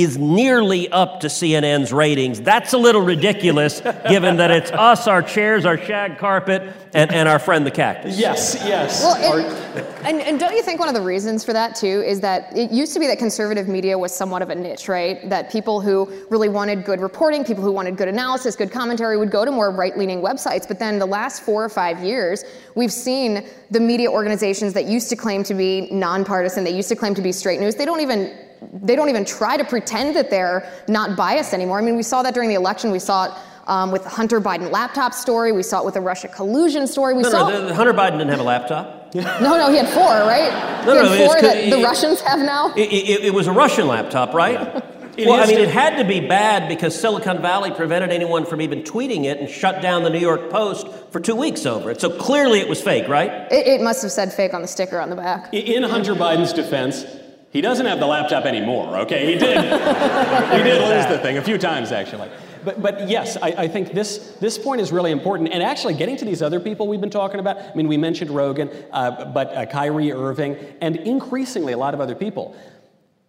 is 0.02 0.18
nearly 0.18 0.90
up 0.90 1.20
to 1.20 1.28
CNN's 1.28 1.92
ratings. 1.92 2.40
That's 2.40 2.74
a 2.74 2.78
little 2.78 3.00
ridiculous, 3.00 3.80
given 4.08 4.36
that 4.36 4.50
it's 4.50 4.70
us, 4.72 5.06
our 5.06 5.22
chairs, 5.22 5.64
our 5.64 5.78
shag 5.78 6.18
carpet, 6.18 6.62
and, 6.92 7.10
and 7.12 7.28
our 7.28 7.38
friend 7.38 7.64
the 7.64 7.70
cactus. 7.70 8.18
Yes, 8.18 8.56
yes. 8.66 9.02
Well, 9.02 9.16
and, 9.16 9.86
and, 10.06 10.20
and, 10.20 10.40
don't 10.40 10.54
you 10.54 10.62
think 10.62 10.80
one 10.80 10.88
of 10.88 10.94
the 10.94 11.00
reasons 11.00 11.44
for 11.44 11.52
that, 11.54 11.74
too, 11.74 12.02
is 12.06 12.20
that 12.20 12.54
it 12.56 12.70
used 12.70 12.92
to 12.92 13.00
be 13.00 13.06
that 13.06 13.18
conservative 13.18 13.68
media 13.68 13.98
was 13.98 14.14
somewhat 14.14 14.42
of 14.42 14.50
a 14.50 14.54
niche, 14.54 14.88
right? 14.88 15.28
That 15.30 15.50
people 15.50 15.80
who 15.80 16.10
really 16.30 16.48
wanted 16.48 16.84
good 16.84 17.00
reporting, 17.00 17.44
people 17.44 17.64
who 17.64 17.72
wanted 17.72 17.96
good 17.96 18.08
analysis, 18.08 18.54
good 18.54 18.70
commentary, 18.70 19.16
would 19.16 19.30
go 19.30 19.44
to 19.44 19.50
more 19.50 19.70
right 19.70 19.96
leaning 19.96 20.20
websites. 20.20 20.68
But 20.68 20.78
then 20.78 20.98
the 20.98 21.06
last 21.06 21.42
four 21.42 21.64
or 21.64 21.68
five 21.70 22.04
years, 22.04 22.44
we've 22.74 22.92
seen 22.92 23.46
the 23.70 23.80
media 23.80 24.10
organizations 24.10 24.74
that 24.74 24.84
used 24.84 25.08
to 25.08 25.16
claim 25.16 25.42
to 25.44 25.54
be 25.54 25.88
nonpartisan, 25.90 26.64
they 26.64 26.76
used 26.76 26.88
to 26.90 26.96
claim 26.96 27.14
to 27.14 27.22
be 27.22 27.32
straight 27.32 27.60
news, 27.60 27.74
they 27.74 27.84
don't 27.84 28.00
even 28.00 28.45
they 28.72 28.96
don't 28.96 29.08
even 29.08 29.24
try 29.24 29.56
to 29.56 29.64
pretend 29.64 30.16
that 30.16 30.30
they're 30.30 30.70
not 30.88 31.16
biased 31.16 31.52
anymore. 31.52 31.78
I 31.78 31.82
mean, 31.82 31.96
we 31.96 32.02
saw 32.02 32.22
that 32.22 32.34
during 32.34 32.48
the 32.48 32.54
election. 32.54 32.90
We 32.90 32.98
saw 32.98 33.26
it 33.26 33.32
um, 33.66 33.90
with 33.90 34.04
the 34.04 34.08
Hunter 34.08 34.40
Biden 34.40 34.70
laptop 34.70 35.12
story. 35.12 35.52
We 35.52 35.62
saw 35.62 35.80
it 35.80 35.84
with 35.84 35.94
the 35.94 36.00
Russia 36.00 36.28
collusion 36.28 36.86
story. 36.86 37.14
We 37.14 37.22
no, 37.22 37.30
saw 37.30 37.48
no, 37.48 37.66
the, 37.66 37.74
Hunter 37.74 37.92
Biden 37.92 38.12
didn't 38.12 38.30
have 38.30 38.40
a 38.40 38.44
laptop. 38.44 39.14
no, 39.14 39.56
no, 39.56 39.70
he 39.70 39.76
had 39.76 39.88
four, 39.88 40.04
right? 40.04 40.84
No, 40.84 40.94
he 40.94 41.02
no, 41.02 41.08
had 41.08 41.26
four 41.26 41.40
that 41.40 41.56
it, 41.56 41.70
the 41.70 41.82
Russians 41.82 42.20
have 42.20 42.40
now. 42.40 42.74
It, 42.76 42.92
it, 42.92 43.24
it 43.26 43.34
was 43.34 43.46
a 43.46 43.52
Russian 43.52 43.86
laptop, 43.86 44.34
right? 44.34 44.54
Yeah. 44.54 44.80
well, 45.26 45.42
I 45.42 45.46
mean, 45.46 45.58
it 45.58 45.70
had 45.70 45.96
to 45.96 46.04
be 46.04 46.20
bad 46.20 46.68
because 46.68 46.98
Silicon 46.98 47.40
Valley 47.40 47.70
prevented 47.70 48.10
anyone 48.10 48.44
from 48.44 48.60
even 48.60 48.82
tweeting 48.82 49.24
it 49.24 49.38
and 49.38 49.48
shut 49.48 49.80
down 49.80 50.02
the 50.02 50.10
New 50.10 50.18
York 50.18 50.50
Post 50.50 50.88
for 51.10 51.20
two 51.20 51.34
weeks 51.34 51.64
over 51.64 51.90
it. 51.90 52.00
So 52.00 52.10
clearly 52.10 52.60
it 52.60 52.68
was 52.68 52.82
fake, 52.82 53.08
right? 53.08 53.30
It, 53.50 53.66
it 53.66 53.80
must 53.80 54.02
have 54.02 54.12
said 54.12 54.32
fake 54.32 54.52
on 54.52 54.60
the 54.60 54.68
sticker 54.68 55.00
on 55.00 55.08
the 55.08 55.16
back. 55.16 55.52
In 55.54 55.82
Hunter 55.82 56.14
Biden's 56.14 56.52
defense, 56.52 57.06
he 57.56 57.62
doesn't 57.62 57.86
have 57.86 58.00
the 58.00 58.06
laptop 58.06 58.44
anymore, 58.44 58.98
okay? 58.98 59.24
He 59.32 59.38
did. 59.38 59.56
he 60.56 60.62
did 60.62 60.82
lose 60.82 61.06
the 61.06 61.18
thing 61.22 61.38
a 61.38 61.42
few 61.42 61.56
times, 61.56 61.90
actually. 61.90 62.28
But, 62.62 62.82
but 62.82 63.08
yes, 63.08 63.38
I, 63.40 63.48
I, 63.48 63.68
think 63.68 63.94
this, 63.94 64.36
this 64.42 64.58
point 64.58 64.82
is 64.82 64.92
really 64.92 65.10
important. 65.10 65.48
And 65.54 65.62
actually, 65.62 65.94
getting 65.94 66.18
to 66.18 66.26
these 66.26 66.42
other 66.42 66.60
people 66.60 66.86
we've 66.86 67.00
been 67.00 67.08
talking 67.08 67.40
about, 67.40 67.56
I 67.56 67.74
mean, 67.74 67.88
we 67.88 67.96
mentioned 67.96 68.30
Rogan, 68.30 68.68
uh, 68.92 69.24
but 69.32 69.56
uh, 69.56 69.64
Kyrie 69.64 70.12
Irving, 70.12 70.58
and 70.82 70.96
increasingly 70.96 71.72
a 71.72 71.78
lot 71.78 71.94
of 71.94 72.00
other 72.00 72.14
people. 72.14 72.54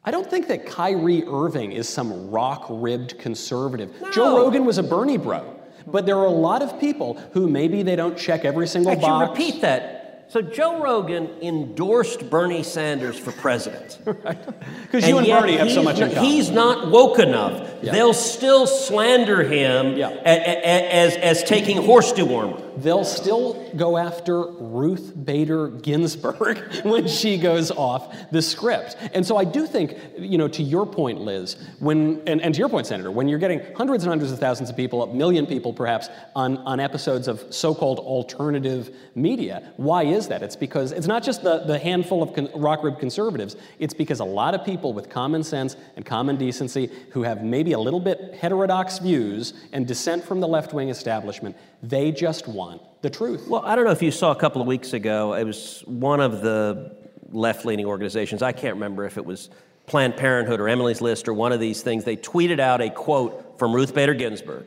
I 0.04 0.12
don't 0.12 0.30
think 0.30 0.50
that 0.50 0.66
Kyrie 0.66 1.24
Irving 1.26 1.72
is 1.72 1.88
some 1.88 2.30
rock 2.30 2.66
ribbed 2.70 3.18
conservative. 3.20 3.94
No. 4.02 4.12
Joe 4.12 4.38
Rogan 4.40 4.66
was 4.66 4.78
a 4.78 4.84
Bernie 4.84 5.18
bro. 5.18 5.58
But 5.86 6.06
there 6.06 6.18
are 6.18 6.26
a 6.26 6.30
lot 6.30 6.62
of 6.62 6.82
people 6.82 7.14
who 7.32 7.48
maybe 7.48 7.82
they 7.82 7.96
don't 7.96 8.18
check 8.18 8.44
every 8.44 8.68
single 8.68 8.92
Actually, 8.92 9.08
box. 9.08 9.30
repeat 9.30 9.62
that. 9.62 9.97
So 10.30 10.42
Joe 10.42 10.82
Rogan 10.84 11.30
endorsed 11.42 12.30
Bernie 12.30 12.64
Sanders 12.64 13.18
for 13.18 13.32
president. 13.32 14.00
right. 14.06 14.38
Because 14.82 15.08
you 15.08 15.18
and 15.18 15.26
Bernie 15.26 15.56
have 15.56 15.72
so 15.72 15.82
much 15.82 16.00
in 16.00 16.10
common. 16.10 16.24
He's 16.26 16.52
not 16.52 16.92
woke 16.92 17.20
enough. 17.20 17.76
Yeah. 17.82 17.94
They'll 17.94 18.14
still 18.14 18.68
slander 18.68 19.42
him 19.44 19.96
yeah. 19.96 20.10
as, 20.26 21.14
as, 21.14 21.42
as 21.42 21.44
taking 21.44 21.78
horse 21.78 22.12
dewormer. 22.12 22.62
They'll 22.82 23.06
still 23.06 23.67
go 23.78 23.98
after 23.98 24.46
Ruth 24.46 25.14
Bader 25.26 25.70
Ginsburg 25.70 26.58
when 26.84 27.08
she 27.08 27.38
goes 27.38 27.72
off 27.72 28.14
the 28.32 28.42
script. 28.42 28.98
And 29.14 29.26
so 29.26 29.38
I 29.38 29.44
do 29.44 29.66
think, 29.66 29.98
you 30.18 30.38
know, 30.38 30.48
to 30.50 30.64
your 30.64 30.86
point, 30.86 31.22
Liz, 31.22 31.56
when 31.80 32.22
and, 32.28 32.42
and 32.42 32.54
to 32.54 32.60
your 32.60 32.70
point, 32.70 32.88
Senator, 32.88 33.12
when 33.12 33.28
you're 33.28 33.40
getting 33.40 33.62
hundreds 33.76 34.04
and 34.04 34.10
hundreds 34.10 34.32
of 34.32 34.40
thousands 34.40 34.70
of 34.70 34.76
people, 34.76 35.04
a 35.04 35.14
million 35.14 35.46
people 35.46 35.72
perhaps, 35.74 36.10
on, 36.36 36.58
on 36.60 36.80
episodes 36.80 37.28
of 37.28 37.44
so-called 37.54 38.00
alternative 38.00 38.96
media, 39.16 39.72
why 39.78 40.04
is 40.04 40.28
that? 40.28 40.42
It's 40.42 40.56
because 40.56 40.92
it's 40.92 41.08
not 41.08 41.24
just 41.24 41.44
the, 41.44 41.60
the 41.60 41.78
handful 41.78 42.24
of 42.24 42.34
con- 42.34 42.50
rock 42.56 42.84
rib 42.84 43.00
conservatives, 43.00 43.56
it's 43.80 43.94
because 43.94 44.20
a 44.20 44.26
lot 44.26 44.54
of 44.54 44.66
people 44.66 44.94
with 44.94 45.10
common 45.10 45.44
sense 45.44 45.76
and 45.96 46.06
common 46.06 46.38
decency 46.38 46.90
who 47.12 47.24
have 47.24 47.44
maybe 47.44 47.74
a 47.74 47.80
little 47.80 48.00
bit 48.00 48.36
heterodox 48.36 49.00
views 49.00 49.54
and 49.72 49.88
dissent 49.88 50.24
from 50.24 50.40
the 50.40 50.48
left-wing 50.48 50.90
establishment, 50.90 51.56
they 51.84 52.12
just 52.12 52.48
want 52.48 52.82
the 53.02 53.10
truth. 53.10 53.48
Well, 53.48 53.64
I 53.66 53.76
don't 53.76 53.86
know 53.86 53.92
if 53.92 54.02
you 54.02 54.12
saw 54.12 54.32
a 54.32 54.36
couple 54.36 54.62
of 54.62 54.68
weeks 54.68 54.94
ago, 54.94 55.34
it 55.34 55.44
was 55.44 55.84
one 55.86 56.20
of 56.20 56.42
the 56.42 56.96
left 57.30 57.66
leaning 57.66 57.86
organizations. 57.86 58.42
I 58.42 58.52
can't 58.52 58.76
remember 58.76 59.06
if 59.06 59.18
it 59.18 59.26
was 59.26 59.50
Planned 59.86 60.18
Parenthood 60.18 60.60
or 60.60 60.68
Emily's 60.68 61.02
List 61.02 61.28
or 61.28 61.34
one 61.34 61.52
of 61.52 61.60
these 61.60 61.82
things. 61.82 62.04
They 62.04 62.18
tweeted 62.18 62.60
out 62.60 62.82
a 62.82 62.90
quote 62.90 63.58
from 63.60 63.74
Ruth 63.74 63.94
Bader 63.94 64.14
Ginsburg, 64.14 64.66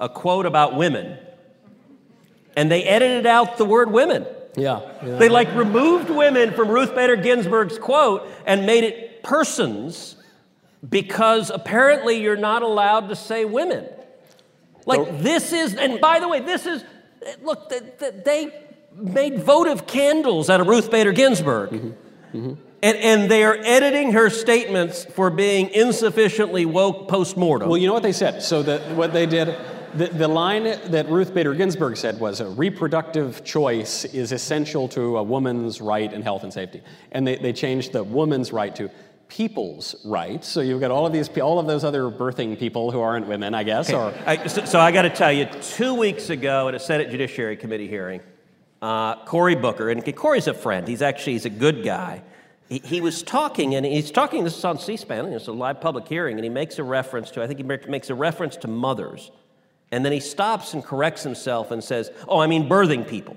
a 0.00 0.08
quote 0.08 0.46
about 0.46 0.76
women. 0.76 1.18
And 2.56 2.70
they 2.70 2.84
edited 2.84 3.26
out 3.26 3.58
the 3.58 3.64
word 3.64 3.90
women. 3.90 4.26
Yeah, 4.56 4.80
yeah. 5.04 5.16
They 5.16 5.28
like 5.28 5.52
removed 5.54 6.08
women 6.08 6.52
from 6.52 6.68
Ruth 6.68 6.94
Bader 6.94 7.16
Ginsburg's 7.16 7.78
quote 7.78 8.28
and 8.46 8.64
made 8.64 8.84
it 8.84 9.22
persons 9.24 10.16
because 10.88 11.50
apparently 11.50 12.20
you're 12.20 12.36
not 12.36 12.62
allowed 12.62 13.08
to 13.08 13.16
say 13.16 13.44
women. 13.44 13.86
Like, 14.86 15.20
this 15.20 15.52
is, 15.52 15.74
and 15.74 16.00
by 16.00 16.20
the 16.20 16.28
way, 16.28 16.40
this 16.40 16.66
is, 16.66 16.84
look, 17.42 17.70
they 18.24 18.52
made 18.94 19.42
votive 19.42 19.86
candles 19.86 20.50
out 20.50 20.60
of 20.60 20.66
Ruth 20.66 20.90
Bader 20.90 21.12
Ginsburg. 21.12 21.70
Mm-hmm. 21.70 21.88
Mm-hmm. 22.36 22.54
And, 22.82 22.98
and 22.98 23.30
they 23.30 23.44
are 23.44 23.56
editing 23.62 24.12
her 24.12 24.28
statements 24.28 25.04
for 25.06 25.30
being 25.30 25.68
insufficiently 25.70 26.66
woke 26.66 27.08
post 27.08 27.36
mortem. 27.36 27.68
Well, 27.68 27.78
you 27.78 27.86
know 27.86 27.94
what 27.94 28.02
they 28.02 28.12
said? 28.12 28.42
So, 28.42 28.62
the, 28.62 28.78
what 28.94 29.14
they 29.14 29.24
did, 29.24 29.56
the, 29.94 30.08
the 30.08 30.28
line 30.28 30.64
that 30.64 31.08
Ruth 31.08 31.32
Bader 31.32 31.54
Ginsburg 31.54 31.96
said 31.96 32.20
was 32.20 32.40
a 32.40 32.46
reproductive 32.46 33.42
choice 33.42 34.04
is 34.04 34.32
essential 34.32 34.88
to 34.88 35.16
a 35.16 35.22
woman's 35.22 35.80
right 35.80 36.12
and 36.12 36.22
health 36.22 36.42
and 36.42 36.52
safety. 36.52 36.82
And 37.10 37.26
they, 37.26 37.36
they 37.36 37.54
changed 37.54 37.92
the 37.92 38.04
woman's 38.04 38.52
right 38.52 38.76
to 38.76 38.90
people's 39.34 39.96
rights. 40.04 40.46
So 40.46 40.60
you've 40.60 40.80
got 40.80 40.92
all 40.92 41.06
of 41.06 41.12
these, 41.12 41.28
all 41.38 41.58
of 41.58 41.66
those 41.66 41.82
other 41.82 42.04
birthing 42.04 42.56
people 42.56 42.92
who 42.92 43.00
aren't 43.00 43.26
women, 43.26 43.52
I 43.52 43.64
guess. 43.64 43.90
Okay. 43.90 43.96
Or 43.96 44.14
I, 44.28 44.46
so, 44.46 44.64
so, 44.64 44.78
I 44.78 44.92
got 44.92 45.02
to 45.02 45.10
tell 45.10 45.32
you, 45.32 45.46
two 45.46 45.94
weeks 45.94 46.30
ago 46.30 46.68
at 46.68 46.74
a 46.74 46.78
Senate 46.78 47.10
Judiciary 47.10 47.56
Committee 47.56 47.88
hearing, 47.88 48.20
uh, 48.80 49.24
Cory 49.24 49.56
Booker, 49.56 49.90
and 49.90 50.16
Cory's 50.16 50.46
a 50.46 50.54
friend. 50.54 50.86
He's 50.86 51.02
actually 51.02 51.32
he's 51.32 51.46
a 51.46 51.50
good 51.50 51.84
guy. 51.84 52.22
He, 52.68 52.80
he 52.84 53.00
was 53.00 53.24
talking, 53.24 53.74
and 53.74 53.84
he's 53.84 54.12
talking. 54.12 54.44
This 54.44 54.56
is 54.56 54.64
on 54.64 54.78
C-SPAN. 54.78 55.24
And 55.24 55.34
It's 55.34 55.48
a 55.48 55.52
live 55.52 55.80
public 55.80 56.06
hearing, 56.06 56.36
and 56.36 56.44
he 56.44 56.50
makes 56.50 56.78
a 56.78 56.84
reference 56.84 57.32
to. 57.32 57.42
I 57.42 57.48
think 57.48 57.58
he 57.58 57.64
makes 57.90 58.10
a 58.10 58.14
reference 58.14 58.56
to 58.58 58.68
mothers, 58.68 59.32
and 59.90 60.04
then 60.04 60.12
he 60.12 60.20
stops 60.20 60.74
and 60.74 60.84
corrects 60.84 61.24
himself 61.24 61.72
and 61.72 61.82
says, 61.82 62.12
"Oh, 62.28 62.38
I 62.38 62.46
mean 62.46 62.68
birthing 62.68 63.08
people." 63.08 63.36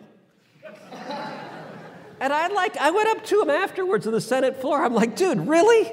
And 2.19 2.33
I 2.33 2.47
like, 2.47 2.75
I 2.77 2.91
went 2.91 3.09
up 3.09 3.25
to 3.25 3.41
him 3.41 3.49
afterwards 3.49 4.07
on 4.07 4.13
the 4.13 4.21
Senate 4.21 4.59
floor. 4.59 4.83
I'm 4.83 4.93
like, 4.93 5.15
dude, 5.15 5.47
really? 5.47 5.91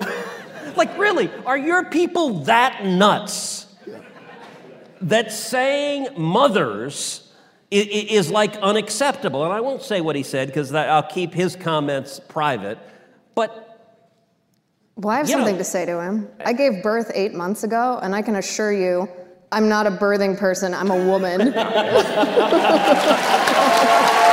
like, 0.77 0.97
really? 0.99 1.31
Are 1.45 1.59
your 1.59 1.85
people 1.85 2.41
that 2.45 2.85
nuts 2.85 3.67
that 5.03 5.33
saying 5.33 6.09
mothers 6.17 7.31
is, 7.71 8.31
like 8.31 8.57
unacceptable? 8.57 9.45
And 9.45 9.53
I 9.53 9.61
won't 9.61 9.83
say 9.83 10.01
what 10.01 10.17
he 10.17 10.23
said 10.23 10.49
because 10.49 10.73
I'll 10.73 11.03
keep 11.03 11.35
his 11.35 11.57
comments 11.57 12.21
private. 12.21 12.79
But 13.35 13.61
well, 14.97 15.15
I 15.15 15.19
have 15.19 15.29
something 15.29 15.57
know, 15.57 15.59
to 15.59 15.65
say 15.65 15.85
to 15.85 16.01
him. 16.01 16.29
I 16.45 16.55
gave 16.55 16.83
birth 16.83 17.11
eight 17.15 17.35
months 17.35 17.65
ago, 17.65 17.99
and 18.03 18.15
I 18.15 18.23
can 18.23 18.37
assure 18.37 18.73
you, 18.73 19.09
I'm 19.53 19.69
not 19.69 19.87
a 19.87 19.91
birthing 19.91 20.39
person. 20.39 20.73
I'm 20.73 20.91
a 20.91 21.07
woman. 21.07 21.53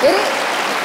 It 0.00 0.14
is, 0.14 0.28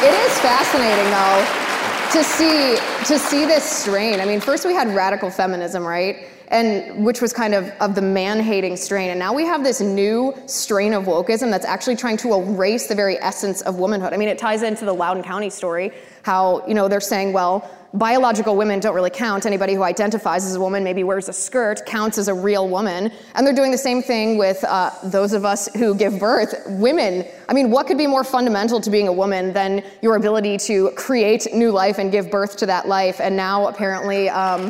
it 0.01 0.13
is 0.25 0.32
fascinating 0.43 1.09
though 1.09 1.63
to 2.11 2.21
see 2.21 2.75
to 3.05 3.17
see 3.17 3.45
this 3.45 3.63
strain. 3.63 4.19
I 4.19 4.25
mean, 4.25 4.41
first 4.41 4.65
we 4.65 4.73
had 4.73 4.93
radical 4.93 5.29
feminism, 5.29 5.85
right? 5.85 6.27
And 6.49 7.05
which 7.05 7.21
was 7.21 7.31
kind 7.31 7.53
of 7.53 7.69
of 7.79 7.95
the 7.95 8.01
man-hating 8.01 8.75
strain, 8.75 9.09
and 9.11 9.17
now 9.17 9.33
we 9.33 9.45
have 9.45 9.63
this 9.63 9.79
new 9.79 10.33
strain 10.45 10.91
of 10.91 11.05
wokeism 11.05 11.49
that's 11.49 11.65
actually 11.65 11.95
trying 11.95 12.17
to 12.17 12.33
erase 12.33 12.87
the 12.87 12.93
very 12.93 13.17
essence 13.21 13.61
of 13.61 13.75
womanhood. 13.75 14.11
I 14.11 14.17
mean, 14.17 14.27
it 14.27 14.37
ties 14.37 14.63
into 14.63 14.83
the 14.83 14.91
Loudoun 14.91 15.23
County 15.23 15.49
story, 15.49 15.93
how 16.23 16.67
you 16.67 16.73
know 16.73 16.89
they're 16.89 16.99
saying, 16.99 17.31
well, 17.31 17.71
biological 17.93 18.55
women 18.55 18.79
don't 18.79 18.95
really 18.95 19.09
count. 19.09 19.45
Anybody 19.45 19.73
who 19.73 19.83
identifies 19.83 20.45
as 20.45 20.55
a 20.55 20.59
woman, 20.59 20.83
maybe 20.83 21.03
wears 21.03 21.29
a 21.29 21.33
skirt, 21.33 21.85
counts 21.85 22.17
as 22.17 22.27
a 22.27 22.33
real 22.33 22.67
woman. 22.67 23.11
And 23.35 23.45
they're 23.45 23.53
doing 23.53 23.71
the 23.71 23.77
same 23.77 24.01
thing 24.01 24.37
with 24.37 24.63
uh, 24.63 24.91
those 25.03 25.33
of 25.33 25.45
us 25.45 25.69
who 25.75 25.93
give 25.95 26.19
birth. 26.19 26.55
Women, 26.67 27.25
I 27.49 27.53
mean, 27.53 27.69
what 27.69 27.87
could 27.87 27.97
be 27.97 28.07
more 28.07 28.23
fundamental 28.23 28.81
to 28.81 28.89
being 28.89 29.07
a 29.07 29.13
woman 29.13 29.53
than 29.53 29.83
your 30.01 30.15
ability 30.15 30.57
to 30.59 30.91
create 30.95 31.47
new 31.53 31.71
life 31.71 31.99
and 31.99 32.11
give 32.11 32.31
birth 32.31 32.57
to 32.57 32.65
that 32.65 32.87
life? 32.87 33.21
And 33.21 33.35
now 33.35 33.67
apparently 33.67 34.29
um, 34.29 34.69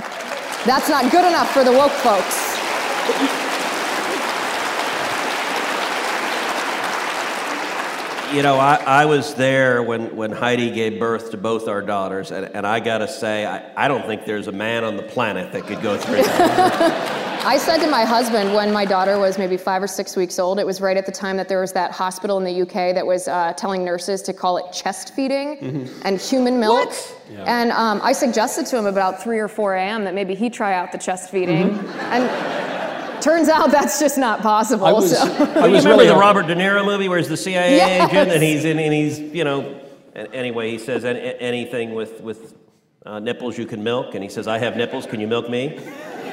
that's 0.65 0.89
not 0.89 1.11
good 1.11 1.26
enough 1.26 1.51
for 1.51 1.63
the 1.63 1.71
woke 1.71 1.91
folks. 1.91 3.42
You 8.34 8.41
know, 8.41 8.55
I, 8.55 8.75
I 8.75 9.05
was 9.05 9.36
there 9.36 9.84
when, 9.84 10.15
when 10.15 10.31
Heidi 10.31 10.71
gave 10.71 10.99
birth 10.99 11.29
to 11.31 11.38
both 11.38 11.67
our 11.67 11.84
daughters, 11.84 12.31
and, 12.31 12.47
and 12.55 12.65
I 12.65 12.79
gotta 12.79 13.07
say, 13.07 13.45
I, 13.45 13.86
I 13.86 13.88
don't 13.88 14.07
think 14.07 14.25
there's 14.25 14.47
a 14.47 14.51
man 14.51 14.84
on 14.84 14.97
the 14.97 15.03
planet 15.03 15.51
that 15.51 15.67
could 15.67 15.84
go 15.84 15.97
through 15.97 16.23
that. 16.23 17.19
I 17.45 17.59
said 17.59 17.77
to 17.79 17.88
my 17.91 18.05
husband 18.05 18.55
when 18.55 18.73
my 18.73 18.86
daughter 18.86 19.19
was 19.19 19.38
maybe 19.38 19.55
five 19.55 19.84
or 19.84 19.88
six 19.88 20.15
weeks 20.15 20.39
old, 20.39 20.59
it 20.59 20.65
was 20.65 20.81
right 20.81 20.97
at 20.97 21.05
the 21.05 21.11
time 21.11 21.38
that 21.38 21.47
there 21.47 21.61
was 21.61 21.73
that 21.73 21.91
hospital 21.91 22.39
in 22.39 22.43
the 22.43 22.61
UK 22.63 22.95
that 22.95 23.05
was 23.05 23.27
uh, 23.27 23.53
telling 23.53 23.86
nurses 23.86 24.23
to 24.23 24.34
call 24.34 24.57
it 24.57 24.71
chest 24.73 25.13
feeding 25.13 25.57
mm-hmm. 25.57 26.01
and 26.03 26.19
human 26.19 26.59
milk. 26.59 26.91
Yeah. 27.29 27.43
And 27.45 27.71
um, 27.73 27.99
I 28.01 28.13
suggested 28.13 28.65
to 28.67 28.77
him 28.79 28.88
about 28.88 29.21
3 29.21 29.38
or 29.38 29.47
4 29.47 29.75
a.m. 29.75 30.05
that 30.05 30.15
maybe 30.15 30.34
he 30.34 30.49
try 30.49 30.73
out 30.73 30.91
the 30.91 30.97
chest 30.97 31.29
feeding. 31.29 31.69
Mm-hmm. 31.69 31.99
And 31.99 32.92
Turns 33.24 33.47
out 33.47 33.71
that's 33.71 33.99
just 33.99 34.17
not 34.17 34.41
possible. 34.41 34.86
I 34.86 34.91
was, 34.91 35.17
so. 35.17 35.21
I 35.21 35.67
was 35.67 35.86
remember 35.86 35.89
really 35.89 36.07
the 36.07 36.15
Robert 36.15 36.47
De 36.47 36.55
Niro 36.55 36.86
movie 36.86 37.07
where 37.07 37.17
he's 37.17 37.30
the 37.30 37.38
CIA 37.38 37.78
yes. 37.78 38.11
agent 38.11 38.32
and 38.32 38.43
he's 38.43 38.65
in, 38.65 38.80
and 38.80 38.93
he's 38.93 39.17
you 39.17 39.45
know 39.45 39.80
anyway 40.13 40.71
he 40.71 40.78
says 40.78 41.05
anything 41.05 41.93
with 41.93 42.19
with 42.19 42.55
uh, 43.05 43.19
nipples 43.19 43.57
you 43.57 43.65
can 43.65 43.82
milk 43.82 44.13
and 44.13 44.24
he 44.24 44.30
says 44.30 44.47
I 44.47 44.57
have 44.57 44.76
nipples 44.76 45.05
can 45.05 45.21
you 45.21 45.28
milk 45.28 45.49
me 45.49 45.80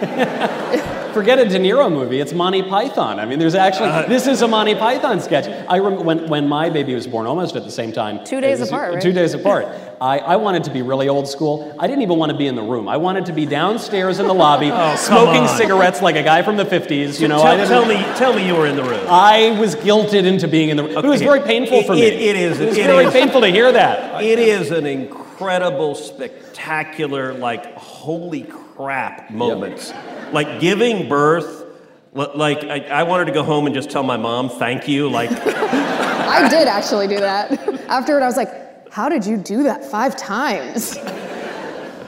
Forget 1.12 1.40
a 1.40 1.44
De 1.44 1.58
Niro 1.58 1.90
movie. 1.92 2.20
It's 2.20 2.32
Monty 2.32 2.62
Python. 2.62 3.18
I 3.18 3.26
mean, 3.26 3.40
there's 3.40 3.56
actually 3.56 3.88
Uh, 3.88 4.06
this 4.06 4.28
is 4.28 4.42
a 4.42 4.48
Monty 4.48 4.76
Python 4.76 5.20
sketch. 5.20 5.48
I 5.68 5.78
rem- 5.80 6.04
when 6.04 6.28
when 6.28 6.48
my 6.48 6.70
baby 6.70 6.94
was 6.94 7.08
born, 7.08 7.26
almost 7.26 7.56
at 7.56 7.64
the 7.64 7.70
same 7.70 7.90
time. 7.90 8.22
Two 8.24 8.40
days 8.40 8.60
as- 8.60 8.68
apart, 8.68 8.94
right? 8.94 9.02
Two 9.02 9.12
days 9.12 9.34
apart. 9.34 9.66
I, 10.00 10.18
I 10.20 10.36
wanted 10.36 10.64
to 10.64 10.70
be 10.70 10.80
really 10.82 11.08
old 11.08 11.26
school. 11.28 11.74
I 11.78 11.86
didn't 11.88 12.02
even 12.02 12.16
want 12.16 12.30
to 12.32 12.38
be 12.38 12.46
in 12.46 12.54
the 12.54 12.62
room. 12.62 12.88
I 12.88 12.96
wanted 12.96 13.26
to 13.26 13.32
be 13.32 13.44
downstairs 13.44 14.18
in 14.20 14.28
the 14.28 14.32
lobby, 14.34 14.70
Oh, 14.72 14.94
smoking 14.96 15.42
on. 15.42 15.48
cigarettes 15.58 16.00
like 16.00 16.14
a 16.16 16.22
guy 16.22 16.42
from 16.42 16.56
the 16.56 16.64
50s. 16.64 17.20
You 17.20 17.26
know, 17.28 17.38
tell, 17.38 17.46
I 17.48 17.56
didn't, 17.56 17.68
tell 17.68 17.84
me, 17.86 17.96
tell 18.16 18.32
me 18.32 18.46
you 18.46 18.54
were 18.54 18.66
in 18.68 18.76
the 18.76 18.84
room. 18.84 19.04
I 19.10 19.58
was 19.60 19.74
guilted 19.76 20.24
into 20.24 20.46
being 20.48 20.68
in 20.70 20.76
the 20.78 20.84
room. 20.84 20.96
It 20.96 21.04
was 21.04 21.20
very 21.20 21.40
painful 21.40 21.82
for 21.82 21.94
me. 21.94 22.02
It- 22.02 22.14
it 22.22 22.36
is. 22.36 22.60
It 22.60 22.68
was 22.68 22.78
It 22.78 22.86
very 22.86 23.06
is. 23.06 23.12
painful 23.12 23.40
to 23.42 23.48
hear 23.48 23.70
that. 23.72 24.22
It 24.22 24.38
is 24.38 24.70
an 24.70 24.86
incredible, 24.86 25.94
spectacular, 25.96 27.34
like 27.34 27.74
holy 27.74 28.42
crap 28.80 29.30
moments. 29.30 29.92
Like 30.32 30.60
giving 30.60 31.08
birth. 31.08 31.64
Like 32.12 32.64
I, 32.64 32.80
I 32.86 33.02
wanted 33.04 33.26
to 33.26 33.32
go 33.32 33.42
home 33.42 33.66
and 33.66 33.74
just 33.74 33.90
tell 33.90 34.02
my 34.02 34.16
mom 34.16 34.48
thank 34.48 34.88
you. 34.88 35.08
Like 35.08 35.30
I 35.32 36.48
did 36.48 36.66
actually 36.66 37.06
do 37.06 37.18
that. 37.20 37.52
Afterward, 37.88 38.22
I 38.22 38.26
was 38.26 38.36
like, 38.36 38.92
how 38.92 39.08
did 39.08 39.24
you 39.24 39.36
do 39.36 39.62
that 39.64 39.84
five 39.84 40.16
times? 40.16 40.96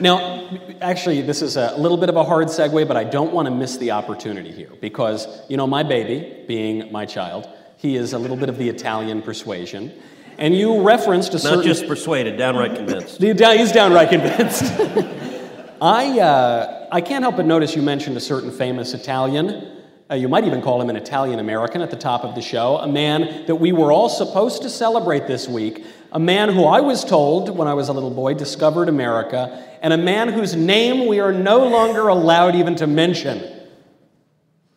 Now, 0.00 0.50
actually, 0.80 1.22
this 1.22 1.42
is 1.42 1.56
a 1.56 1.76
little 1.76 1.96
bit 1.96 2.08
of 2.08 2.16
a 2.16 2.24
hard 2.24 2.48
segue, 2.48 2.88
but 2.88 2.96
I 2.96 3.04
don't 3.04 3.32
want 3.32 3.46
to 3.46 3.54
miss 3.54 3.76
the 3.76 3.92
opportunity 3.92 4.50
here 4.50 4.70
because, 4.80 5.28
you 5.48 5.56
know, 5.56 5.66
my 5.66 5.84
baby, 5.84 6.44
being 6.48 6.90
my 6.90 7.06
child, 7.06 7.48
he 7.76 7.94
is 7.94 8.12
a 8.12 8.18
little 8.18 8.36
bit 8.36 8.48
of 8.48 8.58
the 8.58 8.68
Italian 8.68 9.22
persuasion. 9.22 9.92
And 10.38 10.56
you 10.56 10.82
referenced 10.82 11.34
a 11.34 11.38
certain. 11.38 11.58
not 11.58 11.64
just 11.64 11.86
persuaded, 11.86 12.36
downright 12.36 12.74
convinced. 12.74 13.20
He's 13.22 13.72
downright 13.72 14.08
convinced. 14.08 14.64
I, 15.82 16.20
uh, 16.20 16.86
I 16.92 17.00
can't 17.00 17.24
help 17.24 17.34
but 17.34 17.44
notice 17.44 17.74
you 17.74 17.82
mentioned 17.82 18.16
a 18.16 18.20
certain 18.20 18.52
famous 18.52 18.94
Italian. 18.94 19.82
Uh, 20.08 20.14
you 20.14 20.28
might 20.28 20.44
even 20.44 20.62
call 20.62 20.80
him 20.80 20.88
an 20.88 20.94
Italian 20.94 21.40
American 21.40 21.82
at 21.82 21.90
the 21.90 21.96
top 21.96 22.22
of 22.22 22.36
the 22.36 22.40
show, 22.40 22.76
a 22.76 22.86
man 22.86 23.46
that 23.46 23.56
we 23.56 23.72
were 23.72 23.90
all 23.90 24.08
supposed 24.08 24.62
to 24.62 24.70
celebrate 24.70 25.26
this 25.26 25.48
week, 25.48 25.84
a 26.12 26.20
man 26.20 26.50
who 26.50 26.66
I 26.66 26.80
was 26.80 27.04
told 27.04 27.58
when 27.58 27.66
I 27.66 27.74
was 27.74 27.88
a 27.88 27.92
little 27.92 28.12
boy 28.12 28.34
discovered 28.34 28.88
America, 28.88 29.60
and 29.82 29.92
a 29.92 29.96
man 29.96 30.28
whose 30.28 30.54
name 30.54 31.08
we 31.08 31.18
are 31.18 31.32
no 31.32 31.66
longer 31.66 32.06
allowed 32.06 32.54
even 32.54 32.76
to 32.76 32.86
mention 32.86 33.42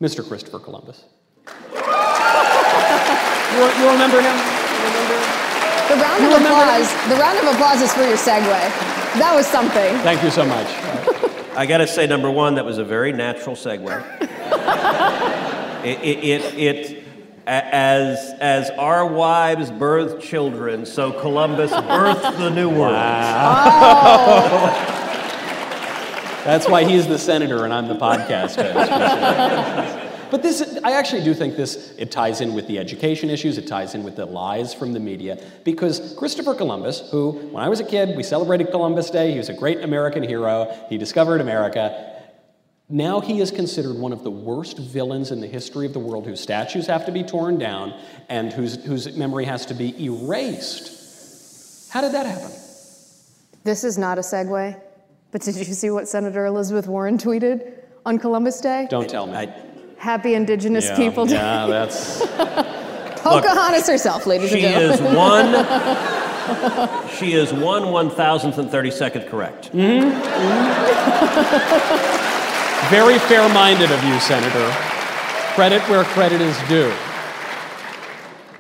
Mr. 0.02 0.28
Christopher 0.28 0.58
Columbus. 0.58 1.06
you, 1.46 1.52
you 3.62 3.90
remember 3.92 4.22
him? 4.22 4.34
You 4.34 4.86
remember? 4.90 5.22
The 5.86 6.02
round 6.02 6.24
You 6.24 6.36
of 6.36 6.42
applause. 6.42 6.92
The 7.10 7.16
round 7.22 7.38
of 7.38 7.54
applause 7.54 7.84
is 7.84 7.94
for 7.94 8.02
your 8.02 8.18
segue. 8.18 8.96
That 9.20 9.34
was 9.36 9.46
something. 9.46 9.96
Thank 10.00 10.24
you 10.24 10.30
so 10.30 10.44
much. 10.44 10.95
I 11.56 11.66
got 11.66 11.78
to 11.78 11.88
say, 11.88 12.06
number 12.06 12.30
one, 12.30 12.56
that 12.56 12.66
was 12.66 12.78
a 12.78 12.84
very 12.84 13.14
natural 13.14 13.56
segue. 13.56 14.04
it, 15.86 16.00
it, 16.04 16.24
it, 16.24 16.60
it, 16.60 17.04
as, 17.48 18.34
as 18.40 18.70
our 18.72 19.06
wives 19.06 19.72
birthed 19.72 20.22
children, 20.22 20.86
so 20.86 21.12
Columbus 21.14 21.72
birthed 21.72 22.38
the 22.38 22.50
new 22.50 22.70
world. 22.70 22.94
That's 26.44 26.68
why 26.68 26.84
he's 26.84 27.08
the 27.08 27.18
senator 27.18 27.64
and 27.64 27.74
I'm 27.74 27.88
the 27.88 27.96
podcast 27.96 28.56
host. 28.56 30.02
But 30.36 30.44
this, 30.44 30.78
I 30.84 30.92
actually 30.92 31.24
do 31.24 31.34
think 31.34 31.56
this, 31.56 31.94
it 31.98 32.12
ties 32.12 32.42
in 32.42 32.54
with 32.54 32.68
the 32.68 32.78
education 32.78 33.30
issues, 33.30 33.58
it 33.58 33.68
ties 33.68 33.96
in 33.96 34.04
with 34.04 34.18
the 34.18 34.26
lies 34.26 34.74
from 34.74 34.92
the 34.92 35.00
media, 35.00 35.42
because 35.64 36.14
Christopher 36.18 36.54
Columbus, 36.54 37.10
who, 37.10 37.32
when 37.54 37.64
I 37.64 37.70
was 37.70 37.80
a 37.80 37.86
kid, 37.86 38.18
we 38.18 38.24
celebrated 38.24 38.70
Columbus 38.70 39.10
Day, 39.10 39.32
he 39.32 39.38
was 39.38 39.48
a 39.48 39.54
great 39.54 39.80
American 39.80 40.24
hero, 40.24 40.76
he 40.90 40.98
discovered 40.98 41.40
America. 41.40 42.22
Now 42.90 43.22
he 43.22 43.40
is 43.40 43.50
considered 43.50 43.96
one 43.96 44.12
of 44.12 44.26
the 44.26 44.30
worst 44.30 44.78
villains 44.78 45.32
in 45.32 45.40
the 45.40 45.48
history 45.48 45.86
of 45.86 45.94
the 45.94 46.00
world, 46.00 46.26
whose 46.26 46.42
statues 46.42 46.86
have 46.88 47.06
to 47.06 47.14
be 47.14 47.24
torn 47.24 47.58
down 47.58 47.98
and 48.28 48.52
whose, 48.52 48.84
whose 48.84 49.16
memory 49.16 49.46
has 49.46 49.66
to 49.68 49.74
be 49.74 49.96
erased. 50.04 51.90
How 51.94 52.02
did 52.02 52.12
that 52.12 52.26
happen? 52.26 52.52
This 53.64 53.86
is 53.86 53.98
not 53.98 54.18
a 54.18 54.22
segue, 54.22 54.78
but 55.32 55.42
did 55.42 55.56
you 55.56 55.64
see 55.64 55.92
what 55.92 56.10
Senator 56.10 56.46
Elizabeth 56.46 56.88
Warren 56.88 57.18
tweeted 57.18 57.86
on 58.06 58.18
Columbus 58.18 58.60
Day? 58.60 58.86
Don't 58.90 59.10
tell 59.10 59.28
me. 59.28 59.48
Happy 60.06 60.36
Indigenous 60.36 60.86
yeah, 60.86 60.96
People 60.98 61.26
Day. 61.26 61.34
Yeah, 61.34 61.66
that's. 61.66 62.20
Pocahontas 63.24 63.88
herself, 63.88 64.28
ladies 64.28 64.54
and 64.54 64.62
gentlemen. 64.62 65.66
She 67.18 67.34
is 67.34 67.50
one. 67.50 67.52
She 67.52 67.52
is 67.52 67.52
one 67.52 67.92
one 67.92 68.12
thousandth 68.12 68.60
and 68.60 68.70
thirty 68.70 68.92
second 68.92 69.26
correct. 69.26 69.72
Mm-hmm. 69.72 70.12
Mm-hmm. 70.12 71.26
Very 72.92 73.18
fair 73.18 73.50
minded 73.52 73.92
of 73.92 74.04
you, 74.04 74.20
Senator. 74.20 74.70
Credit 75.56 75.82
where 75.90 76.04
credit 76.04 76.40
is 76.40 76.56
due. 76.70 76.94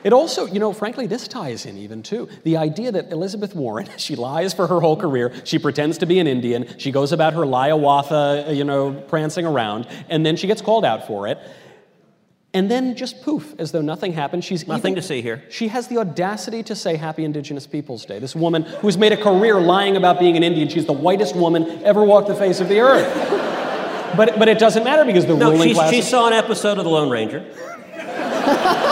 It 0.06 0.14
also, 0.14 0.45
you 0.45 0.60
know, 0.60 0.72
frankly, 0.72 1.08
this 1.08 1.28
ties 1.28 1.66
in 1.66 1.78
even 1.78 2.03
too. 2.03 2.30
The 2.43 2.58
idea 2.58 2.91
that 2.91 3.12
Elizabeth 3.12 3.56
Warren, 3.56 3.89
she 3.97 4.16
lies 4.16 4.53
for 4.53 4.68
her 4.68 4.80
whole 4.80 4.95
career, 4.95 5.34
she 5.43 5.58
pretends 5.58 5.97
to 5.97 6.06
be 6.06 6.20
an 6.20 6.28
Indian, 6.28 6.78
she 6.78 6.91
goes 6.91 7.12
about 7.12 7.34
her 7.34 7.41
Liawatha, 7.41 8.47
uh, 8.47 8.51
you 8.51 8.64
know, 8.64 8.93
prancing 8.93 9.47
around, 9.47 9.88
and 10.08 10.24
then 10.24 10.36
she 10.36 10.45
gets 10.45 10.62
called 10.62 10.86
out 10.86 11.08
for 11.08 11.28
it. 11.28 11.39
And 12.53 12.70
then 12.72 12.95
just 12.95 13.22
poof, 13.24 13.53
as 13.60 13.72
though 13.74 13.82
nothing 13.82 14.14
happened. 14.14 14.45
She's 14.45 14.66
Nothing 14.66 14.91
even- 14.93 15.01
to 15.01 15.08
see 15.08 15.22
here. 15.24 15.43
She 15.49 15.68
has 15.70 15.88
the 15.89 15.97
audacity 15.97 16.62
to 16.64 16.76
say 16.76 16.95
Happy 16.95 17.26
Indigenous 17.26 17.66
Peoples 17.68 18.06
Day. 18.06 18.20
This 18.20 18.34
woman 18.36 18.62
who's 18.62 18.97
made 18.97 19.12
a 19.12 19.18
career 19.18 19.60
lying 19.60 19.97
about 19.97 20.20
being 20.20 20.38
an 20.38 20.43
Indian. 20.43 20.70
She's 20.70 20.86
the 20.86 20.93
whitest 20.93 21.36
woman 21.36 21.84
ever 21.84 22.01
walked 22.03 22.28
the 22.30 22.36
face 22.36 22.62
of 22.62 22.70
the 22.70 22.80
earth. 22.80 23.12
But, 24.16 24.39
but 24.39 24.47
it 24.47 24.58
doesn't 24.60 24.84
matter 24.86 25.03
because 25.03 25.26
the 25.26 25.36
No, 25.36 25.51
ruling 25.51 25.70
she, 25.70 25.74
class. 25.74 25.91
she 25.93 26.01
saw 26.01 26.28
an 26.28 26.34
episode 26.34 26.78
of 26.78 26.86
The 26.86 26.89
Lone 26.91 27.10
Ranger. 27.10 27.43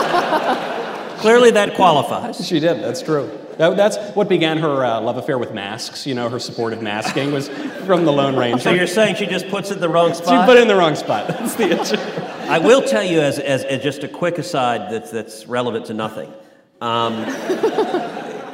Clearly, 1.24 1.52
that 1.52 1.74
qualifies. 1.74 2.46
She 2.46 2.60
did. 2.60 2.82
That's 2.82 3.00
true. 3.00 3.30
That, 3.56 3.78
that's 3.78 3.96
what 4.14 4.28
began 4.28 4.58
her 4.58 4.84
uh, 4.84 5.00
love 5.00 5.16
affair 5.16 5.38
with 5.38 5.54
masks. 5.54 6.06
You 6.06 6.14
know, 6.14 6.28
her 6.28 6.38
support 6.38 6.74
of 6.74 6.82
masking 6.82 7.32
was 7.32 7.48
from 7.86 8.04
the 8.04 8.12
Lone 8.12 8.36
Ranger. 8.36 8.58
So 8.58 8.72
you're 8.72 8.86
saying 8.86 9.16
she 9.16 9.24
just 9.24 9.48
puts 9.48 9.70
it 9.70 9.76
in 9.76 9.80
the 9.80 9.88
wrong 9.88 10.12
spot? 10.12 10.28
she 10.28 10.46
put 10.46 10.58
it 10.58 10.60
in 10.60 10.68
the 10.68 10.76
wrong 10.76 10.94
spot. 10.94 11.28
That's 11.28 11.54
the 11.54 11.80
issue. 11.80 11.96
I 12.50 12.58
will 12.58 12.82
tell 12.82 13.02
you, 13.02 13.22
as, 13.22 13.38
as, 13.38 13.64
as 13.64 13.82
just 13.82 14.04
a 14.04 14.08
quick 14.08 14.36
aside 14.36 14.92
that's, 14.92 15.10
that's 15.10 15.46
relevant 15.46 15.86
to 15.86 15.94
nothing. 15.94 16.30
Um, 16.82 17.20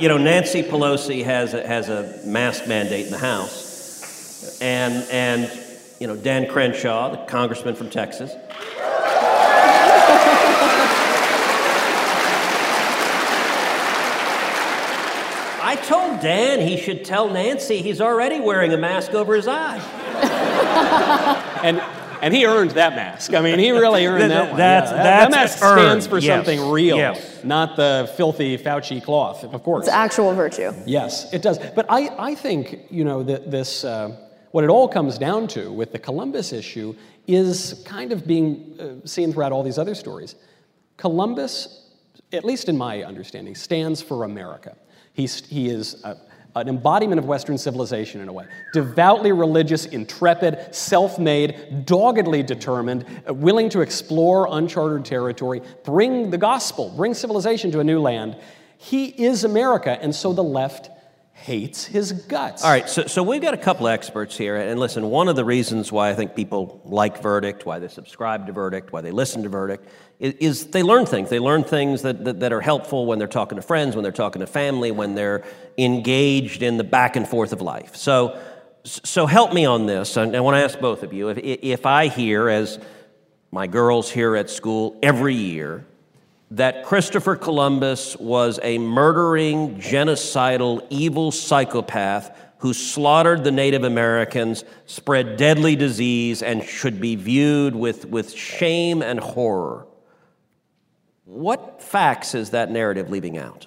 you 0.00 0.08
know, 0.08 0.16
Nancy 0.16 0.62
Pelosi 0.62 1.24
has 1.24 1.54
a, 1.54 1.66
has 1.66 1.88
a 1.88 2.24
mask 2.24 2.68
mandate 2.68 3.06
in 3.06 3.10
the 3.10 3.18
House. 3.18 4.60
And, 4.60 5.04
and, 5.10 5.50
you 5.98 6.06
know, 6.06 6.14
Dan 6.14 6.48
Crenshaw, 6.48 7.10
the 7.10 7.24
congressman 7.24 7.74
from 7.74 7.90
Texas, 7.90 8.32
I 15.70 15.76
told 15.76 16.18
Dan 16.20 16.58
he 16.66 16.76
should 16.76 17.04
tell 17.04 17.30
Nancy 17.30 17.80
he's 17.80 18.00
already 18.00 18.40
wearing 18.40 18.72
a 18.72 18.76
mask 18.76 19.14
over 19.14 19.36
his 19.36 19.46
eye. 19.46 19.78
And 21.62 21.80
and 22.22 22.34
he 22.34 22.44
earned 22.46 22.72
that 22.72 22.96
mask. 22.96 23.34
I 23.34 23.40
mean, 23.40 23.58
he 23.58 23.70
really 23.70 24.04
earned 24.06 24.22
That- 24.22 24.28
that 24.28 24.48
one. 24.48 24.56
that's- 24.58 24.90
Yeah, 24.90 24.96
that, 24.96 25.02
that 25.02 25.30
that's 25.30 25.60
mask 25.62 25.74
stands 25.76 26.06
for 26.06 26.18
yes, 26.18 26.36
something 26.46 26.70
real, 26.70 26.96
yes. 26.96 27.44
not 27.44 27.76
the 27.76 28.10
filthy 28.16 28.58
Fauci 28.58 29.02
cloth, 29.02 29.44
of 29.44 29.62
course. 29.62 29.86
It's 29.86 29.94
actual 29.94 30.34
virtue. 30.34 30.72
Yes, 30.86 31.32
it 31.32 31.40
does. 31.42 31.58
But 31.58 31.86
I, 31.88 32.08
I 32.30 32.34
think, 32.34 32.80
you 32.90 33.04
know, 33.04 33.22
that 33.22 33.50
this, 33.50 33.84
uh, 33.84 34.16
what 34.50 34.64
it 34.64 34.70
all 34.70 34.88
comes 34.88 35.18
down 35.18 35.48
to 35.48 35.70
with 35.72 35.92
the 35.92 35.98
Columbus 35.98 36.52
issue 36.52 36.94
is 37.26 37.82
kind 37.86 38.10
of 38.12 38.26
being 38.26 38.76
uh, 38.80 39.06
seen 39.06 39.32
throughout 39.32 39.52
all 39.52 39.62
these 39.62 39.78
other 39.78 39.94
stories. 39.94 40.34
Columbus, 40.96 41.90
at 42.32 42.44
least 42.44 42.68
in 42.68 42.76
my 42.76 43.02
understanding, 43.04 43.54
stands 43.54 44.02
for 44.02 44.24
America. 44.24 44.76
He's, 45.20 45.46
he 45.46 45.68
is 45.68 46.02
a, 46.02 46.16
an 46.56 46.68
embodiment 46.68 47.18
of 47.18 47.26
Western 47.26 47.58
civilization 47.58 48.22
in 48.22 48.28
a 48.28 48.32
way. 48.32 48.46
Devoutly 48.72 49.32
religious, 49.32 49.84
intrepid, 49.84 50.74
self 50.74 51.18
made, 51.18 51.84
doggedly 51.84 52.42
determined, 52.42 53.04
uh, 53.28 53.34
willing 53.34 53.68
to 53.68 53.82
explore 53.82 54.48
uncharted 54.50 55.04
territory, 55.04 55.60
bring 55.84 56.30
the 56.30 56.38
gospel, 56.38 56.88
bring 56.96 57.12
civilization 57.12 57.70
to 57.72 57.80
a 57.80 57.84
new 57.84 58.00
land. 58.00 58.36
He 58.78 59.08
is 59.08 59.44
America, 59.44 59.98
and 60.00 60.14
so 60.14 60.32
the 60.32 60.42
left 60.42 60.90
hates 61.40 61.86
his 61.86 62.12
guts. 62.12 62.62
All 62.62 62.70
right, 62.70 62.88
so, 62.88 63.06
so 63.06 63.22
we've 63.22 63.40
got 63.40 63.54
a 63.54 63.58
couple 63.58 63.88
experts 63.88 64.36
here. 64.36 64.56
And 64.56 64.78
listen, 64.78 65.08
one 65.08 65.26
of 65.26 65.36
the 65.36 65.44
reasons 65.44 65.90
why 65.90 66.10
I 66.10 66.14
think 66.14 66.36
people 66.36 66.82
like 66.84 67.22
Verdict, 67.22 67.64
why 67.64 67.78
they 67.78 67.88
subscribe 67.88 68.46
to 68.46 68.52
Verdict, 68.52 68.92
why 68.92 69.00
they 69.00 69.10
listen 69.10 69.42
to 69.44 69.48
Verdict, 69.48 69.88
is, 70.18 70.34
is 70.34 70.66
they 70.66 70.82
learn 70.82 71.06
things. 71.06 71.30
They 71.30 71.38
learn 71.38 71.64
things 71.64 72.02
that, 72.02 72.24
that, 72.24 72.40
that 72.40 72.52
are 72.52 72.60
helpful 72.60 73.06
when 73.06 73.18
they're 73.18 73.26
talking 73.26 73.56
to 73.56 73.62
friends, 73.62 73.96
when 73.96 74.02
they're 74.02 74.12
talking 74.12 74.40
to 74.40 74.46
family, 74.46 74.90
when 74.90 75.14
they're 75.14 75.42
engaged 75.78 76.62
in 76.62 76.76
the 76.76 76.84
back 76.84 77.16
and 77.16 77.26
forth 77.26 77.54
of 77.54 77.62
life. 77.62 77.96
So, 77.96 78.38
so 78.84 79.24
help 79.24 79.54
me 79.54 79.64
on 79.64 79.86
this. 79.86 80.18
And 80.18 80.36
I 80.36 80.40
want 80.40 80.56
to 80.56 80.62
ask 80.62 80.78
both 80.78 81.02
of 81.02 81.14
you 81.14 81.30
if, 81.30 81.38
if 81.38 81.86
I 81.86 82.08
hear, 82.08 82.50
as 82.50 82.78
my 83.50 83.66
girls 83.66 84.10
here 84.10 84.36
at 84.36 84.50
school 84.50 84.98
every 85.02 85.34
year, 85.34 85.86
that 86.50 86.84
Christopher 86.84 87.36
Columbus 87.36 88.16
was 88.16 88.58
a 88.62 88.78
murdering, 88.78 89.76
genocidal, 89.76 90.84
evil 90.90 91.30
psychopath 91.30 92.36
who 92.58 92.74
slaughtered 92.74 93.42
the 93.42 93.50
Native 93.50 93.84
Americans, 93.84 94.64
spread 94.84 95.36
deadly 95.36 95.76
disease, 95.76 96.42
and 96.42 96.62
should 96.62 97.00
be 97.00 97.16
viewed 97.16 97.74
with, 97.74 98.04
with 98.06 98.32
shame 98.32 99.00
and 99.00 99.18
horror. 99.18 99.86
What 101.24 101.80
facts 101.80 102.34
is 102.34 102.50
that 102.50 102.70
narrative 102.70 103.10
leaving 103.10 103.38
out? 103.38 103.66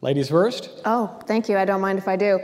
Ladies 0.00 0.28
first. 0.28 0.70
Oh, 0.84 1.06
thank 1.26 1.48
you. 1.48 1.56
I 1.58 1.64
don't 1.64 1.80
mind 1.80 1.98
if 1.98 2.06
I 2.06 2.16
do. 2.16 2.38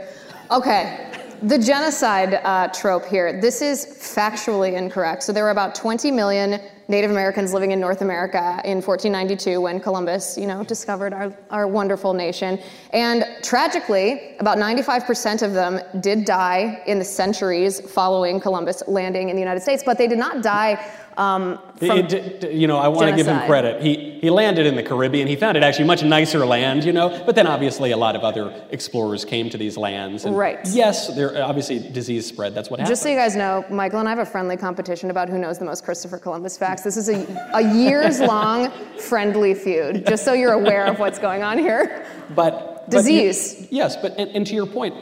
Okay. 0.51 1.11
The 1.43 1.57
genocide 1.57 2.41
uh, 2.43 2.67
trope 2.69 3.05
here, 3.05 3.39
this 3.39 3.61
is 3.61 3.85
factually 3.85 4.73
incorrect. 4.73 5.23
So 5.23 5.31
there 5.31 5.43
were 5.43 5.51
about 5.51 5.75
20 5.75 6.11
million 6.11 6.59
Native 6.89 7.11
Americans 7.11 7.53
living 7.53 7.71
in 7.71 7.79
North 7.79 8.01
America 8.01 8.61
in 8.63 8.81
1492 8.81 9.59
when 9.59 9.79
Columbus, 9.79 10.37
you 10.37 10.47
know, 10.47 10.63
discovered 10.63 11.13
our, 11.13 11.33
our 11.49 11.67
wonderful 11.67 12.13
nation. 12.13 12.59
And 12.91 13.25
tragically, 13.43 14.37
about 14.39 14.57
95% 14.57 15.41
of 15.41 15.53
them 15.53 15.81
did 16.01 16.23
die 16.23 16.81
in 16.87 16.97
the 16.97 17.05
centuries 17.05 17.81
following 17.81 18.39
Columbus 18.39 18.83
landing 18.87 19.29
in 19.29 19.35
the 19.35 19.41
United 19.41 19.61
States, 19.61 19.83
but 19.85 19.97
they 19.97 20.07
did 20.07 20.17
not 20.17 20.41
die 20.41 20.79
um, 21.17 21.59
It- 21.81 22.13
it- 22.13 22.51
you 22.53 22.67
know, 22.67 22.77
I 22.77 22.87
want 22.87 23.09
to 23.09 23.15
give 23.15 23.27
him 23.27 23.39
credit. 23.45 23.81
He, 23.81 24.17
he 24.21 24.29
landed 24.29 24.65
in 24.65 24.75
the 24.75 24.83
Caribbean. 24.83 25.27
He 25.27 25.35
found 25.35 25.57
it 25.57 25.63
actually 25.63 25.85
much 25.85 26.03
nicer 26.03 26.45
land, 26.45 26.83
you 26.85 26.93
know. 26.93 27.09
But 27.25 27.35
then 27.35 27.45
obviously 27.47 27.91
a 27.91 27.97
lot 27.97 28.15
of 28.15 28.23
other 28.23 28.53
explorers 28.71 29.25
came 29.25 29.49
to 29.49 29.57
these 29.57 29.77
lands. 29.77 30.25
And 30.25 30.37
Right. 30.37 30.59
Yes, 30.67 31.13
there 31.15 31.43
obviously 31.43 31.79
disease 31.79 32.25
spread. 32.25 32.53
That's 32.55 32.69
what 32.69 32.79
happened. 32.79 32.91
Just 32.91 33.03
so 33.03 33.09
you 33.09 33.15
guys 33.15 33.35
know, 33.35 33.65
Michael 33.69 33.99
and 33.99 34.07
I 34.07 34.11
have 34.11 34.19
a 34.19 34.25
friendly 34.25 34.57
competition 34.57 35.09
about 35.09 35.27
who 35.29 35.37
knows 35.37 35.57
the 35.59 35.65
most 35.65 35.83
Christopher 35.83 36.17
Columbus 36.17 36.57
facts. 36.57 36.83
This 36.83 36.97
is 36.97 37.09
a, 37.09 37.25
a 37.53 37.61
years 37.61 38.19
long 38.35 38.71
friendly 38.97 39.53
feud, 39.53 40.05
just 40.07 40.23
so 40.23 40.33
you're 40.33 40.53
aware 40.53 40.85
of 40.85 40.99
what's 40.99 41.19
going 41.19 41.43
on 41.43 41.57
here. 41.57 42.05
But 42.35 42.85
but 42.89 42.91
Disease. 42.91 43.67
yes, 43.69 43.97
but 43.97 44.13
and, 44.17 44.29
and 44.31 44.47
to 44.47 44.53
your 44.55 44.65
point, 44.65 44.95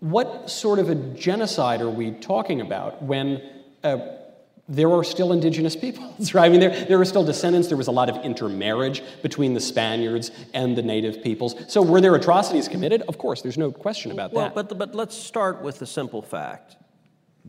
what 0.00 0.50
sort 0.50 0.78
of 0.80 0.90
a 0.90 0.94
genocide 0.96 1.80
are 1.80 1.88
we 1.90 2.10
talking 2.10 2.60
about 2.60 3.00
when 3.02 3.40
uh, 3.84 3.98
there 4.72 4.90
are 4.90 5.04
still 5.04 5.32
indigenous 5.32 5.76
peoples, 5.76 6.32
right? 6.34 6.46
I 6.46 6.48
mean, 6.48 6.60
there, 6.60 6.84
there 6.86 6.98
are 6.98 7.04
still 7.04 7.24
descendants. 7.24 7.68
There 7.68 7.76
was 7.76 7.88
a 7.88 7.92
lot 7.92 8.08
of 8.08 8.16
intermarriage 8.24 9.02
between 9.20 9.52
the 9.52 9.60
Spaniards 9.60 10.30
and 10.54 10.74
the 10.74 10.82
native 10.82 11.22
peoples. 11.22 11.54
So 11.68 11.82
were 11.82 12.00
there 12.00 12.14
atrocities 12.14 12.68
committed? 12.68 13.02
Of 13.02 13.18
course, 13.18 13.42
there's 13.42 13.58
no 13.58 13.70
question 13.70 14.12
about 14.12 14.32
Well, 14.32 14.46
that. 14.46 14.54
but, 14.54 14.78
but 14.78 14.94
let's 14.94 15.14
start 15.14 15.60
with 15.62 15.78
the 15.78 15.86
simple 15.86 16.22
fact 16.22 16.76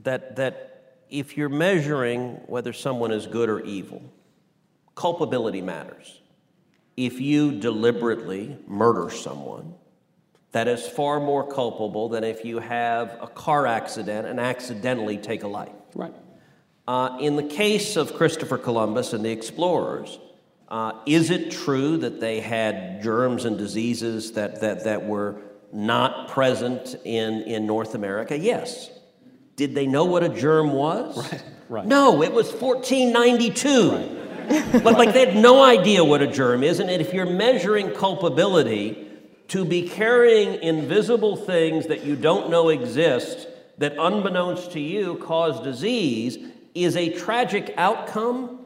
that, 0.03 0.35
that 0.35 0.97
if 1.09 1.37
you're 1.37 1.47
measuring 1.47 2.41
whether 2.47 2.73
someone 2.73 3.11
is 3.13 3.25
good 3.25 3.47
or 3.49 3.61
evil, 3.61 4.01
culpability 4.95 5.61
matters. 5.61 6.19
If 6.97 7.21
you 7.21 7.57
deliberately 7.57 8.57
murder 8.67 9.09
someone, 9.09 9.75
that 10.51 10.67
is 10.67 10.85
far 10.85 11.21
more 11.21 11.47
culpable 11.49 12.09
than 12.09 12.25
if 12.25 12.43
you 12.43 12.59
have 12.59 13.17
a 13.21 13.27
car 13.27 13.65
accident 13.65 14.27
and 14.27 14.39
accidentally 14.41 15.17
take 15.17 15.43
a 15.43 15.47
life. 15.47 15.71
right. 15.95 16.13
Uh, 16.87 17.17
in 17.21 17.37
the 17.37 17.43
case 17.43 17.95
of 17.95 18.13
Christopher 18.13 18.57
Columbus 18.57 19.13
and 19.13 19.23
the 19.23 19.31
explorers, 19.31 20.19
uh, 20.67 20.93
is 21.05 21.29
it 21.29 21.51
true 21.51 21.97
that 21.97 22.19
they 22.19 22.41
had 22.41 23.01
germs 23.01 23.45
and 23.45 23.57
diseases 23.57 24.33
that, 24.33 24.59
that, 24.61 24.83
that 24.83 25.05
were 25.05 25.41
not 25.71 26.29
present 26.29 26.95
in, 27.05 27.43
in 27.43 27.65
North 27.65 27.95
America? 27.95 28.37
Yes. 28.37 28.89
Did 29.55 29.75
they 29.75 29.87
know 29.87 30.05
what 30.05 30.23
a 30.23 30.29
germ 30.29 30.73
was? 30.73 31.31
Right, 31.31 31.43
right. 31.69 31.85
No, 31.85 32.21
it 32.21 32.33
was 32.33 32.51
1492. 32.51 33.91
Right. 33.91 34.19
but 34.83 34.97
like 34.97 35.13
they 35.13 35.25
had 35.25 35.37
no 35.37 35.63
idea 35.63 36.03
what 36.03 36.21
a 36.21 36.27
germ 36.27 36.63
is, 36.63 36.79
and 36.79 36.89
if 36.89 37.13
you're 37.13 37.25
measuring 37.25 37.91
culpability 37.91 39.07
to 39.49 39.63
be 39.63 39.87
carrying 39.87 40.61
invisible 40.61 41.35
things 41.37 41.87
that 41.87 42.03
you 42.03 42.15
don't 42.15 42.49
know 42.49 42.69
exist, 42.69 43.47
that 43.77 43.95
unbeknownst 43.97 44.71
to 44.71 44.79
you 44.79 45.15
cause 45.15 45.63
disease, 45.63 46.37
is 46.75 46.95
a 46.95 47.09
tragic 47.09 47.73
outcome, 47.77 48.59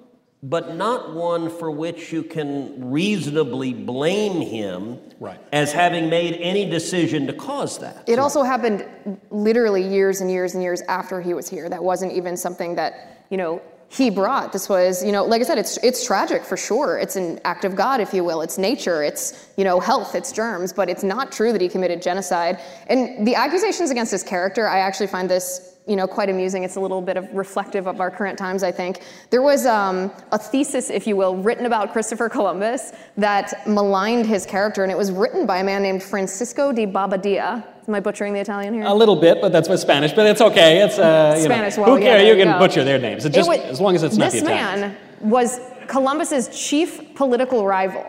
but 0.43 0.76
not 0.76 1.14
one 1.14 1.49
for 1.49 1.72
which 1.72 2.14
you 2.14 2.24
can 2.24 2.91
reasonably 2.91 3.74
blame 3.74 4.41
him 4.41 4.99
Right. 5.20 5.39
as 5.51 5.72
having 5.74 6.10
made 6.10 6.36
any 6.39 6.70
decision 6.70 7.26
to 7.28 7.34
cause 7.34 7.80
that. 7.80 8.03
It 8.08 8.20
also 8.20 8.43
happened 8.43 8.86
literally 9.32 9.82
years 9.82 10.22
and 10.22 10.30
years 10.30 10.53
and 10.53 10.62
years 10.62 10.82
after 10.88 11.22
he 11.22 11.34
was 11.34 11.49
here. 11.49 11.68
That 11.70 11.84
wasn't 11.84 12.14
even 12.14 12.38
something 12.38 12.76
that, 12.76 13.26
you 13.30 13.38
know, 13.38 13.62
he 13.89 14.10
brought. 14.10 14.51
This 14.51 14.68
was, 14.68 15.03
you 15.03 15.14
know, 15.14 15.24
like 15.24 15.41
I 15.41 15.45
said, 15.45 15.58
it's 15.58 15.78
it's 15.78 16.05
tragic 16.05 16.43
for 16.43 16.58
sure. 16.58 16.97
It's 16.99 17.16
an 17.16 17.39
act 17.45 17.64
of 17.64 17.74
God, 17.74 18.01
if 18.01 18.14
you 18.14 18.24
will. 18.24 18.41
It's 18.41 18.58
nature. 18.58 19.01
It's, 19.01 19.47
you 19.55 19.64
know, 19.64 19.80
health. 19.80 20.14
It's 20.14 20.34
germs. 20.34 20.74
But 20.74 20.89
it's 20.89 21.03
not 21.03 21.32
true 21.32 21.53
that 21.53 21.62
he 21.62 21.70
committed 21.70 22.01
genocide. 22.01 22.60
And 22.88 23.26
the 23.26 23.36
accusations 23.36 23.89
against 23.89 24.12
his 24.12 24.24
character, 24.24 24.68
I 24.68 24.80
actually 24.80 25.08
find 25.08 25.30
this 25.30 25.76
you 25.88 25.96
know, 25.96 26.06
quite 26.08 26.30
amusing. 26.30 26.64
It's 26.64 26.76
a 26.76 26.80
little 26.80 27.02
bit 27.02 27.18
of 27.18 27.32
reflective 27.34 27.88
of 27.88 28.02
our 28.02 28.12
current 28.12 28.38
times, 28.38 28.62
I 28.62 28.72
think. 28.72 29.02
There 29.30 29.42
was 29.42 29.66
um, 29.66 30.12
a 30.32 30.38
thesis, 30.38 30.90
if 30.90 31.08
you 31.08 31.16
will, 31.16 31.36
written 31.38 31.66
about 31.66 31.94
Christopher 31.94 32.30
Columbus 32.30 32.92
that 33.16 33.68
maligned 33.68 34.26
his 34.26 34.46
character, 34.46 34.84
and 34.84 34.92
it 34.92 34.98
was 34.98 35.12
written 35.12 35.46
by 35.46 35.60
a 35.60 35.64
man 35.64 35.82
named 35.82 36.04
Francisco 36.04 36.72
de 36.72 36.86
Bobadilla. 36.86 37.66
Am 37.88 37.96
I 37.96 38.02
butchering 38.02 38.34
the 38.34 38.40
Italian 38.40 38.74
here? 38.74 38.84
A 38.84 38.94
little 38.94 39.16
bit, 39.16 39.40
but 39.40 39.54
that's 39.54 39.70
with 39.70 39.80
Spanish. 39.80 40.12
But 40.12 40.28
it's 40.28 40.42
okay. 40.42 40.82
It's 40.82 41.00
uh, 41.00 41.36
you 41.38 41.48
know, 41.48 41.56
Spanish, 41.56 41.78
well, 41.78 41.86
who 41.88 41.98
yeah, 41.98 42.04
cares? 42.04 42.22
there 42.22 42.34
you 42.34 42.38
you 42.38 42.44
can 42.46 42.54
go. 42.54 42.60
butcher 42.60 42.84
their 42.84 43.00
names. 43.00 43.28
Just 43.30 43.48
wa- 43.48 43.56
as 43.56 43.80
long 43.80 43.96
as 43.96 44.04
it's 44.04 44.18
not 44.18 44.32
this 44.32 44.42
the 44.42 44.50
Italians. 44.50 44.82
man 44.82 44.98
was 45.22 45.62
Columbus's 45.88 46.50
chief 46.50 47.16
political 47.16 47.66
rival. 47.66 48.06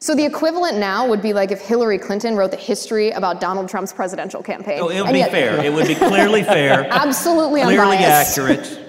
So 0.00 0.14
the 0.14 0.24
equivalent 0.24 0.78
now 0.78 1.08
would 1.08 1.20
be 1.20 1.32
like 1.32 1.50
if 1.50 1.60
Hillary 1.60 1.98
Clinton 1.98 2.36
wrote 2.36 2.52
the 2.52 2.56
history 2.56 3.10
about 3.10 3.40
Donald 3.40 3.68
Trump's 3.68 3.92
presidential 3.92 4.42
campaign. 4.42 4.78
Oh, 4.80 4.88
it 4.88 4.98
would 5.00 5.06
And 5.06 5.12
be 5.12 5.18
yet- 5.18 5.30
fair. 5.32 5.64
It 5.64 5.72
would 5.72 5.88
be 5.88 5.94
clearly 6.10 6.44
fair, 6.44 6.86
Absolutely 6.90 7.62
clearly 7.62 7.96
unbiased. 7.96 8.38
accurate. 8.38 8.84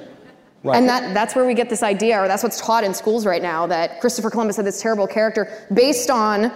And 0.65 0.87
that, 0.89 1.13
that's 1.13 1.35
where 1.35 1.45
we 1.47 1.53
get 1.53 1.69
this 1.69 1.81
idea, 1.83 2.19
or 2.21 2.27
that's 2.27 2.43
what's 2.43 2.59
taught 2.61 2.83
in 2.83 2.93
schools 2.93 3.25
right 3.25 3.41
now, 3.41 3.65
that 3.67 4.01
Christopher 4.01 4.29
Columbus 4.29 4.57
had 4.57 4.65
this 4.65 4.81
terrible 4.81 5.07
character 5.07 5.65
based 5.73 6.09
on 6.11 6.51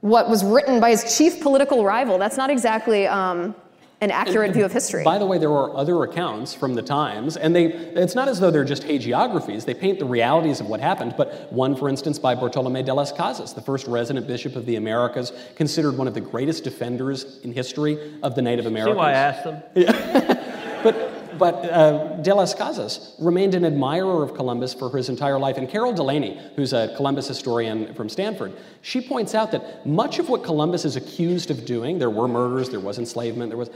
what 0.00 0.30
was 0.30 0.44
written 0.44 0.78
by 0.80 0.90
his 0.90 1.16
chief 1.18 1.40
political 1.40 1.84
rival. 1.84 2.18
That's 2.18 2.36
not 2.36 2.50
exactly 2.50 3.06
um, 3.06 3.54
an 4.02 4.10
accurate 4.10 4.52
view 4.52 4.64
of 4.64 4.72
history. 4.72 5.04
By 5.04 5.16
the 5.16 5.24
way, 5.24 5.38
there 5.38 5.52
are 5.52 5.74
other 5.76 6.02
accounts 6.02 6.52
from 6.52 6.74
the 6.74 6.82
times, 6.82 7.36
and 7.36 7.54
they, 7.54 7.66
it's 7.66 8.16
not 8.16 8.28
as 8.28 8.40
though 8.40 8.50
they're 8.50 8.64
just 8.64 8.82
hagiographies. 8.82 9.64
They 9.64 9.74
paint 9.74 10.00
the 10.00 10.04
realities 10.04 10.58
of 10.58 10.66
what 10.66 10.80
happened, 10.80 11.14
but 11.16 11.50
one, 11.52 11.76
for 11.76 11.88
instance, 11.88 12.18
by 12.18 12.34
Bartolome 12.34 12.82
de 12.82 12.92
las 12.92 13.12
Casas, 13.12 13.54
the 13.54 13.60
first 13.60 13.86
resident 13.86 14.26
bishop 14.26 14.56
of 14.56 14.66
the 14.66 14.74
Americas, 14.74 15.32
considered 15.54 15.96
one 15.96 16.08
of 16.08 16.14
the 16.14 16.20
greatest 16.20 16.64
defenders 16.64 17.38
in 17.44 17.52
history 17.52 18.18
of 18.24 18.34
the 18.34 18.42
Native 18.42 18.66
Americans. 18.66 18.96
See 18.96 19.00
Americans. 19.00 19.76
why 19.76 19.84
I 19.84 19.86
asked 19.86 20.34
them? 20.34 20.48
But, 20.82 21.21
but 21.38 21.54
uh, 21.64 22.16
De 22.22 22.34
Las 22.34 22.54
Casas 22.54 23.14
remained 23.18 23.54
an 23.54 23.64
admirer 23.64 24.22
of 24.22 24.34
Columbus 24.34 24.74
for 24.74 24.94
his 24.96 25.08
entire 25.08 25.38
life. 25.38 25.56
And 25.58 25.68
Carol 25.68 25.92
Delaney, 25.92 26.40
who's 26.56 26.72
a 26.72 26.94
Columbus 26.96 27.28
historian 27.28 27.94
from 27.94 28.08
Stanford, 28.08 28.52
she 28.80 29.00
points 29.00 29.34
out 29.34 29.52
that 29.52 29.86
much 29.86 30.18
of 30.18 30.28
what 30.28 30.44
Columbus 30.44 30.84
is 30.84 30.96
accused 30.96 31.50
of 31.50 31.64
doing, 31.64 31.98
there 31.98 32.10
were 32.10 32.28
murders, 32.28 32.70
there 32.70 32.80
was 32.80 32.98
enslavement, 32.98 33.50
there 33.50 33.58
was, 33.58 33.70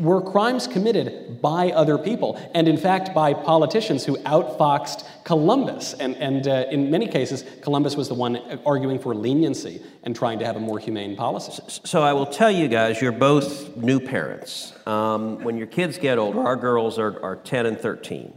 were 0.00 0.20
crimes 0.20 0.66
committed 0.66 1.40
by 1.40 1.70
other 1.70 1.98
people, 1.98 2.40
and 2.54 2.66
in 2.66 2.76
fact 2.76 3.14
by 3.14 3.34
politicians 3.34 4.04
who 4.04 4.16
outfoxed 4.18 5.06
Columbus. 5.24 5.94
And, 5.94 6.16
and 6.16 6.48
uh, 6.48 6.66
in 6.70 6.90
many 6.90 7.06
cases, 7.06 7.44
Columbus 7.62 7.96
was 7.96 8.08
the 8.08 8.14
one 8.14 8.36
arguing 8.66 8.98
for 8.98 9.14
leniency 9.14 9.82
and 10.02 10.16
trying 10.16 10.38
to 10.38 10.46
have 10.46 10.56
a 10.56 10.60
more 10.60 10.78
humane 10.78 11.16
policy. 11.16 11.62
So 11.84 12.02
I 12.02 12.12
will 12.12 12.26
tell 12.26 12.50
you 12.50 12.68
guys, 12.68 13.00
you're 13.00 13.12
both 13.12 13.76
new 13.76 14.00
parents. 14.00 14.72
Um, 14.86 15.42
when 15.44 15.56
your 15.56 15.66
kids 15.66 15.98
get 15.98 16.18
older, 16.18 16.40
our 16.40 16.56
girls 16.56 16.98
are, 16.98 17.22
are 17.22 17.36
10 17.36 17.66
and 17.66 17.78
13, 17.78 18.32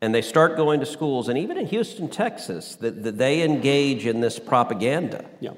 and 0.00 0.14
they 0.14 0.22
start 0.22 0.56
going 0.56 0.80
to 0.80 0.86
schools, 0.86 1.28
and 1.28 1.38
even 1.38 1.58
in 1.58 1.66
Houston, 1.66 2.08
Texas, 2.08 2.76
that, 2.76 3.02
that 3.02 3.18
they 3.18 3.42
engage 3.42 4.06
in 4.06 4.20
this 4.20 4.38
propaganda. 4.38 5.24
Yeah. 5.40 5.52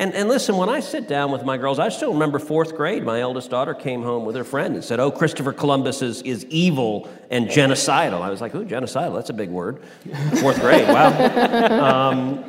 And, 0.00 0.14
and 0.14 0.30
listen, 0.30 0.56
when 0.56 0.70
I 0.70 0.80
sit 0.80 1.08
down 1.08 1.30
with 1.30 1.44
my 1.44 1.58
girls, 1.58 1.78
I 1.78 1.90
still 1.90 2.14
remember 2.14 2.38
fourth 2.38 2.74
grade. 2.74 3.04
My 3.04 3.20
eldest 3.20 3.50
daughter 3.50 3.74
came 3.74 4.02
home 4.02 4.24
with 4.24 4.34
her 4.34 4.44
friend 4.44 4.74
and 4.74 4.82
said, 4.82 4.98
Oh, 4.98 5.10
Christopher 5.10 5.52
Columbus 5.52 6.00
is, 6.00 6.22
is 6.22 6.46
evil 6.46 7.06
and 7.30 7.48
genocidal. 7.48 8.22
I 8.22 8.30
was 8.30 8.40
like, 8.40 8.54
Ooh, 8.54 8.64
genocidal, 8.64 9.14
that's 9.14 9.28
a 9.28 9.34
big 9.34 9.50
word. 9.50 9.84
Fourth 10.40 10.58
grade, 10.58 10.88
wow. 10.88 11.10
Um, 12.10 12.44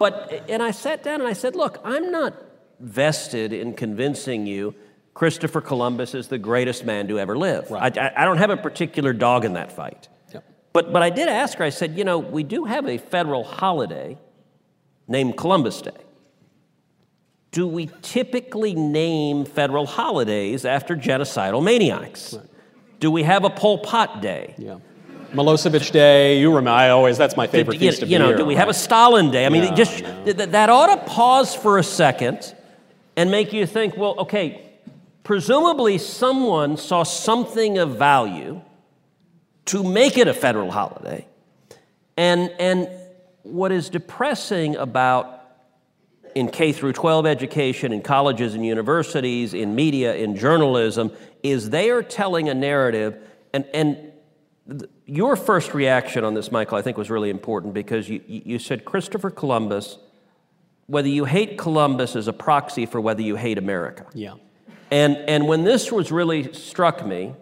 but, 0.00 0.44
and 0.48 0.64
I 0.64 0.72
sat 0.72 1.04
down 1.04 1.20
and 1.20 1.28
I 1.28 1.32
said, 1.32 1.54
Look, 1.54 1.80
I'm 1.84 2.10
not 2.10 2.34
vested 2.80 3.52
in 3.52 3.74
convincing 3.74 4.44
you 4.44 4.74
Christopher 5.14 5.60
Columbus 5.60 6.12
is 6.12 6.26
the 6.26 6.38
greatest 6.38 6.84
man 6.84 7.06
to 7.06 7.20
ever 7.20 7.38
live. 7.38 7.70
Right. 7.70 7.96
I, 7.96 8.08
I, 8.08 8.22
I 8.22 8.24
don't 8.24 8.38
have 8.38 8.50
a 8.50 8.56
particular 8.56 9.12
dog 9.12 9.44
in 9.44 9.52
that 9.52 9.70
fight. 9.70 10.08
Yep. 10.34 10.44
But, 10.72 10.92
but 10.92 11.02
I 11.04 11.10
did 11.10 11.28
ask 11.28 11.58
her, 11.58 11.64
I 11.64 11.70
said, 11.70 11.96
You 11.96 12.02
know, 12.02 12.18
we 12.18 12.42
do 12.42 12.64
have 12.64 12.88
a 12.88 12.98
federal 12.98 13.44
holiday 13.44 14.18
named 15.06 15.36
Columbus 15.36 15.82
Day. 15.82 15.92
Do 17.52 17.66
we 17.66 17.90
typically 18.00 18.74
name 18.74 19.44
federal 19.44 19.86
holidays 19.86 20.64
after 20.64 20.96
genocidal 20.96 21.62
maniacs? 21.62 22.36
Do 22.98 23.10
we 23.10 23.22
have 23.24 23.44
a 23.44 23.50
Pol 23.50 23.78
Pot 23.78 24.22
Day? 24.22 24.54
Yeah. 24.56 24.78
Milosevic 25.34 25.92
Day, 25.92 26.38
you 26.40 26.48
remember, 26.48 26.70
I 26.70 26.88
always, 26.90 27.16
that's 27.18 27.36
my 27.36 27.46
favorite 27.46 27.80
you, 27.80 27.90
feast 27.90 28.02
of 28.02 28.10
you 28.10 28.18
know, 28.18 28.28
year. 28.28 28.36
do 28.38 28.44
we 28.44 28.54
have 28.54 28.68
a? 28.68 28.74
Stalin 28.74 29.30
Day? 29.30 29.46
I 29.46 29.48
mean, 29.50 29.64
No, 29.64 29.74
just 29.74 29.98
th- 29.98 30.36
th- 30.36 30.48
that 30.50 30.68
ought 30.70 30.94
to 30.94 31.10
pause 31.10 31.54
for 31.54 31.78
a 31.78 31.82
second 31.82 32.54
and 33.16 33.30
make 33.30 33.52
you 33.52 33.66
think. 33.66 33.96
Well, 33.96 34.14
okay, 34.20 34.70
presumably 35.24 35.98
someone 35.98 36.76
saw 36.76 37.02
something 37.02 37.78
of 37.78 37.96
value 37.96 38.62
to 39.66 39.82
make 39.82 40.16
it 40.18 40.26
a 40.28 40.34
federal 40.34 40.70
holiday. 40.70 41.26
And, 42.16 42.50
and 42.58 42.88
what 43.42 43.72
is 43.72 43.88
depressing 43.88 44.76
about 44.76 45.41
in 46.34 46.48
K 46.48 46.72
through 46.72 46.92
12 46.92 47.26
education, 47.26 47.92
in 47.92 48.02
colleges 48.02 48.54
and 48.54 48.64
universities, 48.64 49.54
in 49.54 49.74
media, 49.74 50.14
in 50.14 50.36
journalism, 50.36 51.12
is 51.42 51.70
they 51.70 51.90
are 51.90 52.02
telling 52.02 52.48
a 52.48 52.54
narrative. 52.54 53.16
And, 53.52 53.64
and 53.74 54.12
th- 54.68 54.90
your 55.06 55.36
first 55.36 55.74
reaction 55.74 56.24
on 56.24 56.34
this, 56.34 56.50
Michael, 56.50 56.78
I 56.78 56.82
think 56.82 56.96
was 56.96 57.10
really 57.10 57.30
important 57.30 57.74
because 57.74 58.08
you, 58.08 58.22
you 58.26 58.58
said 58.58 58.84
Christopher 58.84 59.30
Columbus, 59.30 59.98
whether 60.86 61.08
you 61.08 61.24
hate 61.24 61.58
Columbus 61.58 62.16
is 62.16 62.28
a 62.28 62.32
proxy 62.32 62.86
for 62.86 63.00
whether 63.00 63.22
you 63.22 63.36
hate 63.36 63.58
America. 63.58 64.06
Yeah. 64.14 64.34
And, 64.90 65.16
and 65.16 65.48
when 65.48 65.64
this 65.64 65.90
was 65.90 66.12
really 66.12 66.52
struck 66.52 67.04
me, 67.06 67.34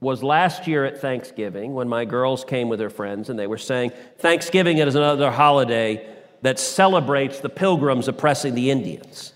was 0.00 0.22
last 0.22 0.66
year 0.66 0.84
at 0.84 1.00
Thanksgiving 1.00 1.74
when 1.74 1.88
my 1.88 2.04
girls 2.04 2.44
came 2.44 2.68
with 2.68 2.78
their 2.78 2.90
friends 2.90 3.30
and 3.30 3.38
they 3.38 3.46
were 3.46 3.58
saying, 3.58 3.92
Thanksgiving 4.18 4.78
is 4.78 4.94
another 4.94 5.30
holiday 5.30 6.15
that 6.46 6.60
celebrates 6.60 7.40
the 7.40 7.48
pilgrims 7.48 8.06
oppressing 8.06 8.54
the 8.54 8.70
Indians. 8.70 9.32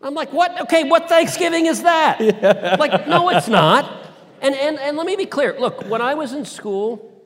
I'm 0.00 0.14
like, 0.14 0.32
what? 0.32 0.58
Okay, 0.62 0.84
what 0.84 1.06
Thanksgiving 1.06 1.66
is 1.66 1.82
that? 1.82 2.18
Yeah. 2.20 2.76
Like, 2.78 3.06
no, 3.06 3.28
it's 3.28 3.48
not. 3.48 4.06
And, 4.40 4.54
and, 4.54 4.78
and 4.78 4.96
let 4.96 5.06
me 5.06 5.14
be 5.14 5.26
clear 5.26 5.58
look, 5.60 5.86
when 5.90 6.00
I 6.00 6.14
was 6.14 6.32
in 6.32 6.46
school, 6.46 7.22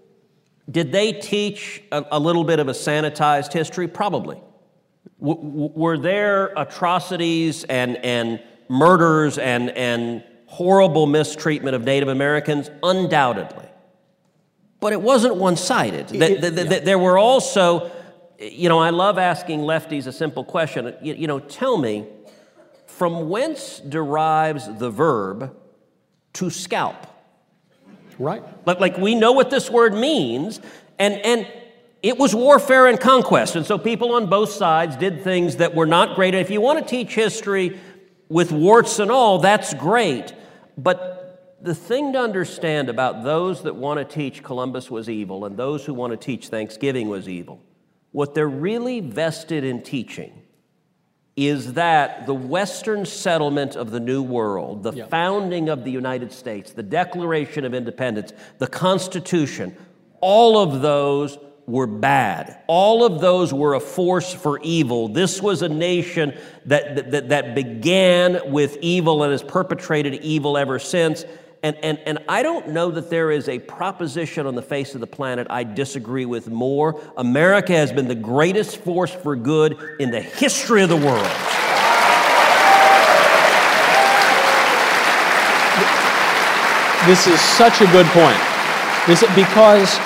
did 0.69 0.91
they 0.91 1.13
teach 1.13 1.83
a, 1.93 2.05
a 2.13 2.19
little 2.19 2.43
bit 2.43 2.59
of 2.59 2.67
a 2.67 2.73
sanitized 2.73 3.53
history? 3.53 3.87
Probably. 3.87 4.41
W- 5.21 5.41
w- 5.41 5.73
were 5.75 5.99
there 5.99 6.53
atrocities 6.57 7.63
and, 7.65 7.99
and 7.99 8.43
murders 8.69 9.39
and, 9.39 9.71
and 9.71 10.25
horrible 10.47 11.07
mistreatment 11.07 11.77
of 11.77 11.85
Native 11.85 12.09
Americans? 12.09 12.71
Undoubtedly. 12.83 13.69
But 14.81 14.93
it 14.93 15.01
wasn't 15.01 15.37
one 15.37 15.57
sided. 15.57 16.11
Yeah. 16.11 16.81
There 16.81 16.99
were 16.99 17.19
also, 17.19 17.93
you 18.51 18.69
know, 18.69 18.79
I 18.79 18.91
love 18.91 19.19
asking 19.19 19.61
lefties 19.61 20.07
a 20.07 20.13
simple 20.13 20.45
question. 20.45 20.95
You, 21.03 21.15
you 21.15 21.27
know, 21.27 21.39
tell 21.39 21.79
me, 21.79 22.07
from 22.87 23.29
whence 23.29 23.79
derives 23.79 24.69
the 24.79 24.91
verb 24.91 25.57
to 26.35 26.51
scalp? 26.51 27.07
Right. 28.19 28.43
Like, 28.67 28.81
like 28.81 28.99
we 28.99 29.15
know 29.15 29.33
what 29.33 29.51
this 29.51 29.71
word 29.71 29.95
means, 29.95 30.61
and, 30.99 31.15
and 31.15 31.47
it 32.03 32.19
was 32.19 32.35
warfare 32.35 32.87
and 32.87 32.99
conquest. 32.99 33.57
And 33.57 33.65
so 33.65 33.79
people 33.79 34.15
on 34.15 34.29
both 34.29 34.51
sides 34.51 34.97
did 34.97 35.23
things 35.23 35.57
that 35.57 35.75
were 35.75 35.87
not 35.87 36.17
great. 36.17 36.35
And 36.35 36.41
if 36.41 36.51
you 36.51 36.61
want 36.61 36.81
to 36.81 36.85
teach 36.85 37.15
history 37.15 37.79
with 38.29 38.51
warts 38.51 38.99
and 38.99 39.11
all, 39.11 39.39
that's 39.39 39.73
great. 39.75 40.35
But 40.77 41.59
the 41.63 41.75
thing 41.75 42.13
to 42.15 42.19
understand 42.21 42.89
about 42.89 43.23
those 43.23 43.63
that 43.63 43.77
want 43.77 43.99
to 43.99 44.05
teach 44.05 44.43
Columbus 44.43 44.91
was 44.91 45.09
evil 45.09 45.45
and 45.45 45.57
those 45.57 45.85
who 45.85 45.95
want 45.95 46.13
to 46.13 46.17
teach 46.17 46.49
Thanksgiving 46.49 47.09
was 47.09 47.29
evil, 47.29 47.63
what 48.13 48.35
they're 48.35 48.49
really 48.49 49.01
vested 49.01 49.65
in 49.65 49.83
teaching 49.83 50.43
is 51.35 51.73
that 51.75 52.27
the 52.27 52.35
Western 52.35 53.07
settlement 53.07 53.75
of 53.75 53.91
the 53.91 54.01
New 54.01 54.23
World, 54.23 54.83
the 54.83 54.93
yeah. 54.93 55.07
founding 55.07 55.71
of 55.71 55.83
the 55.83 55.91
United 55.91 56.31
States, 56.31 56.73
the 56.73 56.83
Declaration 56.83 57.65
of 57.65 57.73
Independence, 57.73 58.33
the 58.59 58.67
Constitution, 58.67 59.75
all 60.21 60.59
of 60.59 60.83
those 60.83 61.39
were 61.67 61.87
bad. 61.87 62.59
All 62.67 63.05
of 63.05 63.21
those 63.21 63.53
were 63.55 63.75
a 63.75 63.81
force 63.81 64.33
for 64.33 64.61
evil. 64.61 65.09
This 65.09 65.41
was 65.41 65.63
a 65.63 65.69
nation 65.69 66.37
that, 66.67 67.11
that, 67.11 67.29
that 67.31 67.55
began 67.55 68.53
with 68.53 68.77
evil 68.83 69.23
and 69.23 69.33
has 69.33 69.43
perpetrated 69.43 70.23
evil 70.23 70.59
ever 70.59 70.79
since. 70.79 71.25
And, 71.65 71.77
and, 71.77 72.01
and 72.07 72.19
I 72.29 72.43
don't 72.43 72.71
know 72.71 72.91
that 72.91 73.09
there 73.09 73.31
is 73.31 73.49
a 73.49 73.61
proposition 73.61 74.47
on 74.47 74.57
the 74.57 74.63
face 74.63 74.97
of 74.97 75.01
the 75.01 75.07
planet 75.07 75.47
I 75.49 75.63
disagree 75.63 76.25
with 76.25 76.49
more. 76.49 77.01
America 77.17 77.73
has 77.73 77.93
been 77.93 78.09
the 78.09 78.17
greatest 78.17 78.79
force 78.79 79.13
for 79.13 79.37
good 79.37 79.79
in 80.01 80.11
the 80.11 80.21
history 80.21 80.83
of 80.83 80.89
the 80.89 80.97
world. 80.97 81.31
This 87.07 87.29
is 87.29 87.41
such 87.41 87.81
a 87.81 87.87
good 87.87 88.07
point. 88.07 88.39
This, 89.07 89.23
it 89.23 89.35
because 89.37 89.99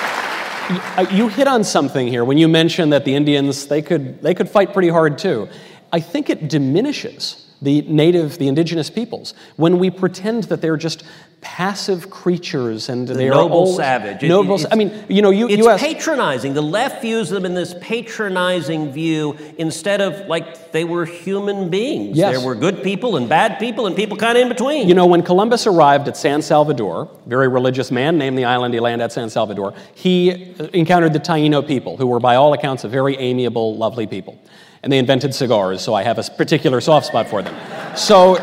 uh, 0.69 1.07
you 1.11 1.27
hit 1.27 1.47
on 1.47 1.63
something 1.63 2.07
here 2.07 2.23
when 2.23 2.37
you 2.37 2.47
mentioned 2.47 2.93
that 2.93 3.03
the 3.03 3.15
Indians, 3.15 3.65
they 3.65 3.81
could, 3.81 4.21
they 4.21 4.35
could 4.35 4.49
fight 4.49 4.73
pretty 4.73 4.89
hard 4.89 5.17
too. 5.17 5.49
I 5.91 6.01
think 6.01 6.29
it 6.29 6.49
diminishes 6.49 7.46
the 7.61 7.81
native, 7.83 8.37
the 8.37 8.47
indigenous 8.47 8.89
peoples, 8.89 9.33
when 9.55 9.79
we 9.79 9.89
pretend 9.89 10.43
that 10.45 10.61
they're 10.61 10.77
just 10.77 11.03
passive 11.39 12.09
creatures 12.09 12.89
and 12.89 13.07
the 13.07 13.13
they 13.13 13.29
noble 13.29 13.39
are 13.39 13.49
noble 13.49 13.65
savage. 13.75 14.23
Noble, 14.23 14.59
I 14.71 14.75
mean, 14.75 15.05
you 15.07 15.21
know, 15.21 15.29
you, 15.29 15.47
it's 15.47 15.57
you 15.57 15.69
ask, 15.69 15.83
patronizing. 15.83 16.53
The 16.53 16.61
left 16.61 17.01
views 17.01 17.29
them 17.29 17.45
in 17.45 17.53
this 17.53 17.75
patronizing 17.79 18.91
view 18.91 19.37
instead 19.57 20.01
of 20.01 20.27
like 20.27 20.71
they 20.71 20.83
were 20.83 21.05
human 21.05 21.69
beings. 21.69 22.17
Yes. 22.17 22.35
There 22.35 22.45
were 22.45 22.55
good 22.55 22.81
people 22.83 23.17
and 23.17 23.29
bad 23.29 23.59
people 23.59 23.85
and 23.85 23.95
people 23.95 24.17
kind 24.17 24.37
of 24.37 24.41
in 24.41 24.49
between. 24.49 24.87
You 24.87 24.95
know, 24.95 25.05
when 25.05 25.21
Columbus 25.21 25.67
arrived 25.67 26.07
at 26.07 26.17
San 26.17 26.41
Salvador, 26.41 27.09
very 27.27 27.47
religious 27.47 27.91
man 27.91 28.17
named 28.17 28.37
the 28.37 28.45
island 28.45 28.73
he 28.73 28.79
landed 28.79 29.05
at 29.05 29.11
San 29.11 29.29
Salvador, 29.29 29.73
he 29.93 30.55
uh, 30.59 30.65
encountered 30.73 31.13
the 31.13 31.19
Taino 31.19 31.65
people, 31.65 31.97
who 31.97 32.07
were 32.07 32.19
by 32.19 32.35
all 32.35 32.53
accounts 32.53 32.83
a 32.83 32.87
very 32.87 33.15
amiable, 33.17 33.77
lovely 33.77 34.07
people 34.07 34.39
and 34.83 34.91
they 34.91 34.97
invented 34.97 35.33
cigars, 35.33 35.81
so 35.81 35.93
I 35.93 36.03
have 36.03 36.17
a 36.17 36.23
particular 36.23 36.81
soft 36.81 37.07
spot 37.07 37.27
for 37.27 37.41
them. 37.41 37.55
So 37.97 38.37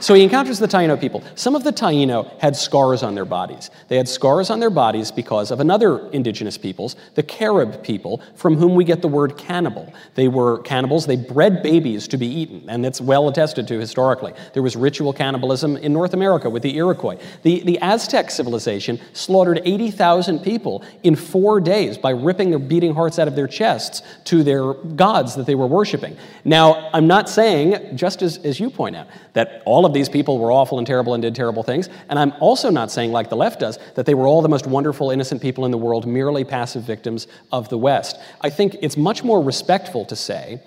so 0.00 0.14
he 0.14 0.22
encounters 0.22 0.58
the 0.58 0.68
Taino 0.68 1.00
people. 1.00 1.22
Some 1.34 1.54
of 1.54 1.64
the 1.64 1.72
Taino 1.72 2.38
had 2.40 2.54
scars 2.56 3.02
on 3.02 3.14
their 3.14 3.24
bodies. 3.24 3.70
They 3.88 3.96
had 3.96 4.08
scars 4.08 4.50
on 4.50 4.60
their 4.60 4.70
bodies 4.70 5.10
because 5.10 5.50
of 5.50 5.60
another 5.60 6.08
indigenous 6.10 6.58
peoples, 6.58 6.96
the 7.14 7.22
Carib 7.22 7.82
people, 7.82 8.20
from 8.34 8.56
whom 8.56 8.74
we 8.74 8.84
get 8.84 9.00
the 9.00 9.08
word 9.08 9.38
cannibal. 9.38 9.92
They 10.14 10.28
were 10.28 10.58
cannibals. 10.62 11.06
They 11.06 11.16
bred 11.16 11.62
babies 11.62 12.08
to 12.08 12.16
be 12.16 12.26
eaten, 12.26 12.68
and 12.68 12.84
it's 12.84 13.00
well 13.00 13.28
attested 13.28 13.66
to 13.68 13.78
historically. 13.78 14.34
There 14.52 14.62
was 14.62 14.76
ritual 14.76 15.12
cannibalism 15.12 15.76
in 15.76 15.92
North 15.92 16.14
America 16.14 16.50
with 16.50 16.62
the 16.62 16.76
Iroquois. 16.76 17.18
The, 17.42 17.60
the 17.60 17.78
Aztec 17.80 18.30
civilization 18.30 19.00
slaughtered 19.14 19.62
80,000 19.64 20.40
people 20.40 20.84
in 21.02 21.16
four 21.16 21.60
days 21.60 21.96
by 21.96 22.10
ripping 22.10 22.50
their 22.50 22.58
beating 22.58 22.94
hearts 22.94 23.18
out 23.18 23.28
of 23.28 23.36
their 23.36 23.48
chests 23.48 24.02
to 24.24 24.42
their 24.42 24.74
gods 24.74 25.34
that 25.36 25.46
they 25.46 25.54
were 25.54 25.66
worshiping. 25.66 26.16
Now, 26.44 26.90
I'm 26.92 27.06
not 27.06 27.28
saying, 27.28 27.96
just 27.96 28.22
as, 28.22 28.38
as 28.38 28.60
you 28.60 28.68
point 28.70 28.96
out, 28.96 29.06
that 29.32 29.62
all 29.64 29.85
of 29.86 29.94
these 29.94 30.08
people 30.08 30.38
were 30.38 30.52
awful 30.52 30.78
and 30.78 30.86
terrible 30.86 31.14
and 31.14 31.22
did 31.22 31.34
terrible 31.34 31.62
things. 31.62 31.88
And 32.08 32.18
I'm 32.18 32.32
also 32.40 32.68
not 32.68 32.90
saying, 32.90 33.12
like 33.12 33.30
the 33.30 33.36
left 33.36 33.60
does, 33.60 33.78
that 33.94 34.04
they 34.04 34.14
were 34.14 34.26
all 34.26 34.42
the 34.42 34.48
most 34.48 34.66
wonderful, 34.66 35.10
innocent 35.10 35.40
people 35.40 35.64
in 35.64 35.70
the 35.70 35.78
world, 35.78 36.06
merely 36.06 36.44
passive 36.44 36.82
victims 36.82 37.26
of 37.52 37.68
the 37.68 37.78
West. 37.78 38.18
I 38.42 38.50
think 38.50 38.76
it's 38.82 38.96
much 38.96 39.24
more 39.24 39.42
respectful 39.42 40.04
to 40.06 40.16
say, 40.16 40.60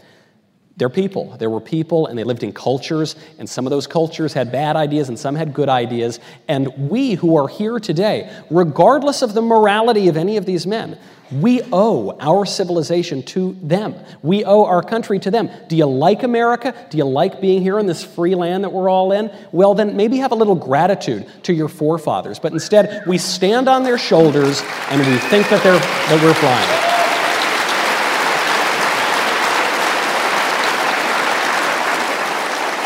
they're 0.77 0.89
people. 0.89 1.35
There 1.37 1.49
were 1.49 1.59
people, 1.59 2.07
and 2.07 2.17
they 2.17 2.23
lived 2.23 2.41
in 2.41 2.53
cultures, 2.53 3.17
and 3.37 3.49
some 3.49 3.65
of 3.65 3.69
those 3.69 3.85
cultures 3.85 4.31
had 4.31 4.49
bad 4.49 4.77
ideas, 4.77 5.09
and 5.09 5.19
some 5.19 5.35
had 5.35 5.53
good 5.53 5.67
ideas. 5.67 6.21
And 6.47 6.89
we 6.89 7.15
who 7.15 7.35
are 7.35 7.49
here 7.49 7.79
today, 7.79 8.31
regardless 8.49 9.21
of 9.21 9.33
the 9.33 9.41
morality 9.41 10.07
of 10.07 10.15
any 10.15 10.37
of 10.37 10.45
these 10.45 10.65
men, 10.65 10.97
we 11.31 11.61
owe 11.71 12.17
our 12.19 12.45
civilization 12.45 13.21
to 13.23 13.55
them. 13.61 13.95
We 14.23 14.43
owe 14.45 14.65
our 14.65 14.81
country 14.81 15.19
to 15.19 15.31
them. 15.31 15.49
Do 15.67 15.75
you 15.75 15.85
like 15.85 16.23
America? 16.23 16.73
Do 16.89 16.97
you 16.97 17.03
like 17.03 17.39
being 17.39 17.61
here 17.61 17.77
in 17.77 17.85
this 17.85 18.03
free 18.03 18.35
land 18.35 18.63
that 18.63 18.71
we're 18.71 18.89
all 18.89 19.11
in? 19.11 19.31
Well, 19.51 19.75
then 19.75 19.95
maybe 19.95 20.17
have 20.17 20.31
a 20.31 20.35
little 20.35 20.55
gratitude 20.55 21.27
to 21.43 21.53
your 21.53 21.67
forefathers. 21.67 22.39
But 22.39 22.53
instead, 22.53 23.05
we 23.05 23.17
stand 23.17 23.69
on 23.69 23.83
their 23.83 23.97
shoulders 23.97 24.63
and 24.89 24.99
we 24.99 25.17
think 25.29 25.49
that, 25.49 25.61
they're, 25.63 25.77
that 25.77 26.23
we're 26.23 26.33
flying. 26.33 26.89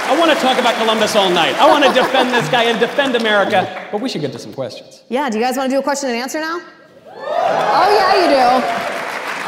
I 0.06 0.20
want 0.20 0.32
to 0.32 0.38
talk 0.46 0.60
about 0.60 0.76
Columbus 0.76 1.16
all 1.16 1.30
night. 1.30 1.56
I 1.56 1.68
want 1.68 1.86
to 1.86 1.94
defend 1.94 2.32
this 2.32 2.48
guy 2.50 2.66
and 2.66 2.80
defend 2.80 3.16
America. 3.16 3.88
But 3.92 4.02
we 4.02 4.10
should 4.10 4.22
get 4.22 4.32
to 4.34 4.40
some 4.40 4.54
questions. 4.54 5.02
Yeah, 5.10 5.30
do 5.30 5.38
you 5.38 5.44
guys 5.44 5.56
want 5.56 5.70
to 5.70 5.76
do 5.76 5.80
a 5.80 5.84
question 5.84 6.10
and 6.10 6.20
answer 6.20 6.40
now? 6.40 6.62
Oh, 7.16 7.90
yeah, 7.98 8.16
you 8.22 8.28
do. 8.30 8.84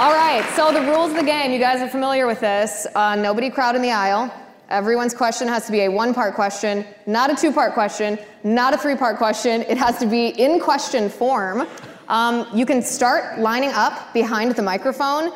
All 0.01 0.13
right, 0.13 0.43
so 0.55 0.73
the 0.73 0.81
rules 0.81 1.11
of 1.11 1.17
the 1.17 1.23
game, 1.23 1.51
you 1.51 1.59
guys 1.59 1.81
are 1.81 1.87
familiar 1.87 2.27
with 2.27 2.41
this. 2.41 2.85
Uh, 2.95 3.15
nobody 3.15 3.49
crowd 3.49 3.75
in 3.75 3.81
the 3.81 3.91
aisle. 3.91 4.33
Everyone's 4.69 5.13
question 5.13 5.47
has 5.47 5.65
to 5.67 5.71
be 5.71 5.81
a 5.81 5.89
one 5.89 6.13
part 6.13 6.33
question, 6.33 6.85
not 7.05 7.31
a 7.31 7.35
two 7.35 7.51
part 7.51 7.73
question, 7.73 8.19
not 8.43 8.73
a 8.73 8.77
three 8.77 8.95
part 8.95 9.17
question. 9.17 9.61
It 9.61 9.77
has 9.77 9.99
to 9.99 10.07
be 10.07 10.27
in 10.29 10.59
question 10.59 11.07
form. 11.07 11.67
Um, 12.07 12.47
you 12.53 12.65
can 12.65 12.81
start 12.81 13.39
lining 13.39 13.71
up 13.71 14.13
behind 14.13 14.55
the 14.55 14.63
microphone. 14.63 15.31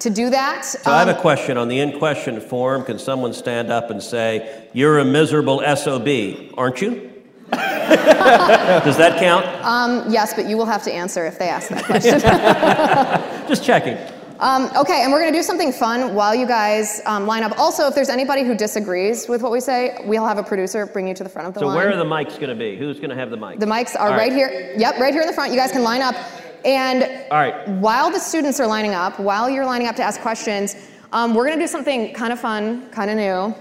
To 0.00 0.10
do 0.10 0.28
that, 0.28 0.64
so 0.64 0.90
um, 0.90 0.96
I 0.96 0.98
have 0.98 1.08
a 1.08 1.14
um, 1.14 1.20
question 1.20 1.56
on 1.56 1.68
the 1.68 1.78
in 1.78 1.98
question 2.00 2.40
form. 2.40 2.84
Can 2.84 2.98
someone 2.98 3.32
stand 3.32 3.70
up 3.70 3.90
and 3.90 4.02
say, 4.02 4.68
You're 4.72 4.98
a 4.98 5.04
miserable 5.04 5.62
SOB, 5.76 6.52
aren't 6.58 6.82
you? 6.82 7.13
Does 8.84 8.96
that 8.96 9.18
count? 9.18 9.46
Um, 9.64 10.10
yes, 10.10 10.34
but 10.34 10.46
you 10.46 10.56
will 10.56 10.66
have 10.66 10.82
to 10.84 10.92
answer 10.92 11.26
if 11.26 11.38
they 11.38 11.48
ask 11.48 11.68
that 11.68 11.84
question. 11.84 12.20
Just 13.48 13.64
checking. 13.64 13.98
Um, 14.40 14.68
okay, 14.76 15.02
and 15.02 15.12
we're 15.12 15.20
going 15.20 15.32
to 15.32 15.38
do 15.38 15.42
something 15.42 15.72
fun 15.72 16.14
while 16.14 16.34
you 16.34 16.46
guys 16.46 17.00
um, 17.06 17.26
line 17.26 17.44
up. 17.44 17.56
Also, 17.58 17.86
if 17.86 17.94
there's 17.94 18.08
anybody 18.08 18.42
who 18.42 18.54
disagrees 18.54 19.28
with 19.28 19.42
what 19.42 19.52
we 19.52 19.60
say, 19.60 19.96
we'll 20.04 20.26
have 20.26 20.38
a 20.38 20.42
producer 20.42 20.86
bring 20.86 21.06
you 21.06 21.14
to 21.14 21.22
the 21.22 21.30
front 21.30 21.46
of 21.48 21.54
the 21.54 21.60
So 21.60 21.66
line. 21.66 21.74
So, 21.74 21.78
where 21.78 21.92
are 21.92 21.96
the 21.96 22.04
mics 22.04 22.38
going 22.38 22.50
to 22.50 22.56
be? 22.56 22.76
Who's 22.76 22.98
going 22.98 23.10
to 23.10 23.16
have 23.16 23.30
the 23.30 23.36
mics? 23.36 23.60
The 23.60 23.66
mics 23.66 23.98
are 23.98 24.10
right 24.10 24.32
here. 24.32 24.74
Yep, 24.76 24.98
right 24.98 25.12
here 25.12 25.22
in 25.22 25.28
the 25.28 25.32
front. 25.32 25.52
You 25.52 25.58
guys 25.58 25.70
can 25.70 25.82
line 25.82 26.02
up. 26.02 26.16
And 26.64 27.04
All 27.30 27.38
right. 27.38 27.68
while 27.68 28.10
the 28.10 28.18
students 28.18 28.58
are 28.58 28.66
lining 28.66 28.94
up, 28.94 29.20
while 29.20 29.48
you're 29.48 29.66
lining 29.66 29.86
up 29.86 29.96
to 29.96 30.02
ask 30.02 30.20
questions, 30.20 30.76
um, 31.12 31.34
we're 31.34 31.46
going 31.46 31.58
to 31.58 31.62
do 31.62 31.68
something 31.68 32.12
kind 32.12 32.32
of 32.32 32.40
fun, 32.40 32.90
kind 32.90 33.10
of 33.10 33.16
new. 33.16 33.54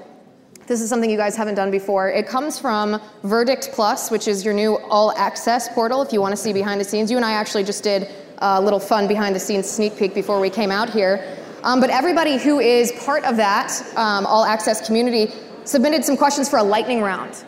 This 0.74 0.82
is 0.82 0.90
something 0.90 1.08
you 1.08 1.18
guys 1.18 1.36
haven't 1.36 1.54
done 1.54 1.70
before. 1.70 2.10
It 2.10 2.28
comes 2.28 2.58
from 2.58 3.00
Verdict 3.22 3.70
Plus, 3.74 4.10
which 4.10 4.28
is 4.28 4.44
your 4.44 4.56
new 4.56 4.78
all 4.90 5.16
access 5.16 5.70
portal 5.70 6.02
if 6.02 6.12
you 6.12 6.20
want 6.20 6.32
to 6.32 6.36
see 6.36 6.52
behind 6.52 6.82
the 6.82 6.84
scenes. 6.84 7.12
You 7.12 7.18
and 7.18 7.24
I 7.24 7.34
actually 7.34 7.64
just 7.64 7.84
did 7.84 8.10
a 8.40 8.60
little 8.60 8.80
fun 8.80 9.08
behind 9.08 9.36
the 9.36 9.40
scenes 9.40 9.70
sneak 9.70 9.96
peek 9.96 10.16
before 10.16 10.40
we 10.40 10.50
came 10.50 10.72
out 10.72 10.90
here. 10.90 11.38
Um, 11.62 11.80
but 11.80 11.92
everybody 11.92 12.40
who 12.40 12.60
is 12.60 12.92
part 13.06 13.24
of 13.24 13.38
that 13.38 13.70
um, 13.96 14.26
all 14.26 14.46
access 14.46 14.84
community 14.84 15.32
submitted 15.64 16.04
some 16.04 16.18
questions 16.18 16.50
for 16.50 16.58
a 16.58 16.64
lightning 16.64 17.02
round. 17.02 17.46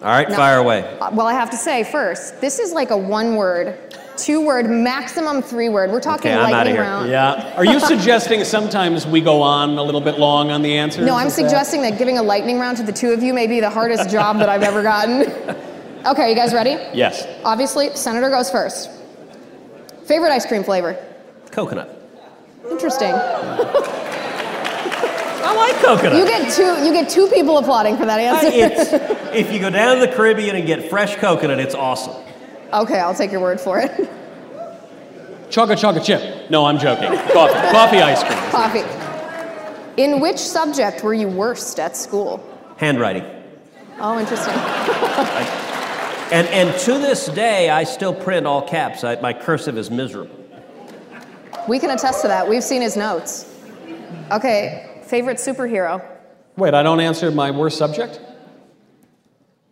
All 0.00 0.10
right, 0.10 0.30
No. 0.30 0.36
fire 0.36 0.58
away. 0.58 0.84
Uh, 1.00 1.10
Well, 1.12 1.26
I 1.26 1.32
have 1.32 1.50
to 1.50 1.56
say 1.56 1.82
first, 1.82 2.40
this 2.40 2.60
is 2.60 2.72
like 2.72 2.90
a 2.92 2.96
one 2.96 3.34
word, 3.34 3.76
two 4.18 4.44
word, 4.44 4.68
maximum 4.68 5.40
three 5.42 5.68
word. 5.68 5.90
We're 5.90 6.00
talking 6.00 6.30
Okay, 6.32 6.34
I'm 6.38 6.44
outta 6.46 6.52
lightning 6.52 6.74
here. 6.74 6.82
round. 6.82 7.08
Yeah. 7.10 7.54
Are 7.56 7.64
you 7.64 7.80
suggesting 7.80 8.44
sometimes 8.44 9.06
we 9.06 9.20
go 9.20 9.40
on 9.42 9.78
a 9.78 9.82
little 9.82 10.00
bit 10.00 10.18
long 10.18 10.50
on 10.50 10.60
the 10.62 10.76
answers? 10.76 11.06
No, 11.06 11.14
I'm 11.14 11.28
Is 11.28 11.36
that- 11.36 11.42
suggesting 11.48 11.82
that 11.82 11.96
giving 11.98 12.18
a 12.18 12.22
lightning 12.22 12.58
round 12.58 12.76
to 12.78 12.82
the 12.82 12.92
two 12.92 13.12
of 13.12 13.22
you 13.22 13.32
may 13.32 13.46
be 13.46 13.60
the 13.60 13.70
hardest 13.70 14.10
job 14.16 14.38
that 14.38 14.48
I've 14.48 14.62
ever 14.62 14.82
gotten. 14.82 15.22
Okay, 16.06 16.22
are 16.22 16.28
you 16.28 16.34
guys 16.34 16.52
ready? 16.52 16.70
Yes. 16.92 17.26
Obviously, 17.44 17.94
Senator 17.96 18.28
goes 18.30 18.50
first. 18.50 18.90
Favorite 20.04 20.30
ice 20.32 20.44
cream 20.46 20.62
flavor? 20.64 20.96
Coconut. 21.50 21.94
Interesting. 22.70 23.12
I 25.40 25.54
like 25.56 25.74
coconut. 25.82 26.16
You 26.18 26.26
get 26.26 26.52
two. 26.52 26.84
You 26.84 26.92
get 26.92 27.08
two 27.08 27.26
people 27.28 27.58
applauding 27.58 27.96
for 27.96 28.04
that 28.06 28.20
answer. 28.20 28.48
It's, 28.52 28.92
if 29.34 29.52
you 29.52 29.58
go 29.60 29.70
down 29.70 29.98
to 29.98 30.06
the 30.06 30.12
Caribbean 30.12 30.56
and 30.56 30.66
get 30.66 30.88
fresh 30.90 31.16
coconut, 31.16 31.58
it's 31.58 31.74
awesome. 31.74 32.14
Okay, 32.72 32.98
I'll 32.98 33.14
take 33.14 33.32
your 33.32 33.40
word 33.40 33.60
for 33.60 33.78
it. 33.78 33.90
Chugga 35.50 35.76
chugga 35.76 36.04
chip. 36.04 36.50
No, 36.50 36.66
I'm 36.66 36.78
joking. 36.78 37.08
Coffee. 37.32 37.54
Coffee 37.70 37.98
ice 37.98 38.22
cream. 38.22 38.38
Coffee. 38.50 40.02
In 40.02 40.20
which 40.20 40.38
subject 40.38 41.02
were 41.02 41.14
you 41.14 41.28
worst 41.28 41.80
at 41.80 41.96
school? 41.96 42.44
Handwriting. 42.76 43.24
Oh, 43.98 44.18
interesting. 44.18 44.54
And, 46.30 46.46
and 46.48 46.78
to 46.80 46.92
this 46.98 47.26
day, 47.28 47.70
I 47.70 47.84
still 47.84 48.14
print 48.14 48.46
all 48.46 48.60
caps. 48.60 49.02
I, 49.02 49.18
my 49.20 49.32
cursive 49.32 49.78
is 49.78 49.90
miserable. 49.90 50.36
We 51.66 51.78
can 51.78 51.90
attest 51.90 52.20
to 52.22 52.28
that. 52.28 52.46
We've 52.46 52.62
seen 52.62 52.82
his 52.82 52.96
notes. 52.96 53.50
Okay, 54.30 55.00
favorite 55.04 55.38
superhero? 55.38 56.06
Wait, 56.56 56.74
I 56.74 56.82
don't 56.82 57.00
answer 57.00 57.30
my 57.30 57.50
worst 57.50 57.78
subject? 57.78 58.20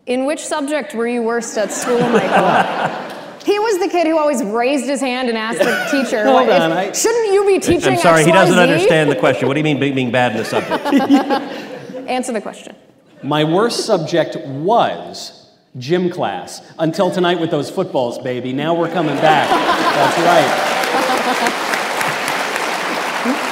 In 0.06 0.24
which 0.24 0.40
subject 0.44 0.94
were 0.94 1.08
you 1.08 1.22
worst 1.22 1.58
at 1.58 1.72
school, 1.72 1.98
Michael? 1.98 3.38
he 3.44 3.58
was 3.58 3.78
the 3.80 3.88
kid 3.88 4.06
who 4.06 4.16
always 4.18 4.42
raised 4.42 4.86
his 4.86 5.00
hand 5.00 5.28
and 5.28 5.36
asked 5.36 5.58
the 5.58 5.88
teacher, 5.90 6.24
Hold 6.24 6.48
"If- 6.48 6.60
on, 6.60 6.72
I- 6.72 6.92
shouldn't 6.92 7.32
you 7.32 7.44
be 7.44 7.58
teaching 7.58 7.94
I'm 7.94 7.98
sorry, 7.98 8.24
he 8.24 8.30
doesn't 8.30 8.58
understand 8.58 9.10
the 9.10 9.16
question. 9.16 9.48
What 9.48 9.54
do 9.54 9.60
you 9.60 9.64
mean 9.64 9.80
being 9.80 10.12
bad 10.12 10.32
in 10.32 10.38
the 10.38 10.44
subject? 10.44 10.84
Answer 12.08 12.32
the 12.32 12.40
question. 12.40 12.76
My 13.24 13.42
worst 13.42 13.84
subject 13.84 14.36
was 14.46 15.50
gym 15.76 16.08
class 16.08 16.62
until 16.78 17.10
tonight 17.10 17.40
with 17.40 17.50
those 17.50 17.68
footballs, 17.68 18.18
baby. 18.20 18.52
Now 18.52 18.74
we're 18.74 18.92
coming 18.92 19.16
back. 19.16 19.48
That's 19.50 20.18
right. 20.18 20.72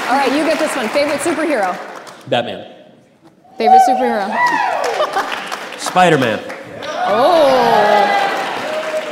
All 0.08 0.16
right, 0.16 0.30
you 0.32 0.44
get 0.44 0.60
this 0.60 0.76
one. 0.76 0.88
Favorite 0.90 1.18
superhero? 1.20 1.76
Batman. 2.28 2.70
Favorite 3.58 3.80
superhero? 3.88 4.30
Spider 5.94 6.18
Man. 6.18 6.40
Oh. 7.06 7.46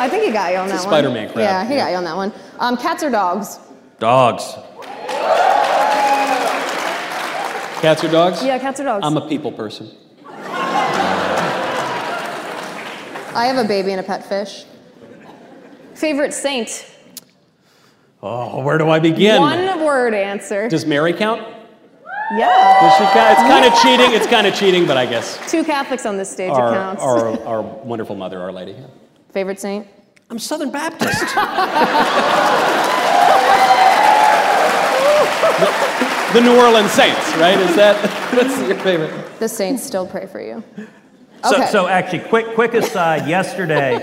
I 0.01 0.09
think 0.09 0.25
he 0.25 0.33
got 0.33 0.51
you 0.51 0.59
on 0.59 0.67
that 0.67 0.75
It's 0.75 0.85
a 0.85 0.89
one. 0.89 0.95
Spider-Man 0.95 1.33
crowd, 1.33 1.43
Yeah, 1.43 1.65
he 1.65 1.75
yeah. 1.77 1.85
got 1.85 1.91
you 1.93 1.97
on 1.99 2.03
that 2.03 2.17
one. 2.17 2.33
Um, 2.59 2.77
cats 2.77 3.05
or 3.05 3.11
dogs? 3.11 3.61
Dogs. 4.01 4.43
Cats 7.81 8.03
or 8.03 8.09
dogs? 8.11 8.45
Yeah, 8.45 8.59
cats 8.59 8.81
or 8.81 8.85
dogs. 8.85 9.07
I'm 9.07 9.17
a 9.17 9.29
people 9.29 9.53
person. 9.53 9.93
I 13.33 13.45
have 13.47 13.65
a 13.65 13.69
baby 13.69 13.93
and 13.93 14.01
a 14.01 14.03
pet 14.03 14.29
fish. 14.29 14.65
Favorite 15.95 16.35
saint? 16.35 16.85
Oh, 18.25 18.61
where 18.65 18.77
do 18.77 18.91
I 18.91 18.99
begin? 18.99 19.41
One 19.41 19.85
word 19.85 20.15
answer. 20.15 20.69
Does 20.69 20.85
Mary 20.85 21.13
count? 21.13 21.43
Yeah. 22.39 22.79
Does 22.81 22.95
she 22.99 23.05
count? 23.13 23.31
It's 23.33 23.43
kind 23.43 23.65
of 23.65 23.73
cheating. 23.83 24.13
It's 24.15 24.27
kind 24.27 24.47
of 24.47 24.55
cheating, 24.55 24.87
but 24.87 24.97
I 24.97 25.07
guess 25.07 25.39
Two 25.51 25.65
Catholics 25.65 26.07
on 26.07 26.17
this 26.17 26.31
stage, 26.31 26.51
it 26.51 26.55
our, 26.55 26.73
counts. 26.73 27.03
our, 27.03 27.41
our 27.47 27.63
wonderful 27.63 28.17
mother, 28.17 28.41
Our 28.41 28.53
Lady. 28.53 28.77
Favorite 29.33 29.61
saint? 29.61 29.87
I'm 30.31 30.39
Southern 30.39 30.71
Baptist. 30.71 31.25
The 36.33 36.41
New 36.41 36.57
Orleans 36.59 36.91
Saints, 36.93 37.37
right? 37.37 37.59
Is 37.59 37.77
that 37.77 37.95
what's 38.33 38.57
your 38.67 38.79
favorite? 38.79 39.13
The 39.39 39.47
saints 39.49 39.83
still 39.85 40.07
pray 40.07 40.25
for 40.27 40.41
you. 40.41 40.65
So, 41.45 41.57
Okay. 41.57 41.67
so 41.71 41.87
actually, 41.89 42.21
quick, 42.21 42.55
quick 42.55 42.73
aside. 42.73 43.29
Yesterday, 43.29 43.97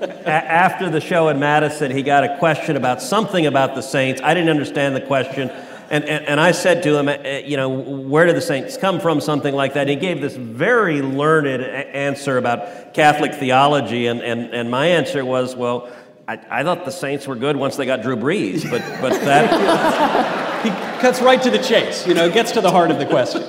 a- 0.00 0.28
after 0.28 0.90
the 0.90 1.00
show 1.00 1.28
in 1.28 1.38
Madison, 1.38 1.92
he 1.92 2.02
got 2.02 2.24
a 2.24 2.36
question 2.38 2.74
about 2.76 3.00
something 3.00 3.46
about 3.46 3.76
the 3.76 3.82
Saints. 3.82 4.20
I 4.24 4.34
didn't 4.34 4.48
understand 4.50 4.96
the 4.96 5.00
question, 5.02 5.48
and, 5.90 6.04
and, 6.04 6.26
and 6.26 6.40
I 6.40 6.52
said 6.52 6.82
to 6.84 6.98
him, 6.98 7.08
uh, 7.08 7.38
you 7.44 7.56
know, 7.56 7.68
where 7.68 8.26
do 8.26 8.32
the 8.32 8.40
Saints 8.40 8.76
come 8.76 9.00
from? 9.00 9.20
Something 9.20 9.54
like 9.54 9.74
that. 9.74 9.88
He 9.88 9.96
gave 9.96 10.20
this 10.20 10.36
very 10.36 11.02
learned 11.02 11.62
answer 11.62 12.38
about 12.38 12.94
Catholic 12.94 13.34
theology, 13.34 14.06
and, 14.06 14.20
and, 14.20 14.52
and 14.54 14.70
my 14.70 14.86
answer 14.86 15.24
was, 15.24 15.54
well, 15.54 15.90
I, 16.28 16.38
I 16.50 16.62
thought 16.64 16.84
the 16.84 16.90
Saints 16.90 17.26
were 17.26 17.36
good 17.36 17.56
once 17.56 17.76
they 17.76 17.86
got 17.86 18.02
Drew 18.02 18.16
Brees, 18.16 18.68
but 18.68 18.82
but 19.00 19.12
that 19.24 20.42
He 20.66 20.70
cuts 21.00 21.20
right 21.20 21.40
to 21.42 21.50
the 21.50 21.58
chase. 21.58 22.06
You 22.06 22.14
know, 22.14 22.28
gets 22.30 22.50
to 22.52 22.60
the 22.60 22.70
heart 22.70 22.90
of 22.90 22.98
the 22.98 23.06
question. 23.06 23.42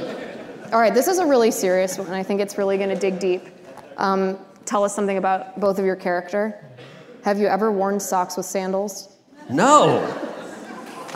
All 0.71 0.79
right, 0.79 0.93
this 0.93 1.07
is 1.07 1.17
a 1.17 1.25
really 1.25 1.49
serious 1.49 1.97
one. 1.97 2.11
I 2.11 2.21
think 2.21 2.41
it's 2.41 2.57
really 2.57 2.77
going 2.77 2.89
to 2.89 2.95
dig 2.95 3.19
deep. 3.19 3.41
Um, 3.97 4.38
tell 4.65 4.83
us 4.83 4.93
something 4.93 5.17
about 5.17 5.59
both 5.59 5.79
of 5.79 5.85
your 5.85 5.95
character. 5.95 6.63
Have 7.23 7.39
you 7.39 7.47
ever 7.47 7.71
worn 7.71 7.99
socks 7.99 8.38
with 8.38 8.45
sandals? 8.45 9.15
no, 9.49 10.05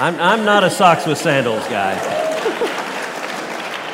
I'm 0.02 0.20
I'm 0.20 0.44
not 0.44 0.64
a 0.64 0.70
socks 0.72 1.06
with 1.06 1.20
sandals 1.20 1.64
guy. 1.68 1.94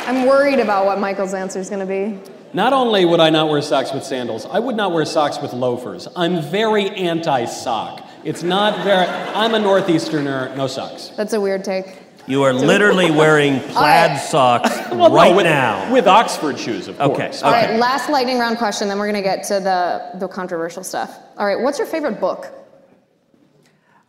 I'm 0.08 0.26
worried 0.26 0.60
about 0.60 0.86
what 0.86 1.00
Michael's 1.00 1.34
answer 1.34 1.60
is 1.60 1.70
going 1.70 1.82
to 1.82 1.86
be. 1.86 2.18
Not 2.54 2.72
only 2.72 3.04
would 3.04 3.20
I 3.20 3.30
not 3.30 3.50
wear 3.50 3.62
socks 3.62 3.92
with 3.92 4.06
sandals, 4.06 4.46
I 4.46 4.58
would 4.60 4.78
not 4.78 4.94
wear 4.94 5.04
socks 5.04 5.38
with 5.42 5.52
loafers. 5.52 6.08
I'm 6.16 6.42
very 6.42 6.90
anti-sock. 6.92 8.08
It's 8.24 8.42
not 8.42 8.86
very. 8.86 9.06
I'm 9.06 9.54
a 9.54 9.60
northeasterner. 9.60 10.56
No 10.56 10.68
socks. 10.68 11.10
That's 11.18 11.34
a 11.34 11.42
weird 11.42 11.66
take. 11.66 11.98
You 12.26 12.44
are 12.44 12.54
literally 12.54 13.12
wearing 13.22 13.60
plaid 13.60 14.12
right. 14.12 14.16
socks 14.18 14.70
Well, 14.92 15.10
no, 15.10 15.16
right 15.16 15.36
with, 15.36 15.44
now. 15.46 15.92
with 15.92 16.08
Oxford 16.08 16.58
shoes, 16.58 16.88
of 16.88 17.00
Okay, 17.02 17.16
course. 17.26 17.44
Okay. 17.44 17.52
right, 17.72 17.80
last 17.80 18.10
lightning 18.10 18.40
round 18.40 18.58
question, 18.58 18.88
then 18.88 18.98
we're 18.98 19.12
going 19.12 19.22
to 19.22 19.30
get 19.30 19.44
to 19.48 19.56
the, 19.60 20.18
the 20.20 20.28
controversial 20.30 20.86
stuff. 20.86 21.20
All 21.38 21.46
right, 21.46 21.60
what's 21.60 21.78
your 21.78 21.88
favorite 21.88 22.22
book? 22.22 22.54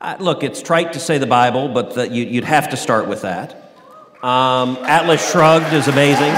Uh, 0.00 0.16
look, 0.20 0.42
it's 0.42 0.62
trite 0.62 0.92
to 0.92 1.00
say 1.00 1.18
the 1.18 1.26
Bible, 1.26 1.68
but 1.68 1.94
the, 1.94 2.08
you, 2.08 2.24
you'd 2.24 2.44
have 2.44 2.70
to 2.70 2.76
start 2.76 3.08
with 3.08 3.22
that. 3.22 3.72
Um, 4.22 4.76
Atlas 4.82 5.30
Shrugged 5.30 5.72
is 5.72 5.88
amazing. 5.88 6.32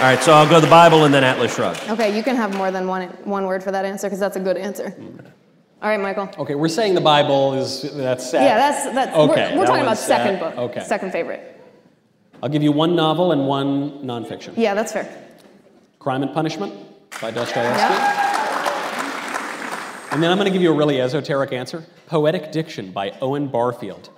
All 0.00 0.06
right, 0.06 0.22
so 0.22 0.32
I'll 0.32 0.48
go 0.48 0.60
the 0.60 0.66
Bible 0.66 1.04
and 1.04 1.12
then 1.12 1.24
Atlas 1.24 1.54
Shrugged. 1.54 1.90
Okay, 1.90 2.16
you 2.16 2.22
can 2.22 2.34
have 2.34 2.56
more 2.56 2.70
than 2.70 2.86
one, 2.86 3.08
one 3.24 3.44
word 3.44 3.62
for 3.62 3.70
that 3.70 3.84
answer 3.84 4.06
because 4.06 4.18
that's 4.18 4.36
a 4.36 4.40
good 4.40 4.56
answer. 4.56 4.94
All 5.82 5.88
right, 5.88 6.00
Michael. 6.00 6.30
Okay, 6.38 6.54
we're 6.54 6.68
saying 6.68 6.94
the 6.94 7.00
Bible 7.00 7.54
is 7.54 7.82
that's 7.94 8.30
sad. 8.30 8.44
Yeah, 8.44 8.56
that's 8.56 8.94
that's. 8.94 9.16
Okay, 9.16 9.52
we're, 9.52 9.60
we're 9.60 9.66
talking 9.66 9.82
about 9.82 9.96
second 9.96 10.38
sad. 10.38 10.56
book. 10.56 10.70
Okay. 10.70 10.84
Second 10.84 11.12
favorite. 11.12 11.58
I'll 12.42 12.50
give 12.50 12.62
you 12.62 12.72
one 12.72 12.94
novel 12.94 13.32
and 13.32 13.46
one 13.46 14.02
nonfiction. 14.02 14.54
Yeah, 14.56 14.74
that's 14.74 14.92
fair. 14.92 15.08
Crime 15.98 16.22
and 16.22 16.32
Punishment 16.32 16.74
by 17.20 17.30
Dostoevsky. 17.30 17.60
Yeah. 17.60 18.19
And 20.12 20.22
then 20.22 20.30
I'm 20.30 20.36
going 20.38 20.46
to 20.46 20.52
give 20.52 20.62
you 20.62 20.70
a 20.72 20.76
really 20.76 21.00
esoteric 21.00 21.52
answer 21.52 21.84
Poetic 22.06 22.50
Diction 22.52 22.90
by 22.90 23.10
Owen 23.20 23.46
Barfield. 23.48 24.10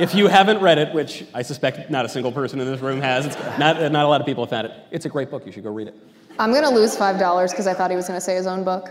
If 0.00 0.14
you 0.14 0.26
haven't 0.28 0.60
read 0.60 0.78
it, 0.78 0.94
which 0.94 1.24
I 1.34 1.42
suspect 1.42 1.90
not 1.90 2.04
a 2.04 2.08
single 2.08 2.32
person 2.32 2.60
in 2.60 2.66
this 2.66 2.80
room 2.80 3.00
has, 3.00 3.26
it's 3.26 3.36
not, 3.58 3.80
not 3.92 4.04
a 4.04 4.08
lot 4.08 4.20
of 4.20 4.26
people 4.26 4.44
have 4.44 4.50
found 4.50 4.66
it, 4.68 4.72
it's 4.90 5.04
a 5.04 5.08
great 5.08 5.30
book. 5.30 5.44
You 5.44 5.52
should 5.52 5.64
go 5.64 5.70
read 5.70 5.88
it. 5.88 5.94
I'm 6.38 6.52
gonna 6.52 6.70
lose 6.70 6.96
five 6.96 7.18
dollars 7.20 7.50
because 7.50 7.66
I 7.66 7.74
thought 7.74 7.90
he 7.90 7.96
was 7.96 8.06
gonna 8.06 8.20
say 8.20 8.34
his 8.34 8.46
own 8.46 8.64
book. 8.64 8.88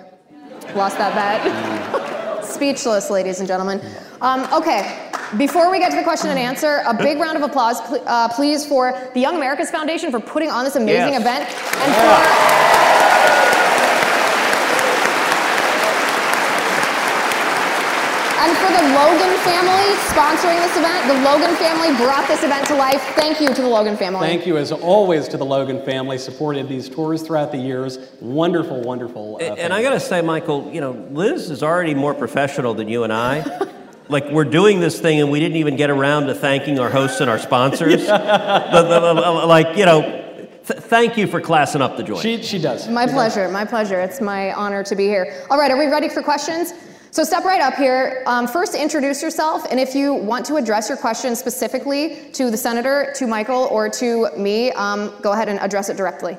Lost 0.76 1.00
that 1.00 1.16
bet. 1.16 2.46
Speechless, 2.46 3.10
ladies 3.10 3.40
and 3.40 3.48
gentlemen. 3.48 3.82
Um, 4.22 4.48
okay, 4.54 5.10
before 5.38 5.72
we 5.72 5.80
get 5.80 5.90
to 5.90 5.98
the 5.98 6.04
question 6.04 6.30
and 6.30 6.38
answer, 6.38 6.84
a 6.86 6.94
big 6.94 7.18
round 7.18 7.36
of 7.38 7.42
applause, 7.44 7.82
pl- 7.82 8.04
uh, 8.06 8.28
please, 8.30 8.64
for 8.64 8.94
the 9.16 9.20
Young 9.20 9.36
Americas 9.38 9.72
Foundation 9.72 10.12
for 10.12 10.20
putting 10.20 10.52
on 10.52 10.66
this 10.66 10.76
amazing 10.76 11.14
Yes. 11.14 11.22
event 11.22 11.50
and 11.82 12.96
for. 12.98 13.01
And 18.42 18.58
for 18.58 18.72
the 18.72 18.82
Logan 18.96 19.38
family 19.46 19.82
sponsoring 20.12 20.60
this 20.62 20.76
event. 20.76 21.08
The 21.08 21.22
Logan 21.22 21.56
family 21.58 21.96
brought 21.96 22.28
this 22.28 22.44
event 22.44 22.66
to 22.68 22.76
life. 22.76 23.02
Thank 23.16 23.40
you 23.40 23.54
to 23.54 23.62
the 23.62 23.68
Logan 23.68 23.96
family. 23.96 24.22
Thank 24.22 24.48
you, 24.48 24.58
as 24.58 24.72
always, 24.72 25.28
to 25.28 25.38
the 25.38 25.46
Logan 25.46 25.86
family. 25.86 26.18
Supported 26.18 26.68
these 26.68 26.90
tours 26.90 27.22
throughout 27.22 27.52
the 27.52 27.60
years. 27.60 28.00
Wonderful, 28.20 28.82
wonderful. 28.82 29.36
Uh, 29.36 29.46
and, 29.46 29.60
and 29.60 29.74
I 29.74 29.84
got 29.84 29.92
to 29.92 30.00
say, 30.00 30.22
Michael, 30.22 30.72
you 30.74 30.82
know, 30.82 30.92
Liz 31.12 31.52
is 31.52 31.62
already 31.62 31.94
more 31.94 32.16
professional 32.16 32.74
than 32.74 32.90
you 32.90 33.04
and 33.04 33.14
I. 33.14 33.70
like 34.10 34.30
we're 34.32 34.44
doing 34.44 34.80
this 34.80 35.00
thing 35.00 35.22
and 35.22 35.32
we 35.32 35.40
didn't 35.40 35.58
even 35.58 35.76
get 35.76 35.92
around 35.92 36.26
to 36.26 36.34
thanking 36.34 36.80
our 36.80 36.90
hosts 36.90 37.22
and 37.22 37.30
our 37.30 37.40
sponsors. 37.40 38.08
like, 38.08 39.78
you 39.78 39.86
know, 39.86 40.02
th- 40.66 40.80
thank 40.80 41.16
you 41.16 41.28
for 41.28 41.40
classing 41.40 41.82
up 41.82 41.96
the 41.96 42.04
joint. 42.04 42.22
She, 42.22 42.42
she 42.42 42.60
does. 42.60 42.90
My 42.90 43.06
pleasure, 43.06 43.48
my 43.50 43.66
pleasure. 43.66 44.02
It's 44.02 44.20
my 44.20 44.52
honor 44.54 44.84
to 44.84 44.96
be 44.96 45.06
here. 45.06 45.46
All 45.50 45.60
right, 45.60 45.70
are 45.70 45.78
we 45.78 45.86
ready 45.86 46.10
for 46.10 46.24
questions? 46.24 46.74
So 47.12 47.26
step 47.26 47.44
right 47.44 47.60
up 47.60 47.74
here. 47.74 48.24
Um, 48.26 48.48
first, 48.48 48.74
introduce 48.74 49.22
yourself, 49.22 49.66
and 49.70 49.82
if 49.82 49.94
you 49.94 50.14
want 50.14 50.46
to 50.46 50.56
address 50.56 50.88
your 50.88 50.98
question 50.98 51.36
specifically 51.36 52.30
to 52.32 52.50
the 52.50 52.56
senator, 52.56 53.12
to 53.18 53.28
Michael, 53.28 53.68
or 53.70 53.90
to 53.90 54.30
me, 54.38 54.72
um, 54.72 55.14
go 55.22 55.34
ahead 55.34 55.50
and 55.50 55.60
address 55.60 55.90
it 55.90 55.98
directly. 55.98 56.38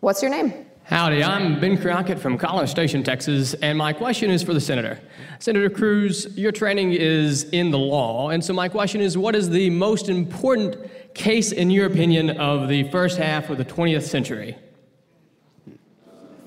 What's 0.00 0.20
your 0.20 0.32
name? 0.32 0.66
Howdy, 0.82 1.22
I'm 1.22 1.60
Ben 1.60 1.80
Crockett 1.80 2.18
from 2.18 2.36
College 2.36 2.68
Station, 2.68 3.04
Texas, 3.04 3.54
and 3.54 3.78
my 3.78 3.92
question 3.92 4.32
is 4.32 4.42
for 4.42 4.52
the 4.52 4.60
senator. 4.60 4.98
Senator 5.38 5.70
Cruz, 5.70 6.36
your 6.36 6.50
training 6.50 6.94
is 6.94 7.44
in 7.50 7.70
the 7.70 7.78
law, 7.78 8.30
and 8.30 8.44
so 8.44 8.52
my 8.52 8.68
question 8.68 9.00
is 9.00 9.16
what 9.16 9.36
is 9.36 9.48
the 9.48 9.70
most 9.70 10.08
important 10.08 10.76
case, 11.14 11.52
in 11.52 11.70
your 11.70 11.86
opinion, 11.86 12.30
of 12.30 12.66
the 12.66 12.90
first 12.90 13.16
half 13.16 13.48
of 13.48 13.58
the 13.58 13.64
20th 13.64 14.02
century? 14.02 14.56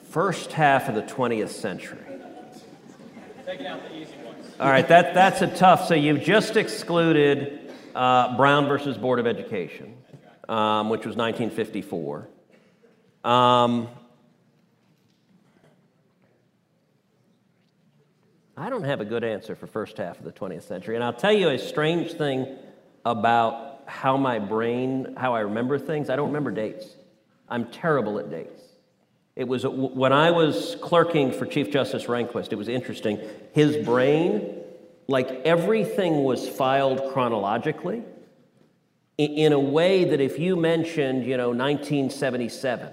First 0.10 0.52
half 0.52 0.90
of 0.90 0.96
the 0.96 1.04
20th 1.04 1.52
century. 1.52 2.11
All 4.60 4.70
right, 4.70 4.88
that, 4.88 5.14
that's 5.14 5.42
a 5.42 5.48
tough. 5.48 5.88
So 5.88 5.96
you've 5.96 6.22
just 6.22 6.56
excluded 6.56 7.74
uh, 7.96 8.38
Brown 8.38 8.68
versus 8.68 8.98
Board 8.98 9.20
of 9.20 9.28
Education, 9.28 9.98
um, 10.48 10.90
which 10.90 11.06
was 11.06 11.16
1954. 11.16 12.30
Um, 13.24 13.88
I 18.56 18.70
don't 18.70 18.84
have 18.84 19.02
a 19.02 19.06
good 19.06 19.24
answer 19.24 19.56
for 19.56 19.68
first 19.68 19.98
half 19.98 20.20
of 20.20 20.26
the 20.26 20.32
20th 20.32 20.64
century. 20.64 20.96
And 20.96 21.04
I'll 21.04 21.14
tell 21.14 21.34
you 21.34 21.50
a 21.50 21.58
strange 21.58 22.14
thing 22.14 22.48
about 23.06 23.84
how 23.88 24.18
my 24.18 24.40
brain, 24.40 25.16
how 25.18 25.34
I 25.34 25.42
remember 25.42 25.80
things. 25.80 26.10
I 26.10 26.16
don't 26.16 26.28
remember 26.28 26.52
dates. 26.52 26.86
I'm 27.50 27.72
terrible 27.72 28.20
at 28.20 28.30
dates. 28.30 28.61
It 29.36 29.48
was 29.48 29.66
when 29.66 30.12
I 30.12 30.32
was 30.32 30.76
clerking 30.82 31.32
for 31.32 31.46
Chief 31.46 31.72
Justice 31.72 32.06
Rehnquist, 32.06 32.52
it 32.52 32.58
was 32.58 32.68
interesting. 32.68 33.20
His 33.54 33.78
brain, 33.86 34.58
like 35.08 35.30
everything 35.46 36.24
was 36.24 36.48
filed 36.48 37.14
chronologically 37.14 38.04
in 39.18 39.54
a 39.54 39.60
way 39.60 40.04
that 40.06 40.20
if 40.20 40.40
you 40.40 40.56
mentioned, 40.56 41.26
you 41.26 41.38
know, 41.38 41.50
1977, 41.50 42.92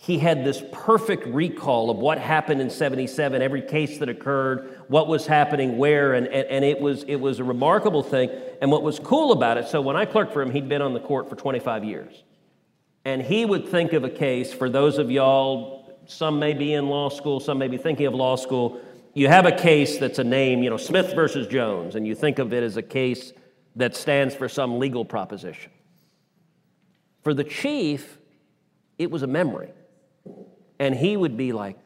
he 0.00 0.18
had 0.18 0.44
this 0.44 0.62
perfect 0.70 1.26
recall 1.26 1.90
of 1.90 1.96
what 1.96 2.18
happened 2.18 2.60
in 2.60 2.70
77, 2.70 3.42
every 3.42 3.62
case 3.62 3.98
that 3.98 4.08
occurred, 4.08 4.84
what 4.86 5.08
was 5.08 5.26
happening 5.26 5.76
where, 5.76 6.14
and, 6.14 6.28
and, 6.28 6.46
and, 6.48 6.64
it, 6.64 6.80
was, 6.80 7.02
it 7.04 7.16
was 7.16 7.40
a 7.40 7.44
remarkable 7.44 8.04
thing. 8.04 8.30
And 8.60 8.70
what 8.70 8.82
was 8.82 9.00
cool 9.00 9.32
about 9.32 9.58
it, 9.58 9.66
so 9.66 9.80
when 9.80 9.96
I 9.96 10.04
clerked 10.04 10.32
for 10.32 10.40
him, 10.40 10.52
he'd 10.52 10.68
been 10.68 10.82
on 10.82 10.94
the 10.94 11.00
court 11.00 11.28
for 11.28 11.34
25 11.34 11.84
years. 11.84 12.22
And 13.08 13.22
he 13.22 13.46
would 13.46 13.66
think 13.66 13.94
of 13.94 14.04
a 14.04 14.10
case, 14.10 14.52
for 14.52 14.68
those 14.68 14.98
of 14.98 15.10
y'all, 15.10 15.98
some 16.04 16.38
may 16.38 16.52
be 16.52 16.74
in 16.74 16.88
law 16.88 17.08
school, 17.08 17.40
some 17.40 17.56
may 17.56 17.66
be 17.66 17.78
thinking 17.78 18.04
of 18.04 18.12
law 18.12 18.36
school. 18.36 18.82
You 19.14 19.28
have 19.28 19.46
a 19.46 19.52
case 19.52 19.96
that's 19.96 20.18
a 20.18 20.24
name, 20.24 20.62
you 20.62 20.68
know, 20.68 20.76
Smith 20.76 21.14
versus 21.14 21.46
Jones, 21.46 21.94
and 21.94 22.06
you 22.06 22.14
think 22.14 22.38
of 22.38 22.52
it 22.52 22.62
as 22.62 22.76
a 22.76 22.82
case 22.82 23.32
that 23.76 23.96
stands 23.96 24.34
for 24.34 24.46
some 24.46 24.78
legal 24.78 25.06
proposition. 25.06 25.72
For 27.22 27.32
the 27.32 27.44
chief, 27.44 28.18
it 28.98 29.10
was 29.10 29.22
a 29.22 29.26
memory. 29.26 29.70
And 30.78 30.94
he 30.94 31.16
would 31.16 31.38
be 31.38 31.54
like, 31.54 31.78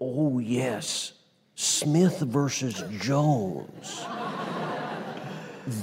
oh, 0.00 0.38
yes, 0.38 1.12
Smith 1.56 2.20
versus 2.20 2.82
Jones. 3.02 4.02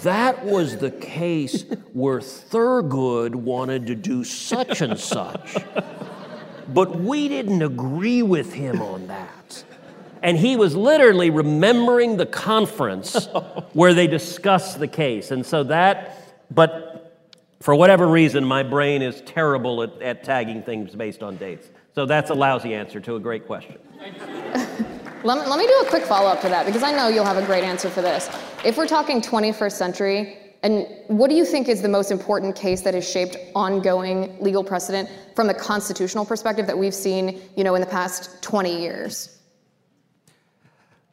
That 0.04 0.44
was 0.44 0.78
the 0.78 0.92
case 0.92 1.64
where 1.94 2.20
Thurgood 2.20 3.36
wanted 3.36 3.88
to 3.88 3.96
do 3.96 4.26
such 4.26 4.82
and 4.82 5.00
such. 5.00 5.56
But 6.74 7.00
we 7.00 7.30
didn't 7.30 7.62
agree 7.62 8.22
with 8.22 8.52
him 8.52 8.82
on 8.82 9.08
that. 9.08 9.64
And 10.22 10.38
he 10.38 10.58
was 10.58 10.76
literally 10.76 11.30
remembering 11.30 12.18
the 12.18 12.26
conference 12.26 13.28
where 13.74 13.94
they 13.94 14.08
discussed 14.08 14.80
the 14.80 14.88
case. 14.88 15.32
And 15.32 15.46
so 15.46 15.64
that, 15.64 16.36
but 16.52 17.24
for 17.62 17.74
whatever 17.74 18.08
reason, 18.08 18.44
my 18.44 18.64
brain 18.64 19.02
is 19.02 19.22
terrible 19.22 19.84
at, 19.84 20.02
at 20.02 20.24
tagging 20.26 20.64
things 20.64 20.94
based 20.96 21.24
on 21.24 21.38
dates. 21.38 21.70
So 21.96 22.06
that's 22.06 22.30
a 22.30 22.34
lousy 22.36 22.74
answer 22.74 23.00
to 23.00 23.16
a 23.16 23.20
great 23.20 23.48
question. 23.48 23.78
Let 25.24 25.40
me, 25.40 25.50
let 25.50 25.58
me 25.58 25.66
do 25.66 25.80
a 25.82 25.86
quick 25.88 26.04
follow 26.04 26.30
up 26.30 26.42
to 26.42 26.50
that 26.50 26.66
because 26.66 26.84
I 26.84 26.92
know 26.92 27.08
you'll 27.08 27.26
have 27.26 27.38
a 27.38 27.46
great 27.46 27.64
answer 27.64 27.90
for 27.90 28.02
this. 28.02 28.30
If 28.68 28.76
we're 28.76 28.86
talking 28.86 29.22
21st 29.22 29.72
century, 29.72 30.38
and 30.62 30.86
what 31.08 31.30
do 31.30 31.38
you 31.38 31.46
think 31.46 31.70
is 31.70 31.82
the 31.82 31.88
most 31.88 32.12
important 32.12 32.58
case 32.58 32.82
that 32.82 32.94
has 32.96 33.10
shaped 33.10 33.38
ongoing 33.56 34.38
legal 34.44 34.62
precedent 34.62 35.10
from 35.38 35.48
the 35.48 35.54
constitutional 35.54 36.26
perspective 36.26 36.68
that 36.68 36.78
we've 36.78 36.94
seen, 36.94 37.40
you 37.56 37.64
know, 37.64 37.76
in 37.76 37.80
the 37.80 37.88
past 37.88 38.44
20 38.44 38.78
years? 38.78 39.40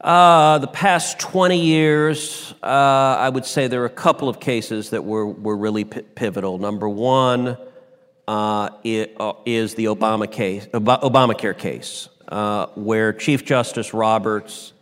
Uh, 0.00 0.59
the 0.59 0.66
past 0.66 1.20
20 1.20 1.57
years, 1.61 2.55
uh, 2.61 2.66
I 2.66 3.28
would 3.28 3.46
say 3.46 3.68
there 3.68 3.82
are 3.82 3.86
a 3.86 3.88
couple 3.88 4.28
of 4.28 4.40
cases 4.40 4.90
that 4.90 5.05
were, 5.05 5.24
were 5.24 5.57
really 5.57 5.84
p- 5.84 6.02
pivotal. 6.02 6.59
Number 6.59 6.88
one 6.88 7.57
uh, 8.26 8.70
is 8.82 9.76
the 9.76 9.84
Obama 9.84 10.28
case, 10.28 10.66
Obamacare 10.72 11.57
case 11.57 12.09
uh, 12.26 12.66
where 12.74 13.12
Chief 13.12 13.44
Justice 13.44 13.94
Roberts 13.94 14.72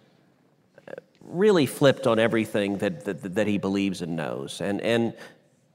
really 1.32 1.66
flipped 1.66 2.06
on 2.06 2.18
everything 2.18 2.78
that, 2.78 3.04
that, 3.04 3.34
that 3.34 3.46
he 3.46 3.58
believes 3.58 4.02
and 4.02 4.16
knows. 4.16 4.60
And, 4.60 4.80
and 4.80 5.14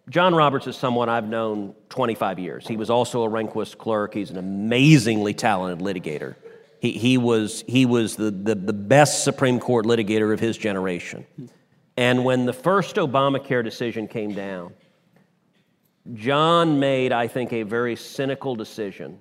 John 0.10 0.34
Roberts 0.34 0.68
is 0.68 0.78
someone 0.78 1.10
I've 1.10 1.28
known 1.28 1.76
25 1.90 2.40
years. 2.40 2.68
He 2.68 2.78
was 2.78 2.90
also 2.90 3.24
a 3.24 3.30
Rehnquist 3.30 3.78
clerk. 3.78 4.14
He's 4.14 4.30
an 4.30 4.38
amazingly 4.38 5.34
talented 5.34 5.86
litigator. 5.86 6.36
He, 6.80 6.92
he 6.92 7.18
was, 7.18 7.64
he 7.68 7.86
was 7.86 8.16
the, 8.16 8.32
the, 8.32 8.56
the 8.56 8.74
best 8.74 9.24
Supreme 9.24 9.60
Court 9.60 9.86
litigator 9.86 10.32
of 10.32 10.40
his 10.40 10.58
generation. 10.58 11.26
And 11.98 12.24
when 12.24 12.46
the 12.46 12.54
first 12.54 12.96
Obamacare 12.98 13.64
decision 13.64 14.08
came 14.08 14.34
down, 14.34 14.74
John 16.14 16.80
made, 16.80 17.12
I 17.12 17.28
think, 17.28 17.52
a 17.52 17.64
very 17.64 17.96
cynical 17.96 18.56
decision 18.56 19.20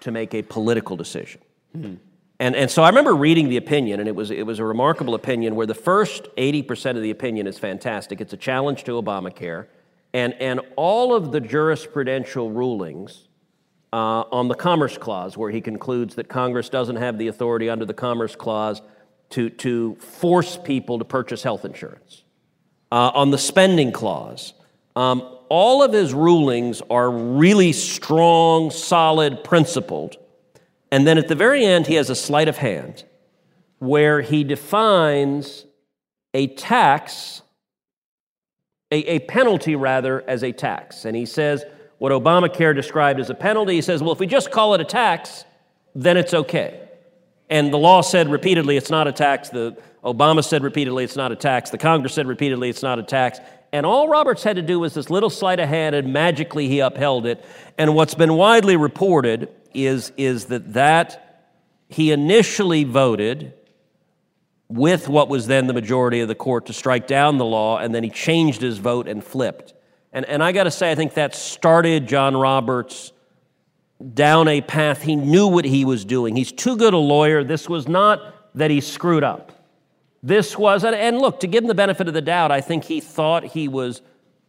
to 0.00 0.10
make 0.10 0.34
a 0.34 0.42
political 0.42 0.96
decision. 0.96 1.40
Mm-hmm. 1.74 1.94
And, 2.38 2.54
and 2.54 2.70
so 2.70 2.82
I 2.82 2.88
remember 2.88 3.14
reading 3.14 3.48
the 3.48 3.56
opinion, 3.56 3.98
and 4.00 4.08
it 4.08 4.14
was, 4.14 4.30
it 4.30 4.44
was 4.44 4.58
a 4.58 4.64
remarkable 4.64 5.14
opinion 5.14 5.56
where 5.56 5.66
the 5.66 5.74
first 5.74 6.28
80% 6.36 6.96
of 6.96 7.02
the 7.02 7.10
opinion 7.10 7.46
is 7.46 7.58
fantastic. 7.58 8.20
It's 8.20 8.34
a 8.34 8.36
challenge 8.36 8.84
to 8.84 8.92
Obamacare. 8.92 9.66
And, 10.12 10.34
and 10.34 10.60
all 10.76 11.14
of 11.14 11.32
the 11.32 11.40
jurisprudential 11.40 12.54
rulings 12.54 13.28
uh, 13.92 14.24
on 14.30 14.48
the 14.48 14.54
Commerce 14.54 14.98
Clause, 14.98 15.36
where 15.36 15.50
he 15.50 15.60
concludes 15.60 16.14
that 16.16 16.28
Congress 16.28 16.68
doesn't 16.68 16.96
have 16.96 17.16
the 17.16 17.28
authority 17.28 17.70
under 17.70 17.86
the 17.86 17.94
Commerce 17.94 18.36
Clause 18.36 18.82
to, 19.30 19.48
to 19.50 19.94
force 19.96 20.58
people 20.62 20.98
to 20.98 21.04
purchase 21.04 21.42
health 21.42 21.64
insurance, 21.64 22.22
uh, 22.92 23.10
on 23.14 23.30
the 23.30 23.38
Spending 23.38 23.92
Clause. 23.92 24.52
Um, 24.94 25.36
all 25.48 25.82
of 25.82 25.92
his 25.92 26.12
rulings 26.12 26.82
are 26.90 27.10
really 27.10 27.72
strong, 27.72 28.70
solid, 28.70 29.44
principled. 29.44 30.16
And 30.90 31.06
then 31.06 31.18
at 31.18 31.28
the 31.28 31.34
very 31.34 31.64
end, 31.64 31.86
he 31.86 31.94
has 31.94 32.10
a 32.10 32.14
sleight 32.14 32.48
of 32.48 32.58
hand 32.58 33.04
where 33.78 34.20
he 34.20 34.44
defines 34.44 35.66
a 36.32 36.46
tax, 36.48 37.42
a, 38.90 38.96
a, 39.14 39.18
penalty 39.20 39.74
rather, 39.74 40.22
as 40.28 40.42
a 40.42 40.52
tax. 40.52 41.04
And 41.04 41.16
he 41.16 41.26
says 41.26 41.64
what 41.98 42.12
Obamacare 42.12 42.74
described 42.74 43.20
as 43.20 43.30
a 43.30 43.34
penalty. 43.34 43.74
He 43.74 43.82
says, 43.82 44.02
well, 44.02 44.12
if 44.12 44.20
we 44.20 44.26
just 44.26 44.50
call 44.50 44.74
it 44.74 44.80
a 44.80 44.84
tax, 44.84 45.44
then 45.94 46.16
it's 46.16 46.34
okay. 46.34 46.88
And 47.48 47.72
the 47.72 47.78
law 47.78 48.00
said 48.00 48.28
repeatedly 48.28 48.76
it's 48.76 48.90
not 48.90 49.06
a 49.06 49.12
tax. 49.12 49.48
The 49.48 49.76
Obama 50.04 50.44
said 50.44 50.62
repeatedly 50.62 51.04
it's 51.04 51.16
not 51.16 51.32
a 51.32 51.36
tax. 51.36 51.70
The 51.70 51.78
Congress 51.78 52.14
said 52.14 52.26
repeatedly 52.26 52.68
it's 52.68 52.82
not 52.82 52.98
a 52.98 53.02
tax. 53.02 53.38
And 53.72 53.84
all 53.84 54.08
Roberts 54.08 54.42
had 54.42 54.56
to 54.56 54.62
do 54.62 54.78
was 54.78 54.94
this 54.94 55.10
little 55.10 55.30
sleight 55.30 55.60
of 55.60 55.68
hand, 55.68 55.94
and 55.94 56.12
magically 56.12 56.68
he 56.68 56.80
upheld 56.80 57.26
it. 57.26 57.44
And 57.76 57.94
what's 57.94 58.14
been 58.14 58.34
widely 58.34 58.76
reported 58.76 59.48
is, 59.84 60.12
is 60.16 60.46
that 60.46 60.72
that 60.74 61.44
he 61.88 62.12
initially 62.12 62.84
voted 62.84 63.52
with 64.68 65.08
what 65.08 65.28
was 65.28 65.46
then 65.46 65.66
the 65.66 65.74
majority 65.74 66.20
of 66.20 66.28
the 66.28 66.34
court 66.34 66.66
to 66.66 66.72
strike 66.72 67.06
down 67.06 67.38
the 67.38 67.44
law, 67.44 67.78
and 67.78 67.94
then 67.94 68.02
he 68.02 68.10
changed 68.10 68.60
his 68.60 68.78
vote 68.78 69.06
and 69.06 69.22
flipped. 69.22 69.74
And, 70.12 70.24
and 70.24 70.42
I 70.42 70.52
got 70.52 70.64
to 70.64 70.70
say, 70.70 70.90
I 70.90 70.94
think 70.94 71.14
that 71.14 71.34
started 71.34 72.08
John 72.08 72.36
Roberts 72.36 73.12
down 74.14 74.48
a 74.48 74.60
path. 74.60 75.02
He 75.02 75.14
knew 75.14 75.46
what 75.46 75.64
he 75.64 75.84
was 75.84 76.04
doing. 76.04 76.34
He's 76.34 76.52
too 76.52 76.76
good 76.76 76.94
a 76.94 76.98
lawyer. 76.98 77.44
This 77.44 77.68
was 77.68 77.86
not 77.86 78.20
that 78.54 78.70
he 78.70 78.80
screwed 78.80 79.22
up. 79.22 79.52
this 80.22 80.58
was, 80.58 80.84
and 80.84 81.18
look, 81.18 81.40
to 81.40 81.46
give 81.46 81.62
him 81.62 81.68
the 81.68 81.74
benefit 81.74 82.08
of 82.08 82.14
the 82.14 82.22
doubt, 82.22 82.50
I 82.50 82.60
think 82.60 82.84
he 82.84 83.00
thought 83.00 83.44
he 83.44 83.68
was 83.68 84.02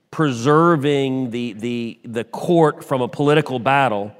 preserving 0.10 1.30
the, 1.30 1.54
the, 1.54 2.00
the 2.04 2.24
court 2.24 2.84
from 2.84 3.02
a 3.02 3.08
political 3.08 3.60
battle, 3.60 4.12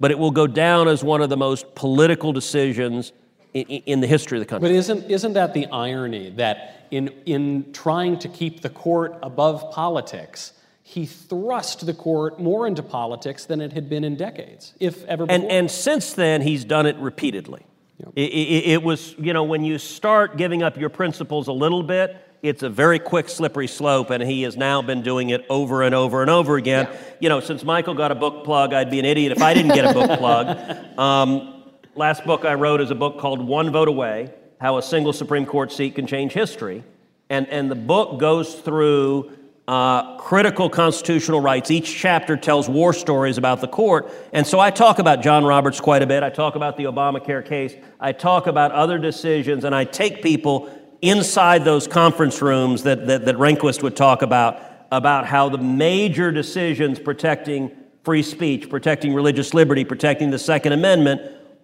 but 0.00 0.10
it 0.10 0.18
will 0.18 0.30
go 0.30 0.46
down 0.46 0.88
as 0.88 1.02
one 1.02 1.22
of 1.22 1.30
the 1.30 1.36
most 1.36 1.74
political 1.74 2.32
decisions 2.32 3.12
in, 3.54 3.62
in 3.64 4.00
the 4.00 4.06
history 4.06 4.38
of 4.38 4.40
the 4.40 4.46
country. 4.46 4.68
But 4.68 4.74
isn't, 4.74 5.10
isn't 5.10 5.32
that 5.32 5.54
the 5.54 5.66
irony 5.66 6.30
that 6.30 6.86
in, 6.90 7.08
in 7.24 7.72
trying 7.72 8.18
to 8.20 8.28
keep 8.28 8.60
the 8.60 8.70
court 8.70 9.16
above 9.22 9.70
politics, 9.72 10.52
he 10.82 11.06
thrust 11.06 11.84
the 11.86 11.94
court 11.94 12.38
more 12.38 12.66
into 12.66 12.82
politics 12.82 13.46
than 13.46 13.60
it 13.60 13.72
had 13.72 13.88
been 13.88 14.04
in 14.04 14.16
decades, 14.16 14.74
if 14.78 15.04
ever 15.04 15.26
before? 15.26 15.42
And, 15.42 15.50
and 15.50 15.70
since 15.70 16.12
then, 16.12 16.42
he's 16.42 16.64
done 16.64 16.86
it 16.86 16.96
repeatedly. 16.96 17.62
Yep. 17.98 18.12
It, 18.14 18.20
it, 18.20 18.70
it 18.72 18.82
was, 18.82 19.14
you 19.18 19.32
know, 19.32 19.44
when 19.44 19.64
you 19.64 19.78
start 19.78 20.36
giving 20.36 20.62
up 20.62 20.76
your 20.76 20.90
principles 20.90 21.48
a 21.48 21.52
little 21.52 21.82
bit, 21.82 22.16
it's 22.42 22.62
a 22.62 22.68
very 22.68 22.98
quick, 22.98 23.28
slippery 23.28 23.66
slope, 23.66 24.10
and 24.10 24.22
he 24.22 24.42
has 24.42 24.56
now 24.56 24.82
been 24.82 25.02
doing 25.02 25.30
it 25.30 25.44
over 25.48 25.82
and 25.82 25.94
over 25.94 26.22
and 26.22 26.30
over 26.30 26.56
again. 26.56 26.88
Yeah. 26.90 26.98
You 27.20 27.28
know, 27.28 27.40
since 27.40 27.64
Michael 27.64 27.94
got 27.94 28.12
a 28.12 28.14
book 28.14 28.44
plug, 28.44 28.72
I'd 28.72 28.90
be 28.90 28.98
an 28.98 29.04
idiot 29.04 29.32
if 29.32 29.42
I 29.42 29.54
didn't 29.54 29.74
get 29.74 29.84
a 29.84 29.92
book 29.92 30.10
plug. 30.18 30.98
Um, 30.98 31.64
last 31.94 32.24
book 32.24 32.44
I 32.44 32.54
wrote 32.54 32.80
is 32.80 32.90
a 32.90 32.94
book 32.94 33.18
called 33.18 33.46
One 33.46 33.70
Vote 33.70 33.88
Away 33.88 34.32
How 34.60 34.78
a 34.78 34.82
Single 34.82 35.12
Supreme 35.12 35.46
Court 35.46 35.72
Seat 35.72 35.94
Can 35.94 36.06
Change 36.06 36.32
History. 36.32 36.84
And, 37.28 37.48
and 37.48 37.70
the 37.70 37.76
book 37.76 38.20
goes 38.20 38.54
through 38.54 39.32
uh, 39.68 40.16
critical 40.18 40.70
constitutional 40.70 41.40
rights. 41.40 41.70
Each 41.70 41.92
chapter 41.92 42.36
tells 42.36 42.68
war 42.68 42.92
stories 42.92 43.36
about 43.36 43.60
the 43.60 43.66
court. 43.66 44.12
And 44.32 44.46
so 44.46 44.60
I 44.60 44.70
talk 44.70 45.00
about 45.00 45.22
John 45.22 45.44
Roberts 45.44 45.80
quite 45.80 46.02
a 46.02 46.06
bit. 46.06 46.22
I 46.22 46.30
talk 46.30 46.54
about 46.54 46.76
the 46.76 46.84
Obamacare 46.84 47.44
case. 47.44 47.74
I 47.98 48.12
talk 48.12 48.46
about 48.46 48.70
other 48.70 48.98
decisions, 48.98 49.64
and 49.64 49.74
I 49.74 49.84
take 49.84 50.22
people 50.22 50.70
inside 51.08 51.64
those 51.64 51.86
conference 51.86 52.40
rooms 52.42 52.82
that, 52.82 53.06
that, 53.06 53.24
that 53.24 53.36
Rehnquist 53.36 53.82
would 53.82 53.96
talk 53.96 54.22
about, 54.22 54.60
about 54.90 55.26
how 55.26 55.48
the 55.48 55.58
major 55.58 56.30
decisions 56.32 56.98
protecting 56.98 57.74
free 58.04 58.22
speech, 58.22 58.70
protecting 58.70 59.14
religious 59.14 59.52
liberty, 59.54 59.84
protecting 59.84 60.30
the 60.30 60.38
Second 60.38 60.72
Amendment, 60.72 61.20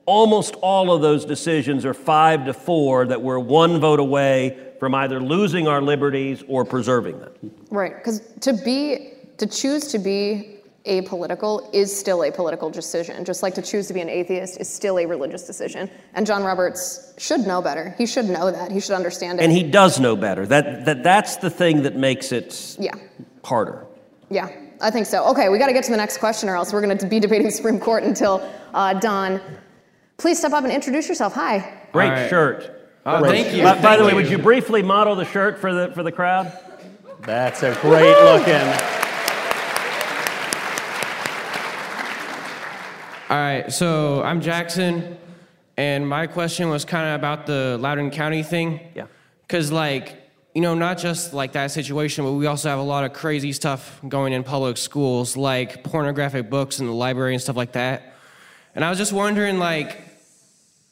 almost 0.06 0.54
all 0.56 0.92
of 0.92 1.00
those 1.02 1.24
decisions 1.24 1.84
are 1.84 1.94
five 1.94 2.44
to 2.46 2.52
four 2.52 3.06
that 3.06 3.22
we're 3.22 3.38
one 3.38 3.78
vote 3.80 4.00
away 4.00 4.72
from 4.80 4.94
either 4.94 5.20
losing 5.20 5.68
our 5.68 5.80
liberties 5.80 6.42
or 6.48 6.64
preserving 6.64 7.20
them. 7.20 7.32
Right, 7.70 7.96
because 7.96 8.20
to 8.40 8.52
be, 8.52 9.12
to 9.38 9.46
choose 9.46 9.86
to 9.88 9.98
be 9.98 10.61
apolitical 10.86 11.72
is 11.72 11.96
still 11.96 12.24
a 12.24 12.32
political 12.32 12.70
decision, 12.70 13.24
just 13.24 13.42
like 13.42 13.54
to 13.54 13.62
choose 13.62 13.86
to 13.88 13.94
be 13.94 14.00
an 14.00 14.08
atheist 14.08 14.60
is 14.60 14.68
still 14.68 14.98
a 14.98 15.06
religious 15.06 15.46
decision. 15.46 15.90
And 16.14 16.26
John 16.26 16.42
Roberts 16.42 17.14
should 17.18 17.40
know 17.40 17.62
better. 17.62 17.94
He 17.98 18.06
should 18.06 18.26
know 18.26 18.50
that. 18.50 18.72
He 18.72 18.80
should 18.80 18.94
understand 18.94 19.40
it. 19.40 19.44
And 19.44 19.52
he 19.52 19.62
does 19.62 20.00
know 20.00 20.16
better. 20.16 20.46
That, 20.46 20.84
that, 20.86 21.02
that's 21.02 21.36
the 21.36 21.50
thing 21.50 21.82
that 21.82 21.96
makes 21.96 22.32
it 22.32 22.76
yeah. 22.78 22.94
harder. 23.44 23.86
Yeah, 24.28 24.50
I 24.80 24.90
think 24.90 25.06
so. 25.06 25.24
Okay, 25.30 25.48
we 25.48 25.58
got 25.58 25.66
to 25.66 25.72
get 25.72 25.84
to 25.84 25.90
the 25.90 25.96
next 25.96 26.18
question, 26.18 26.48
or 26.48 26.56
else 26.56 26.72
we're 26.72 26.82
going 26.82 26.96
to 26.96 27.06
be 27.06 27.20
debating 27.20 27.50
Supreme 27.50 27.78
Court 27.78 28.02
until 28.02 28.48
uh, 28.74 28.94
dawn. 28.94 29.40
Please 30.16 30.38
step 30.38 30.52
up 30.52 30.64
and 30.64 30.72
introduce 30.72 31.08
yourself. 31.08 31.34
Hi. 31.34 31.86
Great 31.92 32.08
right. 32.08 32.30
shirt. 32.30 32.90
Oh, 33.04 33.18
Great. 33.20 33.44
thank 33.44 33.56
you. 33.56 33.62
By, 33.62 33.74
by 33.74 33.80
thank 33.80 33.98
the 33.98 34.04
way, 34.06 34.14
would 34.14 34.30
you 34.30 34.38
briefly 34.38 34.82
model 34.82 35.14
the 35.16 35.24
shirt 35.24 35.58
for 35.58 35.74
the 35.74 35.92
for 35.92 36.02
the 36.02 36.12
crowd? 36.12 36.56
That's 37.20 37.62
a 37.62 37.76
great 37.82 38.16
looking. 38.22 39.01
All 43.32 43.38
right, 43.38 43.72
so 43.72 44.22
I'm 44.22 44.42
Jackson, 44.42 45.16
and 45.78 46.06
my 46.06 46.26
question 46.26 46.68
was 46.68 46.84
kind 46.84 47.08
of 47.08 47.14
about 47.14 47.46
the 47.46 47.78
Loudoun 47.80 48.10
County 48.10 48.42
thing. 48.42 48.78
Yeah. 48.94 49.06
Because, 49.40 49.72
like, 49.72 50.30
you 50.54 50.60
know, 50.60 50.74
not 50.74 50.98
just 50.98 51.32
like 51.32 51.52
that 51.52 51.70
situation, 51.70 52.24
but 52.26 52.32
we 52.32 52.44
also 52.44 52.68
have 52.68 52.78
a 52.78 52.82
lot 52.82 53.04
of 53.04 53.14
crazy 53.14 53.54
stuff 53.54 53.98
going 54.06 54.34
in 54.34 54.44
public 54.44 54.76
schools, 54.76 55.34
like 55.34 55.82
pornographic 55.82 56.50
books 56.50 56.78
in 56.78 56.84
the 56.84 56.92
library 56.92 57.32
and 57.32 57.42
stuff 57.42 57.56
like 57.56 57.72
that. 57.72 58.16
And 58.74 58.84
I 58.84 58.90
was 58.90 58.98
just 58.98 59.14
wondering, 59.14 59.58
like, 59.58 59.96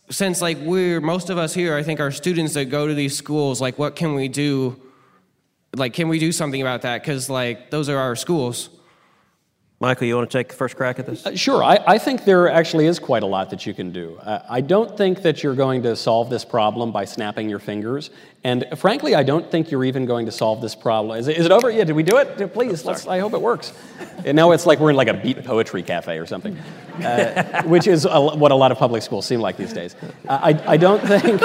since 0.09 0.41
like 0.41 0.57
we're 0.62 1.03
most 1.03 1.28
of 1.28 1.36
us 1.36 1.53
here, 1.53 1.76
I 1.76 1.82
think 1.82 2.01
are 2.01 2.11
students 2.11 2.55
that 2.55 2.70
go 2.70 2.86
to 2.86 2.95
these 2.95 3.14
schools, 3.14 3.61
like, 3.61 3.78
what 3.78 3.97
can 3.97 4.14
we 4.14 4.28
do? 4.28 4.80
Like, 5.76 5.93
can 5.93 6.09
we 6.09 6.18
do 6.18 6.32
something 6.32 6.62
about 6.62 6.80
that? 6.82 7.03
Because 7.03 7.28
like 7.28 7.70
those 7.70 7.91
are 7.91 7.99
our 7.99 8.16
schools. 8.16 8.70
Michael, 9.83 10.07
you 10.07 10.14
want 10.14 10.31
to 10.31 10.39
take 10.39 10.49
the 10.49 10.55
first 10.55 10.76
crack 10.76 10.99
at 10.99 11.07
this? 11.07 11.24
Uh, 11.24 11.35
sure. 11.35 11.64
I, 11.64 11.83
I, 11.87 11.97
think 11.97 12.26
there 12.26 12.51
actually 12.51 12.85
is 12.85 12.99
quite 12.99 13.22
a 13.22 13.26
lot 13.26 13.49
that 13.49 13.64
you 13.64 13.72
can 13.72 13.93
do. 13.93 14.18
Uh, 14.18 14.43
I 14.47 14.61
don't 14.61 14.95
think 14.95 15.22
that 15.22 15.43
you're 15.43 15.55
going 15.55 15.83
to 15.85 15.97
solve 15.97 16.28
this 16.28 16.45
problem 16.45 16.93
by 16.93 17.07
snapping 17.07 17.49
your 17.49 17.61
fingers. 17.61 18.11
And 18.45 18.66
frankly, 18.76 19.14
I 19.14 19.22
don't 19.22 19.51
think 19.51 19.70
you're 19.70 19.87
even 19.87 20.05
going 20.05 20.26
to 20.26 20.33
solve 20.33 20.61
this 20.61 20.74
problem. 20.74 21.18
Is 21.18 21.28
it, 21.28 21.39
is 21.39 21.47
it 21.47 21.51
over? 21.51 21.70
Yeah, 21.70 21.85
did 21.85 21.97
we 21.97 22.03
do 22.03 22.18
it? 22.18 22.53
Please, 22.53 22.85
let's, 22.85 23.07
I 23.07 23.20
hope 23.20 23.33
it 23.33 23.41
works. 23.41 23.72
And 24.26 24.37
now 24.37 24.51
it's 24.51 24.66
like 24.66 24.81
we're 24.81 24.91
in 24.91 24.97
like 24.97 25.09
a 25.09 25.14
beat 25.14 25.43
poetry 25.45 25.83
cafe 25.83 26.18
or 26.18 26.26
something, 26.26 26.59
uh, 27.03 27.62
which 27.62 27.87
is 27.87 28.05
a, 28.05 28.20
what 28.20 28.53
a 28.53 28.57
lot 28.57 28.72
of 28.72 28.76
public 28.76 29.03
schools 29.03 29.24
seem 29.24 29.41
like 29.41 29.57
these 29.57 29.72
days. 29.72 29.97
Uh, 30.28 30.41
I, 30.43 30.72
I 30.72 30.76
don't 30.76 31.01
think. 31.01 31.41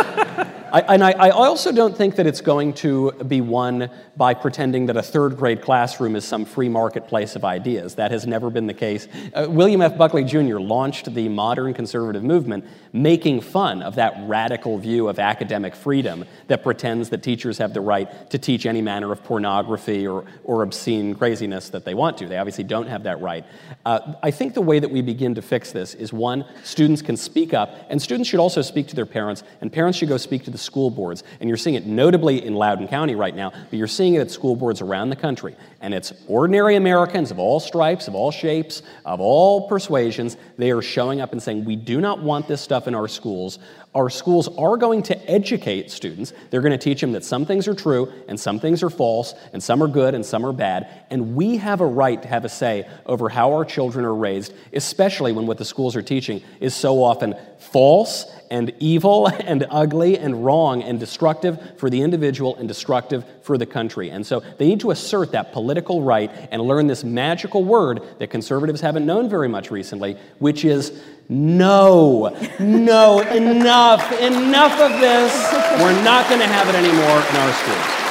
I, 0.75 0.81
and 0.95 1.03
I, 1.05 1.11
I, 1.11 1.29
also 1.29 1.71
don't 1.71 1.95
think 1.95 2.17
that 2.17 2.27
it's 2.27 2.41
going 2.41 2.73
to 2.73 3.13
be 3.13 3.39
won 3.39 3.89
by 4.17 4.33
pretending 4.33 4.87
that 4.87 4.97
a 4.97 5.01
third 5.01 5.37
grade 5.37 5.61
classroom 5.61 6.17
is 6.17 6.25
some 6.25 6.43
free 6.43 6.67
marketplace 6.67 7.37
of 7.37 7.45
ideas. 7.45 7.95
That 7.95 8.11
has 8.11 8.27
never 8.27 8.49
been 8.49 8.67
the 8.67 8.73
case. 8.73 9.07
Uh, 9.33 9.47
William 9.49 9.81
F. 9.81 9.97
Buckley 9.97 10.25
Jr. 10.25 10.59
launched 10.59 11.13
the 11.13 11.29
modern 11.29 11.73
conservative 11.73 12.25
movement 12.25 12.65
making 12.91 13.39
fun 13.39 13.81
of 13.81 13.95
that 13.95 14.15
radical 14.27 14.77
view 14.77 15.07
of 15.07 15.17
academic 15.17 15.75
freedom 15.75 16.25
that 16.47 16.61
pretends 16.61 17.09
that 17.09 17.23
teachers 17.23 17.57
have 17.57 17.73
the 17.73 17.79
right 17.79 18.29
to 18.29 18.37
teach 18.37 18.65
any 18.65 18.81
manner 18.81 19.13
of 19.13 19.23
pornography 19.23 20.05
or, 20.05 20.25
or 20.43 20.61
obscene 20.61 21.15
craziness 21.15 21.69
that 21.69 21.85
they 21.85 21.93
want 21.93 22.17
to. 22.17 22.27
They 22.27 22.37
obviously 22.37 22.65
don't 22.65 22.87
have 22.87 23.03
that 23.03 23.21
right. 23.21 23.45
Uh, 23.85 24.15
I 24.21 24.31
think 24.31 24.53
the 24.53 24.61
way 24.61 24.79
that 24.79 24.91
we 24.91 25.01
begin 25.01 25.35
to 25.35 25.41
fix 25.41 25.71
this 25.71 25.93
is 25.93 26.11
one, 26.11 26.43
students 26.65 27.01
can 27.01 27.15
speak 27.15 27.53
up, 27.53 27.77
and 27.89 28.01
students 28.01 28.29
should 28.29 28.41
also 28.41 28.61
speak 28.61 28.87
to 28.87 28.95
their 28.95 29.05
parents, 29.05 29.43
and 29.61 29.71
parents 29.71 29.99
should 29.99 30.09
go 30.09 30.17
speak 30.17 30.43
to 30.43 30.51
the 30.51 30.64
school 30.65 30.89
boards. 30.89 31.23
And 31.39 31.47
you're 31.47 31.57
seeing 31.57 31.75
it 31.75 31.85
notably 31.85 32.45
in 32.45 32.55
Loudoun 32.55 32.87
County 32.87 33.15
right 33.15 33.35
now, 33.35 33.51
but 33.51 33.73
you're 33.73 33.87
seeing 33.87 34.15
it 34.15 34.19
at 34.19 34.31
school 34.31 34.55
boards 34.55 34.81
around 34.81 35.09
the 35.09 35.15
country. 35.15 35.55
And 35.79 35.93
it's 35.93 36.11
ordinary 36.27 36.75
Americans 36.75 37.31
of 37.31 37.39
all 37.39 37.59
stripes, 37.59 38.07
of 38.07 38.15
all 38.15 38.31
shapes, 38.31 38.81
of 39.05 39.21
all 39.21 39.67
persuasions. 39.69 40.35
They 40.57 40.71
are 40.71 40.81
showing 40.81 41.21
up 41.21 41.31
and 41.31 41.41
saying, 41.41 41.63
We 41.63 41.75
do 41.75 42.01
not 42.01 42.21
want 42.21 42.47
this 42.47 42.61
stuff 42.61 42.87
in 42.87 42.95
our 42.95 43.07
schools. 43.07 43.59
Our 43.95 44.09
schools 44.09 44.49
are 44.57 44.75
going 44.75 45.03
to 45.03 45.31
educate 45.31 45.89
students. 45.89 46.33
They're 46.49 46.61
going 46.61 46.73
to 46.73 46.77
teach 46.77 46.99
them 46.99 47.13
that 47.13 47.23
some 47.23 47.45
things 47.45 47.65
are 47.69 47.73
true 47.73 48.11
and 48.27 48.37
some 48.37 48.59
things 48.59 48.83
are 48.83 48.89
false, 48.89 49.33
and 49.53 49.63
some 49.63 49.81
are 49.81 49.87
good 49.87 50.13
and 50.13 50.25
some 50.25 50.45
are 50.45 50.51
bad. 50.51 51.05
And 51.09 51.33
we 51.33 51.55
have 51.57 51.79
a 51.79 51.85
right 51.85 52.21
to 52.21 52.27
have 52.27 52.43
a 52.43 52.49
say 52.49 52.89
over 53.05 53.29
how 53.29 53.53
our 53.53 53.63
children 53.63 54.03
are 54.03 54.13
raised, 54.13 54.53
especially 54.73 55.31
when 55.31 55.47
what 55.47 55.57
the 55.57 55.63
schools 55.63 55.95
are 55.95 56.01
teaching 56.01 56.43
is 56.59 56.75
so 56.75 57.01
often 57.01 57.35
false 57.57 58.25
and 58.51 58.73
evil 58.79 59.27
and 59.45 59.65
ugly 59.69 60.17
and 60.17 60.43
wrong 60.43 60.83
and 60.83 60.99
destructive 60.99 61.79
for 61.79 61.89
the 61.89 62.01
individual 62.01 62.55
and 62.57 62.67
destructive 62.67 63.23
for 63.43 63.57
the 63.57 63.65
country. 63.65 64.09
And 64.09 64.25
so 64.25 64.41
they 64.57 64.67
need 64.67 64.81
to 64.81 64.91
assert 64.91 65.31
that 65.31 65.53
political 65.53 66.01
right 66.01 66.31
and 66.51 66.61
learn 66.61 66.87
this 66.87 67.03
magical 67.03 67.63
word 67.63 68.01
that 68.19 68.29
conservatives 68.29 68.81
haven't 68.81 69.05
known 69.05 69.29
very 69.29 69.47
much 69.47 69.71
recently, 69.71 70.17
which 70.39 70.65
is 70.65 71.01
no, 71.29 72.29
no, 72.59 73.21
enough, 73.21 74.11
enough 74.21 74.79
of 74.79 74.99
this. 74.99 75.33
We're 75.81 76.03
not 76.03 76.29
going 76.29 76.41
to 76.41 76.47
have 76.47 76.69
it 76.69 76.75
anymore 76.75 77.17
in 77.17 77.35
our 77.41 77.53
schools. 77.53 78.05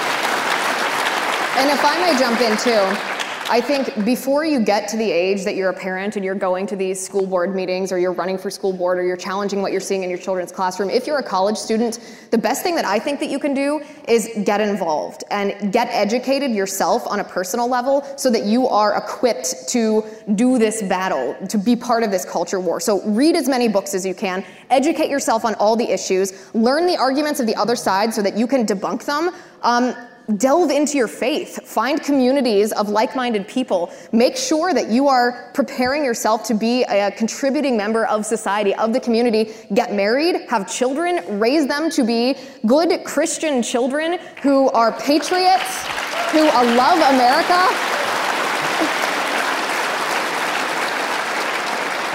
And 1.56 1.70
if 1.70 1.84
I 1.84 1.96
may 2.00 2.18
jump 2.18 2.40
in 2.40 2.56
too, 2.58 3.13
I 3.50 3.60
think 3.60 4.06
before 4.06 4.46
you 4.46 4.58
get 4.58 4.88
to 4.88 4.96
the 4.96 5.10
age 5.10 5.44
that 5.44 5.54
you're 5.54 5.68
a 5.68 5.74
parent 5.74 6.16
and 6.16 6.24
you're 6.24 6.34
going 6.34 6.66
to 6.66 6.76
these 6.76 7.04
school 7.04 7.26
board 7.26 7.54
meetings 7.54 7.92
or 7.92 7.98
you're 7.98 8.12
running 8.12 8.38
for 8.38 8.48
school 8.48 8.72
board 8.72 8.98
or 8.98 9.02
you're 9.02 9.18
challenging 9.18 9.60
what 9.60 9.70
you're 9.70 9.82
seeing 9.82 10.02
in 10.02 10.08
your 10.08 10.18
children's 10.18 10.50
classroom, 10.50 10.88
if 10.88 11.06
you're 11.06 11.18
a 11.18 11.22
college 11.22 11.58
student, 11.58 12.00
the 12.30 12.38
best 12.38 12.62
thing 12.62 12.74
that 12.74 12.86
I 12.86 12.98
think 12.98 13.20
that 13.20 13.28
you 13.28 13.38
can 13.38 13.52
do 13.52 13.82
is 14.08 14.30
get 14.44 14.62
involved 14.62 15.24
and 15.30 15.70
get 15.72 15.88
educated 15.90 16.52
yourself 16.52 17.06
on 17.06 17.20
a 17.20 17.24
personal 17.24 17.68
level 17.68 18.02
so 18.16 18.30
that 18.30 18.44
you 18.44 18.66
are 18.66 18.96
equipped 18.96 19.68
to 19.68 20.02
do 20.34 20.58
this 20.58 20.82
battle, 20.82 21.36
to 21.48 21.58
be 21.58 21.76
part 21.76 22.02
of 22.02 22.10
this 22.10 22.24
culture 22.24 22.60
war. 22.60 22.80
So 22.80 23.02
read 23.02 23.36
as 23.36 23.46
many 23.46 23.68
books 23.68 23.92
as 23.92 24.06
you 24.06 24.14
can, 24.14 24.42
educate 24.70 25.10
yourself 25.10 25.44
on 25.44 25.54
all 25.56 25.76
the 25.76 25.90
issues, 25.90 26.50
learn 26.54 26.86
the 26.86 26.96
arguments 26.96 27.40
of 27.40 27.46
the 27.46 27.54
other 27.56 27.76
side 27.76 28.14
so 28.14 28.22
that 28.22 28.38
you 28.38 28.46
can 28.46 28.64
debunk 28.64 29.04
them. 29.04 29.34
Um, 29.62 29.94
delve 30.36 30.70
into 30.70 30.96
your 30.96 31.08
faith, 31.08 31.66
find 31.66 32.02
communities 32.02 32.72
of 32.72 32.88
like 32.88 33.14
minded 33.14 33.46
people, 33.46 33.92
make 34.12 34.36
sure 34.36 34.72
that 34.72 34.88
you 34.88 35.08
are 35.08 35.50
preparing 35.54 36.04
yourself 36.04 36.44
to 36.44 36.54
be 36.54 36.84
a 36.84 37.10
contributing 37.10 37.76
member 37.76 38.06
of 38.06 38.24
society, 38.24 38.74
of 38.76 38.92
the 38.92 39.00
community. 39.00 39.52
Get 39.74 39.92
married, 39.92 40.42
have 40.48 40.70
children, 40.70 41.38
raise 41.38 41.66
them 41.66 41.90
to 41.90 42.04
be 42.04 42.36
good 42.66 43.04
Christian 43.04 43.62
children 43.62 44.18
who 44.42 44.70
are 44.70 44.92
patriots, 44.92 45.86
who 46.32 46.44
love 46.44 46.98
America. 47.14 47.68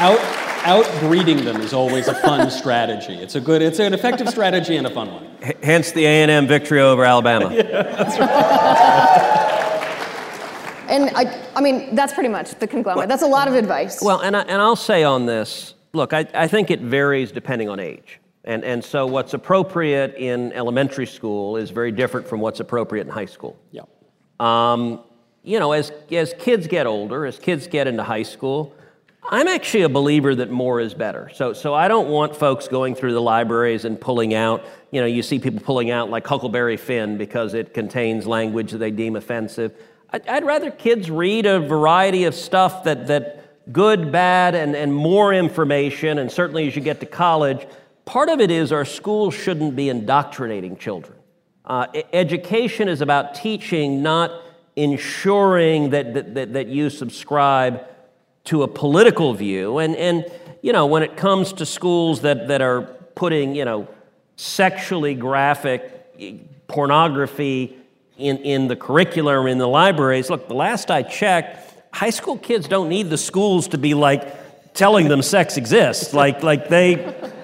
Out, 0.02 0.39
outbreeding 0.64 1.44
them 1.44 1.61
is 1.61 1.73
always 1.73 2.07
a 2.07 2.15
fun 2.15 2.49
strategy. 2.61 3.14
It's 3.14 3.36
a 3.36 3.41
good, 3.41 3.61
it's 3.61 3.80
an 3.80 3.94
effective 3.94 4.30
strategy 4.30 4.77
and 4.77 4.88
a 4.88 4.90
fun 4.90 5.11
one. 5.11 5.27
H- 5.41 5.57
hence 5.64 5.91
the 5.91 6.06
A&M 6.06 6.48
victory 6.48 6.81
over 6.81 7.03
Alabama. 7.06 7.53
yeah, 7.53 7.64
that's 7.64 8.19
right. 8.19 9.36
And 10.90 11.11
I, 11.15 11.48
I 11.56 11.61
mean, 11.61 11.94
that's 11.94 12.14
pretty 12.14 12.30
much 12.30 12.56
the 12.56 12.65
conglomerate. 12.65 13.07
That's 13.07 13.22
a 13.22 13.27
lot 13.27 13.48
of 13.48 13.53
advice. 13.53 14.02
Well, 14.02 14.22
and, 14.22 14.36
I, 14.36 14.41
and 14.41 14.60
I'll 14.60 14.76
say 14.76 15.03
on 15.03 15.27
this 15.27 15.76
look, 15.94 16.14
I, 16.14 16.26
I 16.34 16.48
think 16.48 16.72
it 16.72 16.81
varies 16.81 17.31
depending 17.31 17.69
on 17.69 17.80
age. 17.80 18.19
And, 18.44 18.64
and 18.64 18.84
so 18.84 19.06
what's 19.06 19.34
appropriate 19.34 20.15
in 20.15 20.52
elementary 20.53 21.06
school 21.06 21.57
is 21.57 21.69
very 21.72 21.91
different 21.91 22.27
from 22.27 22.40
what's 22.40 22.60
appropriate 22.60 23.06
in 23.06 23.14
high 23.14 23.26
school. 23.26 23.57
Yeah. 23.72 23.84
Um, 24.40 25.02
you 25.44 25.60
know, 25.60 25.73
as, 25.73 25.91
as 26.11 26.34
kids 26.40 26.68
get 26.68 26.88
older, 26.88 27.26
as 27.26 27.38
kids 27.38 27.68
get 27.68 27.88
into 27.88 28.03
high 28.03 28.23
school, 28.23 28.73
I'm 29.32 29.48
actually 29.48 29.84
a 29.84 29.90
believer 29.90 30.34
that 30.34 30.50
more 30.50 30.80
is 30.80 30.96
better. 30.96 31.30
So, 31.36 31.54
so 31.54 31.76
I 31.76 31.88
don't 31.88 32.10
want 32.10 32.36
folks 32.36 32.68
going 32.68 32.96
through 32.96 33.14
the 33.14 33.22
libraries 33.22 33.86
and 33.86 34.02
pulling 34.02 34.34
out, 34.34 34.66
you 34.90 35.00
know, 35.00 35.06
you 35.06 35.22
see 35.22 35.38
people 35.38 35.60
pulling 35.60 35.92
out 35.92 36.10
like 36.10 36.26
Huckleberry 36.26 36.78
Finn 36.78 37.16
because 37.16 37.54
it 37.54 37.72
contains 37.72 38.26
language 38.26 38.72
that 38.72 38.80
they 38.80 38.90
deem 38.90 39.16
offensive. 39.16 39.72
I'd 40.12 40.44
rather 40.44 40.72
kids 40.72 41.12
read 41.12 41.46
a 41.46 41.60
variety 41.60 42.24
of 42.24 42.34
stuff 42.34 42.84
that, 42.86 43.06
that 43.06 43.72
good, 43.72 44.12
bad, 44.12 44.56
and, 44.56 44.76
and 44.76 44.92
more 44.92 45.32
information, 45.32 46.18
and 46.18 46.32
certainly 46.32 46.68
as 46.68 46.76
you 46.76 46.82
get 46.82 47.00
to 47.02 47.06
college, 47.06 47.68
part 48.06 48.30
of 48.30 48.40
it 48.40 48.50
is 48.50 48.72
our 48.72 48.86
schools 48.86 49.36
shouldn't 49.36 49.76
be 49.76 49.90
indoctrinating 49.90 50.76
children. 50.76 51.20
Uh, 51.64 51.86
education 52.12 52.88
is 52.88 53.02
about 53.02 53.36
teaching, 53.36 54.02
not 54.02 54.32
ensuring 54.76 55.92
that, 55.92 56.16
that, 56.16 56.34
that, 56.34 56.54
that 56.54 56.68
you 56.68 56.90
subscribe 56.90 57.86
to 58.50 58.64
a 58.64 58.68
political 58.68 59.36
view. 59.36 59.78
And, 59.78 59.96
and, 59.96 60.26
you 60.64 60.74
know, 60.74 60.88
when 60.88 61.04
it 61.04 61.16
comes 61.16 61.54
to 61.54 61.68
schools 61.68 62.22
that, 62.22 62.48
that 62.48 62.62
are 62.64 62.82
putting, 63.14 63.54
you 63.54 63.64
know, 63.64 63.88
sexually 64.38 65.14
graphic 65.14 66.12
eh, 66.20 66.34
pornography 66.66 67.78
in, 68.18 68.38
in 68.38 68.68
the 68.68 68.76
curriculum 68.76 69.46
in 69.46 69.60
the 69.60 69.68
libraries. 69.68 70.32
Look, 70.32 70.48
the 70.48 70.56
last 70.56 70.90
I 70.90 71.04
checked, 71.04 71.74
high 71.94 72.10
school 72.10 72.40
kids 72.40 72.68
don't 72.68 72.90
need 72.90 73.12
the 73.12 73.20
schools 73.20 73.68
to 73.68 73.78
be 73.78 73.94
like 73.94 74.74
telling 74.74 75.10
them 75.10 75.22
sex 75.22 75.56
exists. 75.56 76.14
Like, 76.14 76.44
like 76.44 76.70
they. 76.70 77.16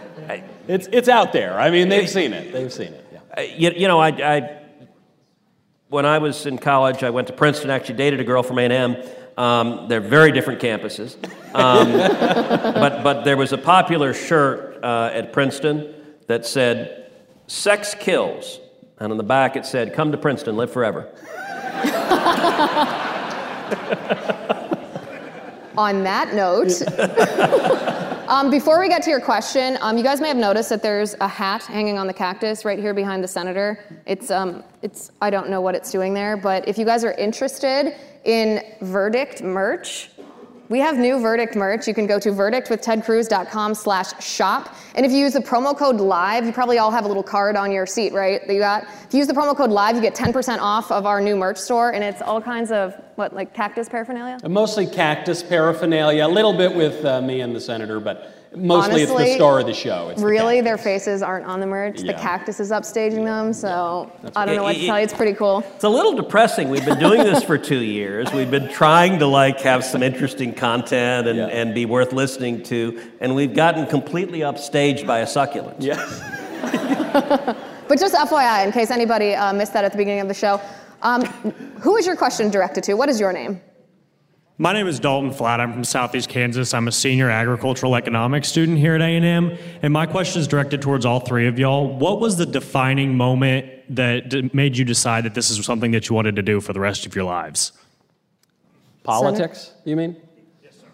It's, 0.68 0.88
it's 0.92 1.08
out 1.08 1.32
there. 1.32 1.60
I 1.60 1.70
mean, 1.70 1.90
they've 1.90 2.10
seen 2.10 2.34
it. 2.34 2.52
They've 2.52 2.74
seen 2.74 2.88
it. 2.88 3.08
Yeah. 3.14 3.20
Uh, 3.38 3.42
you, 3.42 3.70
you 3.70 3.88
know, 3.88 4.00
I, 4.00 4.08
I, 4.08 4.62
when 5.90 6.08
I 6.08 6.18
was 6.18 6.48
in 6.48 6.58
college, 6.58 7.04
I 7.04 7.12
went 7.12 7.28
to 7.28 7.34
Princeton, 7.34 7.70
actually 7.70 7.98
dated 7.98 8.20
a 8.20 8.24
girl 8.24 8.42
from 8.42 8.58
A&M. 8.58 8.98
Um, 9.38 9.88
they're 9.88 10.00
very 10.02 10.32
different 10.32 10.62
campuses. 10.62 11.16
Um, 11.54 11.92
but, 12.74 13.04
but 13.04 13.24
there 13.24 13.38
was 13.38 13.54
a 13.54 13.58
popular 13.58 14.14
shirt 14.14 14.84
uh, 14.84 15.10
at 15.14 15.34
Princeton 15.34 15.94
that 16.28 16.46
said, 16.46 17.12
Sex 17.48 17.96
kills. 18.00 18.60
And 19.00 19.12
on 19.12 19.18
the 19.18 19.24
back 19.24 19.56
it 19.56 19.66
said, 19.66 19.94
Come 19.94 20.12
to 20.12 20.18
Princeton, 20.18 20.56
live 20.56 20.72
forever. 20.72 21.12
on 25.78 26.04
that 26.04 26.34
note, 26.34 26.82
um, 28.30 28.50
before 28.50 28.80
we 28.80 28.88
get 28.88 29.02
to 29.04 29.10
your 29.10 29.20
question, 29.20 29.78
um, 29.82 29.98
you 29.98 30.04
guys 30.04 30.22
may 30.22 30.28
have 30.30 30.38
noticed 30.38 30.70
that 30.70 30.82
there's 30.82 31.16
a 31.20 31.28
hat 31.28 31.64
hanging 31.64 31.98
on 31.98 32.08
the 32.08 32.14
cactus 32.14 32.66
right 32.66 32.80
here 32.80 32.94
behind 32.94 33.24
the 33.24 33.28
senator. 33.28 33.84
It's, 34.06 34.32
um, 34.32 34.64
it's, 34.82 35.12
I 35.22 35.30
don't 35.30 35.50
know 35.50 35.62
what 35.62 35.76
it's 35.76 35.92
doing 35.92 36.14
there, 36.14 36.38
but 36.38 36.68
if 36.68 36.78
you 36.78 36.86
guys 36.86 37.04
are 37.04 37.14
interested 37.14 37.96
in 38.26 38.62
verdict 38.82 39.42
merch, 39.42 40.10
we 40.68 40.80
have 40.80 40.98
new 40.98 41.20
Verdict 41.20 41.56
merch. 41.56 41.88
You 41.88 41.94
can 41.94 42.08
go 42.08 42.20
to 42.20 42.30
verdictwithtedcruz.com 42.30 43.76
slash 43.76 44.24
shop. 44.24 44.76
And 44.96 45.06
if 45.06 45.12
you 45.12 45.20
use 45.20 45.34
the 45.34 45.40
promo 45.40 45.78
code 45.78 45.98
LIVE, 45.98 46.46
you 46.46 46.52
probably 46.52 46.80
all 46.80 46.90
have 46.90 47.06
a 47.06 47.08
little 47.08 47.24
card 47.24 47.56
on 47.56 47.72
your 47.72 47.86
seat, 47.86 48.14
right, 48.14 48.42
that 48.48 48.52
you 48.54 48.60
got? 48.60 48.84
If 48.84 49.14
you 49.14 49.20
use 49.20 49.28
the 49.28 49.34
promo 49.34 49.56
code 49.56 49.70
LIVE, 49.70 49.96
you 49.96 50.02
get 50.02 50.16
10% 50.16 50.58
off 50.60 50.92
of 50.92 51.06
our 51.06 51.22
new 51.22 51.36
merch 51.36 51.58
store, 51.58 51.94
and 51.94 52.04
it's 52.04 52.22
all 52.22 52.42
kinds 52.42 52.72
of, 52.72 52.96
what, 53.14 53.34
like 53.34 53.54
cactus 53.54 53.88
paraphernalia? 53.88 54.40
Mostly 54.50 54.88
cactus 54.88 55.44
paraphernalia, 55.44 56.26
a 56.26 56.28
little 56.28 56.54
bit 56.54 56.74
with 56.74 57.06
uh, 57.06 57.22
me 57.22 57.42
and 57.42 57.56
the 57.56 57.62
senator, 57.62 58.00
but 58.00 58.35
Mostly 58.56 59.04
Honestly, 59.04 59.24
it's 59.24 59.32
the 59.32 59.36
star 59.36 59.60
of 59.60 59.66
the 59.66 59.74
show. 59.74 60.10
It's 60.10 60.22
really, 60.22 60.60
the 60.62 60.66
their 60.66 60.78
faces 60.78 61.22
aren't 61.22 61.46
on 61.46 61.60
the 61.60 61.66
merch. 61.66 62.02
Yeah. 62.02 62.14
The 62.14 62.20
cactus 62.20 62.60
is 62.60 62.72
upstaging 62.72 63.26
them, 63.26 63.54
so 63.54 64.12
Yeah. 64.24 64.30
I 64.36 64.46
don't 64.46 64.56
know 64.56 64.64
what 64.64 64.76
to 64.76 64.84
It- 64.84 64.86
tell 64.86 64.98
you. 64.98 65.04
It's 65.04 65.14
pretty 65.14 65.34
cool. 65.34 65.64
It's 65.76 65.84
a 65.84 65.90
little 65.90 66.14
depressing. 66.14 66.70
We've 66.70 66.86
been 66.86 67.00
doing 67.00 67.24
this 67.24 67.44
for 67.44 67.58
two 67.58 67.82
years. 67.82 68.32
We've 68.34 68.52
been 68.52 68.70
trying 68.70 69.20
to 69.20 69.28
like 69.28 69.62
have 69.62 69.84
some 69.84 70.02
interesting 70.04 70.54
content 70.54 71.28
and, 71.28 71.40
and 71.40 71.74
be 71.74 71.86
worth 71.86 72.14
listening 72.14 72.64
to, 72.64 73.00
and 73.20 73.36
we've 73.36 73.54
gotten 73.54 73.86
completely 73.88 74.40
upstaged 74.40 75.06
by 75.06 75.20
a 75.20 75.28
succulent. 75.28 75.82
Yeah. 75.82 76.02
But 77.88 78.00
just 78.00 78.16
FYI, 78.16 78.66
in 78.66 78.72
case 78.72 78.90
anybody 78.90 79.36
uh, 79.36 79.54
missed 79.54 79.74
that 79.74 79.86
at 79.86 79.92
the 79.92 79.98
beginning 79.98 80.22
of 80.22 80.28
the 80.28 80.34
show, 80.34 80.60
um, 81.04 81.24
who 81.82 81.98
is 81.98 82.08
your 82.08 82.16
question 82.16 82.50
directed 82.50 82.84
to? 82.86 82.96
What 82.96 83.10
is 83.10 83.20
your 83.20 83.32
name? 83.32 83.62
My 84.58 84.72
name 84.72 84.88
is 84.88 85.02
Dalton 85.02 85.34
Flatt. 85.34 85.60
I'm 85.60 85.74
from 85.74 85.84
Southeast 85.84 86.30
Kansas. 86.30 86.74
I'm 86.74 86.88
a 86.88 86.92
senior 86.92 87.30
agricultural 87.30 87.94
economics 87.94 88.48
student 88.48 88.78
here 88.78 88.96
at 88.96 89.02
A&M, 89.02 89.58
and 89.82 89.92
my 89.92 90.06
question 90.06 90.40
is 90.40 90.48
directed 90.48 90.82
towards 90.82 91.06
all 91.06 91.20
three 91.20 91.48
of 91.48 91.60
y'all. 91.60 91.94
What 91.94 92.22
was 92.22 92.38
the 92.38 92.46
defining 92.46 93.18
moment 93.18 93.70
that 93.94 94.54
made 94.54 94.78
you 94.78 94.86
decide 94.86 95.26
that 95.26 95.34
this 95.34 95.50
is 95.50 95.66
something 95.66 95.92
that 95.92 96.08
you 96.08 96.16
wanted 96.16 96.38
to 96.38 96.42
do 96.42 96.62
for 96.62 96.72
the 96.72 96.80
rest 96.80 97.06
of 97.06 97.14
your 97.16 97.26
lives? 97.26 97.74
Politics, 99.04 99.74
you 99.84 99.98
mean? 99.98 100.16
Yes, 100.64 100.76
sir. 100.76 100.86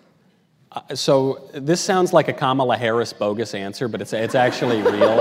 Uh, 0.72 0.96
so 0.96 1.48
this 1.54 1.82
sounds 1.82 2.14
like 2.14 2.30
a 2.30 2.34
Kamala 2.34 2.78
Harris 2.78 3.14
bogus 3.14 3.54
answer, 3.54 3.88
but 3.88 4.02
it's, 4.02 4.12
it's 4.12 4.34
actually 4.34 4.82
real. 4.92 5.20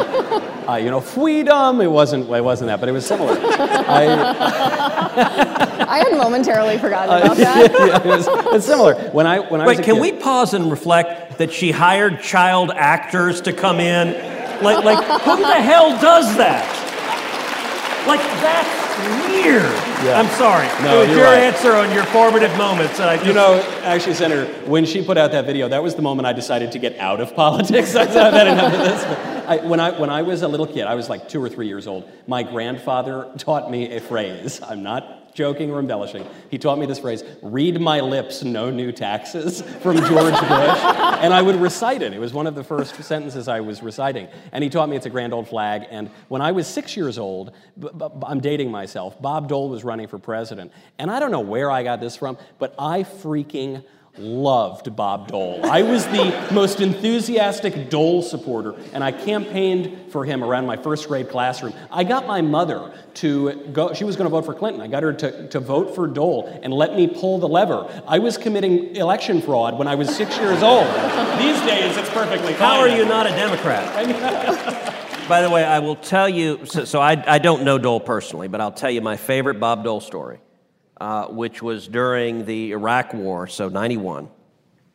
Uh, 0.67 0.77
you 0.77 0.91
know, 0.91 1.03
freedom. 1.03 1.83
It 1.83 1.91
wasn't. 1.91 2.31
It 2.31 2.43
wasn't 2.43 2.69
that, 2.69 2.81
but 2.81 2.89
it 2.89 2.93
was 2.93 3.05
similar. 3.05 3.37
I, 3.39 4.07
I 5.89 5.99
had 5.99 6.13
momentarily 6.17 6.79
forgotten 6.79 7.17
about 7.17 7.31
Uh, 7.31 7.35
that. 7.35 7.73
yeah, 7.73 7.99
it 7.99 8.05
was, 8.07 8.27
it's 8.55 8.67
similar. 8.67 8.95
When 9.11 9.27
I 9.27 9.39
when 9.41 9.61
I 9.61 9.67
was 9.67 9.77
Wait, 9.77 9.81
a 9.81 9.83
can 9.85 9.95
kid- 9.97 10.01
we 10.01 10.13
pause 10.13 10.55
and 10.55 10.71
reflect 10.71 11.39
that 11.39 11.53
she 11.53 11.71
hired 11.71 12.21
child 12.23 12.71
actors 12.75 13.41
to 13.43 13.53
come 13.53 13.81
in? 13.81 14.13
Like, 14.63 14.85
like 14.85 15.05
who 15.23 15.37
the 15.39 15.55
hell 15.55 15.91
does 16.01 16.37
that? 16.37 16.77
Like, 18.07 18.21
that's 18.41 19.29
weird. 19.29 19.63
Yeah. 20.05 20.19
I'm 20.19 20.29
sorry. 20.39 20.67
No, 20.83 20.97
it 20.97 21.01
was 21.01 21.09
you're 21.09 21.19
your 21.19 21.27
right. 21.27 21.41
answer 21.43 21.73
on 21.77 21.93
your 21.93 22.05
formative 22.07 22.57
moments. 22.57 22.99
And 22.99 23.09
I 23.11 23.17
just, 23.17 23.27
You 23.29 23.35
know, 23.35 23.61
actually, 23.83 24.15
Senator, 24.15 24.47
when 24.69 24.87
she 24.87 25.05
put 25.05 25.19
out 25.19 25.33
that 25.33 25.45
video, 25.45 25.69
that 25.69 25.83
was 25.83 25.95
the 25.95 26.03
moment 26.03 26.27
I 26.27 26.33
decided 26.33 26.73
to 26.73 26.79
get 26.79 26.99
out 26.99 27.21
of 27.21 27.35
politics. 27.37 27.95
I 27.95 28.07
thought 28.07 28.33
that 28.33 28.47
enough 28.47 28.73
of 28.73 28.79
this. 28.81 29.05
I, 29.47 29.57
when, 29.67 29.81
I, 29.81 29.99
when 29.99 30.09
I 30.11 30.23
was 30.23 30.41
a 30.43 30.49
little 30.49 30.67
kid, 30.67 30.85
I 30.87 30.95
was 30.95 31.09
like 31.11 31.29
two 31.29 31.43
or 31.43 31.49
three 31.51 31.69
years 31.69 31.87
old, 31.87 32.09
my 32.27 32.43
grandfather 32.43 33.29
taught 33.37 33.71
me 33.71 33.93
a 33.95 34.01
phrase. 34.01 34.61
I'm 34.63 34.83
not 34.83 35.20
joking 35.35 35.71
or 35.71 35.79
embellishing. 35.79 36.27
He 36.51 36.59
taught 36.59 36.79
me 36.79 36.87
this 36.87 36.99
phrase 36.99 37.25
read 37.43 37.81
my 37.81 38.01
lips, 38.01 38.43
no 38.43 38.71
new 38.71 38.93
taxes, 38.93 39.63
from 39.81 39.97
George 39.97 40.33
Bush. 40.33 40.81
and 41.21 41.33
I 41.33 41.43
would 41.43 41.57
recite 41.57 42.03
it. 42.03 42.13
It 42.13 42.19
was 42.19 42.33
one 42.33 42.47
of 42.47 42.55
the 42.55 42.65
first 42.65 42.95
sentences 43.03 43.49
I 43.49 43.61
was 43.61 43.83
reciting. 43.83 44.29
And 44.53 44.65
he 44.65 44.71
taught 44.71 44.89
me 44.89 44.97
it's 44.97 45.07
a 45.07 45.11
grand 45.11 45.33
old 45.33 45.49
flag. 45.49 45.87
And 45.91 46.11
when 46.29 46.43
I 46.43 46.53
was 46.53 46.67
six 46.67 46.97
years 46.97 47.19
old, 47.19 47.53
I'm 48.25 48.41
dating 48.41 48.71
myself, 48.71 49.21
Bob 49.21 49.49
Dole 49.49 49.69
was 49.69 49.85
running 49.85 50.09
for 50.09 50.19
president. 50.19 50.73
And 50.99 51.11
I 51.11 51.21
don't 51.21 51.31
know 51.31 51.41
where 51.41 51.71
I 51.71 51.83
got 51.83 52.01
this 52.01 52.17
from, 52.17 52.37
but 52.59 52.75
I 52.79 53.03
freaking 53.03 53.85
loved 54.21 54.95
Bob 54.95 55.29
Dole. 55.29 55.61
I 55.65 55.83
was 55.83 56.07
the 56.07 56.49
most 56.53 56.81
enthusiastic 56.81 57.91
Dole 57.91 58.23
supporter, 58.23 58.75
and 58.93 59.03
I 59.03 59.13
campaigned 59.13 60.13
for 60.13 60.25
him 60.25 60.45
around 60.45 60.67
my 60.67 60.77
first 60.77 61.09
grade 61.09 61.29
classroom. 61.29 61.73
I 61.91 62.05
got 62.05 62.27
my 62.27 62.41
mother 62.41 62.93
to 63.15 63.53
go, 63.73 63.93
she 63.95 64.05
was 64.05 64.17
going 64.17 64.27
to 64.27 64.31
vote 64.31 64.45
for 64.45 64.55
Clinton. 64.55 64.83
I 64.83 64.89
got 64.89 65.03
her 65.03 65.13
to, 65.13 65.49
to 65.49 65.61
vote 65.61 65.95
for 65.95 66.07
Dole 66.07 66.47
and 66.63 66.73
let 66.73 66.95
me 66.95 67.07
pull 67.07 67.39
the 67.39 67.49
lever. 67.49 67.89
I 68.07 68.19
was 68.19 68.37
committing 68.39 68.95
election 68.97 69.41
fraud 69.41 69.79
when 69.79 69.89
I 69.89 69.95
was 69.95 70.15
six 70.15 70.37
years 70.39 70.63
old. 70.63 70.87
These 71.39 71.61
days, 71.63 71.97
it's 71.97 72.11
perfectly 72.11 72.53
fine. 72.53 72.69
How 72.69 72.81
are 72.81 72.89
you 72.89 73.05
not 73.05 73.27
a 73.27 73.31
Democrat? 73.31 73.95
By 75.29 75.43
the 75.43 75.51
way, 75.51 75.65
I 75.65 75.79
will 75.79 75.97
tell 75.97 76.29
you. 76.29 76.67
So, 76.67 76.85
so 76.85 77.01
I, 77.01 77.23
I 77.27 77.39
don't 77.39 77.63
know 77.63 77.79
Dole 77.79 78.01
personally, 78.01 78.49
but 78.49 78.61
I'll 78.61 78.73
tell 78.73 78.91
you 78.91 79.01
my 79.01 79.17
favorite 79.17 79.61
Bob 79.61 79.85
Dole 79.85 80.01
story, 80.01 80.41
uh, 81.01 81.27
which 81.27 81.63
was 81.63 81.89
during 81.89 82.45
the 82.45 82.73
Iraq 82.73 83.15
War, 83.15 83.47
so 83.47 83.69
'91. 83.69 84.29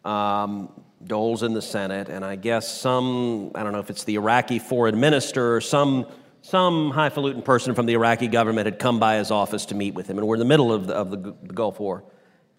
Um, 0.03 0.69
Dole's 1.03 1.44
in 1.44 1.53
the 1.53 1.61
Senate, 1.61 2.10
and 2.10 2.23
I 2.23 2.36
guess 2.36 2.72
some 2.72 3.52
I 3.56 3.64
don't 3.64 3.73
know 3.73 3.80
if 3.80 3.90
it's 3.90 4.03
the 4.03 4.15
Iraqi 4.15 4.60
foreign 4.60 4.99
minister 4.99 5.56
or 5.56 5.61
some 5.61 6.07
some 6.41 6.91
highfalutin 6.91 7.41
person 7.41 7.73
from 7.73 7.88
the 7.88 7.94
Iraqi 7.94 8.27
government 8.27 8.68
had 8.68 8.77
come 8.77 8.99
by 8.99 9.15
his 9.15 9.32
office 9.32 9.65
to 9.68 9.76
meet 9.76 9.95
with 9.95 10.07
him, 10.07 10.19
and 10.19 10.27
we're 10.27 10.36
in 10.36 10.40
the 10.40 10.45
middle 10.45 10.72
of 10.72 10.86
the, 10.86 10.94
of 10.94 11.10
the, 11.10 11.18
the 11.18 11.53
Gulf 11.53 11.80
War. 11.80 12.03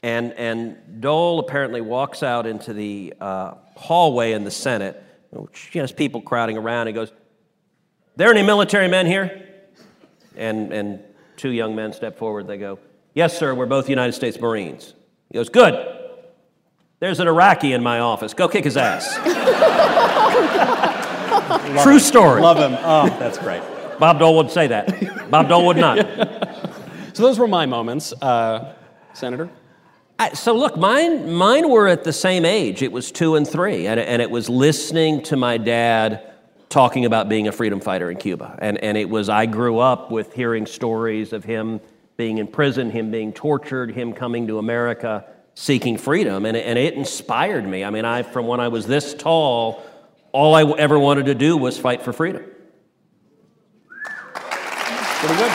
And, 0.02 0.32
and 0.32 1.00
Dole 1.00 1.38
apparently 1.38 1.80
walks 1.80 2.22
out 2.22 2.46
into 2.46 2.72
the 2.72 3.14
uh, 3.20 3.54
hallway 3.76 4.32
in 4.32 4.44
the 4.44 4.50
Senate, 4.50 5.02
which 5.30 5.70
has 5.74 5.92
people 5.92 6.20
crowding 6.20 6.56
around. 6.56 6.86
He 6.88 6.92
goes, 6.92 7.12
There 8.16 8.30
any 8.30 8.42
military 8.42 8.88
men 8.88 9.06
here? 9.06 9.42
And, 10.36 10.72
and 10.72 11.00
two 11.36 11.50
young 11.50 11.74
men 11.74 11.92
step 11.92 12.18
forward. 12.18 12.46
They 12.46 12.58
go, 12.58 12.78
Yes, 13.16 13.38
sir, 13.38 13.54
we're 13.54 13.64
both 13.64 13.88
United 13.88 14.12
States 14.12 14.38
Marines. 14.38 14.92
He 15.30 15.38
goes, 15.38 15.48
Good. 15.48 15.94
There's 17.00 17.18
an 17.18 17.26
Iraqi 17.26 17.72
in 17.72 17.82
my 17.82 18.00
office. 18.00 18.34
Go 18.34 18.46
kick 18.46 18.64
his 18.64 18.76
ass. 18.76 19.14
True 21.82 21.98
story. 21.98 22.42
Love 22.42 22.58
him. 22.58 22.78
Oh, 22.82 23.08
that's 23.18 23.38
great. 23.38 23.62
Bob 23.98 24.18
Dole 24.18 24.36
would 24.36 24.50
say 24.50 24.66
that. 24.66 25.30
Bob 25.30 25.48
Dole 25.48 25.66
would 25.66 25.78
not. 25.78 25.98
So 27.14 27.22
those 27.22 27.38
were 27.38 27.48
my 27.48 27.64
moments, 27.64 28.12
uh, 28.20 28.74
Senator. 29.14 29.48
I, 30.18 30.34
so 30.34 30.52
look, 30.52 30.76
mine, 30.76 31.32
mine 31.32 31.70
were 31.70 31.88
at 31.88 32.04
the 32.04 32.12
same 32.12 32.44
age. 32.44 32.82
It 32.82 32.92
was 32.92 33.10
two 33.10 33.36
and 33.36 33.48
three, 33.48 33.86
and, 33.86 33.98
and 33.98 34.20
it 34.20 34.30
was 34.30 34.50
listening 34.50 35.22
to 35.22 35.36
my 35.36 35.56
dad 35.56 36.30
talking 36.68 37.06
about 37.06 37.30
being 37.30 37.48
a 37.48 37.52
freedom 37.52 37.80
fighter 37.80 38.10
in 38.10 38.18
Cuba. 38.18 38.58
And, 38.60 38.76
and 38.84 38.98
it 38.98 39.08
was, 39.08 39.30
I 39.30 39.46
grew 39.46 39.78
up 39.78 40.10
with 40.10 40.34
hearing 40.34 40.66
stories 40.66 41.32
of 41.32 41.42
him 41.42 41.80
being 42.16 42.38
in 42.38 42.46
prison, 42.46 42.90
him 42.90 43.10
being 43.10 43.32
tortured, 43.32 43.90
him 43.92 44.12
coming 44.12 44.46
to 44.46 44.58
America 44.58 45.24
seeking 45.54 45.96
freedom, 45.96 46.44
and, 46.44 46.56
and 46.56 46.78
it 46.78 46.94
inspired 46.94 47.66
me. 47.66 47.82
I 47.82 47.90
mean, 47.90 48.04
I, 48.04 48.22
from 48.22 48.46
when 48.46 48.60
I 48.60 48.68
was 48.68 48.86
this 48.86 49.14
tall, 49.14 49.82
all 50.32 50.54
I 50.54 50.62
ever 50.78 50.98
wanted 50.98 51.26
to 51.26 51.34
do 51.34 51.56
was 51.56 51.78
fight 51.78 52.02
for 52.02 52.12
freedom. 52.12 52.44
Pretty 54.34 55.34
good. 55.34 55.52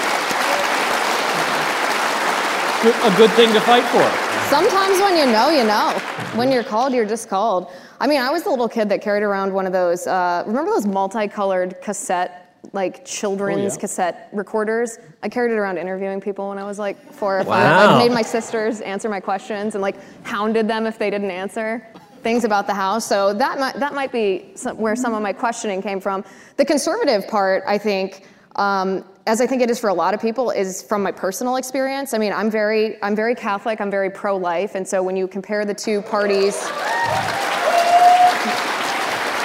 A 2.84 3.16
good 3.16 3.30
thing 3.34 3.54
to 3.54 3.62
fight 3.62 3.84
for. 3.86 4.02
Sometimes 4.50 5.00
when 5.00 5.16
you 5.16 5.32
know, 5.32 5.50
you 5.50 5.64
know. 5.64 5.92
When 6.36 6.52
you're 6.52 6.64
called, 6.64 6.94
you're 6.94 7.06
just 7.06 7.30
called. 7.30 7.72
I 8.00 8.08
mean, 8.08 8.22
I 8.22 8.32
was 8.32 8.42
the 8.42 8.50
little 8.50 8.68
kid 8.68 8.90
that 8.90 9.04
carried 9.04 9.22
around 9.22 9.54
one 9.54 9.68
of 9.68 9.74
those, 9.74 10.08
uh, 10.08 10.44
remember 10.48 10.72
those 10.72 10.88
multicolored 10.88 11.80
cassette, 11.82 12.41
like 12.74 13.04
children's 13.06 13.74
Oh, 13.74 13.76
yeah. 13.76 13.80
cassette 13.82 14.30
recorders? 14.32 14.98
I 15.24 15.30
carried 15.30 15.52
it 15.52 15.58
around 15.58 15.78
interviewing 15.78 16.22
people 16.22 16.50
when 16.50 16.58
I 16.58 16.64
was 16.64 16.80
like 16.80 17.12
four 17.14 17.40
or 17.40 17.44
five. 17.44 17.48
Wow. 17.48 17.96
I 17.96 17.98
made 17.98 18.14
my 18.14 18.22
sisters 18.22 18.82
answer 18.82 19.10
my 19.10 19.20
questions 19.20 19.76
and 19.76 19.82
like 19.82 19.96
hounded 20.24 20.68
them 20.68 20.86
if 20.86 20.98
they 20.98 21.10
didn't 21.10 21.32
answer 21.32 21.86
things 22.24 22.44
about 22.44 22.68
the 22.68 22.74
house. 22.74 23.06
So 23.06 23.34
that 23.34 23.60
might, 23.60 23.76
that 23.76 23.94
might 23.94 24.12
be 24.12 24.52
some, 24.56 24.78
where 24.78 24.96
some 24.96 25.14
of 25.14 25.22
my 25.24 25.34
questioning 25.34 25.82
came 25.82 26.00
from. 26.00 26.24
The 26.58 26.66
conservative 26.66 27.28
part, 27.28 27.64
I 27.66 27.78
think, 27.80 28.28
um, 28.58 29.04
as 29.28 29.42
I 29.42 29.48
think 29.48 29.62
it 29.62 29.70
is 29.72 29.80
for 29.80 29.90
a 29.90 29.94
lot 29.94 30.14
of 30.14 30.22
people, 30.22 30.52
is 30.52 30.84
from 30.84 31.02
my 31.04 31.12
personal 31.12 31.56
experience. 31.56 32.14
I 32.14 32.18
mean, 32.20 32.32
I'm 32.34 32.52
very, 32.52 33.02
I'm 33.02 33.16
very 33.16 33.34
Catholic. 33.34 33.82
I'm 33.82 33.90
very 33.92 34.10
pro-life, 34.10 34.76
and 34.76 34.88
so 34.88 35.02
when 35.02 35.16
you 35.16 35.28
compare 35.28 35.64
the 35.66 35.74
two 35.74 36.02
parties, 36.04 36.56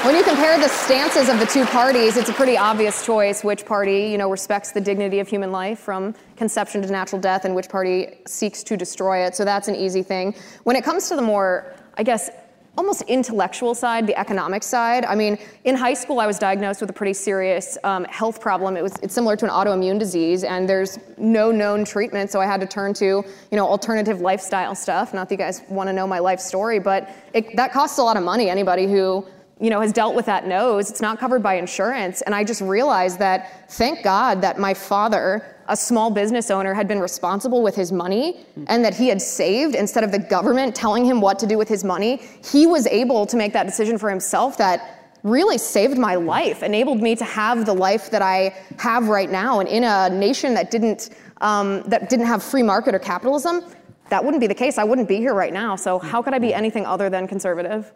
when 0.07 0.15
you 0.15 0.23
compare 0.23 0.57
the 0.57 0.69
stances 0.69 1.29
of 1.29 1.41
the 1.41 1.47
two 1.47 1.65
parties, 1.65 2.17
it's 2.17 2.29
a 2.29 2.33
pretty 2.33 2.57
obvious 2.57 3.05
choice 3.05 3.43
which 3.43 3.67
party, 3.67 4.03
you 4.03 4.17
know, 4.17 4.31
respects 4.31 4.71
the 4.71 4.81
dignity 4.81 5.19
of 5.19 5.27
human 5.27 5.51
life 5.51 5.81
from 5.81 6.15
conception 6.37 6.81
to 6.81 6.89
natural 6.89 7.21
death, 7.21 7.45
and 7.45 7.57
which 7.57 7.69
party 7.69 8.19
seeks 8.25 8.63
to 8.63 8.77
destroy 8.77 9.27
it. 9.27 9.35
So 9.35 9.45
that's 9.45 9.67
an 9.67 9.75
easy 9.75 10.05
thing. 10.05 10.33
When 10.63 10.77
it 10.77 10.85
comes 10.85 11.09
to 11.09 11.17
the 11.17 11.23
more, 11.23 11.75
I 11.95 12.05
guess, 12.05 12.31
almost 12.79 13.03
intellectual 13.09 13.75
side, 13.75 14.07
the 14.07 14.17
economic 14.17 14.63
side. 14.63 15.05
I 15.07 15.17
mean, 15.17 15.39
in 15.65 15.75
high 15.75 15.95
school, 15.95 16.21
I 16.21 16.27
was 16.27 16.39
diagnosed 16.39 16.81
with 16.81 16.91
a 16.91 16.93
pretty 16.93 17.15
serious 17.15 17.77
um, 17.83 18.05
health 18.05 18.41
problem. 18.41 18.77
It 18.77 18.83
was 18.83 18.95
it's 19.03 19.15
similar 19.15 19.35
to 19.35 19.45
an 19.45 19.51
autoimmune 19.51 19.99
disease, 19.99 20.45
and 20.45 20.69
there's 20.69 21.01
no 21.17 21.51
known 21.51 21.85
treatment. 21.85 22.31
So 22.31 22.41
I 22.41 22.47
had 22.47 22.61
to 22.61 22.67
turn 22.67 22.95
to 22.95 23.05
you 23.05 23.25
know 23.51 23.67
alternative 23.67 24.21
lifestyle 24.21 24.77
stuff. 24.77 25.15
Not 25.15 25.29
that 25.29 25.35
you 25.35 25.39
guys 25.39 25.63
want 25.69 25.89
to 25.89 25.93
know 25.93 26.07
my 26.07 26.21
life 26.21 26.39
story, 26.39 26.79
but 26.79 27.11
it, 27.33 27.57
that 27.57 27.73
costs 27.73 27.99
a 27.99 28.03
lot 28.03 28.17
of 28.17 28.23
money. 28.23 28.51
Anybody 28.51 28.87
who 28.87 29.27
you 29.61 29.71
know 29.71 29.81
has 29.81 29.93
dealt 29.93 30.15
with 30.15 30.27
that 30.27 30.47
knows 30.47 30.91
it's 30.91 31.01
not 31.01 31.19
covered 31.19 31.43
by 31.43 31.55
insurance. 31.55 32.23
And 32.23 32.35
I 32.35 32.45
just 32.45 32.61
realized 32.61 33.19
that 33.19 33.71
thank 33.71 34.03
God 34.03 34.43
that 34.43 34.59
my 34.59 34.75
father 34.75 35.57
a 35.69 35.77
small 35.77 36.11
business 36.11 36.51
owner 36.51 36.75
had 36.75 36.87
been 36.87 37.01
responsible 37.01 37.63
with 37.63 37.75
his 37.75 37.93
money 37.93 38.47
and 38.69 38.85
that 38.85 38.95
he 38.95 39.09
had 39.09 39.21
saved 39.21 39.75
instead 39.75 40.05
of 40.05 40.13
the 40.13 40.19
government 40.19 40.75
telling 40.75 41.05
him 41.05 41.21
what 41.21 41.39
to 41.41 41.47
do 41.47 41.59
with 41.59 41.69
his 41.69 41.85
money, 41.85 42.23
he 42.45 42.67
was 42.67 42.87
able 42.87 43.27
to 43.27 43.37
make 43.37 43.53
that 43.53 43.67
decision 43.67 43.99
for 43.99 44.09
himself 44.09 44.57
that 44.59 45.11
really 45.23 45.59
saved 45.59 45.99
my 45.99 46.15
life, 46.15 46.63
enabled 46.63 47.03
me 47.03 47.17
to 47.17 47.25
have 47.25 47.67
the 47.67 47.73
life 47.73 48.11
that 48.11 48.23
I 48.23 48.55
have 48.79 49.09
right 49.09 49.31
now. 49.31 49.59
And 49.59 49.69
in 49.69 49.83
a 49.83 50.09
nation 50.09 50.55
that 50.55 50.71
didn't, 50.71 51.11
um, 51.41 51.83
that 51.83 52.09
didn't 52.09 52.27
have 52.27 52.43
free 52.43 52.63
market 52.63 52.95
or 52.95 53.01
capitalism, 53.01 53.65
that 54.09 54.25
wouldn't 54.25 54.41
be 54.41 54.47
the 54.47 54.55
case. 54.55 54.79
I 54.79 54.85
wouldn't 54.85 55.09
be 55.09 55.17
here 55.17 55.35
right 55.35 55.53
now. 55.53 55.75
So 55.75 55.99
how 55.99 56.23
could 56.23 56.33
I 56.33 56.39
be 56.39 56.55
anything 56.55 56.87
other 56.87 57.11
than 57.11 57.27
conservative? 57.27 57.93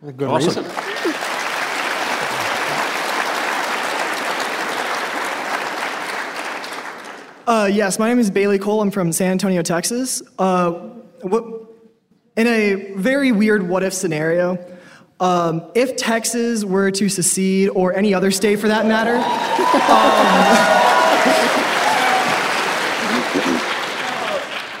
A 0.00 0.12
good 0.12 0.28
Awesome. 0.28 0.64
reason. 0.64 0.84
Uh, 7.48 7.68
yes, 7.72 7.98
my 7.98 8.08
name 8.08 8.20
is 8.20 8.30
Bailey 8.30 8.60
Cole. 8.60 8.80
I'm 8.80 8.92
from 8.92 9.10
San 9.10 9.32
Antonio, 9.32 9.62
Texas. 9.62 10.22
Uh, 10.38 10.70
what, 11.22 11.44
in 12.36 12.46
a 12.46 12.92
very 12.92 13.32
weird 13.32 13.68
what 13.68 13.82
if 13.82 13.92
scenario, 13.92 14.56
um, 15.18 15.68
if 15.74 15.96
Texas 15.96 16.64
were 16.64 16.92
to 16.92 17.08
secede, 17.08 17.70
or 17.70 17.92
any 17.96 18.14
other 18.14 18.30
state 18.30 18.60
for 18.60 18.68
that 18.68 18.86
matter, 18.86 19.16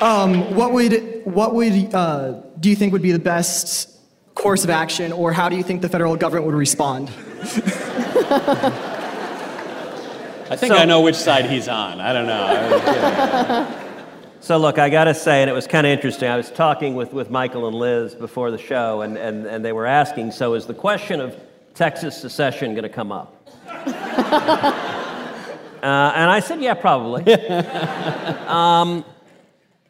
um, 0.00 0.44
um, 0.44 0.54
what 0.54 0.72
would, 0.72 1.22
what 1.24 1.54
would 1.54 1.92
uh, 1.92 2.40
do 2.60 2.70
you 2.70 2.76
think 2.76 2.92
would 2.92 3.02
be 3.02 3.10
the 3.10 3.18
best 3.18 3.97
course 4.38 4.64
of 4.64 4.70
action, 4.70 5.12
or 5.12 5.32
how 5.32 5.48
do 5.48 5.56
you 5.56 5.62
think 5.62 5.82
the 5.82 5.88
federal 5.88 6.16
government 6.16 6.46
would 6.46 6.54
respond? 6.54 7.10
I 10.50 10.56
think 10.56 10.72
So- 10.72 10.78
I 10.78 10.84
know 10.86 11.02
which 11.02 11.16
side 11.16 11.44
he's 11.46 11.68
on. 11.68 12.00
I 12.00 12.12
don't 12.12 12.26
know. 12.26 13.74
So 14.40 14.56
look, 14.56 14.78
I 14.78 14.88
got 14.88 15.04
to 15.04 15.14
say, 15.14 15.42
and 15.42 15.50
it 15.50 15.52
was 15.52 15.66
kind 15.66 15.84
of 15.84 15.90
interesting. 15.90 16.28
I 16.28 16.36
was 16.36 16.50
talking 16.50 16.94
with, 16.94 17.12
with 17.12 17.28
Michael 17.28 17.66
and 17.66 17.76
Liz 17.76 18.14
before 18.14 18.52
the 18.52 18.56
show, 18.56 19.02
and, 19.02 19.18
and, 19.18 19.44
and 19.46 19.64
they 19.64 19.72
were 19.72 19.84
asking, 19.84 20.30
so 20.30 20.54
is 20.54 20.64
the 20.64 20.74
question 20.74 21.20
of 21.20 21.36
Texas 21.74 22.16
secession 22.16 22.70
going 22.70 22.84
to 22.84 22.88
come 22.88 23.10
up? 23.10 23.44
uh, 23.66 23.82
and 25.82 26.30
I 26.30 26.40
said, 26.40 26.62
yeah, 26.62 26.74
probably. 26.74 27.24
um, 28.46 29.04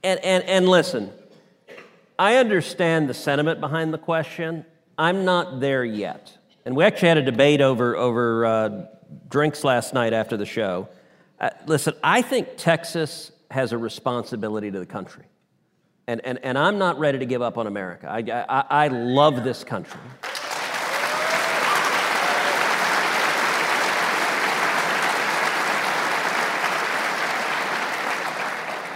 and, 0.02 0.18
and, 0.24 0.44
and 0.44 0.68
listen, 0.68 1.12
I 2.18 2.36
understand 2.36 3.08
the 3.08 3.14
sentiment 3.14 3.60
behind 3.60 3.94
the 3.94 3.98
question. 3.98 4.64
I'm 4.98 5.24
not 5.24 5.60
there 5.60 5.84
yet. 5.84 6.36
And 6.64 6.74
we 6.74 6.84
actually 6.84 7.08
had 7.08 7.18
a 7.18 7.22
debate 7.22 7.60
over, 7.60 7.96
over 7.96 8.44
uh, 8.44 8.86
drinks 9.28 9.62
last 9.62 9.94
night 9.94 10.12
after 10.12 10.36
the 10.36 10.44
show. 10.44 10.88
Uh, 11.40 11.50
listen, 11.66 11.94
I 12.02 12.22
think 12.22 12.56
Texas 12.56 13.30
has 13.50 13.72
a 13.72 13.78
responsibility 13.78 14.70
to 14.70 14.78
the 14.78 14.86
country. 14.86 15.24
And, 16.08 16.20
and, 16.24 16.38
and 16.42 16.58
I'm 16.58 16.78
not 16.78 16.98
ready 16.98 17.18
to 17.18 17.26
give 17.26 17.42
up 17.42 17.56
on 17.56 17.66
America. 17.66 18.08
I, 18.10 18.18
I, 18.48 18.86
I 18.86 18.88
love 18.88 19.44
this 19.44 19.62
country. 19.62 20.00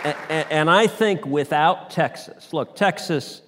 And, 0.04 0.68
I 0.68 0.86
think 0.88 1.24
without 1.26 1.90
Texas, 1.90 2.52
look, 2.52 2.74
Texas, 2.74 3.42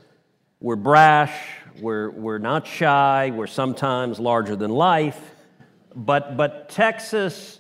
we're 0.61 0.77
brash, 0.77 1.35
we're, 1.81 2.11
we're 2.11 2.39
not 2.39 2.67
shy, 2.67 3.33
we're 3.35 3.49
sometimes 3.49 4.21
larger 4.21 4.55
than 4.55 4.71
life, 4.71 5.33
but, 5.97 6.37
but 6.37 6.69
Texas 6.69 7.59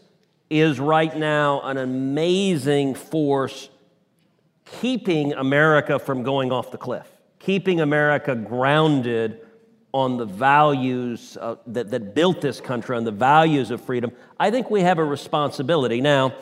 is 0.48 0.78
right 0.78 1.16
now 1.16 1.60
an 1.62 1.78
amazing 1.78 2.94
force 2.94 3.68
keeping 4.80 5.32
America 5.32 5.98
from 5.98 6.22
going 6.22 6.52
off 6.52 6.70
the 6.70 6.78
cliff, 6.78 7.08
keeping 7.38 7.80
America 7.80 8.34
grounded 8.34 9.40
on 9.92 10.16
the 10.16 10.24
values 10.24 11.36
uh, 11.40 11.56
that, 11.66 11.90
that 11.90 12.14
built 12.14 12.40
this 12.40 12.60
country, 12.60 12.96
on 12.96 13.04
the 13.04 13.12
values 13.12 13.70
of 13.70 13.80
freedom. 13.80 14.10
I 14.38 14.50
think 14.50 14.70
we 14.70 14.80
have 14.80 14.98
a 14.98 15.04
responsibility. 15.04 16.00
Now, 16.00 16.34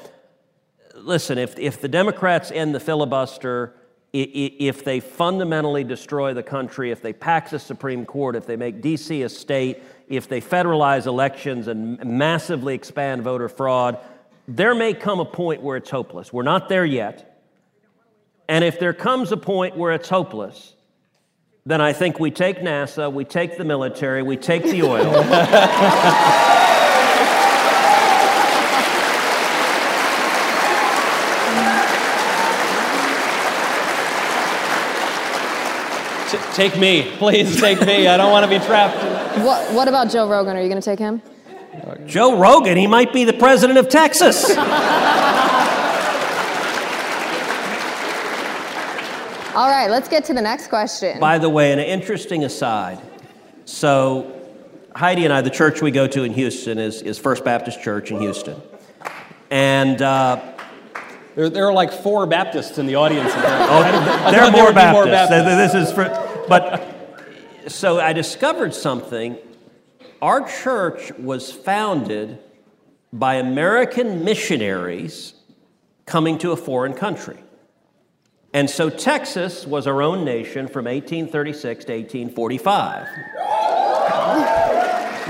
listen, 1.02 1.38
if, 1.38 1.58
if 1.58 1.80
the 1.80 1.88
Democrats 1.88 2.50
end 2.50 2.74
the 2.74 2.80
filibuster, 2.80 3.74
if 4.12 4.84
they 4.84 5.00
fundamentally 5.00 5.84
destroy 5.84 6.34
the 6.34 6.42
country, 6.42 6.90
if 6.90 7.00
they 7.00 7.12
pack 7.12 7.50
the 7.50 7.58
Supreme 7.58 8.04
Court, 8.04 8.36
if 8.36 8.46
they 8.46 8.56
make 8.56 8.82
D.C. 8.82 9.22
a 9.22 9.28
state, 9.28 9.82
if 10.08 10.28
they 10.28 10.40
federalize 10.40 11.06
elections 11.06 11.66
and 11.66 11.98
massively 12.04 12.74
expand 12.74 13.22
voter 13.22 13.48
fraud, 13.48 13.98
there 14.46 14.74
may 14.74 14.92
come 14.92 15.20
a 15.20 15.24
point 15.24 15.62
where 15.62 15.78
it's 15.78 15.88
hopeless. 15.88 16.32
We're 16.32 16.42
not 16.42 16.68
there 16.68 16.84
yet. 16.84 17.42
And 18.48 18.64
if 18.64 18.78
there 18.78 18.92
comes 18.92 19.32
a 19.32 19.36
point 19.36 19.76
where 19.78 19.92
it's 19.92 20.10
hopeless, 20.10 20.74
then 21.64 21.80
I 21.80 21.92
think 21.94 22.20
we 22.20 22.30
take 22.30 22.58
NASA, 22.58 23.10
we 23.10 23.24
take 23.24 23.56
the 23.56 23.64
military, 23.64 24.22
we 24.22 24.36
take 24.36 24.64
the 24.64 24.82
oil. 24.82 25.22
T- 36.32 36.38
take 36.54 36.78
me, 36.78 37.14
please 37.18 37.60
take 37.60 37.78
me. 37.82 38.08
I 38.08 38.16
don't 38.16 38.32
want 38.32 38.50
to 38.50 38.58
be 38.58 38.64
trapped. 38.64 38.96
What, 39.44 39.70
what 39.74 39.86
about 39.86 40.10
Joe 40.10 40.26
Rogan? 40.26 40.56
Are 40.56 40.62
you 40.62 40.68
going 40.70 40.80
to 40.80 40.84
take 40.84 40.98
him? 40.98 41.20
Joe 42.06 42.38
Rogan, 42.38 42.78
he 42.78 42.86
might 42.86 43.12
be 43.12 43.24
the 43.24 43.34
president 43.34 43.78
of 43.78 43.90
Texas. 43.90 44.48
All 49.54 49.68
right, 49.68 49.90
let's 49.90 50.08
get 50.08 50.24
to 50.24 50.32
the 50.32 50.40
next 50.40 50.68
question. 50.68 51.20
By 51.20 51.36
the 51.36 51.50
way, 51.50 51.74
an 51.74 51.78
interesting 51.78 52.44
aside. 52.44 52.98
So, 53.66 54.40
Heidi 54.96 55.24
and 55.26 55.34
I, 55.34 55.42
the 55.42 55.50
church 55.50 55.82
we 55.82 55.90
go 55.90 56.06
to 56.06 56.22
in 56.22 56.32
Houston 56.32 56.78
is, 56.78 57.02
is 57.02 57.18
First 57.18 57.44
Baptist 57.44 57.82
Church 57.82 58.10
in 58.10 58.20
Houston. 58.20 58.58
And 59.50 60.00
uh, 60.00 60.51
There, 61.34 61.48
there 61.48 61.66
are 61.66 61.72
like 61.72 61.92
four 61.92 62.26
Baptists 62.26 62.78
in 62.78 62.86
the 62.86 62.96
audience. 62.96 63.32
Oh, 63.72 63.82
are 64.34 64.50
more 64.50 64.72
Baptists. 64.72 65.30
Baptists. 65.30 65.74
This 65.74 65.88
is 65.88 65.92
for, 65.92 66.04
but 66.48 66.82
so 67.68 68.00
I 68.00 68.12
discovered 68.12 68.74
something. 68.74 69.38
Our 70.20 70.46
church 70.46 71.12
was 71.12 71.50
founded 71.50 72.38
by 73.12 73.36
American 73.36 74.24
missionaries 74.24 75.34
coming 76.06 76.38
to 76.38 76.52
a 76.52 76.56
foreign 76.56 76.94
country. 76.94 77.38
And 78.54 78.68
so 78.68 78.90
Texas 78.90 79.66
was 79.66 79.86
our 79.86 80.02
own 80.02 80.24
nation 80.24 80.68
from 80.68 80.84
1836 80.84 81.84
to 81.86 81.92
1845. 81.92 83.08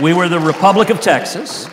We 0.03 0.13
were 0.13 0.29
the 0.29 0.41
Republic 0.41 0.91
of 0.91 1.01
Texas. 1.01 1.69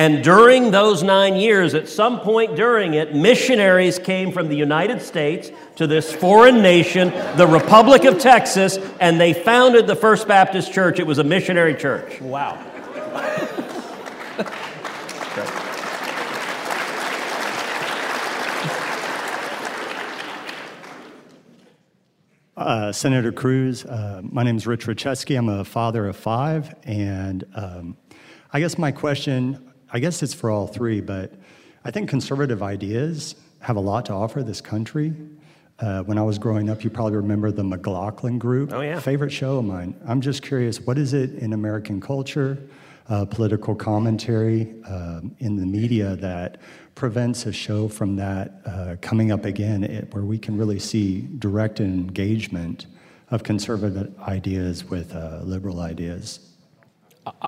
And 0.00 0.24
during 0.24 0.70
those 0.70 1.02
nine 1.02 1.36
years, 1.36 1.74
at 1.74 1.86
some 1.86 2.20
point 2.20 2.56
during 2.56 2.94
it, 2.94 3.14
missionaries 3.14 3.98
came 3.98 4.32
from 4.32 4.48
the 4.48 4.56
United 4.56 5.02
States 5.02 5.50
to 5.76 5.86
this 5.86 6.10
foreign 6.10 6.62
nation, 6.62 7.10
the 7.36 7.46
Republic 7.46 8.04
of 8.04 8.18
Texas, 8.18 8.78
and 8.98 9.20
they 9.20 9.34
founded 9.34 9.86
the 9.86 9.94
First 9.94 10.26
Baptist 10.26 10.72
Church. 10.72 10.98
It 11.00 11.06
was 11.06 11.18
a 11.18 11.24
missionary 11.24 11.74
church. 11.74 12.18
Wow. 12.22 12.58
Uh, 22.56 22.92
Senator 22.92 23.32
Cruz, 23.32 23.86
uh, 23.86 24.20
my 24.22 24.42
name 24.42 24.56
is 24.56 24.66
Rich 24.66 24.86
Richetsky. 24.86 25.36
I'm 25.38 25.48
a 25.48 25.64
father 25.64 26.06
of 26.06 26.14
five, 26.14 26.74
and 26.84 27.42
um, 27.54 27.96
I 28.52 28.60
guess 28.60 28.76
my 28.76 28.92
question, 28.92 29.69
I 29.92 29.98
guess 29.98 30.22
it's 30.22 30.34
for 30.34 30.50
all 30.50 30.66
three, 30.66 31.00
but 31.00 31.32
I 31.84 31.90
think 31.90 32.08
conservative 32.08 32.62
ideas 32.62 33.34
have 33.60 33.76
a 33.76 33.80
lot 33.80 34.06
to 34.06 34.12
offer 34.12 34.42
this 34.42 34.60
country. 34.60 35.12
Uh, 35.78 36.02
when 36.02 36.18
I 36.18 36.22
was 36.22 36.38
growing 36.38 36.68
up, 36.68 36.84
you 36.84 36.90
probably 36.90 37.16
remember 37.16 37.50
the 37.50 37.64
McLaughlin 37.64 38.38
Group. 38.38 38.72
Oh, 38.72 38.82
yeah. 38.82 39.00
Favorite 39.00 39.30
show 39.32 39.58
of 39.58 39.64
mine. 39.64 39.94
I'm 40.06 40.20
just 40.20 40.42
curious, 40.42 40.80
what 40.80 40.98
is 40.98 41.14
it 41.14 41.34
in 41.34 41.54
American 41.54 42.00
culture, 42.00 42.58
uh, 43.08 43.24
political 43.24 43.74
commentary, 43.74 44.74
um, 44.86 45.34
in 45.38 45.56
the 45.56 45.64
media 45.64 46.16
that 46.16 46.58
prevents 46.94 47.46
a 47.46 47.52
show 47.52 47.88
from 47.88 48.16
that 48.16 48.60
uh, 48.66 48.96
coming 49.00 49.32
up 49.32 49.46
again, 49.46 49.82
it, 49.82 50.12
where 50.12 50.24
we 50.24 50.38
can 50.38 50.58
really 50.58 50.78
see 50.78 51.22
direct 51.38 51.80
engagement 51.80 52.86
of 53.30 53.42
conservative 53.42 54.12
ideas 54.20 54.84
with 54.84 55.14
uh, 55.14 55.40
liberal 55.44 55.80
ideas? 55.80 56.49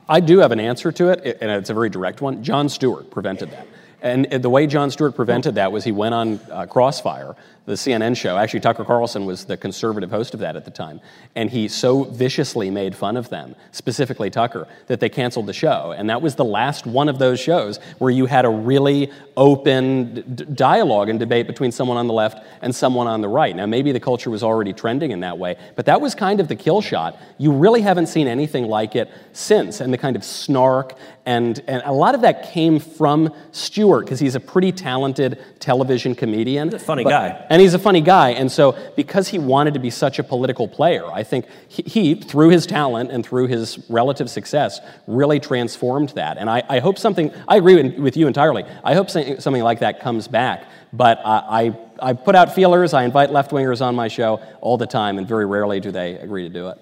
I 0.08 0.20
do 0.20 0.38
have 0.38 0.52
an 0.52 0.60
answer 0.60 0.92
to 0.92 1.08
it, 1.08 1.38
and 1.40 1.50
it's 1.50 1.70
a 1.70 1.74
very 1.74 1.88
direct 1.88 2.20
one. 2.20 2.42
Jon 2.44 2.68
Stewart 2.68 3.10
prevented 3.10 3.50
that. 3.52 3.66
And 4.02 4.26
the 4.26 4.50
way 4.50 4.66
Jon 4.66 4.90
Stewart 4.90 5.14
prevented 5.14 5.54
that 5.54 5.70
was 5.70 5.84
he 5.84 5.92
went 5.92 6.14
on 6.14 6.40
uh, 6.50 6.66
Crossfire, 6.66 7.36
the 7.64 7.74
CNN 7.74 8.16
show. 8.16 8.36
Actually, 8.36 8.60
Tucker 8.60 8.84
Carlson 8.84 9.24
was 9.24 9.44
the 9.44 9.56
conservative 9.56 10.10
host 10.10 10.34
of 10.34 10.40
that 10.40 10.56
at 10.56 10.64
the 10.64 10.70
time. 10.70 11.00
And 11.36 11.48
he 11.48 11.68
so 11.68 12.02
viciously 12.04 12.70
made 12.70 12.96
fun 12.96 13.16
of 13.16 13.28
them, 13.28 13.54
specifically 13.70 14.30
Tucker, 14.30 14.66
that 14.88 14.98
they 14.98 15.08
canceled 15.08 15.46
the 15.46 15.52
show. 15.52 15.94
And 15.96 16.10
that 16.10 16.20
was 16.22 16.34
the 16.34 16.44
last 16.44 16.86
one 16.86 17.08
of 17.08 17.18
those 17.18 17.38
shows 17.38 17.78
where 17.98 18.10
you 18.10 18.26
had 18.26 18.44
a 18.44 18.48
really 18.50 19.12
open 19.36 20.34
d- 20.34 20.44
dialogue 20.46 21.08
and 21.08 21.18
debate 21.20 21.46
between 21.46 21.70
someone 21.70 21.96
on 21.96 22.06
the 22.08 22.12
left 22.12 22.44
and 22.62 22.74
someone 22.74 23.06
on 23.06 23.20
the 23.20 23.28
right. 23.28 23.54
Now, 23.54 23.66
maybe 23.66 23.92
the 23.92 24.00
culture 24.00 24.30
was 24.30 24.42
already 24.42 24.72
trending 24.72 25.12
in 25.12 25.20
that 25.20 25.38
way, 25.38 25.56
but 25.76 25.86
that 25.86 26.00
was 26.00 26.14
kind 26.14 26.40
of 26.40 26.48
the 26.48 26.56
kill 26.56 26.80
shot. 26.80 27.16
You 27.38 27.52
really 27.52 27.80
haven't 27.82 28.06
seen 28.06 28.26
anything 28.26 28.64
like 28.66 28.96
it 28.96 29.08
since. 29.32 29.80
And 29.80 29.92
the 29.92 29.98
kind 29.98 30.16
of 30.16 30.24
snark 30.24 30.94
and, 31.24 31.62
and 31.68 31.82
a 31.84 31.92
lot 31.92 32.14
of 32.16 32.22
that 32.22 32.50
came 32.50 32.80
from 32.80 33.32
Stewart 33.52 34.04
because 34.04 34.18
he's 34.18 34.34
a 34.34 34.40
pretty 34.40 34.72
talented 34.72 35.38
television 35.60 36.14
comedian. 36.16 36.68
He's 36.68 36.82
a 36.82 36.84
funny 36.84 37.04
But- 37.04 37.10
guy. 37.10 37.46
And 37.52 37.60
he's 37.60 37.74
a 37.74 37.78
funny 37.78 38.00
guy. 38.00 38.30
And 38.30 38.50
so, 38.50 38.74
because 38.96 39.28
he 39.28 39.38
wanted 39.38 39.74
to 39.74 39.80
be 39.80 39.90
such 39.90 40.18
a 40.18 40.24
political 40.24 40.66
player, 40.66 41.04
I 41.04 41.22
think 41.22 41.44
he, 41.68 42.14
through 42.14 42.48
his 42.48 42.64
talent 42.64 43.10
and 43.10 43.22
through 43.22 43.48
his 43.48 43.78
relative 43.90 44.30
success, 44.30 44.80
really 45.06 45.38
transformed 45.38 46.08
that. 46.14 46.38
And 46.38 46.48
I, 46.48 46.62
I 46.66 46.78
hope 46.78 46.98
something, 46.98 47.30
I 47.46 47.58
agree 47.58 47.90
with, 47.90 48.16
you 48.16 48.26
entirely. 48.26 48.64
I 48.82 48.94
hope 48.94 49.10
something, 49.10 49.38
something 49.38 49.62
like 49.62 49.80
that 49.80 50.00
comes 50.00 50.28
back. 50.28 50.64
But 50.94 51.20
I, 51.26 51.66
I, 51.66 51.78
I 52.00 52.12
put 52.14 52.34
out 52.34 52.54
feelers, 52.54 52.94
I 52.94 53.04
invite 53.04 53.30
left 53.30 53.50
wingers 53.50 53.82
on 53.84 53.94
my 53.94 54.08
show 54.08 54.36
all 54.62 54.78
the 54.78 54.86
time, 54.86 55.18
and 55.18 55.28
very 55.28 55.44
rarely 55.44 55.78
do 55.78 55.90
they 55.90 56.14
agree 56.14 56.44
to 56.44 56.54
do 56.54 56.68
it. 56.68 56.78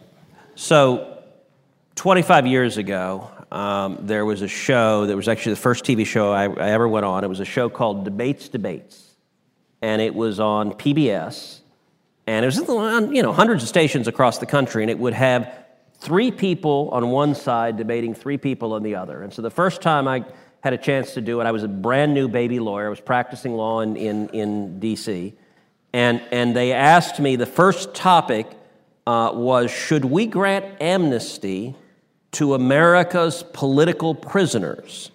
So, 0.54 1.20
25 1.96 2.46
years 2.46 2.76
ago, 2.76 3.28
um, 3.50 3.98
there 4.02 4.24
was 4.24 4.40
a 4.42 4.48
show 4.48 5.06
that 5.06 5.16
was 5.16 5.26
actually 5.26 5.54
the 5.54 5.62
first 5.62 5.84
TV 5.84 6.06
show 6.06 6.30
I, 6.30 6.44
I 6.44 6.70
ever 6.70 6.86
went 6.86 7.06
on. 7.06 7.24
It 7.24 7.28
was 7.28 7.40
a 7.40 7.44
show 7.44 7.68
called 7.68 8.04
Debates 8.04 8.48
Debates, 8.48 9.09
and 9.82 10.02
it 10.02 10.14
was 10.14 10.40
on 10.40 10.72
PBS, 10.72 11.60
and 12.26 12.44
it 12.44 12.46
was 12.46 12.58
on 12.68 13.14
you 13.14 13.22
know 13.22 13.32
hundreds 13.32 13.62
of 13.62 13.68
stations 13.68 14.08
across 14.08 14.38
the 14.38 14.46
country, 14.46 14.82
and 14.82 14.90
it 14.90 14.98
would 14.98 15.14
have 15.14 15.52
three 16.00 16.30
people 16.30 16.88
on 16.92 17.10
one 17.10 17.34
side 17.34 17.76
debating 17.76 18.14
three 18.14 18.38
people 18.38 18.72
on 18.72 18.82
the 18.82 18.94
other. 18.94 19.22
And 19.22 19.32
so 19.32 19.42
the 19.42 19.50
first 19.50 19.82
time 19.82 20.08
I 20.08 20.24
had 20.62 20.72
a 20.72 20.78
chance 20.78 21.14
to 21.14 21.20
do 21.20 21.40
it, 21.40 21.44
I 21.44 21.52
was 21.52 21.62
a 21.62 21.68
brand 21.68 22.14
new 22.14 22.28
baby 22.28 22.58
lawyer. 22.58 22.86
I 22.86 22.90
was 22.90 23.00
practicing 23.00 23.54
law 23.54 23.80
in, 23.80 23.96
in, 23.96 24.28
in 24.30 24.80
D.C. 24.80 25.34
And, 25.92 26.22
and 26.30 26.54
they 26.54 26.72
asked 26.72 27.20
me 27.20 27.36
the 27.36 27.46
first 27.46 27.94
topic 27.94 28.46
uh, 29.06 29.32
was 29.34 29.70
should 29.70 30.04
we 30.04 30.26
grant 30.26 30.64
amnesty 30.80 31.74
to 32.32 32.54
America's 32.54 33.42
political 33.52 34.14
prisoners? 34.14 35.10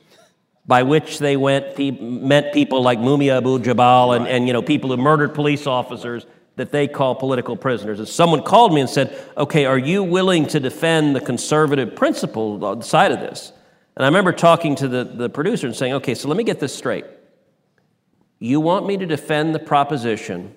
By 0.68 0.84
which 0.84 1.20
they 1.20 1.38
went, 1.38 1.76
pe- 1.76 1.92
meant 1.92 2.54
people 2.54 2.82
like 2.82 2.98
Mumia 3.00 3.38
Abu 3.38 3.60
Jamal 3.60 4.14
and, 4.14 4.28
and 4.28 4.48
you 4.48 4.54
know, 4.54 4.64
people 4.64 4.90
who 4.90 4.98
murdered 4.98 5.36
police 5.36 5.68
officers 5.68 6.26
that 6.56 6.72
they 6.72 6.88
call 6.88 7.16
political 7.16 7.56
prisoners. 7.56 8.00
And 8.00 8.08
someone 8.08 8.42
called 8.42 8.74
me 8.74 8.82
and 8.82 8.90
said, 8.90 9.16
Okay, 9.38 9.66
are 9.66 9.78
you 9.78 10.04
willing 10.04 10.48
to 10.48 10.60
defend 10.60 11.16
the 11.16 11.22
conservative 11.22 11.96
principle 11.96 12.82
side 12.82 13.12
of 13.12 13.20
this? 13.20 13.52
And 13.96 14.04
I 14.04 14.08
remember 14.08 14.32
talking 14.32 14.76
to 14.78 14.88
the, 14.88 15.04
the 15.04 15.30
producer 15.30 15.68
and 15.68 15.76
saying, 15.76 15.94
Okay, 15.94 16.16
so 16.16 16.28
let 16.28 16.38
me 16.38 16.44
get 16.44 16.60
this 16.60 16.74
straight. 16.74 17.06
You 18.40 18.60
want 18.60 18.86
me 18.86 18.98
to 18.98 19.06
defend 19.06 19.56
the 19.56 19.60
proposition 19.60 20.54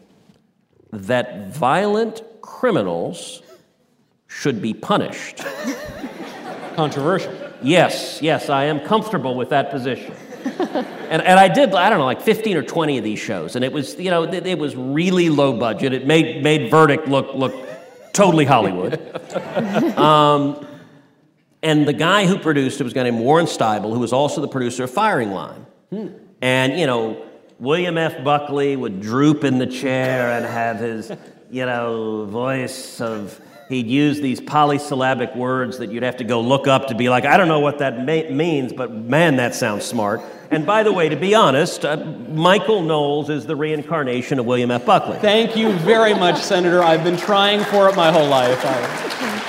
that 0.92 1.48
violent 1.48 2.22
criminals 2.40 3.42
should 4.26 4.60
be 4.62 4.74
punished? 4.74 5.42
Controversial. 6.76 7.47
Yes, 7.62 8.20
yes, 8.22 8.48
I 8.48 8.64
am 8.64 8.80
comfortable 8.80 9.34
with 9.34 9.50
that 9.50 9.70
position. 9.70 10.14
and, 10.44 11.22
and 11.22 11.40
I 11.40 11.48
did, 11.48 11.74
I 11.74 11.90
don't 11.90 11.98
know, 11.98 12.04
like 12.04 12.22
15 12.22 12.56
or 12.56 12.62
20 12.62 12.98
of 12.98 13.04
these 13.04 13.18
shows. 13.18 13.56
And 13.56 13.64
it 13.64 13.72
was, 13.72 13.98
you 13.98 14.10
know, 14.10 14.24
it, 14.24 14.46
it 14.46 14.58
was 14.58 14.76
really 14.76 15.30
low 15.30 15.58
budget. 15.58 15.92
It 15.92 16.06
made, 16.06 16.42
made 16.42 16.70
Verdict 16.70 17.08
look, 17.08 17.34
look 17.34 17.54
totally 18.12 18.44
Hollywood. 18.44 19.00
um, 19.98 20.66
and 21.62 21.86
the 21.86 21.92
guy 21.92 22.26
who 22.26 22.38
produced 22.38 22.80
it 22.80 22.84
was 22.84 22.92
a 22.92 22.94
guy 22.94 23.02
named 23.02 23.18
Warren 23.18 23.46
Steibel, 23.46 23.92
who 23.92 23.98
was 23.98 24.12
also 24.12 24.40
the 24.40 24.48
producer 24.48 24.84
of 24.84 24.90
Firing 24.90 25.32
Line. 25.32 25.66
And, 26.40 26.78
you 26.78 26.86
know, 26.86 27.24
William 27.58 27.98
F. 27.98 28.22
Buckley 28.22 28.76
would 28.76 29.00
droop 29.00 29.42
in 29.42 29.58
the 29.58 29.66
chair 29.66 30.30
and 30.30 30.46
have 30.46 30.78
his, 30.78 31.10
you 31.50 31.66
know, 31.66 32.24
voice 32.26 33.00
of, 33.00 33.40
he'd 33.68 33.86
use 33.86 34.20
these 34.20 34.40
polysyllabic 34.40 35.34
words 35.34 35.78
that 35.78 35.90
you'd 35.90 36.02
have 36.02 36.16
to 36.18 36.24
go 36.24 36.40
look 36.40 36.66
up 36.66 36.88
to 36.88 36.94
be 36.94 37.08
like, 37.08 37.24
I 37.24 37.36
don't 37.36 37.48
know 37.48 37.60
what 37.60 37.78
that 37.78 37.98
ma- 37.98 38.34
means, 38.34 38.72
but 38.72 38.92
man, 38.92 39.36
that 39.36 39.54
sounds 39.54 39.84
smart. 39.84 40.20
And 40.50 40.64
by 40.64 40.82
the 40.82 40.92
way, 40.92 41.10
to 41.10 41.16
be 41.16 41.34
honest, 41.34 41.84
uh, 41.84 41.96
Michael 41.96 42.82
Knowles 42.82 43.28
is 43.28 43.44
the 43.46 43.54
reincarnation 43.56 44.38
of 44.38 44.46
William 44.46 44.70
F. 44.70 44.86
Buckley. 44.86 45.18
Thank 45.18 45.56
you 45.56 45.72
very 45.72 46.14
much, 46.14 46.38
Senator. 46.40 46.82
I've 46.82 47.04
been 47.04 47.18
trying 47.18 47.62
for 47.64 47.88
it 47.88 47.96
my 47.96 48.10
whole 48.10 48.28
life. 48.28 48.58
I- 48.64 49.44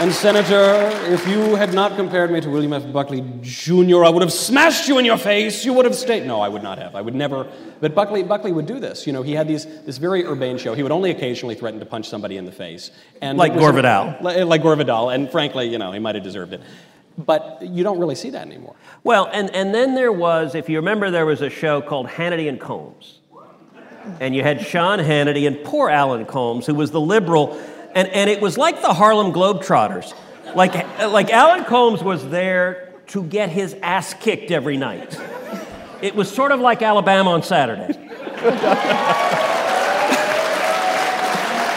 And, 0.00 0.12
Senator, 0.12 0.90
if 1.12 1.28
you 1.28 1.54
had 1.54 1.74
not 1.74 1.94
compared 1.96 2.32
me 2.32 2.40
to 2.40 2.50
William 2.50 2.72
F. 2.72 2.92
Buckley 2.92 3.20
Jr., 3.40 4.04
I 4.04 4.08
would 4.08 4.22
have 4.22 4.32
smashed 4.32 4.88
you 4.88 4.98
in 4.98 5.04
your 5.04 5.16
face. 5.16 5.64
You 5.64 5.74
would 5.74 5.84
have 5.84 5.94
stayed. 5.94 6.26
No, 6.26 6.40
I 6.40 6.48
would 6.48 6.62
not 6.62 6.78
have. 6.78 6.96
I 6.96 7.00
would 7.00 7.14
never. 7.14 7.48
But 7.80 7.94
Buckley, 7.94 8.24
Buckley 8.24 8.50
would 8.50 8.66
do 8.66 8.80
this. 8.80 9.06
You 9.06 9.12
know, 9.12 9.22
he 9.22 9.32
had 9.32 9.46
these, 9.46 9.64
this 9.84 9.98
very 9.98 10.24
urbane 10.24 10.58
show. 10.58 10.74
He 10.74 10.82
would 10.82 10.90
only 10.90 11.12
occasionally 11.12 11.54
threaten 11.54 11.78
to 11.78 11.86
punch 11.86 12.08
somebody 12.08 12.36
in 12.36 12.46
the 12.46 12.52
face. 12.52 12.90
And 13.20 13.38
Like 13.38 13.54
Gore 13.54 13.72
Vidal. 13.72 14.16
Like, 14.20 14.44
like 14.44 14.62
Gore 14.62 14.74
Vidal. 14.74 15.10
And 15.10 15.30
frankly, 15.30 15.68
you 15.68 15.78
know, 15.78 15.92
he 15.92 16.00
might 16.00 16.16
have 16.16 16.24
deserved 16.24 16.52
it. 16.52 16.62
But 17.16 17.62
you 17.62 17.84
don't 17.84 18.00
really 18.00 18.16
see 18.16 18.30
that 18.30 18.44
anymore. 18.46 18.74
Well, 19.04 19.28
and, 19.32 19.54
and 19.54 19.72
then 19.72 19.94
there 19.94 20.10
was, 20.10 20.56
if 20.56 20.68
you 20.68 20.78
remember, 20.78 21.12
there 21.12 21.26
was 21.26 21.42
a 21.42 21.50
show 21.50 21.80
called 21.80 22.08
Hannity 22.08 22.48
and 22.48 22.58
Colmes. 22.58 23.20
And 24.18 24.34
you 24.34 24.42
had 24.42 24.66
Sean 24.66 24.98
Hannity 24.98 25.46
and 25.46 25.62
poor 25.62 25.88
Alan 25.90 26.24
Colmes, 26.24 26.66
who 26.66 26.74
was 26.74 26.90
the 26.90 27.00
liberal. 27.00 27.56
And, 27.94 28.08
and 28.08 28.30
it 28.30 28.40
was 28.40 28.56
like 28.56 28.80
the 28.82 28.94
Harlem 28.94 29.32
Globetrotters. 29.32 30.14
Like, 30.54 30.74
like 30.98 31.30
Alan 31.30 31.64
Colmes 31.64 32.02
was 32.02 32.28
there 32.28 32.92
to 33.08 33.24
get 33.24 33.50
his 33.50 33.74
ass 33.82 34.14
kicked 34.14 34.50
every 34.50 34.76
night. 34.76 35.18
It 36.00 36.14
was 36.14 36.32
sort 36.32 36.52
of 36.52 36.60
like 36.60 36.82
Alabama 36.82 37.30
on 37.30 37.42
Saturday. 37.42 37.98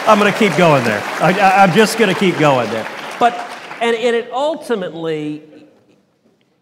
I'm 0.07 0.19
going 0.19 0.31
to 0.31 0.37
keep 0.37 0.55
going 0.57 0.83
there. 0.83 1.01
I, 1.19 1.63
am 1.63 1.73
just 1.73 1.97
going 1.97 2.13
to 2.13 2.19
keep 2.19 2.37
going 2.37 2.69
there. 2.69 2.87
But, 3.19 3.33
and, 3.81 3.95
and 3.95 4.15
it 4.15 4.31
ultimately, 4.31 5.67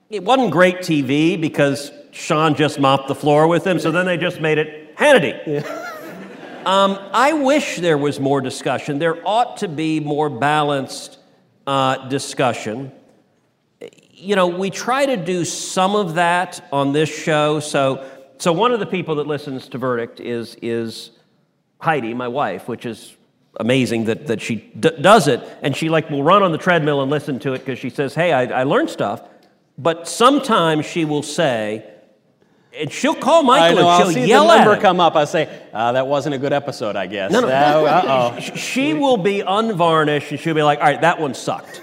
it 0.10 0.24
wasn't 0.24 0.52
great 0.52 0.78
TV 0.78 1.40
because 1.40 1.92
Sean 2.12 2.56
just 2.56 2.80
mopped 2.80 3.08
the 3.08 3.16
floor 3.16 3.48
with 3.48 3.66
him, 3.66 3.80
so 3.80 3.92
then 3.92 4.06
they 4.06 4.18
just 4.18 4.40
made 4.40 4.58
it 4.58 4.96
Hannity. 4.96 5.46
Yeah. 5.46 5.90
Um, 6.65 6.98
I 7.11 7.34
wish 7.34 7.77
there 7.77 7.98
was 7.98 8.19
more 8.19 8.40
discussion. 8.40 8.99
There 8.99 9.26
ought 9.27 9.57
to 9.57 9.68
be 9.68 9.99
more 9.99 10.30
balanced 10.30 11.19
uh, 11.68 12.07
discussion. 12.07 12.91
You 14.11 14.35
know, 14.35 14.48
we 14.48 14.69
try 14.69 15.06
to 15.06 15.18
do 15.18 15.44
some 15.44 15.95
of 15.95 16.15
that 16.15 16.65
on 16.72 16.94
this 16.94 17.10
show. 17.10 17.60
So, 17.60 18.10
so 18.38 18.53
one 18.53 18.72
of 18.72 18.80
the 18.80 18.85
people 18.85 19.15
that 19.15 19.27
listens 19.27 19.68
to 19.69 19.77
Verdict 19.77 20.22
is, 20.22 20.56
is 20.61 21.11
Heidi, 21.80 22.14
my 22.14 22.30
wife, 22.30 22.69
which 22.69 22.85
is 22.85 23.15
amazing 23.60 24.06
that, 24.06 24.27
that 24.27 24.41
she 24.41 24.56
d- 24.56 24.91
does 25.02 25.27
it. 25.27 25.41
And 25.61 25.76
she 25.76 25.90
like 25.90 26.10
will 26.10 26.23
run 26.23 26.44
on 26.44 26.53
the 26.53 26.57
treadmill 26.57 27.02
and 27.02 27.11
listen 27.11 27.40
to 27.40 27.53
it 27.53 27.60
because 27.60 27.80
she 27.80 27.90
says, 27.90 28.15
hey, 28.15 28.31
I, 28.31 28.61
I 28.61 28.64
learned 28.64 28.90
stuff. 28.90 29.22
But 29.77 30.07
sometimes 30.07 30.85
she 30.85 31.03
will 31.03 31.23
say, 31.23 31.93
and 32.78 32.91
she'll 32.91 33.16
call 33.16 33.44
Michael 33.44 33.80
I 33.80 33.82
know, 33.82 33.90
and 33.90 33.98
she'll 33.98 34.08
I'll 34.08 34.14
see 34.14 34.28
yell 34.28 34.48
the 34.48 34.58
number 34.58 34.82
come 34.82 35.00
up. 35.00 35.16
I 35.16 35.26
say, 35.26 35.62
uh, 35.74 35.91
"That 35.91 36.08
wasn't 36.08 36.36
a 36.36 36.38
good 36.38 36.54
episode, 36.54 36.95
I 36.95 37.08
guess." 37.08 37.32
No, 37.32 37.41
no. 37.41 37.48
Uh-oh. 37.48 38.40
she 38.40 38.94
will 38.94 39.18
be 39.18 39.41
unvarnished 39.41 40.32
and 40.32 40.40
she'll 40.40 40.56
be 40.56 40.64
like, 40.64 40.80
"All 40.80 40.86
right, 40.86 41.02
that 41.02 41.20
one 41.20 41.34
sucked." 41.34 41.82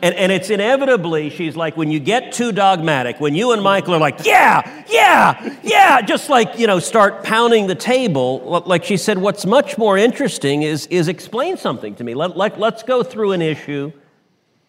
And, 0.00 0.14
and 0.14 0.30
it's 0.30 0.48
inevitably, 0.48 1.28
she's 1.28 1.56
like, 1.56 1.76
when 1.76 1.90
you 1.90 1.98
get 1.98 2.32
too 2.32 2.52
dogmatic, 2.52 3.18
when 3.18 3.34
you 3.34 3.50
and 3.50 3.60
Michael 3.60 3.94
are 3.94 3.98
like, 3.98 4.24
yeah, 4.24 4.84
yeah, 4.88 5.56
yeah, 5.64 6.00
just 6.02 6.30
like, 6.30 6.56
you 6.56 6.68
know, 6.68 6.78
start 6.78 7.24
pounding 7.24 7.66
the 7.66 7.74
table, 7.74 8.62
like 8.64 8.84
she 8.84 8.96
said, 8.96 9.18
what's 9.18 9.44
much 9.44 9.76
more 9.76 9.98
interesting 9.98 10.62
is, 10.62 10.86
is 10.86 11.08
explain 11.08 11.56
something 11.56 11.96
to 11.96 12.04
me. 12.04 12.14
Let, 12.14 12.36
like, 12.36 12.58
let's 12.58 12.84
go 12.84 13.02
through 13.02 13.32
an 13.32 13.42
issue, 13.42 13.92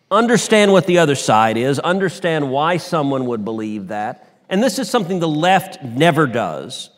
understand 0.10 0.72
what 0.72 0.88
the 0.88 0.98
other 0.98 1.16
side 1.16 1.58
is, 1.58 1.78
understand 1.78 2.50
why 2.50 2.78
someone 2.78 3.28
would 3.28 3.46
believe 3.46 3.90
that. 3.90 4.29
And 4.50 4.64
this 4.64 4.80
is 4.80 4.90
something 4.90 5.20
the 5.20 5.28
left 5.28 5.84
never 5.84 6.28
does. 6.28 6.90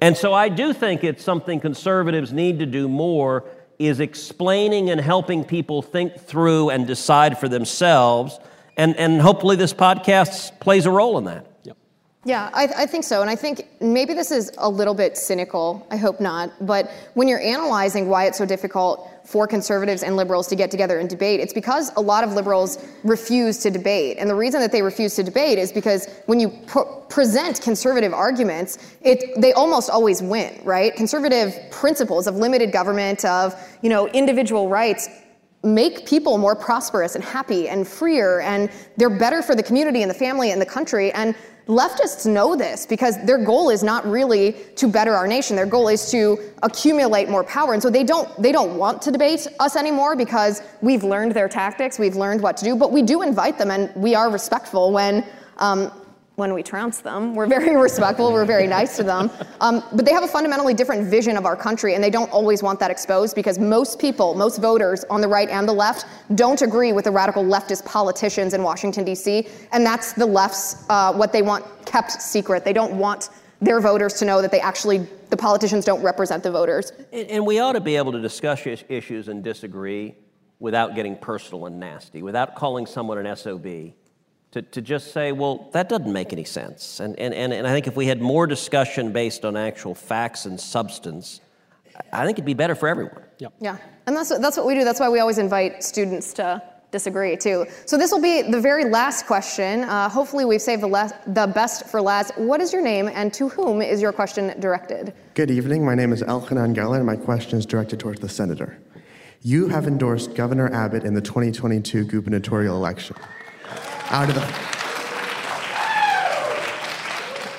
And 0.00 0.16
so 0.16 0.32
I 0.32 0.48
do 0.48 0.72
think 0.72 1.04
it's 1.04 1.22
something 1.22 1.60
conservatives 1.60 2.32
need 2.32 2.60
to 2.60 2.66
do 2.66 2.88
more 2.88 3.44
is 3.78 3.98
explaining 3.98 4.90
and 4.90 5.00
helping 5.00 5.42
people 5.42 5.82
think 5.82 6.14
through 6.14 6.70
and 6.70 6.86
decide 6.86 7.38
for 7.38 7.48
themselves. 7.48 8.38
And, 8.76 8.96
and 8.96 9.20
hopefully 9.20 9.56
this 9.56 9.72
podcast 9.72 10.60
plays 10.60 10.86
a 10.86 10.90
role 10.90 11.18
in 11.18 11.24
that. 11.24 11.49
Yeah, 12.24 12.50
I, 12.52 12.64
I, 12.76 12.86
think 12.86 13.04
so. 13.04 13.22
And 13.22 13.30
I 13.30 13.34
think 13.34 13.66
maybe 13.80 14.12
this 14.12 14.30
is 14.30 14.52
a 14.58 14.68
little 14.68 14.92
bit 14.92 15.16
cynical. 15.16 15.86
I 15.90 15.96
hope 15.96 16.20
not. 16.20 16.52
But 16.66 16.90
when 17.14 17.28
you're 17.28 17.40
analyzing 17.40 18.08
why 18.08 18.26
it's 18.26 18.36
so 18.36 18.44
difficult 18.44 19.08
for 19.24 19.46
conservatives 19.46 20.02
and 20.02 20.16
liberals 20.16 20.46
to 20.48 20.56
get 20.56 20.70
together 20.70 20.98
and 20.98 21.08
debate, 21.08 21.40
it's 21.40 21.54
because 21.54 21.90
a 21.96 22.00
lot 22.00 22.22
of 22.22 22.34
liberals 22.34 22.84
refuse 23.04 23.56
to 23.60 23.70
debate. 23.70 24.18
And 24.18 24.28
the 24.28 24.34
reason 24.34 24.60
that 24.60 24.70
they 24.70 24.82
refuse 24.82 25.14
to 25.16 25.22
debate 25.22 25.56
is 25.56 25.72
because 25.72 26.08
when 26.26 26.38
you 26.38 26.50
present 27.08 27.62
conservative 27.62 28.12
arguments, 28.12 28.78
it, 29.00 29.40
they 29.40 29.54
almost 29.54 29.88
always 29.88 30.20
win, 30.20 30.60
right? 30.62 30.94
Conservative 30.94 31.58
principles 31.70 32.26
of 32.26 32.36
limited 32.36 32.70
government, 32.70 33.24
of 33.24 33.54
you 33.80 33.88
know 33.88 34.08
individual 34.08 34.68
rights 34.68 35.08
make 35.62 36.06
people 36.06 36.38
more 36.38 36.56
prosperous 36.56 37.14
and 37.14 37.22
happy 37.22 37.68
and 37.68 37.86
freer 37.86 38.40
and 38.40 38.70
they're 38.96 39.10
better 39.10 39.42
for 39.42 39.54
the 39.54 39.62
community 39.62 40.02
and 40.02 40.10
the 40.10 40.14
family 40.14 40.52
and 40.52 40.60
the 40.60 40.66
country 40.66 41.12
and 41.12 41.34
Leftists 41.70 42.26
know 42.26 42.56
this 42.56 42.84
because 42.84 43.16
their 43.24 43.38
goal 43.38 43.70
is 43.70 43.84
not 43.84 44.04
really 44.04 44.56
to 44.74 44.88
better 44.88 45.14
our 45.14 45.28
nation. 45.28 45.54
Their 45.54 45.66
goal 45.66 45.86
is 45.86 46.10
to 46.10 46.36
accumulate 46.64 47.28
more 47.28 47.44
power. 47.44 47.74
And 47.74 47.80
so 47.80 47.88
they 47.90 48.02
don't 48.02 48.28
they 48.42 48.50
don't 48.50 48.76
want 48.76 49.00
to 49.02 49.12
debate 49.12 49.46
us 49.60 49.76
anymore 49.76 50.16
because 50.16 50.62
we've 50.80 51.04
learned 51.04 51.32
their 51.32 51.48
tactics, 51.48 51.96
we've 51.96 52.16
learned 52.16 52.40
what 52.40 52.56
to 52.56 52.64
do, 52.64 52.74
but 52.74 52.90
we 52.90 53.02
do 53.02 53.22
invite 53.22 53.56
them 53.56 53.70
and 53.70 53.94
we 53.94 54.16
are 54.16 54.30
respectful 54.30 54.90
when 54.90 55.24
um, 55.58 55.92
when 56.40 56.52
we 56.52 56.62
trounce 56.64 57.00
them. 57.00 57.36
We're 57.36 57.46
very 57.46 57.76
respectful, 57.88 58.32
we're 58.32 58.44
very 58.44 58.66
nice 58.66 58.96
to 58.96 59.04
them. 59.04 59.30
Um, 59.60 59.84
but 59.92 60.04
they 60.04 60.12
have 60.12 60.24
a 60.24 60.28
fundamentally 60.28 60.74
different 60.74 61.08
vision 61.08 61.36
of 61.36 61.44
our 61.44 61.54
country, 61.54 61.94
and 61.94 62.02
they 62.02 62.10
don't 62.10 62.32
always 62.32 62.62
want 62.62 62.80
that 62.80 62.90
exposed 62.90 63.36
because 63.36 63.58
most 63.60 64.00
people, 64.00 64.34
most 64.34 64.58
voters 64.60 65.04
on 65.10 65.20
the 65.20 65.28
right 65.28 65.48
and 65.48 65.68
the 65.68 65.72
left, 65.72 66.06
don't 66.34 66.62
agree 66.62 66.92
with 66.92 67.04
the 67.04 67.10
radical 67.12 67.44
leftist 67.44 67.84
politicians 67.84 68.54
in 68.54 68.62
Washington, 68.64 69.04
D.C., 69.04 69.46
and 69.70 69.86
that's 69.86 70.14
the 70.14 70.26
left's, 70.26 70.84
uh, 70.88 71.12
what 71.12 71.32
they 71.32 71.42
want 71.42 71.64
kept 71.84 72.10
secret. 72.10 72.64
They 72.64 72.72
don't 72.72 72.94
want 72.94 73.28
their 73.60 73.80
voters 73.80 74.14
to 74.14 74.24
know 74.24 74.40
that 74.40 74.50
they 74.50 74.60
actually, 74.60 75.06
the 75.28 75.36
politicians 75.36 75.84
don't 75.84 76.02
represent 76.02 76.42
the 76.42 76.50
voters. 76.50 76.92
And, 77.12 77.28
and 77.30 77.46
we 77.46 77.58
ought 77.60 77.72
to 77.72 77.80
be 77.80 77.96
able 77.96 78.12
to 78.12 78.20
discuss 78.20 78.66
issues 78.88 79.28
and 79.28 79.44
disagree 79.44 80.16
without 80.58 80.94
getting 80.94 81.16
personal 81.16 81.66
and 81.66 81.78
nasty, 81.78 82.22
without 82.22 82.54
calling 82.54 82.86
someone 82.86 83.18
an 83.24 83.36
SOB 83.36 83.92
to, 84.52 84.62
to 84.62 84.82
just 84.82 85.12
say, 85.12 85.32
well, 85.32 85.68
that 85.72 85.88
doesn't 85.88 86.12
make 86.12 86.32
any 86.32 86.44
sense. 86.44 87.00
And, 87.00 87.18
and, 87.18 87.32
and, 87.32 87.52
and 87.52 87.66
I 87.66 87.72
think 87.72 87.86
if 87.86 87.96
we 87.96 88.06
had 88.06 88.20
more 88.20 88.46
discussion 88.46 89.12
based 89.12 89.44
on 89.44 89.56
actual 89.56 89.94
facts 89.94 90.44
and 90.46 90.60
substance, 90.60 91.40
I 92.12 92.24
think 92.24 92.36
it'd 92.38 92.46
be 92.46 92.54
better 92.54 92.74
for 92.74 92.88
everyone. 92.88 93.22
Yeah. 93.38 93.48
Yeah, 93.60 93.76
and 94.06 94.16
that's, 94.16 94.36
that's 94.38 94.56
what 94.56 94.66
we 94.66 94.74
do. 94.74 94.84
That's 94.84 95.00
why 95.00 95.08
we 95.08 95.20
always 95.20 95.38
invite 95.38 95.84
students 95.84 96.32
to 96.34 96.62
disagree 96.90 97.36
too. 97.36 97.66
So 97.86 97.96
this 97.96 98.10
will 98.10 98.20
be 98.20 98.42
the 98.42 98.60
very 98.60 98.84
last 98.84 99.26
question. 99.26 99.84
Uh, 99.84 100.08
hopefully 100.08 100.44
we've 100.44 100.60
saved 100.60 100.82
the, 100.82 100.88
last, 100.88 101.14
the 101.32 101.46
best 101.46 101.86
for 101.86 102.02
last. 102.02 102.36
What 102.36 102.60
is 102.60 102.72
your 102.72 102.82
name 102.82 103.08
and 103.08 103.32
to 103.34 103.48
whom 103.48 103.80
is 103.80 104.02
your 104.02 104.12
question 104.12 104.58
directed? 104.60 105.14
Good 105.34 105.52
evening. 105.52 105.84
My 105.84 105.94
name 105.94 106.12
is 106.12 106.22
Elchanan 106.22 106.74
Geller 106.74 106.96
and 106.96 107.06
my 107.06 107.14
question 107.14 107.58
is 107.58 107.66
directed 107.66 108.00
towards 108.00 108.20
the 108.20 108.28
senator. 108.28 108.78
You 109.42 109.68
have 109.68 109.86
endorsed 109.86 110.34
Governor 110.34 110.72
Abbott 110.74 111.04
in 111.04 111.14
the 111.14 111.20
2022 111.20 112.04
gubernatorial 112.04 112.76
election. 112.76 113.16
Out 114.10 114.28
of 114.28 114.34
the 114.34 114.70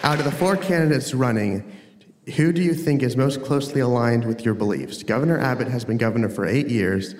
out 0.04 0.20
of 0.20 0.26
the 0.26 0.32
four 0.32 0.58
candidates 0.58 1.14
running, 1.14 1.64
who 2.36 2.52
do 2.52 2.62
you 2.62 2.74
think 2.74 3.04
is 3.04 3.16
most 3.16 3.42
closely 3.44 3.80
aligned 3.82 4.26
with 4.26 4.44
your 4.44 4.54
beliefs? 4.54 5.02
Governor 5.04 5.40
Abbott 5.40 5.70
has 5.70 5.86
been 5.86 5.98
governor 5.98 6.28
for 6.28 6.46
eight 6.46 6.68
years, 6.68 7.16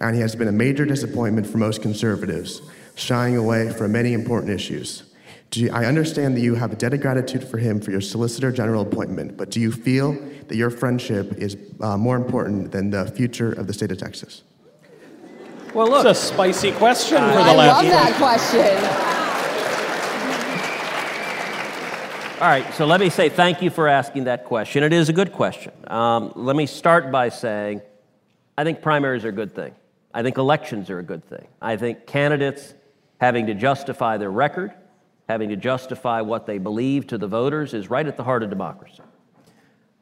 and 0.00 0.14
he 0.14 0.20
has 0.20 0.36
been 0.36 0.46
a 0.46 0.52
major 0.52 0.84
disappointment 0.84 1.46
for 1.46 1.58
most 1.58 1.82
conservatives, 1.82 2.62
shying 2.94 3.36
away 3.36 3.72
from 3.72 3.92
many 3.92 4.12
important 4.12 4.52
issues. 4.52 5.02
You, 5.54 5.70
I 5.72 5.86
understand 5.86 6.36
that 6.36 6.40
you 6.40 6.54
have 6.54 6.72
a 6.72 6.76
debt 6.76 6.92
of 6.92 7.00
gratitude 7.00 7.42
for 7.42 7.58
him 7.58 7.80
for 7.80 7.90
your 7.90 8.00
Solicitor 8.00 8.52
General 8.52 8.82
appointment, 8.82 9.36
but 9.36 9.50
do 9.50 9.60
you 9.60 9.72
feel 9.72 10.12
that 10.48 10.56
your 10.56 10.70
friendship 10.70 11.32
is 11.38 11.56
uh, 11.80 11.96
more 11.96 12.16
important 12.16 12.72
than 12.72 12.90
the 12.90 13.06
future 13.06 13.52
of 13.52 13.66
the 13.66 13.72
state 13.72 13.90
of 13.90 13.98
Texas? 13.98 14.42
Well, 15.76 15.90
look. 15.90 16.06
It's 16.06 16.18
a 16.18 16.26
spicy 16.26 16.72
question 16.72 17.18
uh, 17.18 17.32
for 17.32 17.36
the 17.36 17.44
I 17.44 17.54
left. 17.54 17.84
love 17.84 17.92
that 17.92 18.14
question. 18.16 18.76
All 22.40 22.48
right, 22.48 22.72
so 22.72 22.86
let 22.86 22.98
me 22.98 23.10
say 23.10 23.28
thank 23.28 23.60
you 23.60 23.68
for 23.68 23.86
asking 23.86 24.24
that 24.24 24.46
question. 24.46 24.82
It 24.82 24.94
is 24.94 25.10
a 25.10 25.12
good 25.12 25.34
question. 25.34 25.74
Um, 25.86 26.32
let 26.34 26.56
me 26.56 26.64
start 26.64 27.12
by 27.12 27.28
saying 27.28 27.82
I 28.56 28.64
think 28.64 28.80
primaries 28.80 29.26
are 29.26 29.28
a 29.28 29.32
good 29.32 29.54
thing. 29.54 29.74
I 30.14 30.22
think 30.22 30.38
elections 30.38 30.88
are 30.88 30.98
a 30.98 31.02
good 31.02 31.22
thing. 31.28 31.46
I 31.60 31.76
think 31.76 32.06
candidates 32.06 32.72
having 33.20 33.44
to 33.48 33.54
justify 33.54 34.16
their 34.16 34.30
record, 34.30 34.72
having 35.28 35.50
to 35.50 35.56
justify 35.56 36.22
what 36.22 36.46
they 36.46 36.56
believe 36.56 37.06
to 37.08 37.18
the 37.18 37.28
voters 37.28 37.74
is 37.74 37.90
right 37.90 38.06
at 38.06 38.16
the 38.16 38.24
heart 38.24 38.42
of 38.42 38.48
democracy. 38.48 39.02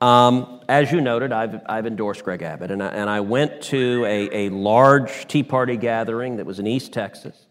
Um, 0.04 0.60
as 0.68 0.92
you 0.92 1.00
noted, 1.00 1.32
I've, 1.32 1.62
I've 1.64 1.86
endorsed 1.86 2.24
Greg 2.24 2.42
Abbott, 2.42 2.70
and 2.70 2.82
I, 2.82 2.88
and 2.88 3.08
I 3.08 3.20
went 3.20 3.62
to 3.62 4.04
a, 4.04 4.48
a 4.48 4.48
large 4.50 5.26
Tea 5.28 5.42
Party 5.42 5.78
gathering 5.78 6.36
that 6.36 6.44
was 6.44 6.58
in 6.58 6.66
East 6.66 6.92
Texas 6.92 7.46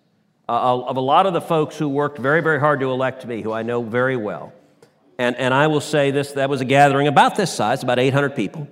uh, 0.47 0.83
of 0.83 0.95
a 0.95 1.01
lot 1.01 1.25
of 1.25 1.33
the 1.33 1.41
folks 1.41 1.79
who 1.79 1.89
worked 1.89 2.19
very, 2.19 2.41
very 2.41 2.59
hard 2.59 2.79
to 2.81 2.91
elect 2.91 3.25
me, 3.25 3.41
who 3.41 3.51
I 3.51 3.63
know 3.63 3.81
very 3.81 4.15
well. 4.15 4.53
And, 5.17 5.35
and 5.37 5.51
I 5.51 5.65
will 5.65 5.81
say 5.81 6.11
this 6.11 6.33
that 6.33 6.47
was 6.47 6.61
a 6.61 6.65
gathering 6.65 7.07
about 7.07 7.35
this 7.35 7.51
size, 7.51 7.81
about 7.81 7.97
800 7.97 8.35
people. 8.35 8.67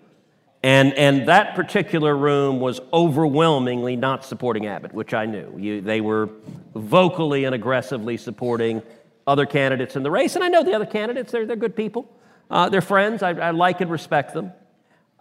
And, 0.62 0.94
and 0.94 1.28
that 1.28 1.56
particular 1.56 2.16
room 2.16 2.60
was 2.60 2.82
overwhelmingly 2.94 3.96
not 3.96 4.24
supporting 4.24 4.68
Abbott, 4.68 4.94
which 4.94 5.16
I 5.16 5.26
knew. 5.26 5.58
You, 5.58 5.82
they 5.82 6.02
were 6.02 6.30
vocally 6.76 7.46
and 7.46 7.56
aggressively 7.56 8.18
supporting 8.18 8.84
other 9.26 9.48
candidates 9.48 9.96
in 9.96 10.04
the 10.04 10.12
race. 10.12 10.36
And 10.36 10.44
I 10.44 10.50
know 10.50 10.62
the 10.64 10.76
other 10.76 10.86
candidates, 10.86 11.32
they're, 11.32 11.48
they're 11.48 11.56
good 11.56 11.76
people. 11.76 12.16
Uh, 12.52 12.68
they're 12.68 12.82
friends. 12.82 13.24
I, 13.24 13.32
I, 13.32 13.52
like 13.52 13.80
and 13.80 13.90
respect 13.90 14.34
them. 14.34 14.52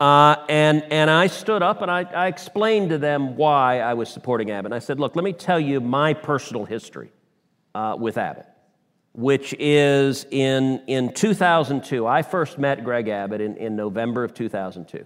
Uh, 0.01 0.44
and, 0.48 0.82
and 0.90 1.09
I 1.09 1.28
stood 1.28 1.62
up 1.62 1.81
and 1.81 1.90
I, 1.90 2.02
I, 2.02 2.27
explained 2.27 2.89
to 2.90 2.98
them 2.98 3.36
why 3.36 3.81
I 3.81 3.94
was 3.94 4.09
supporting 4.09 4.51
Abbott. 4.51 4.73
And 4.73 4.74
I 4.74 4.81
said, 4.81 4.98
look, 4.98 5.15
let 5.15 5.24
me 5.24 5.32
tell 5.32 5.61
you 5.61 5.81
my 5.81 6.12
personal 6.12 6.65
history 6.65 7.12
uh, 7.74 7.97
with 7.98 8.19
Abbott, 8.19 8.47
which 9.12 9.55
is 9.61 10.27
in, 10.31 10.82
in 10.89 11.12
2002. 11.12 12.05
I 12.05 12.23
first 12.23 12.59
met 12.59 12.82
Greg 12.82 13.09
Abbott 13.09 13.40
in, 13.40 13.57
in 13.59 13.77
November 13.77 14.24
of 14.24 14.35
2002. 14.35 15.05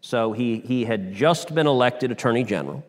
So 0.00 0.32
he, 0.32 0.60
he 0.60 0.84
had 0.84 1.12
just 1.12 1.54
been 1.54 1.66
elected 1.66 2.10
Attorney 2.10 2.44
General. 2.44 2.84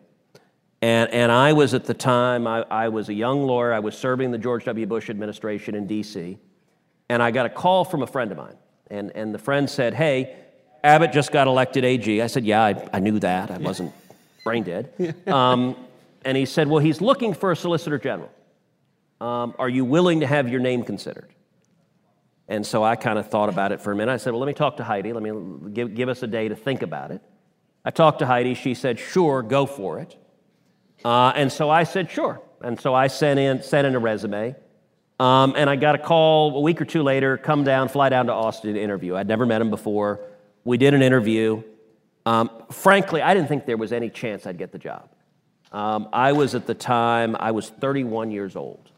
And, 0.81 1.09
and 1.11 1.31
I 1.31 1.53
was 1.53 1.73
at 1.73 1.85
the 1.85 1.93
time, 1.93 2.47
I, 2.47 2.61
I 2.69 2.89
was 2.89 3.09
a 3.09 3.13
young 3.13 3.43
lawyer. 3.43 3.73
I 3.73 3.79
was 3.79 3.97
serving 3.97 4.31
the 4.31 4.37
George 4.37 4.63
W. 4.65 4.85
Bush 4.85 5.09
administration 5.09 5.75
in 5.75 5.87
D.C. 5.87 6.37
And 7.09 7.21
I 7.21 7.31
got 7.31 7.45
a 7.45 7.49
call 7.49 7.85
from 7.85 8.01
a 8.01 8.07
friend 8.07 8.31
of 8.31 8.37
mine. 8.37 8.57
And, 8.89 9.11
and 9.15 9.33
the 9.33 9.39
friend 9.39 9.69
said, 9.69 9.93
Hey, 9.93 10.35
Abbott 10.83 11.11
just 11.11 11.31
got 11.31 11.47
elected 11.47 11.83
AG. 11.83 12.21
I 12.21 12.27
said, 12.27 12.45
Yeah, 12.45 12.63
I, 12.63 12.89
I 12.93 12.99
knew 12.99 13.19
that. 13.19 13.51
I 13.51 13.57
wasn't 13.57 13.93
brain 14.43 14.63
dead. 14.63 15.15
Um, 15.27 15.75
and 16.23 16.37
he 16.37 16.45
said, 16.45 16.67
Well, 16.67 16.79
he's 16.79 17.01
looking 17.01 17.33
for 17.33 17.51
a 17.51 17.55
Solicitor 17.55 17.97
General. 17.97 18.31
Um, 19.21 19.55
are 19.57 19.69
you 19.69 19.85
willing 19.85 20.19
to 20.19 20.27
have 20.27 20.49
your 20.49 20.59
name 20.59 20.83
considered? 20.83 21.33
And 22.47 22.65
so 22.65 22.83
I 22.83 22.95
kind 22.95 23.17
of 23.17 23.29
thought 23.29 23.49
about 23.49 23.71
it 23.71 23.81
for 23.81 23.91
a 23.91 23.95
minute. 23.95 24.11
I 24.11 24.17
said, 24.17 24.33
Well, 24.33 24.39
let 24.39 24.47
me 24.47 24.53
talk 24.53 24.77
to 24.77 24.83
Heidi. 24.83 25.13
Let 25.13 25.23
me 25.23 25.71
give, 25.71 25.95
give 25.95 26.09
us 26.09 26.21
a 26.23 26.27
day 26.27 26.47
to 26.47 26.55
think 26.55 26.81
about 26.81 27.11
it. 27.11 27.21
I 27.83 27.91
talked 27.91 28.19
to 28.19 28.25
Heidi. 28.25 28.53
She 28.53 28.73
said, 28.73 28.99
Sure, 28.99 29.41
go 29.41 29.65
for 29.65 29.99
it. 29.99 30.15
Uh, 31.03 31.33
and 31.35 31.51
so 31.51 31.69
I 31.69 31.83
said, 31.83 32.09
Sure. 32.09 32.41
And 32.61 32.79
so 32.79 32.93
I 32.93 33.07
sent 33.07 33.39
in, 33.39 33.61
sent 33.61 33.85
in 33.87 33.95
a 33.95 33.99
resume. 33.99 34.55
Um, 35.19 35.53
and 35.55 35.69
I 35.69 35.75
got 35.77 35.95
a 35.95 35.97
call 35.97 36.57
a 36.57 36.59
week 36.61 36.81
or 36.81 36.85
two 36.85 37.01
later 37.01 37.37
come 37.37 37.63
down, 37.63 37.87
fly 37.87 38.09
down 38.09 38.25
to 38.27 38.33
Austin 38.33 38.73
to 38.73 38.81
interview. 38.81 39.15
I'd 39.15 39.27
never 39.27 39.45
met 39.45 39.61
him 39.61 39.69
before. 39.69 40.19
We 40.65 40.77
did 40.77 40.93
an 40.93 41.01
interview. 41.01 41.63
Um, 42.25 42.49
frankly, 42.71 43.21
I 43.21 43.33
didn't 43.33 43.47
think 43.47 43.65
there 43.65 43.77
was 43.77 43.93
any 43.93 44.09
chance 44.09 44.45
I'd 44.45 44.57
get 44.57 44.71
the 44.71 44.79
job. 44.79 45.09
Um, 45.71 46.09
I 46.11 46.33
was 46.33 46.55
at 46.55 46.67
the 46.67 46.73
time, 46.73 47.35
I 47.39 47.51
was 47.51 47.69
31 47.69 48.31
years 48.31 48.55
old. 48.55 48.91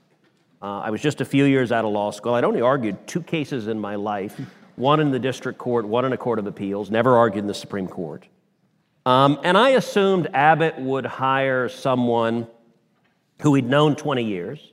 Uh, 0.62 0.80
I 0.80 0.90
was 0.90 1.02
just 1.02 1.22
a 1.22 1.26
few 1.26 1.46
years 1.46 1.72
out 1.72 1.86
of 1.86 1.92
law 1.92 2.12
school. 2.12 2.34
I'd 2.34 2.44
only 2.44 2.62
argued 2.62 3.08
two 3.08 3.22
cases 3.22 3.68
in 3.68 3.80
my 3.80 3.96
life 3.96 4.40
one 4.76 5.00
in 5.00 5.10
the 5.10 5.20
district 5.20 5.58
court, 5.58 5.88
one 5.88 6.06
in 6.06 6.14
a 6.14 6.18
court 6.18 6.38
of 6.38 6.46
appeals, 6.46 6.92
never 6.92 7.18
argued 7.18 7.44
in 7.44 7.48
the 7.48 7.54
Supreme 7.54 7.88
Court. 7.88 8.28
Um, 9.08 9.40
and 9.44 9.58
I 9.58 9.70
assumed 9.70 10.28
Abbott 10.34 10.78
would 10.78 11.06
hire 11.06 11.68
someone 11.68 12.48
who 13.42 13.56
he'd 13.56 13.66
known 13.66 13.96
20 13.96 14.24
years. 14.24 14.72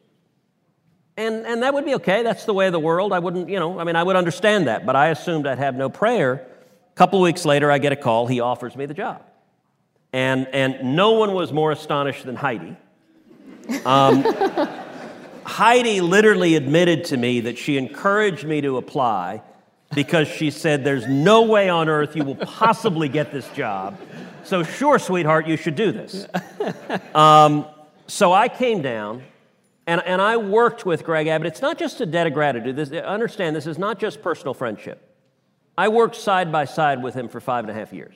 And, 1.16 1.47
and 1.47 1.62
that 1.62 1.73
would 1.74 1.85
be 1.85 1.95
okay. 1.97 2.23
That's 2.23 2.45
the 2.45 2.55
way 2.55 2.66
of 2.66 2.73
the 2.73 2.81
world. 2.81 3.12
I 3.12 3.20
wouldn't, 3.20 3.49
you 3.49 3.59
know, 3.61 3.78
I 3.78 3.85
mean, 3.85 3.95
I 3.95 4.03
would 4.03 4.16
understand 4.16 4.66
that, 4.66 4.85
but 4.85 4.97
I 4.97 5.09
assumed 5.09 5.47
I'd 5.47 5.59
have 5.59 5.77
no 5.77 5.89
prayer. 5.89 6.47
A 6.93 6.97
couple 6.97 7.20
weeks 7.20 7.45
later, 7.45 7.70
I 7.70 7.78
get 7.78 7.93
a 7.93 7.97
call. 7.97 8.27
He 8.27 8.41
offers 8.41 8.74
me 8.74 8.86
the 8.86 8.95
job. 8.95 9.23
And, 10.12 10.49
and 10.49 10.97
no 10.97 11.12
one 11.12 11.32
was 11.32 11.53
more 11.53 11.70
astonished 11.70 12.24
than 12.24 12.36
Heidi. 12.36 12.77
Um, 13.85 14.24
Heidi 15.45 16.01
literally 16.01 16.57
admitted 16.57 17.05
to 17.07 17.16
me 17.16 17.41
that 17.41 17.59
she 17.59 17.77
encouraged 17.77 18.45
me 18.45 18.61
to 18.62 18.77
apply 18.77 19.43
because 19.95 20.27
she 20.27 20.51
said, 20.51 20.85
There's 20.85 21.07
no 21.07 21.43
way 21.43 21.69
on 21.69 21.89
earth 21.89 22.16
you 22.16 22.24
will 22.24 22.35
possibly 22.36 23.09
get 23.09 23.32
this 23.32 23.49
job. 23.51 23.99
So, 24.45 24.62
sure, 24.62 24.99
sweetheart, 24.99 25.47
you 25.47 25.57
should 25.57 25.77
do 25.77 25.93
this. 25.93 26.27
Um, 27.15 27.66
so 28.07 28.32
I 28.32 28.49
came 28.49 28.82
down 28.82 29.23
and, 29.86 30.02
and 30.05 30.23
I 30.23 30.36
worked 30.36 30.86
with 30.86 31.05
Greg 31.05 31.27
Abbott. 31.27 31.47
It's 31.47 31.62
not 31.62 31.78
just 31.78 32.01
a 32.01 32.06
debt 32.06 32.27
of 32.27 32.32
gratitude. 32.32 32.77
This, 32.77 32.90
understand, 32.93 33.55
this 33.55 33.66
is 33.66 33.78
not 33.78 33.98
just 33.98 34.23
personal 34.23 34.55
friendship. 34.55 35.11
I 35.77 35.89
worked 35.89 36.16
side 36.16 36.51
by 36.51 36.65
side 36.65 37.02
with 37.02 37.15
him 37.15 37.28
for 37.28 37.40
five 37.40 37.65
and 37.65 37.70
a 37.70 37.74
half 37.74 37.93
years, 37.93 38.15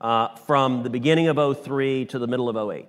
uh, 0.00 0.34
from 0.36 0.82
the 0.82 0.90
beginning 0.90 1.28
of 1.28 1.58
03 1.62 2.06
to 2.06 2.18
the 2.18 2.26
middle 2.26 2.48
of 2.48 2.70
08. 2.70 2.86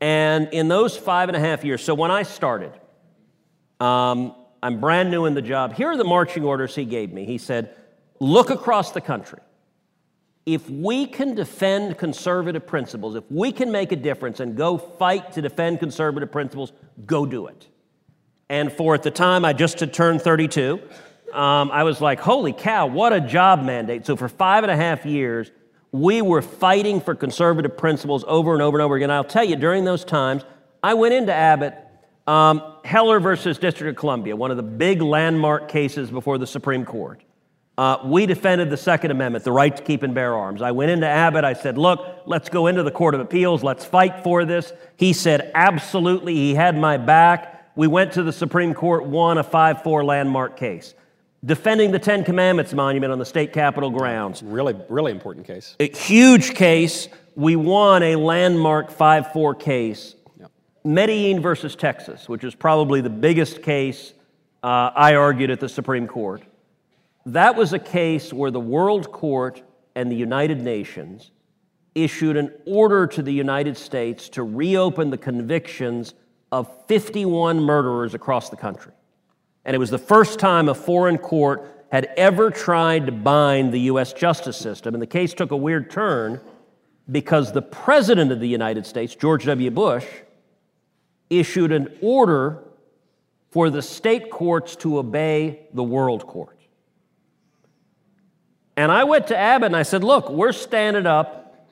And 0.00 0.48
in 0.52 0.68
those 0.68 0.96
five 0.96 1.28
and 1.28 1.36
a 1.36 1.40
half 1.40 1.64
years, 1.64 1.82
so 1.82 1.94
when 1.94 2.10
I 2.10 2.22
started, 2.22 2.72
um, 3.80 4.34
I'm 4.62 4.80
brand 4.80 5.10
new 5.10 5.26
in 5.26 5.34
the 5.34 5.42
job. 5.42 5.74
Here 5.74 5.88
are 5.88 5.96
the 5.96 6.04
marching 6.04 6.44
orders 6.44 6.74
he 6.74 6.84
gave 6.84 7.12
me. 7.12 7.24
He 7.24 7.38
said, 7.38 7.74
Look 8.20 8.50
across 8.50 8.92
the 8.92 9.00
country. 9.00 9.40
If 10.46 10.68
we 10.70 11.06
can 11.06 11.34
defend 11.34 11.98
conservative 11.98 12.66
principles, 12.66 13.14
if 13.14 13.24
we 13.30 13.52
can 13.52 13.70
make 13.70 13.92
a 13.92 13.96
difference 13.96 14.40
and 14.40 14.56
go 14.56 14.78
fight 14.78 15.32
to 15.32 15.42
defend 15.42 15.78
conservative 15.80 16.32
principles, 16.32 16.72
go 17.06 17.26
do 17.26 17.46
it. 17.46 17.68
And 18.48 18.72
for 18.72 18.94
at 18.94 19.02
the 19.02 19.10
time, 19.10 19.44
I 19.44 19.52
just 19.52 19.78
had 19.80 19.92
turned 19.92 20.22
32. 20.22 20.80
Um, 21.32 21.70
I 21.70 21.84
was 21.84 22.00
like, 22.00 22.18
holy 22.18 22.52
cow, 22.52 22.86
what 22.86 23.12
a 23.12 23.20
job 23.20 23.62
mandate. 23.62 24.06
So 24.06 24.16
for 24.16 24.28
five 24.28 24.64
and 24.64 24.70
a 24.70 24.76
half 24.76 25.06
years, 25.06 25.52
we 25.92 26.22
were 26.22 26.42
fighting 26.42 27.00
for 27.00 27.14
conservative 27.14 27.76
principles 27.76 28.24
over 28.26 28.52
and 28.52 28.62
over 28.62 28.78
and 28.78 28.82
over 28.82 28.96
again. 28.96 29.10
I'll 29.10 29.24
tell 29.24 29.44
you, 29.44 29.56
during 29.56 29.84
those 29.84 30.04
times, 30.04 30.44
I 30.82 30.94
went 30.94 31.14
into 31.14 31.32
Abbott, 31.32 31.74
um, 32.26 32.62
Heller 32.84 33.20
versus 33.20 33.58
District 33.58 33.90
of 33.90 33.96
Columbia, 34.00 34.34
one 34.34 34.50
of 34.50 34.56
the 34.56 34.62
big 34.62 35.02
landmark 35.02 35.68
cases 35.68 36.10
before 36.10 36.38
the 36.38 36.46
Supreme 36.46 36.84
Court. 36.84 37.22
Uh, 37.80 37.98
we 38.04 38.26
defended 38.26 38.68
the 38.68 38.76
Second 38.76 39.10
Amendment, 39.10 39.42
the 39.42 39.50
right 39.52 39.74
to 39.74 39.82
keep 39.82 40.02
and 40.02 40.14
bear 40.14 40.34
arms. 40.34 40.60
I 40.60 40.70
went 40.70 40.90
into 40.90 41.06
Abbott. 41.06 41.44
I 41.44 41.54
said, 41.54 41.78
Look, 41.78 42.24
let's 42.26 42.50
go 42.50 42.66
into 42.66 42.82
the 42.82 42.90
Court 42.90 43.14
of 43.14 43.22
Appeals. 43.22 43.64
Let's 43.64 43.86
fight 43.86 44.22
for 44.22 44.44
this. 44.44 44.70
He 44.98 45.14
said, 45.14 45.50
Absolutely. 45.54 46.34
He 46.34 46.54
had 46.54 46.76
my 46.76 46.98
back. 46.98 47.70
We 47.76 47.86
went 47.86 48.12
to 48.12 48.22
the 48.22 48.34
Supreme 48.34 48.74
Court, 48.74 49.06
won 49.06 49.38
a 49.38 49.42
5 49.42 49.82
4 49.82 50.04
landmark 50.04 50.58
case 50.58 50.92
defending 51.42 51.90
the 51.90 51.98
Ten 51.98 52.22
Commandments 52.22 52.74
monument 52.74 53.14
on 53.14 53.18
the 53.18 53.24
state 53.24 53.54
capitol 53.54 53.88
grounds. 53.88 54.42
Really, 54.42 54.76
really 54.90 55.10
important 55.10 55.46
case. 55.46 55.74
A 55.80 55.88
huge 55.88 56.54
case. 56.54 57.08
We 57.34 57.56
won 57.56 58.02
a 58.02 58.16
landmark 58.16 58.90
5 58.90 59.32
4 59.32 59.54
case. 59.54 60.16
Yep. 60.38 60.50
Medellin 60.84 61.40
versus 61.40 61.74
Texas, 61.76 62.28
which 62.28 62.44
is 62.44 62.54
probably 62.54 63.00
the 63.00 63.08
biggest 63.08 63.62
case 63.62 64.12
uh, 64.62 64.90
I 64.94 65.14
argued 65.14 65.50
at 65.50 65.60
the 65.60 65.68
Supreme 65.70 66.06
Court. 66.06 66.42
That 67.26 67.56
was 67.56 67.72
a 67.72 67.78
case 67.78 68.32
where 68.32 68.50
the 68.50 68.60
World 68.60 69.12
Court 69.12 69.62
and 69.94 70.10
the 70.10 70.16
United 70.16 70.60
Nations 70.60 71.30
issued 71.94 72.36
an 72.36 72.52
order 72.66 73.06
to 73.06 73.22
the 73.22 73.32
United 73.32 73.76
States 73.76 74.28
to 74.30 74.42
reopen 74.42 75.10
the 75.10 75.18
convictions 75.18 76.14
of 76.52 76.86
51 76.86 77.60
murderers 77.60 78.14
across 78.14 78.48
the 78.48 78.56
country. 78.56 78.92
And 79.64 79.74
it 79.74 79.78
was 79.78 79.90
the 79.90 79.98
first 79.98 80.38
time 80.38 80.68
a 80.68 80.74
foreign 80.74 81.18
court 81.18 81.86
had 81.92 82.06
ever 82.16 82.50
tried 82.50 83.06
to 83.06 83.12
bind 83.12 83.72
the 83.72 83.80
U.S. 83.80 84.12
justice 84.12 84.56
system. 84.56 84.94
And 84.94 85.02
the 85.02 85.06
case 85.06 85.34
took 85.34 85.50
a 85.50 85.56
weird 85.56 85.90
turn 85.90 86.40
because 87.10 87.52
the 87.52 87.62
President 87.62 88.30
of 88.30 88.40
the 88.40 88.48
United 88.48 88.86
States, 88.86 89.14
George 89.14 89.44
W. 89.44 89.70
Bush, 89.70 90.06
issued 91.28 91.72
an 91.72 91.98
order 92.00 92.62
for 93.50 93.68
the 93.68 93.82
state 93.82 94.30
courts 94.30 94.76
to 94.76 94.98
obey 94.98 95.66
the 95.74 95.82
world 95.82 96.26
court. 96.26 96.59
And 98.80 98.90
I 98.90 99.04
went 99.04 99.26
to 99.26 99.36
Abbott 99.36 99.66
and 99.66 99.76
I 99.76 99.82
said, 99.82 100.02
Look, 100.02 100.30
we're 100.30 100.52
standing 100.52 101.04
up 101.04 101.66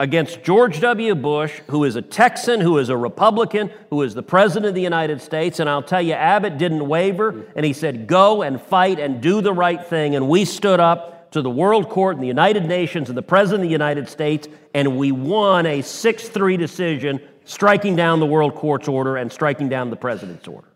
against 0.00 0.42
George 0.42 0.80
W. 0.80 1.14
Bush, 1.14 1.60
who 1.68 1.84
is 1.84 1.94
a 1.94 2.02
Texan, 2.02 2.60
who 2.60 2.78
is 2.78 2.88
a 2.88 2.96
Republican, 2.96 3.70
who 3.88 4.02
is 4.02 4.12
the 4.12 4.22
President 4.22 4.66
of 4.66 4.74
the 4.74 4.82
United 4.82 5.20
States. 5.20 5.60
And 5.60 5.70
I'll 5.70 5.80
tell 5.80 6.02
you, 6.02 6.14
Abbott 6.14 6.58
didn't 6.58 6.88
waver, 6.88 7.46
and 7.54 7.64
he 7.64 7.72
said, 7.72 8.08
Go 8.08 8.42
and 8.42 8.60
fight 8.60 8.98
and 8.98 9.20
do 9.20 9.40
the 9.40 9.52
right 9.52 9.80
thing. 9.86 10.16
And 10.16 10.28
we 10.28 10.44
stood 10.44 10.80
up 10.80 11.30
to 11.30 11.40
the 11.40 11.50
World 11.50 11.88
Court 11.88 12.16
and 12.16 12.22
the 12.24 12.28
United 12.28 12.64
Nations 12.64 13.08
and 13.08 13.16
the 13.16 13.22
President 13.22 13.62
of 13.62 13.68
the 13.68 13.72
United 13.72 14.08
States, 14.08 14.48
and 14.74 14.98
we 14.98 15.12
won 15.12 15.66
a 15.66 15.82
6 15.82 16.28
3 16.30 16.56
decision, 16.56 17.20
striking 17.44 17.94
down 17.94 18.18
the 18.18 18.26
World 18.26 18.56
Court's 18.56 18.88
order 18.88 19.18
and 19.18 19.30
striking 19.30 19.68
down 19.68 19.88
the 19.90 19.96
President's 19.96 20.48
order. 20.48 20.68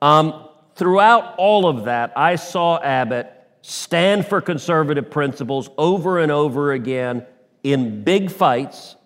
Um, 0.00 0.48
throughout 0.74 1.36
all 1.38 1.68
of 1.68 1.84
that, 1.84 2.12
I 2.16 2.34
saw 2.34 2.82
Abbott 2.82 3.38
stand 3.62 4.26
for 4.26 4.40
conservative 4.40 5.10
principles 5.10 5.70
over 5.78 6.18
and 6.18 6.30
over 6.30 6.72
again 6.72 7.24
in 7.62 8.04
big 8.04 8.30
fights 8.30 8.96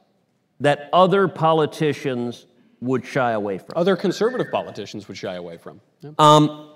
that 0.61 0.89
other 0.93 1.29
politicians 1.29 2.47
would 2.81 3.05
shy 3.05 3.33
away 3.33 3.59
from. 3.59 3.71
Other 3.77 3.97
conservative 3.97 4.51
politicians 4.51 5.09
would 5.09 5.17
shy 5.17 5.35
away 5.35 5.59
from. 5.59 5.81
Yeah. 6.01 6.13
Um, 6.19 6.71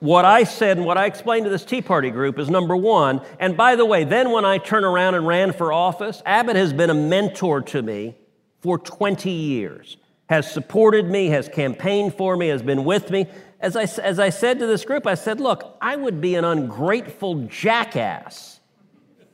what 0.00 0.26
I 0.26 0.44
said 0.44 0.76
and 0.76 0.84
what 0.84 0.98
I 0.98 1.06
explained 1.06 1.44
to 1.44 1.50
this 1.50 1.64
Tea 1.64 1.80
Party 1.80 2.10
group 2.10 2.38
is 2.38 2.50
number 2.50 2.76
one, 2.76 3.22
and 3.40 3.56
by 3.56 3.74
the 3.74 3.86
way, 3.86 4.04
then 4.04 4.30
when 4.30 4.44
I 4.44 4.58
turn 4.58 4.84
around 4.84 5.14
and 5.14 5.26
ran 5.26 5.52
for 5.52 5.72
office, 5.72 6.22
Abbott 6.26 6.56
has 6.56 6.74
been 6.74 6.90
a 6.90 6.94
mentor 6.94 7.62
to 7.62 7.80
me 7.80 8.14
for 8.60 8.78
20 8.78 9.30
years, 9.30 9.96
has 10.28 10.50
supported 10.50 11.06
me, 11.06 11.28
has 11.28 11.48
campaigned 11.48 12.14
for 12.14 12.36
me, 12.36 12.48
has 12.48 12.62
been 12.62 12.84
with 12.84 13.10
me. 13.10 13.26
As 13.64 13.76
I, 13.76 13.84
as 14.02 14.18
I 14.18 14.28
said 14.28 14.58
to 14.58 14.66
this 14.66 14.84
group, 14.84 15.06
I 15.06 15.14
said, 15.14 15.40
look, 15.40 15.78
I 15.80 15.96
would 15.96 16.20
be 16.20 16.34
an 16.34 16.44
ungrateful 16.44 17.46
jackass 17.46 18.60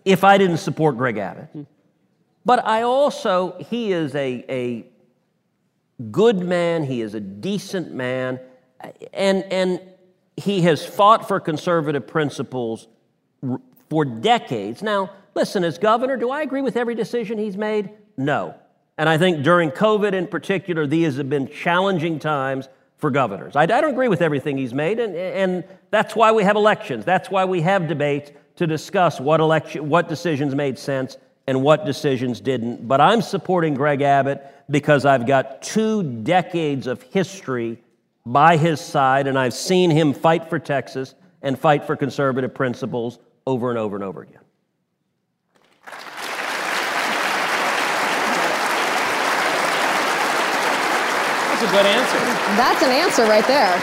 if 0.05 0.23
I 0.23 0.39
didn't 0.39 0.59
support 0.59 0.97
Greg 0.97 1.19
Abbott. 1.19 1.49
Hmm. 1.53 1.63
But 2.45 2.65
I 2.65 2.83
also, 2.83 3.57
he 3.59 3.91
is 3.93 4.15
a, 4.15 4.45
a 4.49 4.87
good 6.13 6.39
man, 6.39 6.85
he 6.85 7.01
is 7.01 7.15
a 7.15 7.21
decent 7.21 7.93
man, 7.93 8.39
and, 9.13 9.43
and 9.51 9.81
he 10.37 10.61
has 10.61 10.87
fought 10.87 11.27
for 11.27 11.41
conservative 11.41 12.07
principles 12.07 12.87
for 13.89 14.05
decades. 14.05 14.81
Now, 14.81 15.11
listen, 15.35 15.65
as 15.65 15.77
governor, 15.77 16.17
do 16.17 16.31
I 16.31 16.43
agree 16.43 16.63
with 16.63 16.77
every 16.77 16.95
decision 16.95 17.37
he's 17.37 17.57
made? 17.57 17.91
No. 18.17 18.55
And 18.97 19.09
I 19.09 19.19
think 19.19 19.43
during 19.43 19.73
COVID 19.73 20.13
in 20.13 20.29
particular, 20.29 20.87
these 20.87 21.17
have 21.17 21.29
been 21.29 21.49
challenging 21.49 22.21
times 22.21 22.69
for 23.01 23.11
governors. 23.11 23.57
I, 23.57 23.63
I 23.63 23.67
don't 23.67 23.91
agree 23.91 24.09
with 24.09 24.23
everything 24.23 24.59
he's 24.59 24.75
made, 24.75 25.01
and, 25.01 25.17
and 25.17 25.65
that's 25.91 26.15
why 26.15 26.33
we 26.33 26.45
have 26.45 26.57
elections. 26.57 27.05
That's 27.05 27.31
why 27.31 27.45
we 27.45 27.63
have 27.63 27.89
debates 27.89 28.31
to 28.57 28.67
discuss 28.67 29.19
what, 29.19 29.41
election, 29.41 29.89
what 29.89 30.09
decisions 30.09 30.55
made 30.55 30.79
sense 30.79 31.17
and 31.47 31.63
what 31.63 31.87
decisions 31.87 32.41
didn't. 32.41 32.87
But 32.87 33.01
I'm 33.01 33.23
supporting 33.23 33.75
Greg 33.75 34.03
Abbott 34.03 34.47
because 34.71 35.05
I've 35.05 35.27
got 35.27 35.63
two 35.63 36.03
decades 36.03 36.87
of 36.87 37.03
history 37.03 37.83
by 38.27 38.57
his 38.57 38.81
side, 38.81 39.27
and 39.27 39.39
I've 39.39 39.55
seen 39.55 39.91
him 39.91 40.13
fight 40.13 40.51
for 40.51 40.59
Texas, 40.59 41.15
and 41.43 41.59
fight 41.59 41.87
for 41.87 41.97
conservative 41.97 42.55
principles 42.55 43.19
over 43.47 43.71
and 43.71 43.79
over 43.79 43.97
and 43.97 44.05
over 44.05 44.23
again. 44.23 44.40
That's 51.61 51.73
a 51.73 51.77
good 51.77 51.87
answer. 51.87 52.19
That's 52.57 52.83
an 52.83 52.91
answer 52.91 53.23
right 53.25 53.47
there. 53.47 53.79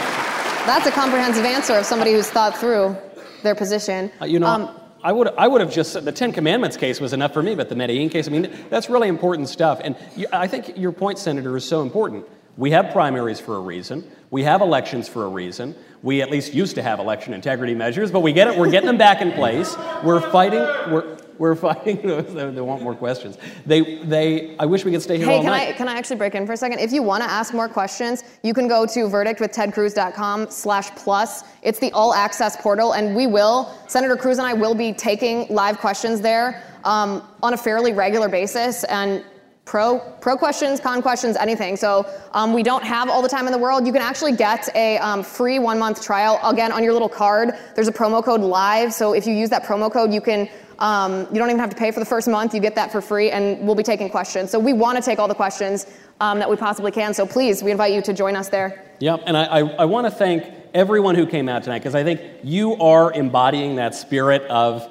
That's 0.66 0.86
a 0.86 0.90
comprehensive 0.90 1.44
answer 1.44 1.74
of 1.74 1.86
somebody 1.86 2.10
who's 2.12 2.28
thought 2.28 2.56
through 2.58 2.96
their 3.44 3.54
position. 3.54 4.10
Uh, 4.20 4.24
you 4.24 4.40
know, 4.40 4.48
Um, 4.48 4.70
I 5.04 5.12
would 5.12 5.28
I 5.38 5.46
would 5.46 5.60
have 5.60 5.72
just 5.72 5.92
said 5.92 6.04
the 6.04 6.10
Ten 6.10 6.32
Commandments 6.32 6.76
case 6.76 7.00
was 7.00 7.12
enough 7.12 7.32
for 7.32 7.40
me, 7.40 7.54
but 7.54 7.68
the 7.68 7.76
Medellin 7.76 8.08
case, 8.08 8.26
I 8.26 8.32
mean, 8.32 8.50
that's 8.68 8.90
really 8.90 9.06
important 9.06 9.48
stuff. 9.48 9.80
And 9.84 9.94
you, 10.16 10.26
I 10.32 10.48
think 10.48 10.76
your 10.76 10.90
point, 10.90 11.20
Senator, 11.20 11.56
is 11.56 11.64
so 11.64 11.82
important. 11.82 12.26
We 12.56 12.72
have 12.72 12.90
primaries 12.90 13.38
for 13.38 13.54
a 13.54 13.60
reason. 13.60 14.02
We 14.30 14.42
have 14.42 14.60
elections 14.60 15.08
for 15.08 15.24
a 15.26 15.28
reason. 15.28 15.76
We 16.02 16.20
at 16.20 16.32
least 16.32 16.52
used 16.54 16.74
to 16.74 16.82
have 16.82 16.98
election 16.98 17.32
integrity 17.32 17.76
measures, 17.76 18.10
but 18.10 18.20
we 18.20 18.32
get 18.32 18.48
it. 18.48 18.58
We're 18.58 18.72
getting 18.72 18.88
them 18.88 18.98
back 18.98 19.20
in 19.22 19.30
place. 19.30 19.76
We're 20.02 20.20
fighting. 20.32 20.62
We're 20.92 21.16
we're 21.38 21.54
fighting. 21.54 22.06
Those. 22.06 22.34
They 22.34 22.60
want 22.60 22.82
more 22.82 22.94
questions. 22.94 23.38
They 23.66 24.02
they. 24.04 24.56
I 24.58 24.66
wish 24.66 24.84
we 24.84 24.90
could 24.90 25.02
stay 25.02 25.16
here 25.16 25.26
Hey, 25.26 25.36
all 25.36 25.42
can 25.42 25.50
night. 25.50 25.68
I 25.68 25.72
can 25.72 25.88
I 25.88 25.96
actually 25.96 26.16
break 26.16 26.34
in 26.34 26.46
for 26.46 26.52
a 26.52 26.56
second? 26.56 26.80
If 26.80 26.92
you 26.92 27.02
want 27.02 27.22
to 27.22 27.30
ask 27.30 27.54
more 27.54 27.68
questions, 27.68 28.24
you 28.42 28.54
can 28.54 28.68
go 28.68 28.86
to 28.86 29.00
verdictwithtedcruz.com 29.00 30.50
slash 30.50 30.90
plus. 30.96 31.44
It's 31.62 31.78
the 31.78 31.92
all 31.92 32.14
access 32.14 32.56
portal, 32.56 32.92
and 32.92 33.14
we 33.14 33.26
will, 33.26 33.72
Senator 33.86 34.16
Cruz 34.16 34.38
and 34.38 34.46
I 34.46 34.54
will 34.54 34.74
be 34.74 34.92
taking 34.92 35.46
live 35.48 35.78
questions 35.78 36.20
there 36.20 36.62
um, 36.84 37.22
on 37.42 37.54
a 37.54 37.56
fairly 37.56 37.92
regular 37.92 38.28
basis. 38.28 38.84
And 38.84 39.24
pro 39.68 39.98
pro 40.20 40.36
questions, 40.36 40.80
con 40.80 41.02
questions, 41.02 41.36
anything. 41.36 41.76
So 41.76 42.06
um, 42.32 42.54
we 42.54 42.62
don't 42.62 42.82
have 42.82 43.10
all 43.10 43.20
the 43.20 43.28
time 43.28 43.46
in 43.46 43.52
the 43.52 43.58
world. 43.58 43.86
You 43.86 43.92
can 43.92 44.02
actually 44.02 44.34
get 44.34 44.68
a 44.74 44.98
um, 44.98 45.22
free 45.22 45.58
one 45.58 45.78
month 45.78 46.02
trial 46.02 46.40
again 46.42 46.72
on 46.72 46.82
your 46.82 46.94
little 46.94 47.08
card. 47.08 47.50
There's 47.74 47.88
a 47.88 47.92
promo 47.92 48.24
code 48.24 48.40
live. 48.40 48.94
So 48.94 49.12
if 49.12 49.26
you 49.26 49.34
use 49.34 49.50
that 49.50 49.64
promo 49.64 49.92
code, 49.92 50.12
you 50.12 50.20
can. 50.20 50.48
Um, 50.78 51.26
you 51.32 51.38
don't 51.38 51.48
even 51.48 51.58
have 51.58 51.70
to 51.70 51.76
pay 51.76 51.90
for 51.90 52.00
the 52.00 52.06
first 52.06 52.28
month. 52.28 52.54
You 52.54 52.60
get 52.60 52.74
that 52.76 52.92
for 52.92 53.00
free, 53.00 53.30
and 53.30 53.66
we'll 53.66 53.74
be 53.74 53.82
taking 53.82 54.08
questions. 54.10 54.50
So 54.50 54.58
we 54.58 54.72
want 54.72 54.96
to 54.96 55.02
take 55.02 55.18
all 55.18 55.28
the 55.28 55.34
questions 55.34 55.86
um, 56.20 56.38
that 56.38 56.48
we 56.48 56.56
possibly 56.56 56.92
can. 56.92 57.14
So 57.14 57.26
please, 57.26 57.62
we 57.62 57.70
invite 57.70 57.92
you 57.92 58.02
to 58.02 58.12
join 58.12 58.36
us 58.36 58.48
there. 58.48 58.84
Yep, 59.00 59.22
and 59.26 59.36
I, 59.36 59.44
I, 59.44 59.60
I 59.60 59.84
want 59.84 60.06
to 60.06 60.10
thank 60.10 60.44
everyone 60.74 61.14
who 61.14 61.26
came 61.26 61.48
out 61.48 61.62
tonight 61.64 61.78
because 61.78 61.94
I 61.94 62.04
think 62.04 62.20
you 62.42 62.74
are 62.76 63.12
embodying 63.12 63.76
that 63.76 63.94
spirit 63.94 64.42
of 64.42 64.88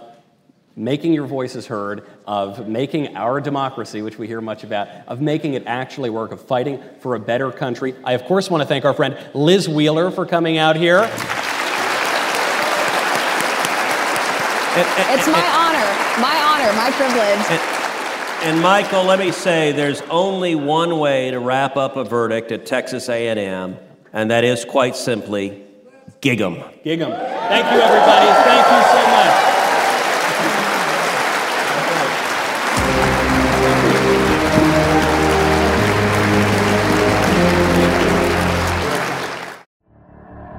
making 0.75 1.11
your 1.11 1.25
voices 1.25 1.65
heard, 1.65 2.07
of 2.27 2.67
making 2.67 3.17
our 3.17 3.41
democracy, 3.41 4.01
which 4.01 4.19
we 4.19 4.27
hear 4.27 4.41
much 4.41 4.63
about, 4.63 4.87
of 5.07 5.19
making 5.21 5.55
it 5.55 5.63
actually 5.65 6.09
work, 6.09 6.31
of 6.31 6.39
fighting 6.39 6.81
for 6.99 7.15
a 7.15 7.19
better 7.19 7.51
country. 7.51 7.95
I, 8.03 8.13
of 8.13 8.25
course, 8.25 8.49
want 8.49 8.61
to 8.61 8.67
thank 8.67 8.85
our 8.85 8.93
friend 8.93 9.17
Liz 9.33 9.67
Wheeler 9.67 10.11
for 10.11 10.25
coming 10.25 10.57
out 10.57 10.75
here. 10.75 11.09
It's 14.79 15.27
my 15.27 15.45
honor, 15.57 15.87
my 16.21 16.37
honor, 16.43 16.71
my 16.77 16.91
privilege. 16.91 17.61
And 18.43 18.61
Michael, 18.61 19.03
let 19.03 19.17
me 19.17 19.31
say, 19.31 19.71
there's 19.71 20.01
only 20.09 20.53
one 20.53 20.99
way 20.99 21.31
to 21.31 21.39
wrap 21.39 21.75
up 21.75 21.97
a 21.97 22.03
verdict 22.03 22.51
at 22.51 22.65
Texas 22.67 23.09
A&M, 23.09 23.77
and 24.13 24.29
that 24.29 24.43
is 24.43 24.63
quite 24.63 24.95
simply, 24.95 25.63
gig 26.21 26.39
'em. 26.39 26.63
Gig 26.83 27.01
'em. 27.01 27.11
Thank 27.11 27.71
you, 27.71 27.79
everybody. 27.79 28.27
Thank 28.43 28.67
you 28.67 28.81
so 28.91 29.07
much. 29.07 29.36